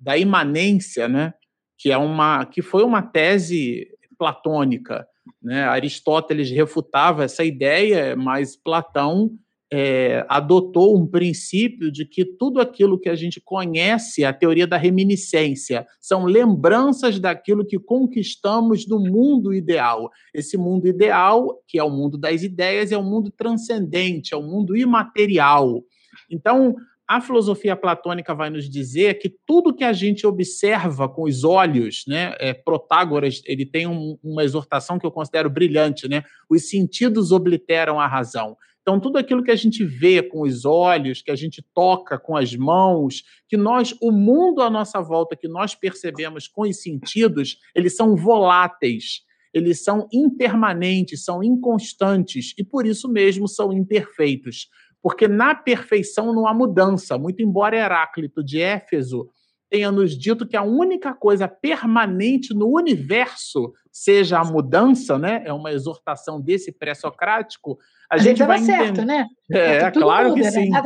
da 0.00 0.16
imanência, 0.16 1.08
né? 1.08 1.34
que, 1.76 1.90
é 1.90 1.98
uma, 1.98 2.46
que 2.46 2.62
foi 2.62 2.84
uma 2.84 3.02
tese 3.02 3.88
platônica. 4.16 5.04
Né? 5.42 5.64
Aristóteles 5.64 6.52
refutava 6.52 7.24
essa 7.24 7.42
ideia, 7.42 8.14
mas 8.14 8.54
Platão 8.54 9.28
é, 9.72 10.24
adotou 10.28 10.96
um 10.96 11.06
princípio 11.06 11.92
de 11.92 12.06
que 12.06 12.24
tudo 12.24 12.60
aquilo 12.60 12.98
que 12.98 13.08
a 13.08 13.14
gente 13.14 13.40
conhece, 13.40 14.24
a 14.24 14.32
teoria 14.32 14.66
da 14.66 14.76
reminiscência, 14.76 15.86
são 16.00 16.24
lembranças 16.24 17.18
daquilo 17.18 17.66
que 17.66 17.78
conquistamos 17.78 18.86
do 18.86 18.98
mundo 18.98 19.52
ideal. 19.52 20.10
Esse 20.32 20.56
mundo 20.56 20.86
ideal, 20.86 21.62
que 21.66 21.78
é 21.78 21.84
o 21.84 21.90
mundo 21.90 22.16
das 22.16 22.42
ideias, 22.42 22.92
é 22.92 22.98
um 22.98 23.08
mundo 23.08 23.30
transcendente, 23.30 24.32
é 24.32 24.36
um 24.36 24.46
mundo 24.46 24.76
imaterial. 24.76 25.82
Então, 26.30 26.74
a 27.08 27.22
filosofia 27.22 27.74
platônica 27.74 28.34
vai 28.34 28.50
nos 28.50 28.68
dizer 28.68 29.14
que 29.18 29.34
tudo 29.46 29.74
que 29.74 29.82
a 29.82 29.94
gente 29.94 30.26
observa 30.26 31.08
com 31.08 31.22
os 31.22 31.42
olhos, 31.42 32.04
né, 32.06 32.34
é, 32.38 32.52
Protágoras 32.52 33.40
ele 33.46 33.64
tem 33.64 33.86
um, 33.86 34.18
uma 34.22 34.44
exortação 34.44 34.98
que 34.98 35.06
eu 35.06 35.10
considero 35.10 35.48
brilhante, 35.48 36.06
né, 36.06 36.22
os 36.50 36.68
sentidos 36.68 37.32
obliteram 37.32 37.98
a 37.98 38.06
razão. 38.06 38.54
Então, 38.88 38.98
tudo 38.98 39.18
aquilo 39.18 39.44
que 39.44 39.50
a 39.50 39.54
gente 39.54 39.84
vê 39.84 40.22
com 40.22 40.40
os 40.40 40.64
olhos, 40.64 41.20
que 41.20 41.30
a 41.30 41.36
gente 41.36 41.62
toca 41.74 42.18
com 42.18 42.34
as 42.34 42.56
mãos, 42.56 43.22
que 43.46 43.54
nós, 43.54 43.94
o 44.00 44.10
mundo 44.10 44.62
à 44.62 44.70
nossa 44.70 44.98
volta, 44.98 45.36
que 45.36 45.46
nós 45.46 45.74
percebemos 45.74 46.48
com 46.48 46.62
os 46.62 46.80
sentidos, 46.80 47.58
eles 47.74 47.94
são 47.94 48.16
voláteis, 48.16 49.20
eles 49.52 49.84
são 49.84 50.08
impermanentes, 50.10 51.22
são 51.22 51.44
inconstantes 51.44 52.54
e 52.56 52.64
por 52.64 52.86
isso 52.86 53.10
mesmo 53.10 53.46
são 53.46 53.74
imperfeitos. 53.74 54.68
Porque 55.02 55.28
na 55.28 55.54
perfeição 55.54 56.32
não 56.32 56.46
há 56.46 56.54
mudança, 56.54 57.18
muito 57.18 57.42
embora 57.42 57.76
Heráclito 57.76 58.42
de 58.42 58.58
Éfeso 58.62 59.28
tenha 59.68 59.92
nos 59.92 60.16
dito 60.16 60.46
que 60.46 60.56
a 60.56 60.62
única 60.62 61.12
coisa 61.12 61.46
permanente 61.46 62.54
no 62.54 62.74
universo 62.74 63.70
seja 63.98 64.38
a 64.38 64.44
mudança, 64.44 65.18
né? 65.18 65.42
É 65.44 65.52
uma 65.52 65.72
exortação 65.72 66.40
desse 66.40 66.70
pré-socrático. 66.70 67.78
A, 68.08 68.14
a 68.14 68.18
gente, 68.18 68.38
gente 68.38 68.46
vai 68.46 68.58
certo, 68.60 69.04
né? 69.04 69.26
É, 69.50 69.90
claro 69.90 70.30
muda, 70.30 70.40
que 70.40 70.46
né? 70.46 70.50
sim. 70.50 70.70
Né? 70.70 70.82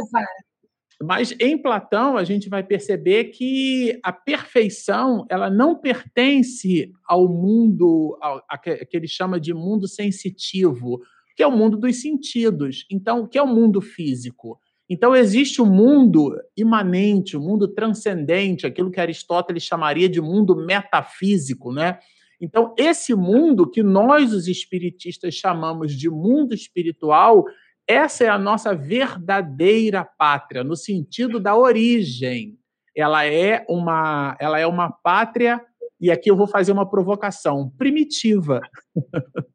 Mas 1.03 1.35
em 1.39 1.59
Platão 1.59 2.17
a 2.17 2.25
gente 2.25 2.49
vai 2.49 2.63
perceber 2.63 3.25
que 3.25 3.99
a 4.03 4.13
perfeição 4.13 5.27
ela 5.29 5.51
não 5.51 5.75
pertence 5.75 6.91
ao 7.07 7.29
mundo 7.29 8.17
ao, 8.21 8.43
a, 8.49 8.57
que 8.57 8.89
ele 8.93 9.09
chama 9.09 9.39
de 9.39 9.53
mundo 9.53 9.87
sensitivo, 9.87 11.01
que 11.37 11.43
é 11.43 11.47
o 11.47 11.53
mundo 11.53 11.77
dos 11.77 12.01
sentidos. 12.01 12.87
Então, 12.91 13.27
que 13.27 13.37
é 13.37 13.43
o 13.43 13.47
mundo 13.47 13.81
físico. 13.81 14.59
Então 14.89 15.15
existe 15.15 15.61
o 15.61 15.65
um 15.65 15.71
mundo 15.71 16.35
imanente, 16.57 17.37
o 17.37 17.41
um 17.41 17.43
mundo 17.43 17.69
transcendente, 17.69 18.67
aquilo 18.67 18.91
que 18.91 19.01
Aristóteles 19.01 19.63
chamaria 19.65 20.09
de 20.09 20.21
mundo 20.21 20.55
metafísico, 20.57 21.73
né? 21.73 21.99
Então 22.43 22.75
esse 22.77 23.15
mundo 23.15 23.71
que 23.71 23.83
nós 23.83 24.35
os 24.35 24.49
espiritistas 24.49 25.35
chamamos 25.35 25.93
de 25.97 26.11
mundo 26.11 26.53
espiritual 26.53 27.47
essa 27.87 28.25
é 28.25 28.29
a 28.29 28.39
nossa 28.39 28.75
verdadeira 28.75 30.05
pátria, 30.05 30.63
no 30.63 30.77
sentido 30.77 31.41
da 31.41 31.57
origem. 31.57 32.57
Ela 32.97 33.27
é 33.27 33.65
uma, 33.69 34.37
ela 34.41 34.59
é 34.59 34.67
uma 34.67 34.91
pátria, 34.91 35.61
e 36.01 36.11
aqui 36.11 36.31
eu 36.31 36.37
vou 36.37 36.47
fazer 36.47 36.73
uma 36.73 36.89
provocação, 36.89 37.71
primitiva. 37.77 38.61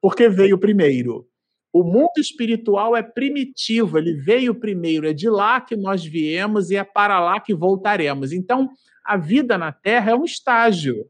Porque 0.00 0.28
veio 0.28 0.58
primeiro. 0.58 1.26
O 1.72 1.82
mundo 1.82 2.18
espiritual 2.18 2.96
é 2.96 3.02
primitivo, 3.02 3.98
ele 3.98 4.14
veio 4.14 4.54
primeiro, 4.54 5.06
é 5.06 5.12
de 5.12 5.28
lá 5.28 5.60
que 5.60 5.76
nós 5.76 6.04
viemos 6.04 6.70
e 6.70 6.76
é 6.76 6.84
para 6.84 7.20
lá 7.20 7.38
que 7.38 7.54
voltaremos. 7.54 8.32
Então, 8.32 8.70
a 9.04 9.16
vida 9.16 9.58
na 9.58 9.72
Terra 9.72 10.12
é 10.12 10.14
um 10.14 10.24
estágio, 10.24 11.06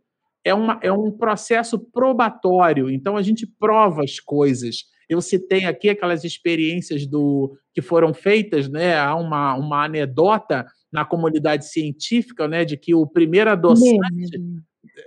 é, 0.47 0.55
uma, 0.55 0.78
é 0.81 0.93
um 0.93 1.10
processo 1.10 1.77
probatório. 1.77 2.89
Então, 2.89 3.16
a 3.16 3.23
gente 3.23 3.44
prova 3.59 4.05
as 4.05 4.20
coisas. 4.20 4.85
Eu 5.09 5.20
citei 5.20 5.64
aqui 5.64 5.89
aquelas 5.89 6.23
experiências 6.23 7.05
do 7.05 7.59
que 7.74 7.82
foram 7.82 8.14
feitas, 8.14 8.68
né? 8.68 8.97
Há 8.97 9.16
uma, 9.16 9.56
uma 9.56 9.85
anedota 9.85 10.64
na 10.93 11.05
comunidade 11.05 11.68
científica, 11.68 12.47
né, 12.47 12.64
de 12.64 12.77
que 12.77 12.94
o 12.94 13.05
primeiro 13.05 13.51
adoçante. 13.51 14.40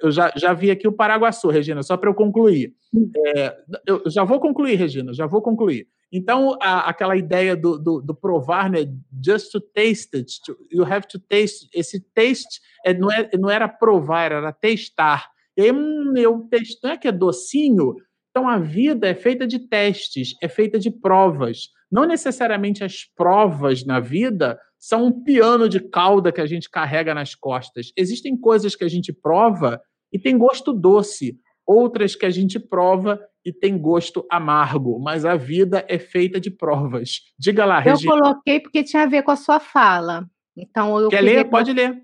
Eu 0.01 0.11
já, 0.11 0.31
já 0.35 0.53
vi 0.53 0.69
aqui 0.69 0.87
o 0.87 0.93
Paraguaçu, 0.93 1.49
Regina, 1.49 1.81
só 1.81 1.97
para 1.97 2.09
eu 2.09 2.13
concluir. 2.13 2.73
Hum. 2.93 3.11
É, 3.35 3.57
eu 3.87 4.03
já 4.07 4.23
vou 4.23 4.39
concluir, 4.39 4.75
Regina, 4.75 5.13
já 5.13 5.25
vou 5.25 5.41
concluir. 5.41 5.87
Então, 6.11 6.57
a, 6.61 6.89
aquela 6.89 7.15
ideia 7.15 7.55
do, 7.55 7.77
do, 7.77 8.01
do, 8.01 8.15
provar, 8.15 8.69
né? 8.69 8.79
Just 9.23 9.51
to 9.51 9.61
taste 9.61 10.15
it, 10.15 10.39
to, 10.45 10.57
you 10.71 10.83
have 10.83 11.07
to 11.07 11.19
taste. 11.19 11.69
Esse 11.73 11.99
taste 12.13 12.61
é, 12.85 12.93
não, 12.93 13.11
é, 13.11 13.29
não 13.37 13.49
era 13.49 13.67
provar, 13.67 14.31
era 14.31 14.51
testar. 14.51 15.29
E 15.55 15.61
aí, 15.61 15.71
hum, 15.71 16.13
eu 16.17 16.47
testo, 16.49 16.79
não 16.83 16.91
é 16.91 16.97
que 16.97 17.07
é 17.07 17.11
docinho? 17.11 17.95
Então, 18.31 18.47
a 18.47 18.57
vida 18.57 19.07
é 19.07 19.15
feita 19.15 19.45
de 19.45 19.59
testes, 19.59 20.35
é 20.41 20.47
feita 20.47 20.79
de 20.79 20.89
provas. 20.89 21.69
Não 21.91 22.05
necessariamente 22.05 22.83
as 22.83 23.03
provas 23.15 23.83
na 23.85 23.99
vida 23.99 24.59
são 24.79 25.07
um 25.07 25.23
piano 25.23 25.67
de 25.67 25.79
cauda 25.79 26.31
que 26.31 26.41
a 26.41 26.45
gente 26.45 26.69
carrega 26.69 27.13
nas 27.13 27.35
costas. 27.35 27.91
Existem 27.97 28.37
coisas 28.37 28.75
que 28.75 28.83
a 28.83 28.87
gente 28.87 29.11
prova 29.11 29.81
e 30.11 30.17
tem 30.17 30.37
gosto 30.37 30.71
doce, 30.73 31.37
outras 31.67 32.15
que 32.15 32.25
a 32.25 32.29
gente 32.29 32.59
prova 32.59 33.19
e 33.45 33.53
tem 33.53 33.77
gosto 33.77 34.25
amargo, 34.31 34.99
mas 34.99 35.25
a 35.25 35.35
vida 35.35 35.85
é 35.87 35.99
feita 35.99 36.39
de 36.39 36.49
provas. 36.49 37.21
Diga 37.37 37.65
lá, 37.65 37.79
Regina. 37.79 38.13
Eu 38.13 38.19
coloquei 38.19 38.59
porque 38.59 38.83
tinha 38.83 39.03
a 39.03 39.07
ver 39.07 39.23
com 39.23 39.31
a 39.31 39.35
sua 39.35 39.59
fala. 39.59 40.25
Então 40.57 40.99
eu 40.99 41.09
Quer 41.09 41.21
ler? 41.21 41.49
Pode 41.49 41.73
ler. 41.73 42.01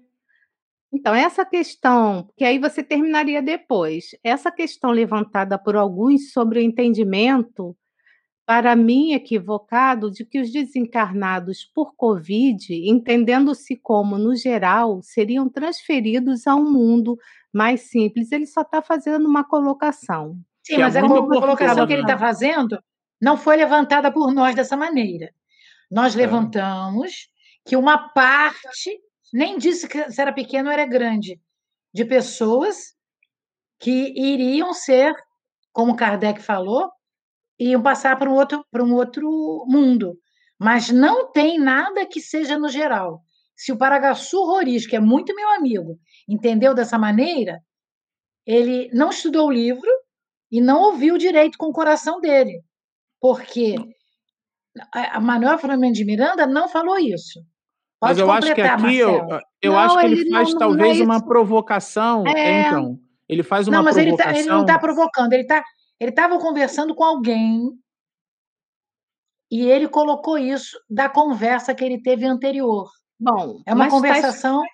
Então, 0.93 1.13
essa 1.13 1.45
questão, 1.45 2.29
que 2.37 2.45
aí 2.45 2.57
você 2.57 2.81
terminaria 2.81 3.41
depois, 3.41 4.11
essa 4.23 4.49
questão 4.49 4.91
levantada 4.91 5.57
por 5.59 5.75
alguns 5.75 6.31
sobre 6.31 6.59
o 6.59 6.61
entendimento, 6.61 7.75
para 8.45 8.75
mim 8.75 9.13
equivocado, 9.13 10.11
de 10.11 10.23
que 10.23 10.39
os 10.39 10.51
desencarnados 10.51 11.65
por 11.65 11.95
Covid, 11.95 12.73
entendendo-se 12.87 13.75
como, 13.75 14.17
no 14.17 14.35
geral, 14.35 15.01
seriam 15.01 15.49
transferidos 15.49 16.45
a 16.45 16.55
um 16.55 16.71
mundo 16.71 17.17
mais 17.51 17.89
simples. 17.89 18.31
Ele 18.31 18.45
só 18.45 18.61
está 18.61 18.81
fazendo 18.81 19.27
uma 19.27 19.43
colocação. 19.43 20.37
Sim, 20.63 20.77
mas 20.77 20.95
é 20.95 20.99
a 20.99 21.07
colocação 21.07 21.87
que 21.87 21.93
ele 21.93 22.03
está 22.03 22.17
fazendo 22.17 22.79
não 23.21 23.37
foi 23.37 23.55
levantada 23.55 24.11
por 24.11 24.31
nós 24.33 24.53
dessa 24.53 24.77
maneira. 24.77 25.33
Nós 25.89 26.15
é. 26.15 26.17
levantamos 26.19 27.29
que 27.65 27.75
uma 27.75 28.09
parte 28.09 28.99
nem 29.33 29.57
disse 29.57 29.87
que 29.87 30.11
se 30.11 30.21
era 30.21 30.31
pequeno 30.31 30.69
ou 30.69 30.73
era 30.73 30.85
grande, 30.85 31.39
de 31.93 32.05
pessoas 32.05 32.95
que 33.79 34.13
iriam 34.15 34.73
ser, 34.73 35.13
como 35.73 35.95
Kardec 35.95 36.41
falou, 36.41 36.89
iam 37.59 37.81
passar 37.81 38.17
para 38.17 38.29
um 38.29 38.33
outro, 38.33 38.65
para 38.71 38.83
um 38.83 38.93
outro 38.93 39.65
mundo. 39.67 40.17
Mas 40.59 40.89
não 40.89 41.31
tem 41.31 41.59
nada 41.59 42.05
que 42.05 42.21
seja 42.21 42.57
no 42.57 42.69
geral. 42.69 43.21
Se 43.55 43.71
o 43.71 43.77
Paragassu 43.77 44.43
Roriz, 44.45 44.85
que 44.85 44.95
é 44.95 44.99
muito 44.99 45.35
meu 45.35 45.49
amigo, 45.51 45.97
entendeu 46.27 46.73
dessa 46.73 46.97
maneira, 46.97 47.59
ele 48.45 48.89
não 48.93 49.09
estudou 49.09 49.47
o 49.47 49.51
livro 49.51 49.89
e 50.51 50.61
não 50.61 50.81
ouviu 50.81 51.17
direito 51.17 51.57
com 51.57 51.67
o 51.67 51.73
coração 51.73 52.19
dele. 52.19 52.61
Porque 53.19 53.75
a 54.91 55.19
Manuel 55.19 55.57
Flamengo 55.57 55.93
de 55.93 56.05
Miranda 56.05 56.45
não 56.45 56.67
falou 56.67 56.99
isso. 56.99 57.39
Pode 57.99 58.11
Mas 58.11 58.19
eu 58.19 58.31
acho 58.31 58.53
que 58.53 58.61
aqui 58.61 58.97
eu, 58.97 59.25
eu 59.61 59.71
não, 59.71 59.79
acho 59.79 59.97
que 59.97 60.05
ele, 60.05 60.21
ele 60.21 60.31
faz 60.31 60.51
não, 60.51 60.59
talvez 60.59 60.97
não 60.97 61.03
é 61.03 61.05
uma 61.05 61.25
provocação. 61.25 62.27
É... 62.27 62.67
Então, 62.67 62.99
ele 63.27 63.41
faz 63.41 63.67
uma 63.67 63.77
não, 63.77 63.83
mas 63.83 63.95
provocação. 63.95 64.31
Ele, 64.31 64.37
tá, 64.37 64.39
ele 64.39 64.49
não 64.49 64.61
está 64.61 64.77
provocando, 64.77 65.33
ele 65.33 65.45
tá, 65.45 65.63
ele 65.99 66.11
estava 66.11 66.39
conversando 66.39 66.93
com 66.93 67.03
alguém 67.03 67.71
e 69.51 69.61
ele 69.61 69.87
colocou 69.87 70.37
isso 70.37 70.77
da 70.89 71.07
conversa 71.07 71.73
que 71.73 71.83
ele 71.83 72.01
teve 72.01 72.25
anterior. 72.25 72.89
Bom, 73.19 73.61
é 73.65 73.73
uma 73.73 73.85
tá 73.85 73.91
conversação. 73.91 74.61
Tá... 74.61 74.67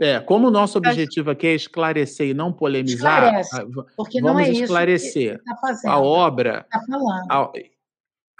É, 0.00 0.20
como 0.20 0.46
o 0.46 0.50
nosso 0.50 0.78
objetivo 0.78 1.30
aqui 1.30 1.48
é 1.48 1.54
esclarecer 1.54 2.28
e 2.28 2.34
não 2.34 2.52
polemizar, 2.52 3.40
Esclarece, 3.40 3.72
porque 3.96 4.20
vamos 4.20 4.42
não 4.42 4.48
é 4.48 4.50
esclarecer. 4.52 5.42
Tá 5.42 5.90
a 5.90 6.00
obra, 6.00 6.64
tá 6.70 6.80
a, 7.28 7.52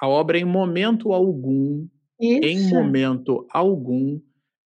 a 0.01 0.09
obra 0.09 0.39
em 0.39 0.45
momento 0.45 1.13
algum 1.13 1.89
isso. 2.21 2.45
em 2.45 2.71
momento 2.71 3.45
algum, 3.51 4.21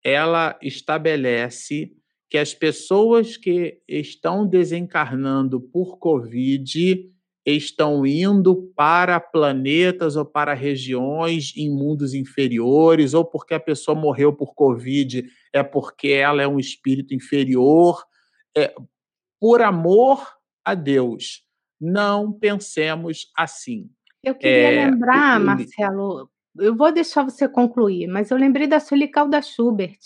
ela 0.04 0.58
estabelece 0.60 1.96
que 2.32 2.38
as 2.38 2.54
pessoas 2.54 3.36
que 3.36 3.82
estão 3.86 4.46
desencarnando 4.46 5.60
por 5.60 5.98
Covid 5.98 7.12
estão 7.44 8.06
indo 8.06 8.72
para 8.74 9.20
planetas 9.20 10.16
ou 10.16 10.24
para 10.24 10.54
regiões 10.54 11.52
em 11.54 11.68
mundos 11.68 12.14
inferiores, 12.14 13.12
ou 13.12 13.22
porque 13.22 13.52
a 13.52 13.60
pessoa 13.60 13.94
morreu 13.94 14.32
por 14.32 14.54
Covid 14.54 15.30
é 15.52 15.62
porque 15.62 16.08
ela 16.08 16.40
é 16.40 16.48
um 16.48 16.58
espírito 16.58 17.12
inferior. 17.12 18.02
É, 18.56 18.74
por 19.38 19.60
amor 19.60 20.26
a 20.64 20.74
Deus, 20.74 21.42
não 21.78 22.32
pensemos 22.32 23.30
assim. 23.36 23.90
Eu 24.24 24.34
queria 24.34 24.72
é, 24.72 24.86
lembrar, 24.86 25.38
Marcelo, 25.38 26.30
eu 26.58 26.74
vou 26.74 26.90
deixar 26.90 27.24
você 27.24 27.46
concluir, 27.46 28.06
mas 28.06 28.30
eu 28.30 28.38
lembrei 28.38 28.66
da 28.66 28.80
Sulical 28.80 29.28
da 29.28 29.42
Schubert, 29.42 29.98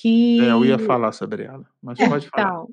que... 0.00 0.40
É, 0.40 0.52
eu 0.52 0.64
ia 0.64 0.78
falar 0.78 1.12
sobre 1.12 1.44
ela, 1.44 1.66
mas 1.82 1.98
pode 1.98 2.26
então, 2.26 2.44
falar. 2.44 2.66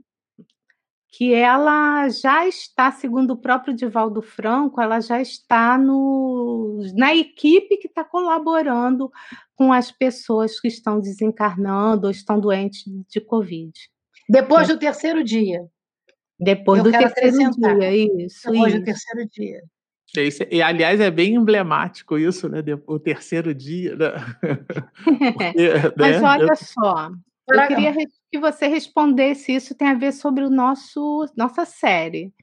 Que 1.10 1.34
ela 1.34 2.10
já 2.10 2.46
está, 2.46 2.92
segundo 2.92 3.32
o 3.32 3.38
próprio 3.38 3.74
Divaldo 3.74 4.22
Franco, 4.22 4.82
ela 4.82 5.00
já 5.00 5.22
está 5.22 5.78
no, 5.78 6.78
na 6.94 7.16
equipe 7.16 7.78
que 7.78 7.88
está 7.88 8.04
colaborando 8.04 9.10
com 9.56 9.72
as 9.72 9.92
pessoas 9.92 10.60
que 10.60 10.68
estão 10.68 11.00
desencarnando 11.00 12.08
ou 12.08 12.12
estão 12.12 12.40
doentes 12.40 12.84
de 13.10 13.22
Covid. 13.22 13.72
Depois 14.28 14.68
do 14.68 14.78
terceiro 14.78 15.24
dia. 15.24 15.66
Depois 16.38 16.80
eu 16.80 16.84
do 16.84 16.92
terceiro 16.92 17.52
dia, 17.52 17.96
isso. 18.26 18.52
Depois 18.52 18.74
isso. 18.74 18.82
do 18.82 18.86
terceiro 18.86 19.30
dia. 19.30 19.64
E, 20.50 20.62
aliás, 20.62 21.00
é 21.00 21.12
bem 21.12 21.36
emblemático 21.36 22.18
isso, 22.18 22.48
né? 22.48 22.60
O 22.88 23.00
terceiro 23.00 23.54
dia. 23.54 23.96
Né? 23.96 24.12
Porque, 25.04 25.70
Mas 25.98 26.22
né? 26.22 26.28
olha 26.28 26.56
só, 26.56 27.12
eu 27.48 27.68
queria 27.68 27.94
que 28.32 28.40
você 28.40 28.68
respondesse 28.68 29.54
isso, 29.54 29.76
tem 29.76 29.88
a 29.88 29.94
ver 29.94 30.14
sobre 30.14 30.44
o 30.44 30.50
nosso 30.50 31.26
nossa 31.36 31.66
série. 31.66 32.34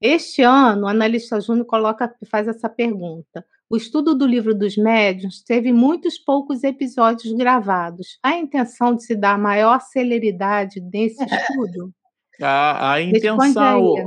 Este 0.00 0.42
ano, 0.42 0.84
o 0.84 0.88
analista 0.88 1.40
Júnior 1.40 1.64
coloca, 1.64 2.12
faz 2.28 2.48
essa 2.48 2.68
pergunta. 2.68 3.44
O 3.70 3.76
estudo 3.76 4.14
do 4.14 4.26
livro 4.26 4.54
dos 4.54 4.76
médiuns 4.76 5.42
teve 5.42 5.72
muitos 5.72 6.18
poucos 6.18 6.64
episódios 6.64 7.32
gravados. 7.32 8.18
Há 8.22 8.36
intenção 8.36 8.94
de 8.94 9.04
se 9.04 9.14
dar 9.14 9.38
maior 9.38 9.80
celeridade 9.80 10.80
nesse 10.80 11.24
estudo? 11.24 11.92
A, 12.40 12.94
a 12.94 13.02
intenção, 13.02 13.94
aí, 13.94 14.00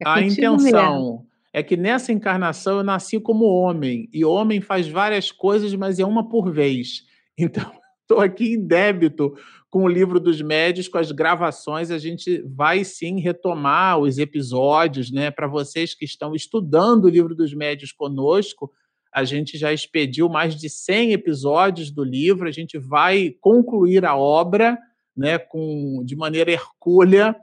é 0.00 0.08
a 0.08 0.20
intenção 0.22 0.56
mesmo 0.56 1.26
é 1.54 1.62
que 1.62 1.76
nessa 1.76 2.12
encarnação 2.12 2.78
eu 2.78 2.82
nasci 2.82 3.20
como 3.20 3.44
homem, 3.44 4.08
e 4.12 4.24
homem 4.24 4.60
faz 4.60 4.88
várias 4.88 5.30
coisas, 5.30 5.72
mas 5.72 6.00
é 6.00 6.04
uma 6.04 6.28
por 6.28 6.52
vez. 6.52 7.04
Então, 7.36 7.68
estou 8.00 8.20
aqui 8.20 8.54
em 8.54 8.64
débito 8.64 9.34
com 9.68 9.82
o 9.82 9.88
livro 9.88 10.20
dos 10.20 10.40
médios, 10.40 10.86
com 10.86 10.98
as 10.98 11.10
gravações. 11.10 11.90
A 11.90 11.98
gente 11.98 12.40
vai 12.46 12.84
sim 12.84 13.18
retomar 13.18 13.98
os 13.98 14.18
episódios, 14.18 15.10
né? 15.10 15.32
Para 15.32 15.48
vocês 15.48 15.96
que 15.96 16.04
estão 16.04 16.32
estudando 16.32 17.06
o 17.06 17.08
livro 17.08 17.34
dos 17.34 17.52
médios 17.52 17.90
conosco, 17.90 18.70
a 19.12 19.24
gente 19.24 19.58
já 19.58 19.72
expediu 19.72 20.28
mais 20.28 20.54
de 20.54 20.70
100 20.70 21.10
episódios 21.10 21.90
do 21.90 22.04
livro. 22.04 22.46
A 22.46 22.52
gente 22.52 22.78
vai 22.78 23.34
concluir 23.40 24.04
a 24.04 24.16
obra, 24.16 24.78
né? 25.16 25.36
Com 25.36 26.04
de 26.04 26.14
maneira 26.14 26.52
hercúlea. 26.52 27.34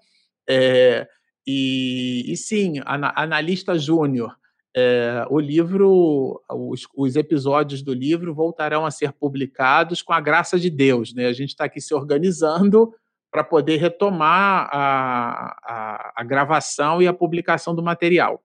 É, 0.49 1.05
e, 1.45 2.23
e 2.31 2.37
sim, 2.37 2.75
analista 2.85 3.77
júnior 3.77 4.35
é, 4.75 5.25
o 5.29 5.39
livro, 5.39 6.41
os, 6.49 6.87
os, 6.95 7.15
episódios 7.15 7.81
do 7.81 7.93
livro 7.93 8.33
voltarão 8.33 8.85
a 8.85 8.91
ser 8.91 9.11
publicados 9.11 10.01
com 10.01 10.13
a 10.13 10.21
graça 10.21 10.57
de 10.57 10.69
Deus. 10.69 11.13
Né? 11.13 11.27
A 11.27 11.33
gente 11.33 11.49
está 11.49 11.65
aqui 11.65 11.81
se 11.81 11.93
organizando 11.93 12.93
para 13.29 13.43
poder 13.43 13.77
retomar 13.77 14.69
a, 14.71 15.57
a, 15.63 16.13
a, 16.17 16.23
gravação 16.23 17.01
e 17.01 17.07
a 17.07 17.13
publicação 17.13 17.75
do 17.75 17.83
material. 17.83 18.41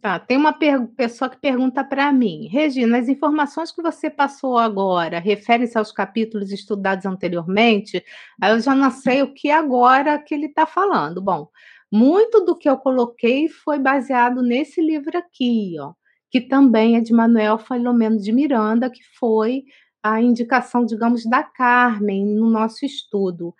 Tá, 0.00 0.18
tem 0.18 0.36
uma 0.36 0.52
pessoa 0.96 1.30
que 1.30 1.38
pergunta 1.38 1.82
para 1.82 2.12
mim, 2.12 2.46
Regina, 2.48 2.98
as 2.98 3.08
informações 3.08 3.72
que 3.72 3.80
você 3.80 4.10
passou 4.10 4.58
agora 4.58 5.18
referem-se 5.18 5.78
aos 5.78 5.90
capítulos 5.92 6.52
estudados 6.52 7.06
anteriormente? 7.06 8.04
Eu 8.42 8.60
já 8.60 8.74
não 8.74 8.90
sei 8.90 9.22
o 9.22 9.32
que 9.32 9.50
agora 9.50 10.18
que 10.18 10.34
ele 10.34 10.46
está 10.46 10.66
falando. 10.66 11.22
Bom, 11.22 11.48
muito 11.90 12.44
do 12.44 12.56
que 12.56 12.68
eu 12.68 12.76
coloquei 12.76 13.48
foi 13.48 13.78
baseado 13.78 14.42
nesse 14.42 14.82
livro 14.82 15.16
aqui, 15.16 15.76
ó, 15.80 15.94
que 16.30 16.40
também 16.40 16.96
é 16.96 17.00
de 17.00 17.12
Manuel 17.14 17.56
Filomeno 17.56 18.18
de 18.18 18.32
Miranda, 18.32 18.90
que 18.90 19.02
foi 19.18 19.64
a 20.02 20.20
indicação, 20.20 20.84
digamos, 20.84 21.24
da 21.24 21.42
Carmen 21.42 22.26
no 22.26 22.50
nosso 22.50 22.84
estudo, 22.84 23.54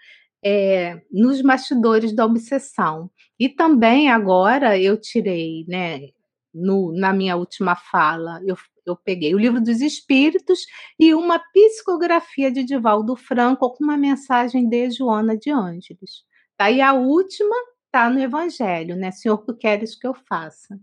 é, 0.45 1.01
nos 1.11 1.41
bastidores 1.41 2.15
da 2.15 2.27
obsessão. 2.27 3.11
E 3.41 3.49
também 3.49 4.11
agora 4.11 4.79
eu 4.79 5.01
tirei, 5.01 5.65
né, 5.67 6.09
no, 6.55 6.93
na 6.93 7.13
minha 7.13 7.37
última 7.37 7.75
fala, 7.75 8.41
eu, 8.47 8.57
eu 8.87 8.97
peguei 8.97 9.35
o 9.35 9.39
livro 9.39 9.61
dos 9.61 9.81
Espíritos 9.81 10.61
e 10.99 11.15
uma 11.15 11.39
psicografia 11.39 12.51
de 12.51 12.65
Divaldo 12.65 13.17
Franco 13.17 13.71
com 13.73 13.83
uma 13.83 13.97
mensagem 13.97 14.69
de 14.69 14.91
Joana 14.91 15.37
de 15.37 15.51
Ângeles. 15.51 16.25
Tá? 16.57 16.71
E 16.71 16.81
a 16.81 16.93
última 16.93 17.57
está 17.87 18.09
no 18.09 18.21
Evangelho, 18.21 18.97
né? 18.97 19.11
Senhor, 19.11 19.39
tu 19.39 19.57
queres 19.57 19.95
que 19.95 20.07
eu 20.07 20.15
faça. 20.15 20.79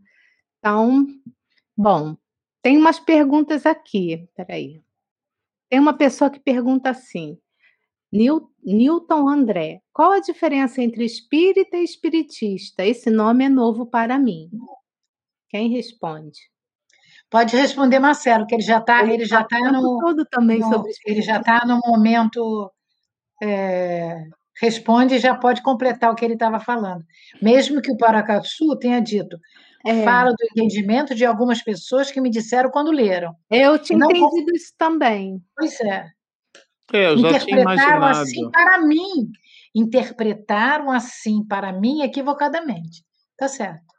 Então, 0.59 1.07
bom, 1.75 2.15
tem 2.61 2.77
umas 2.77 2.99
perguntas 2.99 3.65
aqui, 3.65 4.29
peraí. 4.35 4.81
Tem 5.69 5.79
uma 5.79 5.93
pessoa 5.93 6.29
que 6.29 6.39
pergunta 6.39 6.89
assim, 6.89 7.37
Newton 8.11 9.29
André, 9.29 9.81
qual 9.93 10.11
a 10.11 10.19
diferença 10.19 10.81
entre 10.81 11.05
espírita 11.05 11.77
e 11.77 11.83
espiritista? 11.83 12.85
Esse 12.85 13.09
nome 13.09 13.45
é 13.45 13.49
novo 13.49 13.85
para 13.85 14.19
mim. 14.19 14.49
Quem 15.51 15.69
responde? 15.69 16.39
Pode 17.29 17.55
responder 17.55 17.99
Marcelo, 17.99 18.47
que 18.47 18.55
ele 18.55 18.63
já 18.63 18.79
está, 18.79 19.03
ele, 19.03 19.13
ele 19.15 19.25
já 19.25 19.43
tá, 19.43 19.59
tá 19.59 19.71
no 19.71 19.99
todo 19.99 20.25
também 20.25 20.59
no, 20.59 20.67
sobre 20.67 20.91
ele 21.05 21.21
já 21.21 21.39
está 21.39 21.65
no 21.65 21.79
momento 21.85 22.71
é, 23.43 24.23
responde 24.61 25.15
e 25.15 25.19
já 25.19 25.35
pode 25.35 25.61
completar 25.61 26.11
o 26.11 26.15
que 26.15 26.23
ele 26.23 26.35
estava 26.35 26.59
falando. 26.59 27.03
Mesmo 27.41 27.81
que 27.81 27.91
o 27.91 27.97
Paracatu 27.97 28.77
tenha 28.79 29.01
dito, 29.01 29.37
é. 29.85 30.03
fala 30.03 30.31
do 30.31 30.45
entendimento 30.51 31.13
de 31.13 31.25
algumas 31.25 31.61
pessoas 31.61 32.11
que 32.11 32.21
me 32.21 32.29
disseram 32.29 32.69
quando 32.69 32.91
leram. 32.91 33.35
Eu 33.49 33.77
tinha 33.77 33.99
não 33.99 34.09
entendido 34.09 34.55
isso 34.55 34.73
também. 34.77 35.41
Pois 35.57 35.79
é. 35.81 36.07
é 36.93 37.11
eu 37.11 37.17
já 37.17 37.29
Interpretaram 37.29 38.03
assim 38.05 38.49
para 38.51 38.77
mim. 38.79 39.31
Interpretaram 39.75 40.91
assim 40.91 41.45
para 41.45 41.73
mim 41.73 42.03
equivocadamente. 42.03 43.03
Tá 43.37 43.47
certo. 43.47 43.90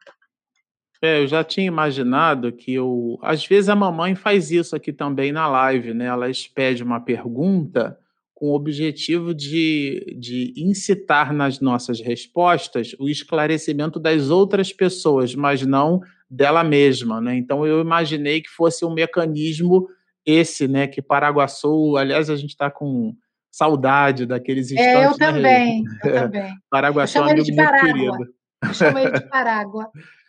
É, 1.02 1.20
eu 1.20 1.26
já 1.26 1.42
tinha 1.42 1.66
imaginado 1.66 2.52
que 2.52 2.72
eu. 2.72 3.18
Às 3.20 3.44
vezes 3.44 3.68
a 3.68 3.74
mamãe 3.74 4.14
faz 4.14 4.52
isso 4.52 4.76
aqui 4.76 4.92
também 4.92 5.32
na 5.32 5.48
live, 5.48 5.92
né? 5.92 6.06
Ela 6.06 6.30
expede 6.30 6.84
uma 6.84 7.00
pergunta 7.00 7.98
com 8.42 8.50
o 8.50 8.54
objetivo 8.54 9.34
de, 9.34 10.16
de 10.18 10.52
incitar 10.56 11.32
nas 11.32 11.60
nossas 11.60 12.00
respostas 12.00 12.94
o 12.98 13.08
esclarecimento 13.08 14.00
das 14.00 14.30
outras 14.30 14.72
pessoas, 14.72 15.34
mas 15.34 15.66
não 15.66 16.00
dela 16.28 16.64
mesma. 16.64 17.20
Né? 17.20 17.36
Então, 17.36 17.66
eu 17.66 17.80
imaginei 17.80 18.40
que 18.40 18.48
fosse 18.48 18.84
um 18.84 18.92
mecanismo 18.92 19.86
esse, 20.26 20.66
né, 20.66 20.86
que 20.86 21.02
Paraguaçu, 21.02 21.96
aliás, 21.96 22.30
a 22.30 22.36
gente 22.36 22.50
está 22.50 22.70
com 22.70 23.14
saudade 23.50 24.24
daqueles 24.24 24.70
instantes. 24.70 24.92
É, 24.92 25.06
eu 25.06 25.10
né, 25.10 25.16
também, 25.18 25.84
eu 26.04 26.12
também. 26.12 26.54
Paraguaçu 26.70 27.18
é 27.18 27.20
um 27.20 27.24
amigo 27.24 27.46
muito 27.46 27.80
querido. 27.80 28.34
Eu 28.62 28.74
chamo 28.74 28.98
ele 28.98 29.12
de 29.12 29.28
Parágua. 29.28 29.90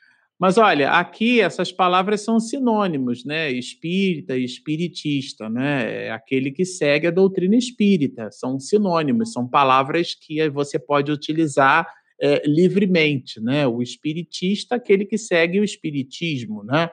Mas 0.44 0.58
olha, 0.58 0.92
aqui 0.92 1.40
essas 1.40 1.72
palavras 1.72 2.20
são 2.20 2.38
sinônimos, 2.38 3.24
né? 3.24 3.50
Espírita 3.50 4.38
e 4.38 4.44
espiritista, 4.44 5.50
né? 5.50 6.08
É 6.08 6.12
aquele 6.12 6.52
que 6.52 6.66
segue 6.66 7.08
a 7.08 7.12
doutrina 7.12 7.56
espírita, 7.56 8.30
são 8.30 8.60
sinônimos, 8.60 9.32
são 9.32 9.48
palavras 9.48 10.14
que 10.14 10.50
você 10.50 10.78
pode 10.78 11.14
utilizar 11.14 11.88
é, 12.22 12.44
livremente, 12.46 13.40
né? 13.40 13.66
O 13.66 13.82
espiritista, 13.82 14.76
aquele 14.76 15.06
que 15.06 15.18
segue 15.18 15.62
o 15.62 15.64
espiritismo, 15.64 16.62
né? 16.66 16.90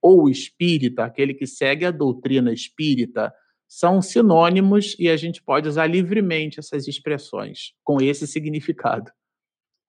Ou 0.00 0.22
o 0.22 0.30
espírita, 0.30 1.04
aquele 1.04 1.34
que 1.34 1.46
segue 1.46 1.84
a 1.84 1.90
doutrina 1.90 2.54
espírita, 2.54 3.30
são 3.68 4.00
sinônimos 4.00 4.96
e 4.98 5.10
a 5.10 5.16
gente 5.18 5.42
pode 5.42 5.68
usar 5.68 5.86
livremente 5.86 6.58
essas 6.58 6.88
expressões 6.88 7.74
com 7.84 8.00
esse 8.00 8.26
significado. 8.26 9.12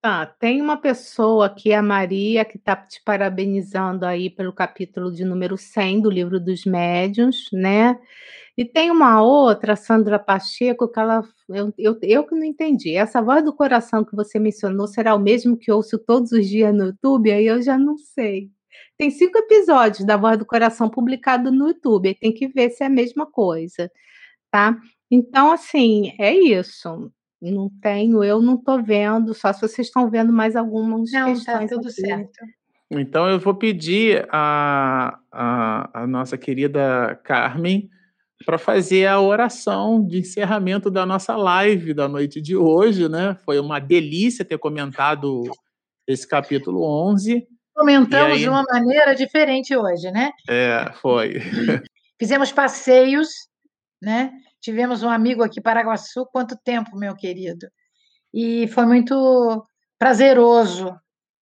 Tá, 0.06 0.24
tem 0.24 0.62
uma 0.62 0.78
pessoa 0.78 1.48
aqui, 1.48 1.74
a 1.74 1.82
Maria, 1.82 2.46
que 2.46 2.58
está 2.58 2.76
te 2.76 3.02
parabenizando 3.04 4.06
aí 4.06 4.30
pelo 4.30 4.54
capítulo 4.54 5.12
de 5.12 5.26
número 5.26 5.58
100 5.58 6.02
do 6.02 6.12
livro 6.12 6.40
dos 6.40 6.64
médiuns, 6.64 7.50
né? 7.52 8.00
E 8.56 8.64
tem 8.64 8.92
uma 8.92 9.24
outra, 9.24 9.76
Sandra 9.76 10.20
Pacheco, 10.20 10.88
que 10.88 11.00
ela. 11.00 11.24
Eu, 11.50 11.74
eu, 11.76 11.98
eu 12.04 12.24
que 12.24 12.36
não 12.36 12.44
entendi. 12.44 12.96
Essa 12.96 13.20
voz 13.20 13.44
do 13.44 13.52
coração 13.52 14.06
que 14.06 14.16
você 14.16 14.38
mencionou 14.38 14.86
será 14.86 15.16
o 15.16 15.20
mesmo 15.20 15.58
que 15.58 15.72
ouço 15.72 15.98
todos 15.98 16.32
os 16.32 16.48
dias 16.48 16.72
no 16.72 16.86
YouTube? 16.86 17.32
Aí 17.32 17.48
eu 17.48 17.60
já 17.64 17.76
não 17.76 17.98
sei. 17.98 18.52
Tem 19.00 19.10
cinco 19.10 19.40
episódios 19.40 20.06
da 20.06 20.18
Voz 20.18 20.38
do 20.38 20.46
Coração 20.46 20.88
publicado 20.88 21.52
no 21.52 21.70
YouTube, 21.70 22.14
tem 22.22 22.32
que 22.32 22.48
ver 22.48 22.70
se 22.70 22.84
é 22.84 22.88
a 22.88 22.90
mesma 22.92 23.26
coisa, 23.26 23.92
tá? 24.52 24.78
Então, 25.12 25.52
assim, 25.52 26.14
é 26.20 26.32
isso. 26.36 27.12
Não 27.52 27.70
tenho, 27.82 28.24
eu 28.24 28.42
não 28.42 28.56
estou 28.56 28.82
vendo, 28.82 29.34
só 29.34 29.52
se 29.54 29.62
vocês 29.62 29.88
estão 29.88 30.10
vendo 30.10 30.32
mais 30.32 30.56
algumas 30.56 31.12
não, 31.12 31.26
tá 31.28 31.34
questões. 31.34 31.70
Tá 31.70 31.76
tudo 31.76 31.88
aqui. 31.88 32.02
certo. 32.02 32.40
Então 32.90 33.28
eu 33.28 33.40
vou 33.40 33.56
pedir 33.56 34.28
a, 34.32 35.20
a, 35.32 36.02
a 36.04 36.08
nossa 36.08 36.38
querida 36.38 37.20
Carmen 37.24 37.90
para 38.46 38.58
fazer 38.58 39.08
a 39.08 39.20
oração 39.20 40.06
de 40.06 40.20
encerramento 40.20 40.92
da 40.92 41.06
nossa 41.06 41.36
live 41.36 41.94
da 41.94 42.08
noite 42.08 42.42
de 42.42 42.56
hoje, 42.56 43.10
né? 43.10 43.36
Foi 43.44 43.60
uma 43.60 43.80
delícia 43.80 44.46
ter 44.46 44.58
comentado 44.58 45.44
esse 46.08 46.28
capítulo 46.28 46.84
11. 47.12 47.48
Comentamos 47.74 48.34
aí... 48.34 48.40
de 48.40 48.50
uma 48.50 48.64
maneira 48.64 49.16
diferente 49.16 49.76
hoje, 49.76 50.12
né? 50.12 50.32
É, 50.48 50.92
foi. 51.02 51.42
Fizemos 52.20 52.52
passeios, 52.52 53.30
né? 54.02 54.32
Tivemos 54.66 55.04
um 55.04 55.10
amigo 55.10 55.44
aqui, 55.44 55.62
Paraguaçu, 55.62 56.26
quanto 56.32 56.58
tempo, 56.58 56.98
meu 56.98 57.16
querido? 57.16 57.68
E 58.34 58.68
foi 58.70 58.84
muito 58.88 59.64
prazeroso 59.96 60.92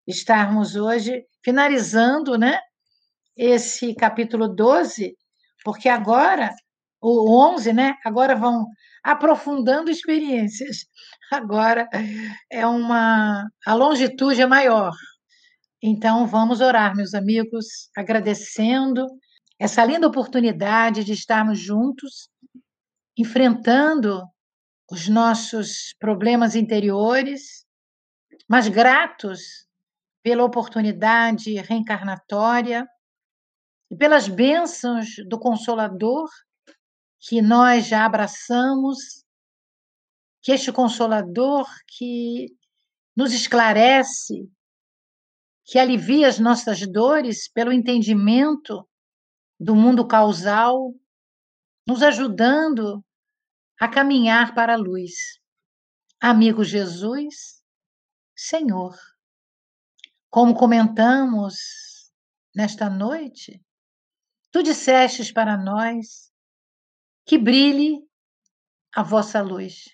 estarmos 0.06 0.76
hoje 0.76 1.24
finalizando, 1.42 2.38
né? 2.38 2.60
Esse 3.34 3.96
capítulo 3.96 4.50
12, 4.50 5.16
porque 5.64 5.88
agora, 5.88 6.50
o 7.02 7.34
11, 7.54 7.72
né? 7.72 7.96
Agora 8.04 8.36
vão 8.36 8.66
aprofundando 9.02 9.90
experiências. 9.90 10.80
Agora 11.32 11.88
é 12.52 12.68
uma. 12.68 13.48
A 13.66 13.74
longitude 13.74 14.42
é 14.42 14.46
maior. 14.46 14.92
Então, 15.82 16.28
vamos 16.28 16.60
orar, 16.60 16.94
meus 16.94 17.14
amigos, 17.14 17.90
agradecendo 17.96 19.08
essa 19.58 19.86
linda 19.86 20.08
oportunidade 20.08 21.06
de 21.06 21.14
estarmos 21.14 21.58
juntos 21.58 22.33
enfrentando 23.18 24.24
os 24.90 25.08
nossos 25.08 25.94
problemas 26.00 26.56
interiores, 26.56 27.66
mas 28.48 28.68
gratos 28.68 29.68
pela 30.24 30.44
oportunidade 30.44 31.54
reencarnatória 31.56 32.88
e 33.92 33.96
pelas 33.96 34.28
bênçãos 34.28 35.08
do 35.28 35.40
Consolador 35.40 36.30
que 37.20 37.42
nós 37.42 37.88
já 37.88 38.06
abraçamos, 38.06 39.24
que 40.42 40.52
este 40.52 40.72
Consolador 40.72 41.66
que 41.88 42.48
nos 43.16 43.34
esclarece, 43.34 44.50
que 45.66 45.80
alivia 45.80 46.28
as 46.28 46.40
nossas 46.40 46.86
dores 46.86 47.50
pelo 47.50 47.72
entendimento 47.72 48.88
do 49.60 49.76
mundo 49.76 50.06
causal 50.06 50.94
nos 51.86 52.02
ajudando 52.02 53.04
a 53.80 53.90
caminhar 53.90 54.54
para 54.56 54.74
a 54.74 54.78
luz. 54.78 55.42
Amigo 56.20 56.64
Jesus, 56.64 57.62
Senhor, 58.36 58.96
como 60.30 60.56
comentamos 60.56 62.12
nesta 62.56 62.90
noite, 62.90 63.62
tu 64.52 64.64
dissestes 64.64 65.32
para 65.32 65.58
nós 65.58 66.32
que 67.26 67.38
brilhe 67.38 68.08
a 68.96 69.04
vossa 69.04 69.42
luz. 69.42 69.86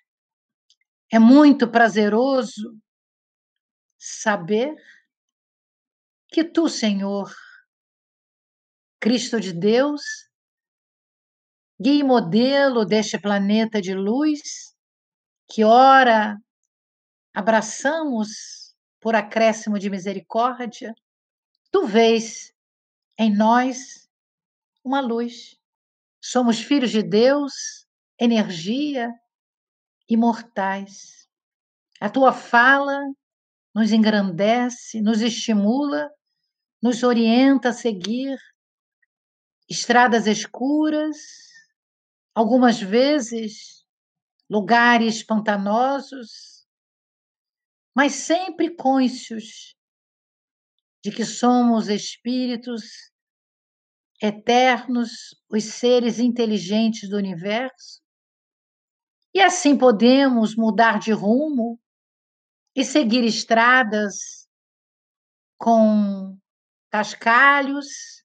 É 1.12 1.18
muito 1.18 1.72
prazeroso 1.72 2.80
saber 3.98 4.76
que 6.28 6.44
tu, 6.44 6.70
Senhor, 6.70 7.34
Cristo 9.00 9.40
de 9.40 9.52
Deus, 9.52 10.29
guia 11.80 12.02
e 12.02 12.04
modelo 12.04 12.86
deste 12.86 13.18
planeta 13.18 13.82
de 13.82 13.94
luz, 13.94 14.76
que 15.50 15.64
ora 15.64 16.38
abraçamos 17.34 18.76
por 19.00 19.16
acréscimo 19.16 19.80
de 19.80 19.90
misericórdia, 19.90 20.94
tu 21.72 21.86
vês 21.86 22.54
em 23.18 23.34
nós 23.34 24.10
uma 24.84 25.00
luz. 25.00 25.58
Somos 26.22 26.60
filhos 26.60 26.92
de 26.92 27.02
Deus, 27.02 27.88
energia, 28.20 29.10
imortais. 30.08 31.30
A 32.02 32.10
tua 32.10 32.34
fala 32.34 33.00
nos 33.74 33.94
engrandece, 33.94 35.02
nos 35.02 35.22
estimula, 35.22 36.10
nos 36.82 37.04
orienta 37.04 37.70
a 37.70 37.74
seguir 37.74 38.38
estradas 39.70 40.26
escuras, 40.28 41.18
algumas 42.40 42.80
vezes 42.80 43.86
lugares 44.50 45.22
pantanosos, 45.22 46.66
mas 47.94 48.14
sempre 48.14 48.74
cônscios 48.78 49.76
de 51.04 51.12
que 51.12 51.26
somos 51.26 51.90
espíritos 51.90 53.12
eternos, 54.22 55.36
os 55.50 55.66
seres 55.66 56.18
inteligentes 56.18 57.10
do 57.10 57.18
universo, 57.18 58.02
e 59.34 59.42
assim 59.42 59.78
podemos 59.78 60.56
mudar 60.56 60.98
de 60.98 61.12
rumo 61.12 61.78
e 62.74 62.86
seguir 62.86 63.26
estradas 63.26 64.48
com 65.58 66.38
cascalhos, 66.90 68.24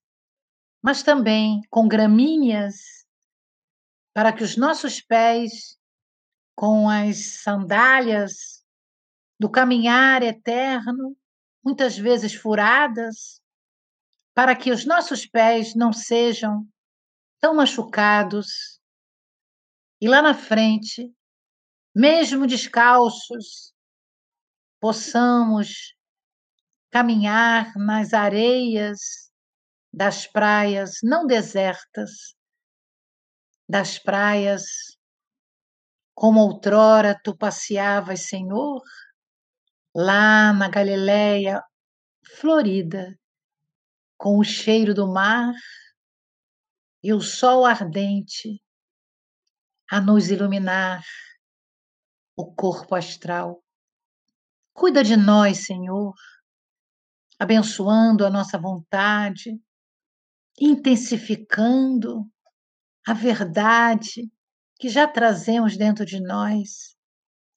mas 0.81 1.03
também 1.03 1.63
com 1.69 1.89
gramíneas, 1.89 3.04
para 4.15 4.33
que 4.33 4.45
os 4.45 4.57
nossos 4.57 5.01
pés, 5.01 5.77
com 6.57 6.89
as 6.89 7.43
sandálias 7.43 8.65
do 9.39 9.51
caminhar 9.51 10.23
eterno, 10.23 11.17
muitas 11.65 11.99
vezes 11.99 12.33
furadas, 12.33 13.43
para 14.33 14.55
que 14.55 14.71
os 14.71 14.85
nossos 14.85 15.27
pés 15.27 15.75
não 15.75 15.93
sejam 15.93 16.67
tão 17.41 17.55
machucados 17.55 18.81
e 20.01 20.09
lá 20.09 20.23
na 20.23 20.35
frente, 20.35 21.13
mesmo 21.95 22.47
descalços, 22.47 23.75
possamos 24.81 25.97
caminhar 26.91 27.75
nas 27.77 28.13
areias 28.13 29.33
das 29.93 30.27
praias 30.27 30.99
não 31.03 31.27
desertas, 31.27 32.37
das 33.69 33.99
praias 33.99 34.65
como 36.15 36.41
outrora 36.41 37.19
tu 37.23 37.37
passeavas, 37.37 38.29
Senhor, 38.29 38.83
lá 39.95 40.53
na 40.53 40.69
Galileia 40.69 41.63
florida, 42.41 43.19
com 44.17 44.39
o 44.39 44.45
cheiro 44.45 44.95
do 44.95 45.07
mar 45.07 45.53
e 47.03 47.13
o 47.13 47.21
sol 47.21 47.67
ardente 47.67 48.63
a 49.91 50.01
nos 50.01 50.31
iluminar 50.31 51.05
o 52.37 52.55
corpo 52.55 52.95
astral. 52.95 53.63
Cuida 54.73 55.05
de 55.05 55.17
nós, 55.17 55.67
Senhor, 55.67 56.15
abençoando 57.39 58.25
a 58.25 58.31
nossa 58.31 58.59
vontade, 58.59 59.61
intensificando 60.59 62.29
a 63.07 63.13
verdade 63.13 64.31
que 64.79 64.89
já 64.89 65.07
trazemos 65.07 65.77
dentro 65.77 66.05
de 66.05 66.21
nós, 66.21 66.97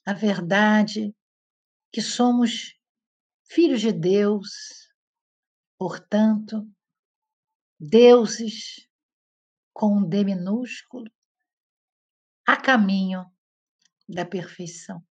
a 0.06 0.14
verdade 0.14 1.16
que 1.92 2.02
somos 2.02 2.74
filhos 3.50 3.82
de 3.82 3.92
Deus, 3.92 4.50
portanto, 5.78 6.70
deuses 7.80 8.88
com 9.74 9.98
um 9.98 10.08
D 10.08 10.24
minúsculo, 10.24 11.10
a 12.46 12.58
caminho 12.58 13.26
da 14.08 14.26
perfeição. 14.26 15.06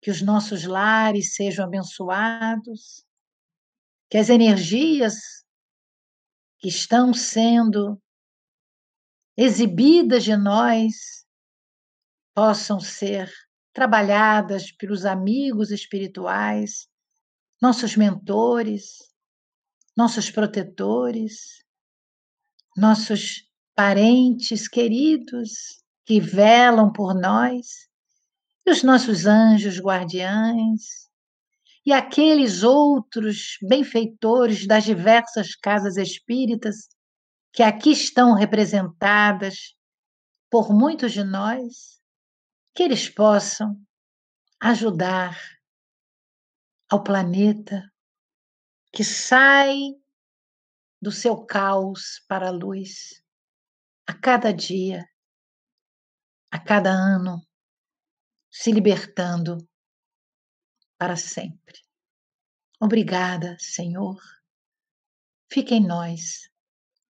Que 0.00 0.10
os 0.10 0.22
nossos 0.22 0.64
lares 0.64 1.34
sejam 1.34 1.64
abençoados, 1.64 3.04
que 4.08 4.16
as 4.16 4.28
energias 4.28 5.44
que 6.58 6.68
estão 6.68 7.12
sendo 7.12 8.00
exibidas 9.40 10.24
de 10.24 10.36
nós 10.36 11.24
possam 12.34 12.80
ser 12.80 13.32
trabalhadas 13.72 14.72
pelos 14.72 15.04
amigos 15.04 15.70
espirituais, 15.70 16.88
nossos 17.62 17.96
mentores, 17.96 18.96
nossos 19.96 20.28
protetores, 20.28 21.64
nossos 22.76 23.48
parentes 23.76 24.66
queridos 24.66 25.84
que 26.04 26.20
velam 26.20 26.92
por 26.92 27.14
nós, 27.14 27.88
e 28.66 28.72
os 28.72 28.82
nossos 28.82 29.24
anjos 29.24 29.78
guardiães, 29.78 31.08
e 31.86 31.92
aqueles 31.92 32.64
outros 32.64 33.56
benfeitores 33.62 34.66
das 34.66 34.82
diversas 34.82 35.54
casas 35.54 35.96
espíritas 35.96 36.88
que 37.52 37.62
aqui 37.62 37.90
estão 37.90 38.34
representadas 38.34 39.76
por 40.50 40.72
muitos 40.72 41.12
de 41.12 41.24
nós, 41.24 42.00
que 42.74 42.82
eles 42.82 43.08
possam 43.08 43.80
ajudar 44.60 45.36
ao 46.88 47.02
planeta 47.02 47.92
que 48.92 49.04
sai 49.04 49.76
do 51.00 51.12
seu 51.12 51.44
caos 51.44 52.24
para 52.26 52.48
a 52.48 52.52
luz 52.52 53.22
a 54.06 54.14
cada 54.14 54.52
dia 54.52 55.06
a 56.50 56.58
cada 56.58 56.90
ano, 56.90 57.46
se 58.50 58.72
libertando 58.72 59.58
para 60.96 61.16
sempre. 61.16 61.78
Obrigada, 62.80 63.56
Senhor. 63.58 64.18
Fique 65.50 65.74
em 65.74 65.86
nós, 65.86 66.50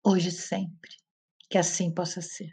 hoje 0.05 0.29
e 0.29 0.33
sempre. 0.33 0.91
Que 1.51 1.59
assim 1.59 1.91
possa 1.93 2.21
ser. 2.21 2.53